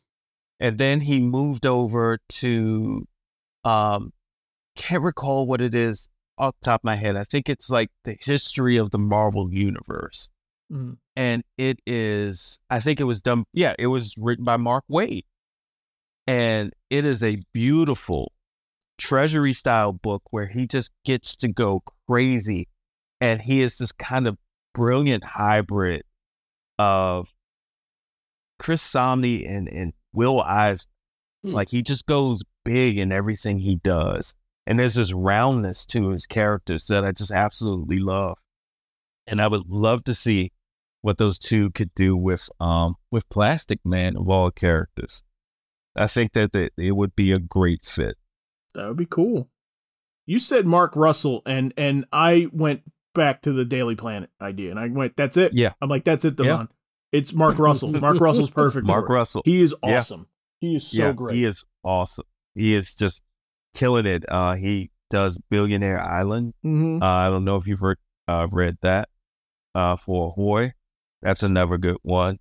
and 0.60 0.78
then 0.78 1.00
he 1.00 1.20
moved 1.20 1.66
over 1.66 2.18
to 2.28 3.06
um 3.64 4.12
can't 4.76 5.02
recall 5.02 5.46
what 5.46 5.60
it 5.60 5.74
is 5.74 6.08
off 6.38 6.54
the 6.60 6.64
top 6.64 6.80
of 6.80 6.84
my 6.84 6.96
head 6.96 7.16
i 7.16 7.24
think 7.24 7.48
it's 7.48 7.68
like 7.70 7.90
the 8.04 8.16
history 8.20 8.76
of 8.76 8.90
the 8.90 8.98
marvel 8.98 9.52
universe. 9.52 10.30
Mhm. 10.72 10.98
and 11.16 11.44
it 11.56 11.80
is 11.86 12.60
i 12.68 12.78
think 12.78 13.00
it 13.00 13.04
was 13.04 13.22
done 13.22 13.44
yeah 13.52 13.74
it 13.78 13.86
was 13.86 14.14
written 14.18 14.44
by 14.44 14.56
mark 14.58 14.84
waid 14.90 15.22
and 16.26 16.74
it 16.90 17.06
is 17.06 17.22
a 17.22 17.42
beautiful 17.54 18.32
treasury 18.98 19.54
style 19.54 19.92
book 19.92 20.22
where 20.30 20.46
he 20.48 20.66
just 20.66 20.90
gets 21.04 21.36
to 21.36 21.48
go 21.48 21.82
crazy. 22.06 22.68
And 23.20 23.40
he 23.40 23.62
is 23.62 23.78
this 23.78 23.92
kind 23.92 24.26
of 24.26 24.36
brilliant 24.74 25.24
hybrid 25.24 26.02
of 26.78 27.32
chris 28.58 28.82
samnee 28.82 29.46
and, 29.46 29.68
and 29.68 29.92
will 30.12 30.40
eisner. 30.42 30.90
Hmm. 31.44 31.52
like 31.52 31.70
he 31.70 31.82
just 31.82 32.06
goes 32.06 32.42
big 32.64 32.98
in 32.98 33.10
everything 33.12 33.60
he 33.60 33.76
does 33.76 34.34
and 34.68 34.78
there's 34.78 34.94
this 34.94 35.12
roundness 35.12 35.84
to 35.86 36.10
his 36.10 36.26
characters 36.26 36.86
that 36.86 37.04
i 37.04 37.10
just 37.10 37.30
absolutely 37.32 37.98
love 37.98 38.36
and 39.26 39.40
i 39.40 39.48
would 39.48 39.66
love 39.68 40.04
to 40.04 40.14
see 40.14 40.52
what 41.00 41.18
those 41.18 41.38
two 41.38 41.70
could 41.70 41.92
do 41.94 42.16
with 42.16 42.48
um 42.60 42.94
with 43.10 43.28
plastic 43.30 43.80
man 43.84 44.16
of 44.16 44.28
all 44.28 44.50
characters 44.50 45.22
i 45.96 46.06
think 46.06 46.32
that 46.34 46.54
it 46.76 46.92
would 46.96 47.16
be 47.16 47.32
a 47.32 47.38
great 47.40 47.84
fit 47.84 48.14
That 48.74 48.86
would 48.88 48.96
be 48.98 49.06
cool. 49.06 49.48
You 50.26 50.38
said 50.38 50.66
Mark 50.66 50.94
Russell, 50.94 51.40
and 51.46 51.72
and 51.78 52.04
I 52.12 52.48
went 52.52 52.82
back 53.14 53.40
to 53.42 53.52
the 53.52 53.64
Daily 53.64 53.96
Planet 53.96 54.28
idea, 54.42 54.70
and 54.70 54.78
I 54.78 54.86
went, 54.88 55.16
"That's 55.16 55.38
it." 55.38 55.54
Yeah. 55.54 55.72
I'm 55.80 55.88
like, 55.88 56.04
"That's 56.04 56.22
it, 56.26 56.38
Yeah. 56.38 56.66
It's 57.12 57.32
Mark 57.32 57.58
Russell. 57.58 57.88
Mark 57.98 58.20
Russell's 58.20 58.50
perfect. 58.62 58.86
mark 58.86 59.08
russell 59.08 59.40
He 59.46 59.62
is 59.62 59.74
Yeah. 59.82 59.96
awesome. 59.96 60.26
He 60.60 60.76
is 60.76 60.86
so 60.86 60.98
yeah 61.06 61.12
great. 61.14 61.34
he 61.34 61.44
is 61.44 61.64
awesome 61.82 62.26
he 62.54 62.74
is 62.74 62.94
just 62.94 63.22
killing 63.74 64.06
it 64.06 64.24
uh 64.28 64.54
he 64.54 64.90
does 65.10 65.38
billionaire 65.50 66.00
island 66.00 66.54
hmm 66.62 66.98
Uh, 67.02 67.06
I 67.06 67.28
don't 67.30 67.44
know 67.44 67.56
if 67.56 67.66
you've 67.66 67.82
read, 67.82 67.96
uh, 68.26 68.46
read 68.50 68.76
that 68.82 69.08
uh, 69.74 69.96
for 69.96 70.28
Ahoy. 70.28 70.72
That's 71.22 71.42
another 71.42 71.78
good 71.78 71.96
one. 72.02 72.38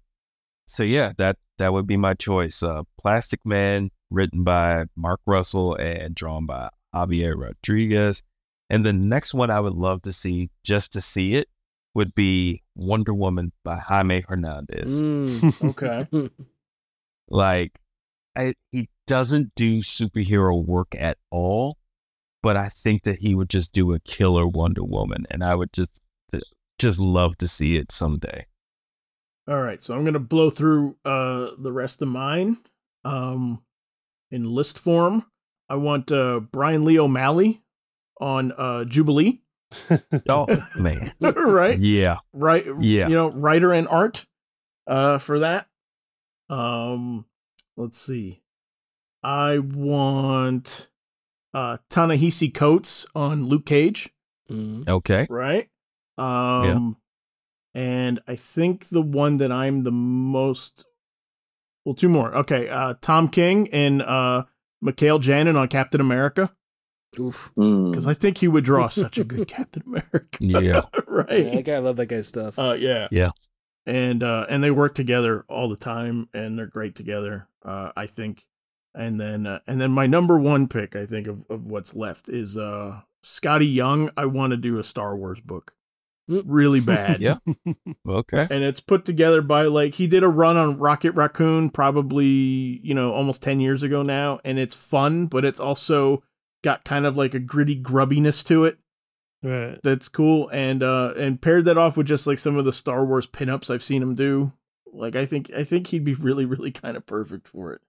So 0.66 0.84
yeah, 0.84 1.14
that 1.18 1.38
that 1.60 1.72
would 1.74 1.88
be 1.88 1.98
my 1.98 2.14
choice. 2.14 2.62
Uh, 2.62 2.84
Plastic 3.00 3.40
Man, 3.46 3.90
written 4.10 4.44
by 4.44 4.86
Mark 4.96 5.22
Russell 5.26 5.76
and 5.76 6.14
drawn 6.14 6.46
by 6.46 6.70
Javier 6.94 7.36
Rodriguez. 7.38 8.22
And 8.70 8.86
the 8.86 8.92
next 8.94 9.34
one 9.34 9.50
I 9.50 9.60
would 9.62 9.74
love 9.74 10.02
to 10.04 10.12
see, 10.12 10.50
just 10.64 10.92
to 10.94 11.02
see 11.02 11.36
it, 11.36 11.48
would 11.96 12.14
be 12.14 12.64
Wonder 12.76 13.14
Woman 13.14 13.54
by 13.64 13.78
Jaime 13.78 14.24
Hernandez. 14.28 15.02
Mm. 15.02 15.54
Okay. 15.70 16.30
Like, 17.30 17.80
I, 18.36 18.54
he 18.72 18.90
doesn't 19.08 19.54
do 19.56 19.80
superhero 19.80 20.64
work 20.64 20.90
at 20.98 21.18
all, 21.32 21.78
but 22.44 22.56
I 22.56 22.68
think 22.70 23.04
that 23.04 23.20
he 23.22 23.34
would 23.34 23.50
just 23.50 23.74
do 23.74 23.94
a 23.94 24.00
killer 24.00 24.48
Wonder 24.48 24.84
Woman, 24.84 25.26
and 25.32 25.44
I 25.44 25.56
would 25.56 25.74
just 25.74 26.00
just 26.78 27.00
love 27.00 27.38
to 27.40 27.48
see 27.48 27.76
it 27.78 27.92
someday. 27.92 28.46
All 29.48 29.62
right. 29.62 29.82
So 29.82 29.96
I'm 29.96 30.06
gonna 30.06 30.20
blow 30.20 30.50
through 30.50 30.98
uh 31.06 31.52
the 31.58 31.72
rest 31.72 32.02
of 32.02 32.08
mine. 32.08 32.58
Um, 33.06 33.64
in 34.30 34.44
list 34.44 34.78
form, 34.78 35.24
I 35.70 35.76
want 35.76 36.12
uh 36.12 36.42
Brian 36.42 36.84
Lee 36.86 37.00
O'Malley 37.00 37.64
on 38.20 38.52
uh 38.52 38.84
Jubilee. 38.86 39.42
Oh 40.30 40.48
man, 40.78 41.14
right. 41.22 41.78
yeah, 41.80 42.18
right 42.34 42.66
Yeah. 42.80 43.08
you 43.10 43.16
know 43.16 43.32
writer 43.32 43.74
and 43.74 43.88
art 43.88 44.26
uh 44.88 45.18
for 45.18 45.40
that 45.40 45.68
um 46.50 47.26
let's 47.76 47.98
see 48.00 48.42
i 49.28 49.60
want 49.60 50.88
uh 51.54 51.78
ta-nehisi 51.90 52.54
coates 52.54 53.06
on 53.14 53.46
luke 53.46 53.66
cage 53.66 54.10
Mhm. 54.50 54.88
Okay. 54.88 55.28
right? 55.30 55.68
Um, 56.18 56.96
and 57.76 58.22
I 58.28 58.36
think 58.38 58.88
the 58.88 59.02
one 59.02 59.38
that 59.38 59.52
I'm 59.52 59.84
the 59.84 59.92
most, 59.92 60.86
well, 61.84 61.96
two 61.96 62.08
more. 62.10 62.34
Okay, 62.34 62.70
uh, 62.70 62.94
Tom 63.02 63.28
King 63.28 63.68
and 63.74 64.02
uh, 64.02 64.46
Mikel 64.82 65.20
Janin 65.20 65.58
on 65.58 65.68
Captain 65.68 66.00
America 66.00 66.56
Oof. 67.20 67.52
Mm. 67.58 67.92
because 67.92 68.08
I 68.08 68.14
think 68.14 68.38
he 68.38 68.48
would 68.48 68.64
draw 68.64 68.88
such 68.88 69.20
a 69.20 69.26
good 69.26 69.48
Captain 69.58 69.84
America. 69.86 70.38
Yeah. 70.40 70.82
right. 71.08 71.30
Yeah, 71.46 71.56
that 71.56 71.66
guy, 71.66 71.76
I 71.76 71.80
love 71.80 71.98
that 71.98 72.06
guy's 72.08 72.28
stuff. 72.30 72.58
Uh, 72.58 72.76
yeah, 72.80 73.10
Yeah. 73.12 73.32
and 73.86 74.24
uh, 74.24 74.46
and 74.50 74.64
they 74.64 74.72
work 74.72 74.96
together 74.96 75.44
all 75.50 75.68
the 75.68 75.76
time, 75.76 76.30
and 76.34 76.58
they're 76.58 76.68
great 76.68 76.96
together. 76.96 77.50
Uh, 77.66 77.92
I 77.98 78.08
think, 78.08 78.46
and 78.98 79.20
then 79.22 79.46
uh, 79.48 79.60
and 79.68 79.80
then 79.80 79.92
my 79.92 80.08
number 80.08 80.40
one 80.40 80.68
pick, 80.68 80.96
I 80.96 81.06
think 81.06 81.28
of, 81.28 81.46
of 81.50 81.66
what's 81.66 81.96
left 81.96 82.28
is 82.30 82.58
uh 82.58 83.02
Skottie 83.24 83.74
Young. 83.74 84.10
I 84.18 84.26
want 84.26 84.52
to 84.52 84.58
do 84.58 84.78
a 84.80 84.84
Star 84.84 85.16
Wars 85.16 85.40
book, 85.42 85.74
really 86.28 86.80
bad. 86.96 87.22
Yeah. 87.22 87.38
Okay. 88.08 88.48
and 88.50 88.64
it's 88.64 88.80
put 88.80 89.06
together 89.06 89.42
by 89.42 89.64
like 89.64 89.96
he 89.96 90.08
did 90.08 90.24
a 90.24 90.28
run 90.30 90.58
on 90.58 90.78
Rocket 90.80 91.12
Raccoon 91.12 91.70
probably 91.70 92.26
you 92.84 92.94
know 92.94 93.14
almost 93.14 93.44
10 93.44 93.60
years 93.60 93.84
ago 93.84 94.02
now 94.04 94.40
and 94.44 94.58
it's 94.60 94.76
fun 94.76 95.26
but 95.28 95.44
it's 95.46 95.60
also 95.60 96.24
got 96.64 96.84
kind 96.86 97.06
of 97.06 97.16
like 97.18 97.34
a 97.34 97.40
gritty 97.40 97.76
grubbiness 97.82 98.44
to 98.46 98.66
it 98.66 98.78
Right. 99.44 99.78
that's 99.84 100.10
cool 100.10 100.50
and 100.50 100.82
uh 100.82 101.14
and 101.16 101.40
paired 101.42 101.66
that 101.66 101.78
off 101.78 101.96
with 101.96 102.08
just 102.08 102.26
like 102.26 102.40
some 102.40 102.58
of 102.58 102.66
the 102.66 102.74
Star 102.74 103.06
Wars 103.06 103.28
pinups 103.28 103.70
I've 103.72 103.84
seen 103.84 104.02
him 104.02 104.16
do 104.16 104.52
like 104.92 105.16
I 105.16 105.26
think 105.26 105.52
I 105.54 105.64
think 105.64 105.88
he'd 105.88 106.04
be 106.04 106.16
really 106.16 106.46
really 106.46 106.72
kind 106.72 106.98
of 106.98 107.06
perfect 107.06 107.48
for 107.48 107.72
it 107.74 107.82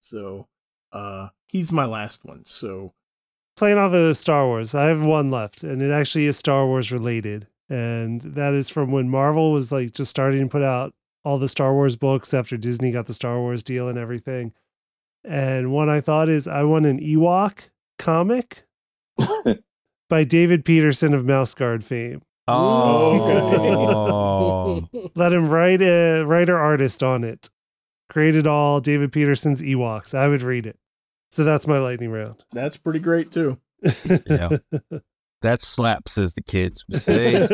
so 0.00 0.48
uh 0.94 1.28
he's 1.48 1.70
my 1.70 1.84
last 1.84 2.24
one 2.24 2.44
so 2.44 2.94
Playing 3.56 3.78
off 3.78 3.92
of 3.92 4.02
the 4.08 4.16
Star 4.16 4.46
Wars, 4.46 4.74
I 4.74 4.86
have 4.86 5.04
one 5.04 5.30
left, 5.30 5.62
and 5.62 5.80
it 5.80 5.92
actually 5.92 6.26
is 6.26 6.36
Star 6.36 6.66
Wars 6.66 6.90
related. 6.90 7.46
And 7.70 8.20
that 8.22 8.52
is 8.52 8.68
from 8.68 8.90
when 8.90 9.08
Marvel 9.08 9.52
was 9.52 9.70
like 9.70 9.92
just 9.92 10.10
starting 10.10 10.42
to 10.42 10.48
put 10.48 10.62
out 10.62 10.92
all 11.24 11.38
the 11.38 11.46
Star 11.48 11.72
Wars 11.72 11.94
books 11.94 12.34
after 12.34 12.56
Disney 12.56 12.90
got 12.90 13.06
the 13.06 13.14
Star 13.14 13.38
Wars 13.38 13.62
deal 13.62 13.88
and 13.88 13.96
everything. 13.96 14.52
And 15.24 15.70
one 15.72 15.88
I 15.88 16.00
thought 16.00 16.28
is 16.28 16.48
I 16.48 16.64
want 16.64 16.84
an 16.86 16.98
Ewok 16.98 17.70
comic 17.96 18.64
by 20.10 20.24
David 20.24 20.64
Petersen 20.64 21.14
of 21.14 21.24
Mouse 21.24 21.54
Guard 21.54 21.84
fame. 21.84 22.22
Oh. 22.48 23.62
Let 25.14 25.32
him 25.32 25.48
write 25.48 25.80
a 25.80 26.24
writer 26.24 26.58
artist 26.58 27.04
on 27.04 27.22
it. 27.22 27.50
Created 28.10 28.48
all 28.48 28.80
David 28.80 29.12
Petersen's 29.12 29.62
Ewoks. 29.62 30.12
I 30.12 30.26
would 30.26 30.42
read 30.42 30.66
it. 30.66 30.76
So 31.34 31.42
that's 31.42 31.66
my 31.66 31.78
lightning 31.78 32.10
round. 32.10 32.44
that's 32.52 32.76
pretty 32.76 33.00
great 33.00 33.32
too 33.32 33.58
Yeah. 33.82 34.58
that 35.42 35.62
slaps, 35.62 36.16
as 36.16 36.34
the 36.34 36.42
kids 36.42 36.84
would 36.88 37.00
say. 37.00 37.32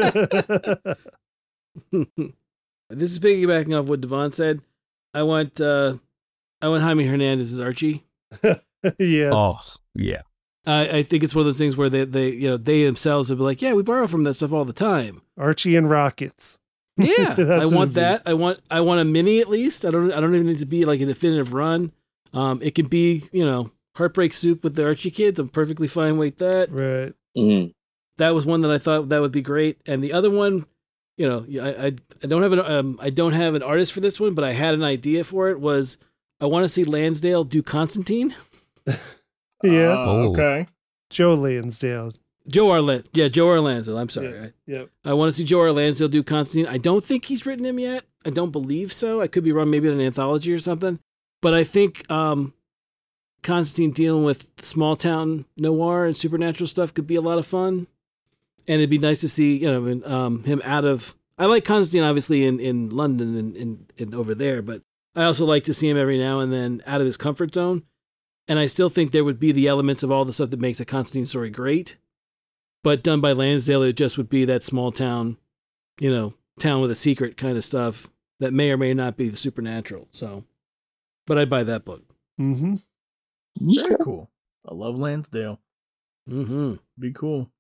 this 2.90 3.11
is 3.11 3.19
piggybacking 3.19 3.78
off 3.78 3.86
what 3.86 4.02
Devon 4.02 4.32
said. 4.32 4.61
I 5.15 5.23
want 5.23 5.62
uh 5.62 5.94
I 6.61 6.69
want 6.69 6.82
Jaime 6.82 7.07
Hernandez 7.07 7.55
as 7.55 7.61
Archie. 7.61 8.05
yeah. 8.98 9.31
oh, 9.32 9.59
yeah. 9.94 10.23
I, 10.66 10.98
I 10.98 11.02
think 11.02 11.23
it's 11.23 11.35
one 11.35 11.40
of 11.40 11.47
those 11.47 11.59
things 11.59 11.74
where 11.74 11.89
they, 11.89 12.05
they 12.05 12.32
you 12.32 12.48
know 12.48 12.59
they 12.59 12.85
themselves 12.85 13.31
would 13.31 13.39
be 13.39 13.44
like, 13.44 13.62
yeah, 13.62 13.73
we 13.73 13.82
borrow 13.82 14.07
from 14.07 14.24
that 14.24 14.35
stuff 14.35 14.52
all 14.52 14.66
the 14.66 14.74
time. 14.74 15.23
Archie 15.39 15.74
and 15.74 15.89
Rockets. 15.89 16.59
Yeah, 16.98 17.35
I 17.39 17.65
want 17.65 17.73
it'd 17.73 17.89
be. 17.89 17.94
that. 17.94 18.23
I 18.27 18.35
want 18.35 18.61
I 18.70 18.82
want 18.82 19.01
a 19.01 19.07
mini 19.07 19.40
at 19.40 19.48
least. 19.48 19.86
I 19.86 19.90
don't 19.90 20.12
I 20.12 20.20
don't 20.20 20.35
even 20.35 20.48
need 20.48 20.59
to 20.59 20.66
be 20.66 20.85
like 20.85 21.01
a 21.01 21.07
definitive 21.07 21.55
run. 21.55 21.93
Um, 22.32 22.61
it 22.62 22.74
can 22.74 22.86
be 22.86 23.24
you 23.32 23.44
know 23.44 23.70
heartbreak 23.97 24.32
soup 24.32 24.62
with 24.65 24.74
the 24.77 24.85
Archie 24.86 25.11
kids. 25.11 25.39
I'm 25.39 25.48
perfectly 25.48 25.89
fine 25.89 26.16
with 26.19 26.39
that. 26.39 26.70
Right. 26.70 27.12
Mm. 27.36 27.73
That 28.19 28.35
was 28.35 28.44
one 28.47 28.61
that 28.62 28.70
I 28.70 28.78
thought 28.78 29.09
that 29.09 29.20
would 29.20 29.32
be 29.32 29.43
great. 29.43 29.78
And 29.86 30.02
the 30.05 30.12
other 30.12 30.31
one, 30.31 30.66
you 31.16 31.28
know, 31.28 31.44
I 31.62 31.86
I, 31.86 31.93
I 32.23 32.27
don't 32.27 32.43
have 32.43 32.52
an 32.52 32.61
um, 32.61 32.98
I 33.02 33.11
don't 33.11 33.32
have 33.32 33.55
an 33.55 33.62
artist 33.62 33.93
for 33.93 34.01
this 34.01 34.20
one, 34.20 34.35
but 34.35 34.44
I 34.44 34.52
had 34.52 34.74
an 34.74 34.82
idea 34.85 35.24
for 35.24 35.48
it. 35.51 35.61
Was 35.61 35.97
I 36.40 36.47
want 36.47 36.65
to 36.65 36.69
see 36.69 36.85
Lansdale 36.85 37.44
do 37.44 37.62
Constantine? 37.62 38.35
Yeah. 39.62 39.90
Uh, 40.01 40.05
Oh. 40.07 40.32
okay 40.32 40.66
Joe 41.11 41.35
Lansdale. 41.35 42.12
Joe 42.48 42.66
Arlan, 42.69 43.07
yeah, 43.12 43.28
Joe 43.28 43.48
R. 43.48 43.61
Lansdale. 43.61 43.98
I'm 43.98 44.09
sorry. 44.09 44.28
Yeah. 44.32 44.43
I- 44.44 44.52
Yep. 44.66 44.90
I 45.05 45.12
want 45.12 45.31
to 45.31 45.36
see 45.36 45.44
Joe 45.44 45.61
R. 45.61 45.73
Lansdale 45.73 46.09
do 46.09 46.23
Constantine. 46.23 46.73
I 46.73 46.78
don't 46.78 47.05
think 47.05 47.27
he's 47.27 47.44
written 47.44 47.65
him 47.66 47.78
yet. 47.78 48.05
I 48.24 48.31
don't 48.31 48.51
believe 48.52 48.93
so. 48.93 49.20
I 49.20 49.27
could 49.27 49.44
be 49.44 49.52
wrong, 49.52 49.70
maybe 49.70 49.89
in 49.89 49.94
an 49.94 50.01
anthology 50.01 50.52
or 50.52 50.59
something. 50.59 50.98
But 51.42 51.54
I 51.54 51.64
think 51.64 52.10
um, 52.10 52.54
Constantine 53.42 53.92
dealing 53.92 54.24
with 54.24 54.52
small 54.60 54.96
town 54.96 55.46
noir 55.56 56.06
and 56.06 56.16
supernatural 56.16 56.66
stuff 56.66 56.92
could 56.92 57.06
be 57.06 57.16
a 57.16 57.20
lot 57.20 57.38
of 57.38 57.46
fun. 57.46 57.86
And 58.68 58.76
it'd 58.76 58.90
be 58.90 58.98
nice 58.98 59.20
to 59.22 59.28
see, 59.28 59.56
you 59.56 59.68
know, 59.68 60.02
um, 60.06 60.44
him 60.44 60.60
out 60.64 60.84
of. 60.84 61.14
I 61.38 61.46
like 61.46 61.64
Constantine 61.64 62.06
obviously 62.06 62.44
in, 62.44 62.60
in 62.60 62.90
London 62.90 63.36
and, 63.36 63.56
and, 63.56 63.92
and 63.98 64.14
over 64.14 64.34
there, 64.34 64.60
but 64.60 64.82
I 65.16 65.24
also 65.24 65.46
like 65.46 65.64
to 65.64 65.74
see 65.74 65.88
him 65.88 65.96
every 65.96 66.18
now 66.18 66.40
and 66.40 66.52
then 66.52 66.82
out 66.86 67.00
of 67.00 67.06
his 67.06 67.16
comfort 67.16 67.54
zone. 67.54 67.84
And 68.46 68.58
I 68.58 68.66
still 68.66 68.90
think 68.90 69.10
there 69.10 69.24
would 69.24 69.40
be 69.40 69.52
the 69.52 69.66
elements 69.66 70.02
of 70.02 70.10
all 70.10 70.24
the 70.24 70.32
stuff 70.32 70.50
that 70.50 70.60
makes 70.60 70.80
a 70.80 70.84
Constantine 70.84 71.24
story 71.24 71.48
great 71.48 71.96
but 72.82 73.02
done 73.02 73.20
by 73.20 73.32
Lansdale, 73.32 73.82
it 73.82 73.96
just 73.96 74.16
would 74.16 74.30
be 74.30 74.44
that 74.46 74.62
small 74.62 74.92
town, 74.92 75.36
you 75.98 76.10
know, 76.10 76.34
town 76.58 76.80
with 76.80 76.90
a 76.90 76.96
secret 76.96 77.36
kind 77.36 77.56
of 77.56 77.64
stuff 77.64 78.08
that 78.38 78.52
may 78.52 78.70
or 78.70 78.76
may 78.76 78.94
not 78.94 79.16
be 79.16 79.28
the 79.28 79.36
supernatural. 79.36 80.08
So, 80.12 80.44
but 81.26 81.38
I'd 81.38 81.51
buy 81.51 81.64
that 81.64 81.84
book. 81.84 82.02
Mm-hmm. 82.40 82.76
very 83.60 83.97
cool 84.02 84.30
I 84.66 84.74
love 84.74 84.98
Lansdale 84.98 85.60
Mm-hmm. 86.28 86.72
Be 86.98 87.12
cool. 87.12 87.51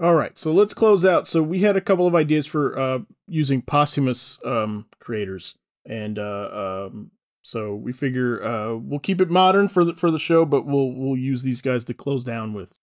All 0.00 0.14
right, 0.14 0.36
so 0.36 0.52
let's 0.52 0.74
close 0.74 1.04
out. 1.04 1.26
So 1.26 1.42
we 1.42 1.60
had 1.60 1.76
a 1.76 1.80
couple 1.80 2.06
of 2.06 2.14
ideas 2.14 2.46
for 2.46 2.78
uh, 2.78 2.98
using 3.26 3.62
posthumous 3.62 4.38
um, 4.44 4.86
creators, 5.00 5.56
and 5.86 6.18
uh, 6.18 6.88
um, 6.92 7.10
so 7.42 7.74
we 7.74 7.92
figure 7.92 8.44
uh, 8.44 8.76
we'll 8.76 9.00
keep 9.00 9.20
it 9.20 9.30
modern 9.30 9.68
for 9.68 9.84
the 9.84 9.94
for 9.94 10.10
the 10.10 10.18
show, 10.18 10.44
but 10.44 10.66
we'll 10.66 10.92
we'll 10.92 11.16
use 11.16 11.42
these 11.42 11.62
guys 11.62 11.84
to 11.86 11.94
close 11.94 12.24
down 12.24 12.52
with. 12.52 12.78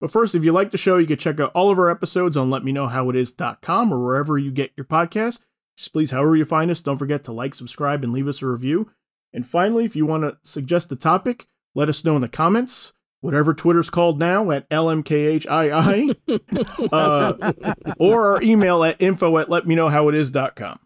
But 0.00 0.10
first, 0.10 0.34
if 0.34 0.44
you 0.44 0.52
like 0.52 0.70
the 0.70 0.78
show, 0.78 0.96
you 0.96 1.06
can 1.06 1.18
check 1.18 1.38
out 1.38 1.52
all 1.54 1.70
of 1.70 1.78
our 1.78 1.90
episodes 1.90 2.36
on 2.36 2.50
letmeknowhowitis.com 2.50 3.92
or 3.92 4.02
wherever 4.02 4.38
you 4.38 4.50
get 4.50 4.72
your 4.76 4.86
podcast. 4.86 5.40
Just 5.76 5.92
please, 5.92 6.12
however 6.12 6.34
you 6.34 6.44
find 6.44 6.70
us, 6.70 6.80
don't 6.80 6.98
forget 6.98 7.24
to 7.24 7.32
like, 7.32 7.54
subscribe, 7.54 8.02
and 8.02 8.12
leave 8.12 8.28
us 8.28 8.42
a 8.42 8.46
review. 8.46 8.90
And 9.34 9.44
finally, 9.46 9.84
if 9.84 9.96
you 9.96 10.06
want 10.06 10.22
to 10.22 10.38
suggest 10.48 10.92
a 10.92 10.96
topic, 10.96 11.48
let 11.74 11.88
us 11.88 12.04
know 12.04 12.14
in 12.14 12.22
the 12.22 12.28
comments. 12.28 12.92
Whatever 13.20 13.52
Twitter's 13.52 13.90
called 13.90 14.20
now 14.20 14.50
at 14.50 14.68
LMKHII, 14.70 16.14
uh, 16.92 17.52
or 17.98 18.34
our 18.34 18.42
email 18.42 18.84
at 18.84 19.00
info 19.00 19.38
at 19.38 19.48
letmeknowhowitis.com. 19.48 20.78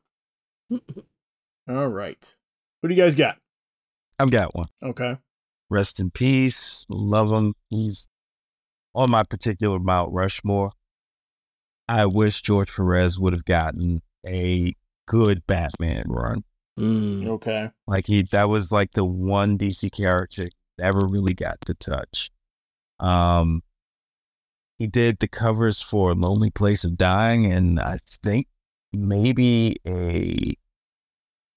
All 1.68 1.88
right. 1.88 2.36
What 2.80 2.88
do 2.88 2.94
you 2.94 3.02
guys 3.02 3.16
got? 3.16 3.38
I've 4.18 4.30
got 4.30 4.54
one. 4.54 4.68
Okay. 4.82 5.18
Rest 5.68 6.00
in 6.00 6.10
peace. 6.10 6.86
Love 6.88 7.30
him. 7.32 7.54
He's 7.68 8.08
on 8.94 9.10
my 9.10 9.24
particular 9.24 9.78
Mount 9.78 10.12
Rushmore. 10.12 10.72
I 11.88 12.06
wish 12.06 12.40
George 12.42 12.74
Perez 12.74 13.18
would 13.18 13.32
have 13.32 13.44
gotten 13.44 14.00
a 14.26 14.74
good 15.06 15.46
Batman 15.46 16.04
run. 16.06 16.44
Mm. 16.78 17.26
Okay. 17.26 17.70
Like 17.86 18.06
he, 18.06 18.22
that 18.22 18.48
was 18.48 18.70
like 18.72 18.92
the 18.92 19.04
one 19.04 19.58
DC 19.58 19.90
character 19.92 20.48
ever 20.80 21.00
really 21.08 21.34
got 21.34 21.60
to 21.62 21.74
touch. 21.74 22.30
Um, 23.00 23.62
he 24.78 24.86
did 24.86 25.18
the 25.18 25.28
covers 25.28 25.82
for 25.82 26.14
Lonely 26.14 26.50
Place 26.50 26.84
of 26.84 26.96
Dying, 26.96 27.46
and 27.52 27.80
I 27.80 27.98
think 28.22 28.46
maybe 28.92 29.76
a, 29.86 30.54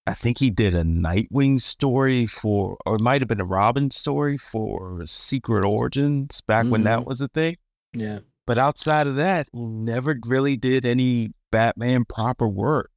I 0.08 0.14
think 0.14 0.40
he 0.40 0.50
did 0.50 0.74
a 0.74 0.84
Nightwing 0.84 1.60
story 1.62 2.26
for, 2.26 2.78
or 2.86 2.96
it 2.96 3.02
might 3.02 3.22
have 3.22 3.28
been 3.28 3.40
a 3.42 3.46
Robin 3.46 3.92
story 3.92 4.38
for 4.38 5.06
Secret 5.06 5.64
Origins 5.66 6.42
back 6.42 6.66
when 6.66 6.84
that 6.84 7.02
Mhm. 7.02 7.06
was 7.06 7.22
a 7.22 7.28
thing. 7.28 7.56
Yeah. 7.94 8.20
But 8.48 8.58
outside 8.58 9.06
of 9.08 9.16
that, 9.18 9.48
he 9.54 9.68
never 9.68 10.20
really 10.26 10.58
did 10.58 10.86
any 10.86 11.30
Batman 11.52 12.06
proper 12.06 12.48
work. 12.48 12.91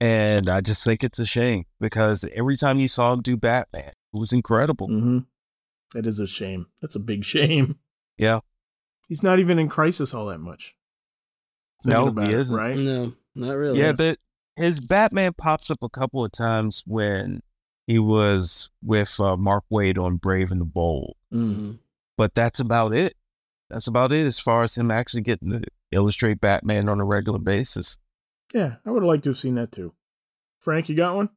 And 0.00 0.48
I 0.48 0.60
just 0.60 0.84
think 0.84 1.02
it's 1.02 1.18
a 1.18 1.26
shame 1.26 1.64
because 1.80 2.28
every 2.34 2.56
time 2.56 2.78
you 2.78 2.88
saw 2.88 3.12
him 3.12 3.22
do 3.22 3.36
Batman, 3.36 3.88
it 3.88 4.18
was 4.18 4.32
incredible. 4.32 4.88
Mm-hmm. 4.88 5.18
That 5.94 6.06
is 6.06 6.18
a 6.18 6.26
shame. 6.26 6.66
That's 6.82 6.96
a 6.96 7.00
big 7.00 7.24
shame. 7.24 7.78
Yeah. 8.18 8.40
He's 9.08 9.22
not 9.22 9.38
even 9.38 9.58
in 9.58 9.68
Crisis 9.68 10.12
all 10.12 10.26
that 10.26 10.40
much. 10.40 10.74
Thinking 11.82 12.14
No, 12.14 12.22
he 12.22 12.30
it, 12.30 12.34
isn't. 12.34 12.56
Right? 12.56 12.76
No, 12.76 13.14
not 13.34 13.54
really. 13.54 13.78
Yeah, 13.80 13.92
that 13.92 14.18
his 14.56 14.80
Batman 14.80 15.32
pops 15.34 15.70
up 15.70 15.82
a 15.82 15.88
couple 15.88 16.24
of 16.24 16.32
times 16.32 16.82
when 16.86 17.40
he 17.86 17.98
was 17.98 18.70
with 18.82 19.18
uh, 19.20 19.36
Mark 19.36 19.64
Waid 19.72 20.02
on 20.02 20.16
Brave 20.16 20.50
and 20.50 20.60
the 20.60 20.66
Bold, 20.66 21.14
hmm 21.30 21.72
but 22.16 22.34
that's 22.34 22.58
about 22.58 22.94
it. 22.94 23.14
That's 23.68 23.86
about 23.86 24.10
it 24.10 24.26
as 24.26 24.40
far 24.40 24.62
as 24.62 24.74
him 24.74 24.90
actually 24.90 25.20
getting 25.20 25.50
to 25.50 25.62
illustrate 25.92 26.40
Batman 26.40 26.88
on 26.88 26.98
a 26.98 27.04
regular 27.04 27.38
basis. 27.38 27.98
Yeah, 28.56 28.76
I 28.86 28.90
would 28.90 29.02
have 29.02 29.08
liked 29.08 29.24
to 29.24 29.30
have 29.30 29.36
seen 29.36 29.56
that 29.56 29.70
too. 29.70 29.92
Frank, 30.60 30.88
you 30.88 30.94
got 30.94 31.14
one? 31.14 31.28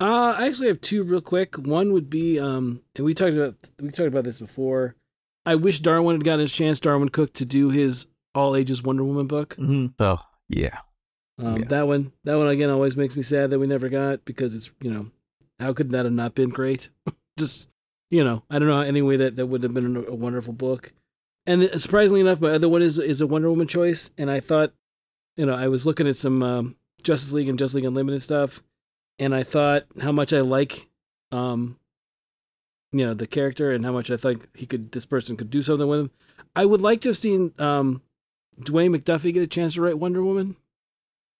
Uh, 0.00 0.34
I 0.36 0.48
actually 0.48 0.66
have 0.66 0.80
two 0.80 1.04
real 1.04 1.20
quick. 1.20 1.56
One 1.56 1.92
would 1.92 2.10
be, 2.10 2.40
um, 2.40 2.82
and 2.96 3.04
we 3.04 3.14
talked 3.14 3.34
about 3.36 3.54
we 3.80 3.90
talked 3.90 4.08
about 4.08 4.24
this 4.24 4.40
before. 4.40 4.96
I 5.46 5.54
wish 5.54 5.80
Darwyn 5.80 6.16
had 6.16 6.24
gotten 6.24 6.40
his 6.40 6.52
chance, 6.52 6.80
Darwyn 6.80 7.10
Cooke, 7.12 7.32
to 7.34 7.44
do 7.44 7.70
his 7.70 8.08
all 8.34 8.56
ages 8.56 8.82
Wonder 8.82 9.04
Woman 9.04 9.28
book. 9.28 9.54
hmm 9.54 9.86
Oh, 10.00 10.18
yeah. 10.48 10.78
Um, 11.38 11.58
Yeah. 11.58 11.64
That 11.68 11.86
one, 11.86 12.12
that 12.24 12.36
one 12.36 12.48
again, 12.48 12.68
always 12.68 12.96
makes 12.96 13.14
me 13.14 13.22
sad 13.22 13.50
that 13.50 13.60
we 13.60 13.68
never 13.68 13.88
got 13.88 14.24
because 14.24 14.56
it's 14.56 14.72
you 14.80 14.90
know, 14.92 15.06
how 15.60 15.72
could 15.72 15.90
that 15.90 16.04
have 16.04 16.12
not 16.14 16.34
been 16.34 16.50
great? 16.50 16.90
Just 17.38 17.68
you 18.10 18.24
know, 18.24 18.42
I 18.50 18.58
don't 18.58 18.66
know 18.66 18.80
any 18.80 19.02
way 19.02 19.14
that 19.16 19.36
that 19.36 19.46
would 19.46 19.62
have 19.62 19.72
been 19.74 19.96
a 19.96 20.14
wonderful 20.16 20.52
book. 20.52 20.92
And 21.46 21.62
surprisingly 21.80 22.20
enough, 22.22 22.40
my 22.40 22.50
other 22.50 22.68
one 22.68 22.82
is 22.82 22.98
is 22.98 23.20
a 23.20 23.26
Wonder 23.28 23.50
Woman 23.50 23.68
choice, 23.68 24.10
and 24.18 24.28
I 24.28 24.40
thought, 24.40 24.72
you 25.36 25.46
know, 25.46 25.54
I 25.54 25.68
was 25.68 25.86
looking 25.86 26.06
at 26.06 26.16
some 26.16 26.42
um, 26.42 26.76
Justice 27.02 27.32
League 27.32 27.48
and 27.48 27.58
Justice 27.58 27.76
League 27.76 27.84
Unlimited 27.84 28.22
stuff, 28.22 28.62
and 29.18 29.34
I 29.34 29.42
thought 29.42 29.84
how 30.02 30.12
much 30.12 30.32
I 30.32 30.40
like, 30.40 30.88
um, 31.32 31.78
you 32.92 33.04
know, 33.06 33.14
the 33.14 33.26
character 33.26 33.70
and 33.72 33.84
how 33.84 33.92
much 33.92 34.10
I 34.10 34.16
think 34.16 34.48
he 34.56 34.66
could, 34.66 34.92
this 34.92 35.06
person 35.06 35.36
could 35.36 35.50
do 35.50 35.62
something 35.62 35.86
with 35.86 36.00
him. 36.00 36.10
I 36.56 36.64
would 36.64 36.80
like 36.80 37.00
to 37.02 37.10
have 37.10 37.16
seen 37.16 37.52
um, 37.58 38.02
Dwayne 38.60 38.94
McDuffie 38.94 39.32
get 39.32 39.42
a 39.42 39.46
chance 39.46 39.74
to 39.74 39.82
write 39.82 39.98
Wonder 39.98 40.22
Woman 40.22 40.56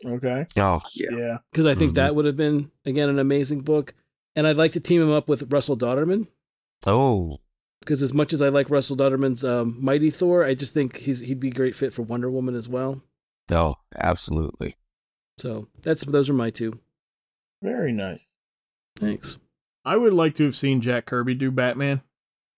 Okay. 0.07 0.47
Oh, 0.57 0.81
yeah. 0.95 1.09
Yeah. 1.15 1.39
because 1.51 1.67
I 1.67 1.75
think 1.75 1.93
Mhm. 1.93 1.97
that 1.97 2.15
would 2.15 2.25
have 2.25 2.37
been 2.37 2.71
again 2.87 3.11
an 3.11 3.19
amazing 3.19 3.61
book. 3.61 3.93
And 4.35 4.47
I'd 4.47 4.57
like 4.57 4.73
to 4.73 4.81
team 4.81 5.03
him 5.03 5.11
up 5.11 5.29
with 5.29 5.53
Russell 5.53 5.77
Dauterman 5.77 6.29
Oh, 6.87 7.41
because 7.81 8.03
as 8.03 8.15
much 8.15 8.33
as 8.33 8.41
I 8.41 8.49
like 8.49 8.71
Russell 8.71 8.97
Dauterman's 8.97 9.45
um, 9.45 9.77
Mighty 9.79 10.09
Thor, 10.09 10.43
I 10.45 10.55
just 10.55 10.73
think 10.73 10.97
he's 10.99 11.21
he'd 11.21 11.41
be 11.41 11.49
a 11.49 11.53
great 11.53 11.75
fit 11.75 11.93
for 11.93 12.01
Wonder 12.03 12.31
Woman 12.31 12.55
as 12.55 12.67
well. 12.69 13.03
No, 13.51 13.77
absolutely. 13.97 14.77
So 15.39 15.69
that's 15.83 16.05
those 16.05 16.31
are 16.31 16.35
my 16.35 16.51
two. 16.51 16.81
Very 17.63 17.93
nice. 17.93 18.27
Thanks. 18.99 19.39
I 19.85 19.97
would 19.97 20.13
like 20.13 20.35
to 20.35 20.45
have 20.45 20.57
seen 20.57 20.81
Jack 20.81 21.07
Kirby 21.07 21.35
do 21.35 21.51
Batman. 21.51 22.03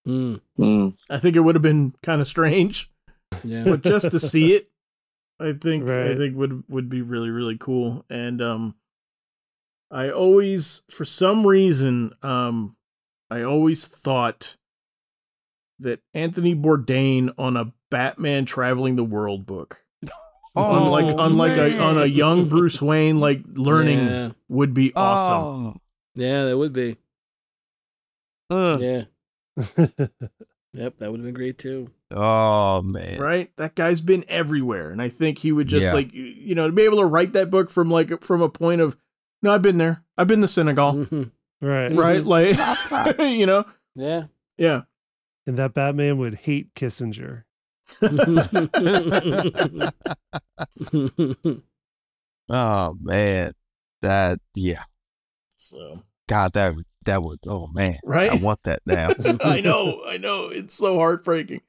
Mm, 0.06 0.40
Mm. 0.58 0.96
I 1.08 1.18
think 1.18 1.36
it 1.36 1.40
would 1.40 1.54
have 1.54 1.62
been 1.62 1.94
kind 2.02 2.20
of 2.20 2.26
strange, 2.26 2.90
yeah. 3.44 3.62
but 3.64 3.82
just 3.82 4.10
to 4.10 4.18
see 4.18 4.54
it, 4.54 4.68
I 5.38 5.52
think 5.52 5.88
I 5.88 6.16
think 6.16 6.36
would 6.36 6.64
would 6.68 6.88
be 6.88 7.02
really 7.02 7.30
really 7.30 7.56
cool. 7.56 8.04
And 8.10 8.42
um, 8.42 8.74
I 9.90 10.10
always, 10.10 10.82
for 10.90 11.04
some 11.04 11.46
reason, 11.46 12.12
um, 12.22 12.76
I 13.30 13.42
always 13.42 13.86
thought 13.86 14.56
that 15.78 16.00
Anthony 16.14 16.54
Bourdain 16.54 17.32
on 17.38 17.56
a 17.56 17.72
Batman 17.90 18.44
traveling 18.44 18.96
the 18.96 19.04
world 19.04 19.46
book, 19.46 19.81
unlike 20.54 21.06
Oh, 21.14 21.24
unlike 21.24 21.56
a 21.56 21.78
on 21.78 21.98
a 21.98 22.06
young 22.06 22.48
Bruce 22.48 22.80
Wayne 22.82 23.20
like 23.20 23.42
learning 23.54 23.98
Yeah. 24.06 24.30
would 24.48 24.74
be 24.74 24.92
awesome. 24.94 25.66
Oh, 25.66 25.76
Yeah, 26.14 26.44
that 26.44 26.58
would 26.58 26.72
be. 26.72 26.96
ugh. 28.50 28.80
Yeah. 28.80 29.04
Yep, 30.74 30.96
that 30.98 31.10
would 31.10 31.20
have 31.20 31.26
been 31.26 31.34
great 31.34 31.58
too. 31.58 31.88
oh 32.10 32.80
man. 32.80 33.18
right 33.20 33.50
that 33.58 33.74
guy's 33.74 34.00
been 34.00 34.24
everywhere 34.28 34.90
and 34.90 35.00
i 35.02 35.08
think 35.10 35.36
he 35.38 35.52
would 35.52 35.66
just 35.66 35.88
Yeah. 35.88 35.92
like 35.92 36.12
you- 36.14 36.22
you 36.24 36.54
know 36.54 36.66
to 36.66 36.72
be 36.72 36.82
able 36.84 36.98
to 37.00 37.06
write 37.06 37.32
that 37.34 37.50
book 37.50 37.68
from 37.70 37.90
like 37.90 38.22
from 38.24 38.40
a 38.40 38.48
point 38.48 38.80
of 38.80 38.96
no 39.42 39.50
i've 39.50 39.60
been 39.62 39.76
there 39.78 40.02
i've 40.16 40.28
been 40.28 40.40
to 40.42 40.48
senegal 40.48 40.92
Mhm. 40.94 41.30
right. 41.60 41.92
right 41.92 42.24
like 42.24 42.56
you 43.18 43.44
know 43.46 43.64
Yeah. 43.94 44.24
yeah 44.56 44.82
And 45.46 45.58
that 45.58 45.74
Batman 45.74 46.16
would 46.18 46.34
hate 46.46 46.72
Kissinger. 46.74 47.44
Oh 52.48 52.96
man. 53.00 53.52
That 54.02 54.40
yeah. 54.56 54.82
so 55.56 56.02
God, 56.28 56.52
that 56.54 56.74
that 57.04 57.22
would. 57.22 57.38
Oh 57.46 57.68
man. 57.68 57.98
Right? 58.04 58.30
I 58.32 58.36
want 58.36 58.62
that 58.64 58.80
now. 58.84 59.10
i 59.44 59.60
know 59.60 60.02
i 60.06 60.16
know 60.16 60.46
it's 60.46 60.74
so 60.74 60.98
heartbreaking 60.98 61.60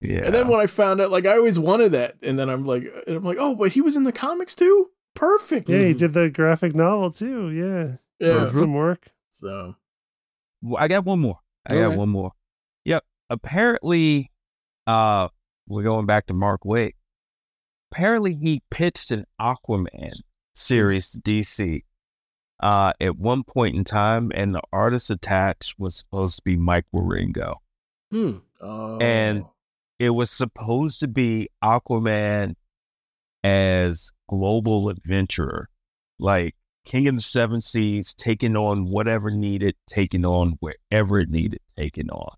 Yeah. 0.00 0.24
and 0.24 0.34
then 0.34 0.48
when 0.48 0.60
i 0.60 0.66
found 0.66 1.00
out 1.00 1.10
like 1.10 1.26
i 1.26 1.36
always 1.36 1.58
wanted 1.58 1.92
that 1.92 2.14
and 2.22 2.38
then 2.38 2.48
i'm 2.48 2.64
like 2.64 2.84
and 3.06 3.16
i'm 3.16 3.24
like 3.24 3.38
oh 3.40 3.54
but 3.56 3.72
he 3.72 3.80
was 3.80 3.96
in 3.96 4.04
the 4.04 4.12
comics 4.12 4.54
too 4.54 4.90
perfect 5.14 5.68
Yeah, 5.68 5.78
he 5.78 5.94
Mhm. 5.94 5.98
did 5.98 6.12
the 6.14 6.30
graphic 6.30 6.74
novel 6.74 7.10
too. 7.10 7.50
Yeah. 7.50 7.96
yeah 8.20 8.50
Some 8.50 8.74
work. 8.74 9.08
so 9.30 9.74
Well, 10.62 10.82
I 10.82 10.88
got 10.88 11.04
one 11.04 11.20
more. 11.20 11.38
I 11.66 11.74
got 11.74 11.86
Okay. 11.88 11.96
one 11.96 12.08
more. 12.08 12.32
Yep. 12.84 13.04
Apparently, 13.30 14.30
uh, 14.86 15.28
we're 15.66 15.82
going 15.82 16.06
back 16.06 16.26
to 16.26 16.34
Mark 16.34 16.62
Waid. 16.64 16.92
Apparently, 17.92 18.34
he 18.34 18.62
pitched 18.70 19.10
an 19.10 19.24
Aquaman 19.40 20.12
series 20.54 21.10
to 21.12 21.20
DC 21.20 21.82
uh, 22.60 22.92
at 23.00 23.16
one 23.16 23.44
point 23.44 23.76
in 23.76 23.84
time, 23.84 24.30
and 24.34 24.54
the 24.54 24.62
artist 24.72 25.10
attached 25.10 25.74
was 25.78 25.94
supposed 25.96 26.36
to 26.36 26.42
be 26.44 26.56
Mike 26.56 26.86
Wieringo. 26.94 27.56
Hmm. 28.10 28.38
oh. 28.60 28.98
And- 28.98 29.44
It 30.00 30.10
was 30.10 30.30
supposed 30.30 30.98
to 31.00 31.08
be 31.08 31.48
Aquaman 31.62 32.54
as 33.44 34.10
global 34.28 34.88
adventurer, 34.88 35.68
like 36.18 36.56
King 36.84 37.06
of 37.08 37.14
the 37.16 37.22
Seven 37.22 37.60
Seas, 37.60 38.12
taking 38.12 38.56
on 38.56 38.90
whatever 38.90 39.30
needed, 39.30 39.76
taking 39.86 40.26
on 40.26 40.56
wherever 40.60 41.20
it 41.20 41.30
needed, 41.30 41.60
taking 41.76 42.10
on. 42.10 42.36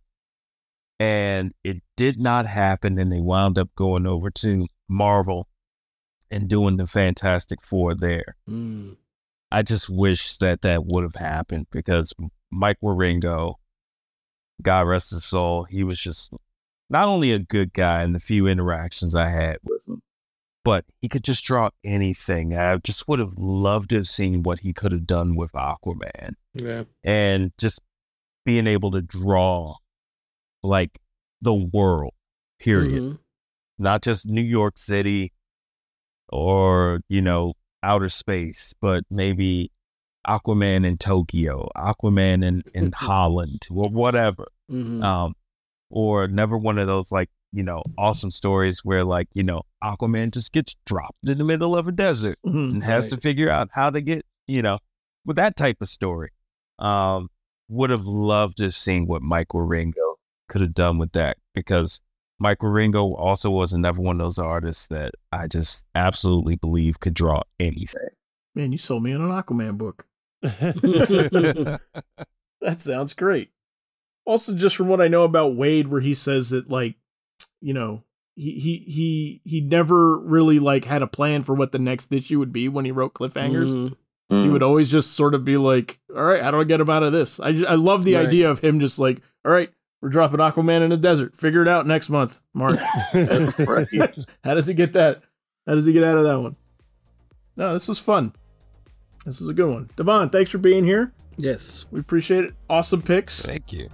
And 0.98 1.52
it 1.62 1.82
did 1.96 2.18
not 2.18 2.46
happen, 2.46 2.98
and 2.98 3.12
they 3.12 3.20
wound 3.20 3.58
up 3.58 3.68
going 3.76 4.06
over 4.06 4.30
to 4.30 4.66
Marvel 4.88 5.46
and 6.30 6.48
doing 6.48 6.76
the 6.76 6.86
Fantastic 6.86 7.62
Four 7.62 7.94
there. 7.94 8.36
Mm. 8.48 8.96
I 9.52 9.62
just 9.62 9.90
wish 9.90 10.36
that 10.38 10.62
that 10.62 10.86
would 10.86 11.04
have 11.04 11.14
happened 11.16 11.66
because 11.70 12.12
Mike 12.50 12.78
Wieringo, 12.82 13.54
God 14.62 14.88
rest 14.88 15.10
his 15.10 15.24
soul, 15.24 15.64
he 15.64 15.84
was 15.84 16.00
just 16.00 16.34
not 16.88 17.06
only 17.08 17.32
a 17.32 17.38
good 17.38 17.72
guy 17.72 18.02
in 18.02 18.12
the 18.12 18.20
few 18.20 18.46
interactions 18.46 19.14
I 19.14 19.28
had 19.28 19.58
with 19.64 19.86
him, 19.86 20.02
but 20.64 20.84
he 21.00 21.08
could 21.08 21.22
just 21.24 21.44
draw 21.44 21.70
anything. 21.84 22.56
I 22.56 22.76
just 22.78 23.06
would 23.06 23.18
have 23.20 23.34
loved 23.38 23.90
to 23.90 23.96
have 23.96 24.08
seen 24.08 24.42
what 24.42 24.60
he 24.60 24.72
could 24.72 24.92
have 24.92 25.06
done 25.06 25.36
with 25.36 25.52
Aquaman 25.52 26.32
Yeah. 26.54 26.84
and 27.04 27.52
just 27.58 27.80
being 28.44 28.66
able 28.66 28.90
to 28.92 29.02
draw 29.02 29.76
like 30.66 30.98
the 31.40 31.54
world, 31.54 32.14
period 32.58 33.02
Mhm. 33.02 33.18
not 33.78 34.02
just 34.02 34.28
New 34.28 34.42
York 34.42 34.78
City 34.78 35.32
or, 36.28 37.00
you 37.08 37.22
know, 37.22 37.54
outer 37.82 38.08
space, 38.08 38.74
but 38.80 39.04
maybe 39.10 39.70
Aquaman 40.26 40.84
in 40.84 40.96
Tokyo, 40.98 41.68
Aquaman 41.76 42.44
in, 42.44 42.62
in 42.74 42.92
Holland, 42.94 43.62
or 43.70 43.88
whatever. 43.90 44.48
Mhm. 44.70 45.02
Um, 45.04 45.34
or 45.90 46.26
never 46.26 46.58
one 46.58 46.78
of 46.78 46.86
those 46.88 47.12
like, 47.12 47.30
you 47.52 47.62
know, 47.62 47.82
awesome 47.96 48.30
stories 48.32 48.80
where 48.84 49.04
like, 49.04 49.28
you 49.34 49.44
know, 49.44 49.62
Aquaman 49.84 50.32
just 50.32 50.52
gets 50.52 50.74
dropped 50.84 51.18
in 51.26 51.38
the 51.38 51.44
middle 51.44 51.76
of 51.76 51.86
a 51.86 51.92
desert 51.92 52.38
Mhm, 52.44 52.72
and 52.72 52.84
has 52.84 53.04
right. 53.04 53.10
to 53.16 53.20
figure 53.20 53.48
out 53.48 53.68
how 53.72 53.90
to 53.90 54.00
get, 54.00 54.26
you 54.48 54.62
know, 54.62 54.78
with 55.24 55.36
that 55.36 55.54
type 55.56 55.76
of 55.80 55.88
story. 55.88 56.30
Um, 56.78 57.28
would 57.68 57.90
have 57.90 58.06
loved 58.06 58.58
to 58.58 58.64
have 58.64 58.74
seen 58.74 59.06
what 59.06 59.22
Michael 59.22 59.60
Wieringo 59.66 60.05
could 60.48 60.60
have 60.60 60.74
done 60.74 60.98
with 60.98 61.12
that 61.12 61.36
because 61.54 62.00
Mike 62.38 62.58
Wieringo 62.58 63.14
also 63.18 63.50
was 63.50 63.72
another 63.72 64.02
one 64.02 64.20
of 64.20 64.24
those 64.26 64.38
artists 64.38 64.88
that 64.88 65.12
I 65.32 65.46
just 65.48 65.86
absolutely 65.94 66.56
believe 66.56 67.00
could 67.00 67.14
draw 67.14 67.42
anything. 67.58 68.08
man 68.54 68.72
you 68.72 68.78
sold 68.78 69.02
me 69.02 69.12
on 69.14 69.22
an 69.22 69.30
aquaman 69.30 69.76
book. 69.78 70.06
That 72.62 72.80
sounds 72.80 73.12
great. 73.14 73.50
Also, 74.24 74.54
just 74.54 74.76
from 74.76 74.88
what 74.88 75.00
I 75.00 75.08
know 75.08 75.24
about 75.24 75.52
Waid, 75.52 75.86
where 75.88 76.00
he 76.00 76.14
says 76.14 76.50
that 76.50 76.68
like, 76.70 76.96
you 77.60 77.74
know, 77.74 78.02
he 78.34 78.52
he 78.58 78.76
he 78.86 79.40
he 79.44 79.60
never 79.60 80.18
really 80.18 80.58
like 80.58 80.84
had 80.86 81.02
a 81.02 81.06
plan 81.06 81.42
for 81.42 81.54
what 81.54 81.72
the 81.72 81.78
next 81.78 82.12
issue 82.12 82.38
would 82.38 82.52
be 82.52 82.68
when 82.68 82.84
he 82.84 82.90
wrote 82.90 83.14
cliffhangers. 83.14 83.72
Mhm. 83.72 83.96
He 84.28 84.34
Mm. 84.34 84.52
would 84.52 84.62
always 84.64 84.90
just 84.90 85.12
sort 85.12 85.34
of 85.34 85.44
be 85.44 85.56
like, 85.56 86.00
"All 86.14 86.24
right, 86.24 86.42
how 86.42 86.50
do 86.50 86.58
I 86.60 86.64
get 86.64 86.80
him 86.80 86.90
out 86.90 87.04
of 87.04 87.12
this?" 87.12 87.38
I 87.38 87.52
just, 87.52 87.70
I 87.70 87.74
love 87.76 88.02
the 88.04 88.14
Right. 88.16 88.26
idea 88.26 88.50
of 88.50 88.58
him 88.58 88.80
just 88.80 88.98
like, 88.98 89.22
"All 89.44 89.52
right, 89.52 89.70
we're 90.06 90.10
dropping 90.10 90.38
Aquaman 90.38 90.82
in 90.82 90.90
the 90.90 90.96
desert. 90.96 91.34
Figure 91.34 91.62
it 91.62 91.66
out 91.68 91.84
next 91.84 92.10
month, 92.10 92.42
Mark." 92.54 92.76
How 93.12 94.54
does 94.54 94.66
he 94.68 94.72
get 94.72 94.92
that? 94.92 95.20
How 95.66 95.74
does 95.74 95.84
he 95.84 95.92
get 95.92 96.04
out 96.04 96.16
of 96.16 96.22
that 96.22 96.40
one? 96.40 96.54
No, 97.56 97.72
this 97.72 97.88
was 97.88 97.98
fun. 97.98 98.32
This 99.24 99.40
is 99.40 99.48
a 99.48 99.52
good 99.52 99.68
one. 99.68 99.90
Devon, 99.96 100.30
thanks 100.30 100.52
for 100.52 100.58
being 100.58 100.84
here. 100.84 101.12
Yes. 101.36 101.86
We 101.90 101.98
appreciate 101.98 102.44
it. 102.44 102.54
Awesome 102.70 103.02
picks. 103.02 103.44
Thank 103.44 103.72
you. 103.72 103.88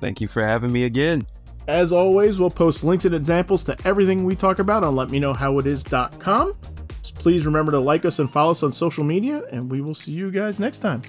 Thank 0.00 0.22
you 0.22 0.28
for 0.28 0.42
having 0.42 0.72
me 0.72 0.84
again. 0.84 1.26
As 1.66 1.92
always, 1.92 2.40
we'll 2.40 2.48
post 2.48 2.82
links 2.82 3.04
and 3.04 3.14
examples 3.14 3.62
to 3.64 3.76
everything 3.84 4.24
we 4.24 4.36
talk 4.36 4.58
about 4.58 4.84
on 4.84 4.94
letmeknowhowitis.com. 4.94 6.54
Just 7.02 7.14
please 7.16 7.44
remember 7.44 7.72
to 7.72 7.78
like 7.78 8.06
us 8.06 8.20
and 8.20 8.30
follow 8.30 8.52
us 8.52 8.62
on 8.62 8.72
social 8.72 9.04
media, 9.04 9.42
and 9.52 9.70
we 9.70 9.82
will 9.82 9.94
see 9.94 10.12
you 10.12 10.30
guys 10.30 10.58
next 10.58 10.78
time. 10.78 11.02